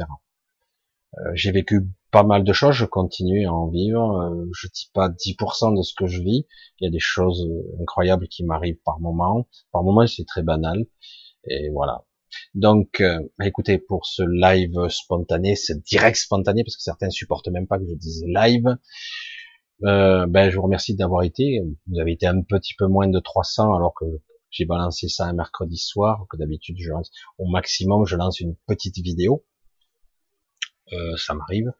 Euh, 1.18 1.32
j'ai 1.36 1.52
vécu 1.52 1.82
pas 2.12 2.24
mal 2.24 2.44
de 2.44 2.54
choses, 2.54 2.76
je 2.76 2.86
continue 2.86 3.46
à 3.46 3.54
en 3.54 3.68
vivre. 3.68 4.20
Euh, 4.22 4.50
je 4.54 4.68
dis 4.68 4.90
pas 4.94 5.10
10% 5.10 5.78
de 5.78 5.82
ce 5.82 5.94
que 5.96 6.08
je 6.08 6.22
vis. 6.22 6.46
Il 6.80 6.86
y 6.86 6.88
a 6.88 6.92
des 6.92 7.00
choses 7.00 7.48
incroyables 7.82 8.28
qui 8.28 8.44
m'arrivent 8.44 8.82
par 8.86 9.00
moment. 9.00 9.48
Par 9.72 9.84
moment, 9.84 10.06
c'est 10.08 10.26
très 10.26 10.44
banal. 10.44 10.86
Et 11.48 11.70
voilà. 11.70 12.06
Donc, 12.56 13.02
euh, 13.02 13.20
bah, 13.38 13.48
écoutez, 13.48 13.78
pour 13.78 14.06
ce 14.06 14.24
live 14.24 14.88
spontané, 14.90 15.56
ce 15.56 15.74
direct 15.74 16.18
spontané, 16.18 16.64
parce 16.64 16.76
que 16.76 16.84
certains 16.84 17.10
supportent 17.10 17.48
même 17.48 17.68
pas 17.68 17.80
que 17.80 17.86
je 17.88 17.96
dise 17.96 18.24
live, 18.28 18.78
euh, 19.84 20.26
ben, 20.28 20.50
je 20.50 20.56
vous 20.56 20.64
remercie 20.64 20.96
d'avoir 20.96 21.24
été. 21.24 21.62
Vous 21.88 22.00
avez 22.00 22.14
été 22.14 22.28
un 22.28 22.42
petit 22.42 22.74
peu 22.78 22.88
moins 22.88 23.08
de 23.08 23.20
300, 23.20 23.74
alors 23.74 23.94
que 23.94 24.06
j'ai 24.54 24.66
balancé 24.66 25.10
ça 25.10 25.26
un 25.26 25.34
mercredi 25.34 25.78
soir, 25.78 26.26
que 26.30 26.38
d'habitude, 26.38 26.78
je 26.80 26.92
lance, 26.92 27.12
au 27.38 27.46
maximum, 27.48 28.06
je 28.06 28.16
lance 28.16 28.40
une 28.40 28.56
petite 28.68 28.98
vidéo. 28.98 29.44
Euh, 30.94 31.18
ça 31.18 31.34
m'arrive. 31.34 31.72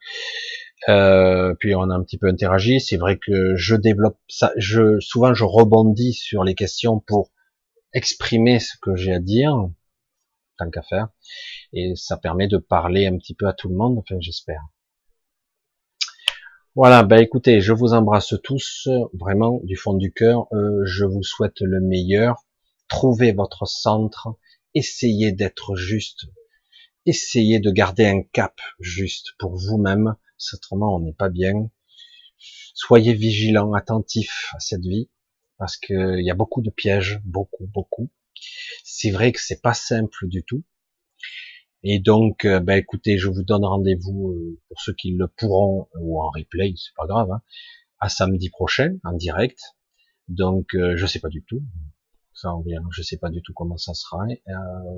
Euh, 0.90 1.54
puis 1.60 1.76
on 1.76 1.90
a 1.90 1.96
un 1.96 2.04
petit 2.04 2.18
peu 2.18 2.28
interagi. 2.28 2.82
C'est 2.82 2.98
vrai 2.98 3.18
que 3.18 3.56
je 3.56 3.76
développe 3.76 4.18
ça. 4.28 4.52
Je 4.58 5.00
souvent 5.00 5.34
je 5.34 5.44
rebondis 5.44 6.14
sur 6.14 6.44
les 6.44 6.56
questions 6.56 7.00
pour 7.00 7.32
exprimer 7.94 8.60
ce 8.60 8.74
que 8.82 8.96
j'ai 8.96 9.14
à 9.14 9.20
dire 9.20 9.54
tant 10.58 10.70
qu'à 10.70 10.82
faire. 10.82 11.10
Et 11.74 11.94
ça 11.96 12.18
permet 12.18 12.48
de 12.48 12.58
parler 12.58 13.08
un 13.08 13.18
petit 13.18 13.36
peu 13.36 13.48
à 13.48 13.54
tout 13.54 13.70
le 13.70 13.76
monde, 13.76 13.98
enfin 14.00 14.18
j'espère. 14.20 14.62
Voilà, 16.76 17.04
bah 17.04 17.22
écoutez, 17.22 17.62
je 17.62 17.72
vous 17.72 17.94
embrasse 17.94 18.34
tous, 18.44 18.90
vraiment 19.14 19.60
du 19.64 19.76
fond 19.76 19.94
du 19.94 20.12
cœur. 20.12 20.48
Euh, 20.54 20.84
je 20.86 21.06
vous 21.06 21.22
souhaite 21.22 21.60
le 21.62 21.80
meilleur. 21.80 22.46
Trouvez 22.88 23.32
votre 23.32 23.66
centre, 23.66 24.30
essayez 24.74 25.32
d'être 25.32 25.76
juste, 25.76 26.26
essayez 27.06 27.60
de 27.60 27.72
garder 27.72 28.06
un 28.06 28.22
cap 28.22 28.60
juste 28.80 29.34
pour 29.40 29.56
vous-même. 29.56 30.16
Autrement, 30.54 30.96
on 30.96 31.00
n'est 31.00 31.14
pas 31.14 31.30
bien. 31.30 31.70
Soyez 32.74 33.14
vigilants, 33.14 33.74
attentifs 33.74 34.52
à 34.56 34.60
cette 34.60 34.86
vie, 34.86 35.10
parce 35.58 35.78
qu'il 35.78 36.22
y 36.22 36.32
a 36.32 36.36
beaucoup 36.36 36.62
de 36.62 36.70
pièges, 36.70 37.22
beaucoup, 37.24 37.68
beaucoup. 37.68 38.12
C'est 38.84 39.12
vrai 39.12 39.32
que 39.32 39.40
c'est 39.42 39.62
pas 39.62 39.74
simple 39.74 40.28
du 40.28 40.44
tout. 40.44 40.64
Et 41.84 42.00
donc, 42.00 42.46
euh, 42.46 42.60
bah, 42.60 42.78
écoutez, 42.78 43.18
je 43.18 43.28
vous 43.28 43.44
donne 43.44 43.66
rendez-vous 43.66 44.32
euh, 44.32 44.60
pour 44.68 44.80
ceux 44.80 44.94
qui 44.94 45.12
le 45.12 45.28
pourront 45.28 45.90
ou 46.00 46.22
en 46.22 46.30
replay, 46.30 46.74
c'est 46.78 46.96
pas 46.96 47.06
grave, 47.06 47.30
hein, 47.32 47.42
à 48.00 48.08
samedi 48.08 48.50
prochain 48.50 48.98
en 49.04 49.14
direct. 49.14 49.60
Donc, 50.30 50.76
euh, 50.76 50.96
je 50.96 51.06
sais 51.06 51.20
pas 51.20 51.28
du 51.28 51.44
tout. 51.44 51.62
Ça, 52.34 52.54
on 52.56 52.62
vient. 52.62 52.84
Je 52.92 53.02
sais 53.02 53.18
pas 53.18 53.30
du 53.30 53.42
tout 53.42 53.54
comment 53.54 53.78
ça 53.78 53.94
sera. 53.94 54.26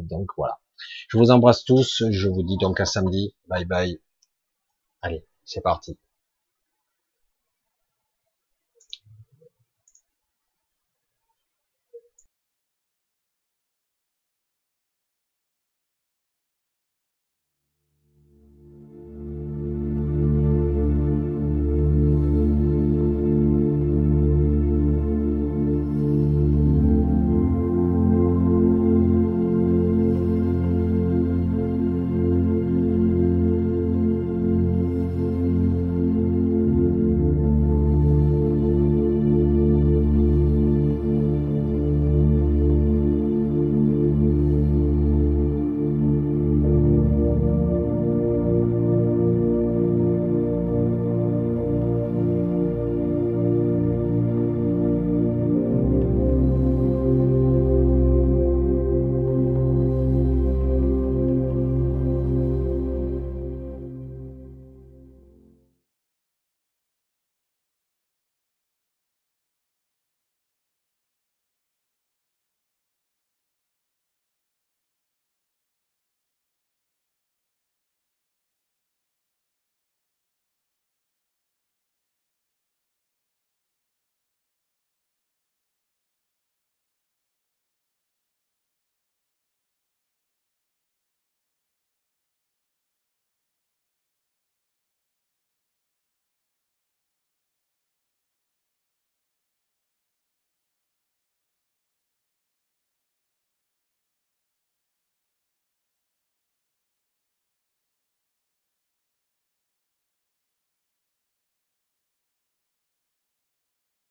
donc 0.04 0.32
voilà. 0.38 0.60
Je 1.10 1.18
vous 1.18 1.32
embrasse 1.32 1.64
tous. 1.64 2.04
Je 2.10 2.30
vous 2.30 2.44
dis 2.44 2.58
donc 2.58 2.80
à 2.80 2.86
samedi. 2.86 3.36
Bye 3.48 3.66
bye. 3.66 4.02
Allez, 5.02 5.26
c'est 5.46 5.62
parti. 5.62 5.98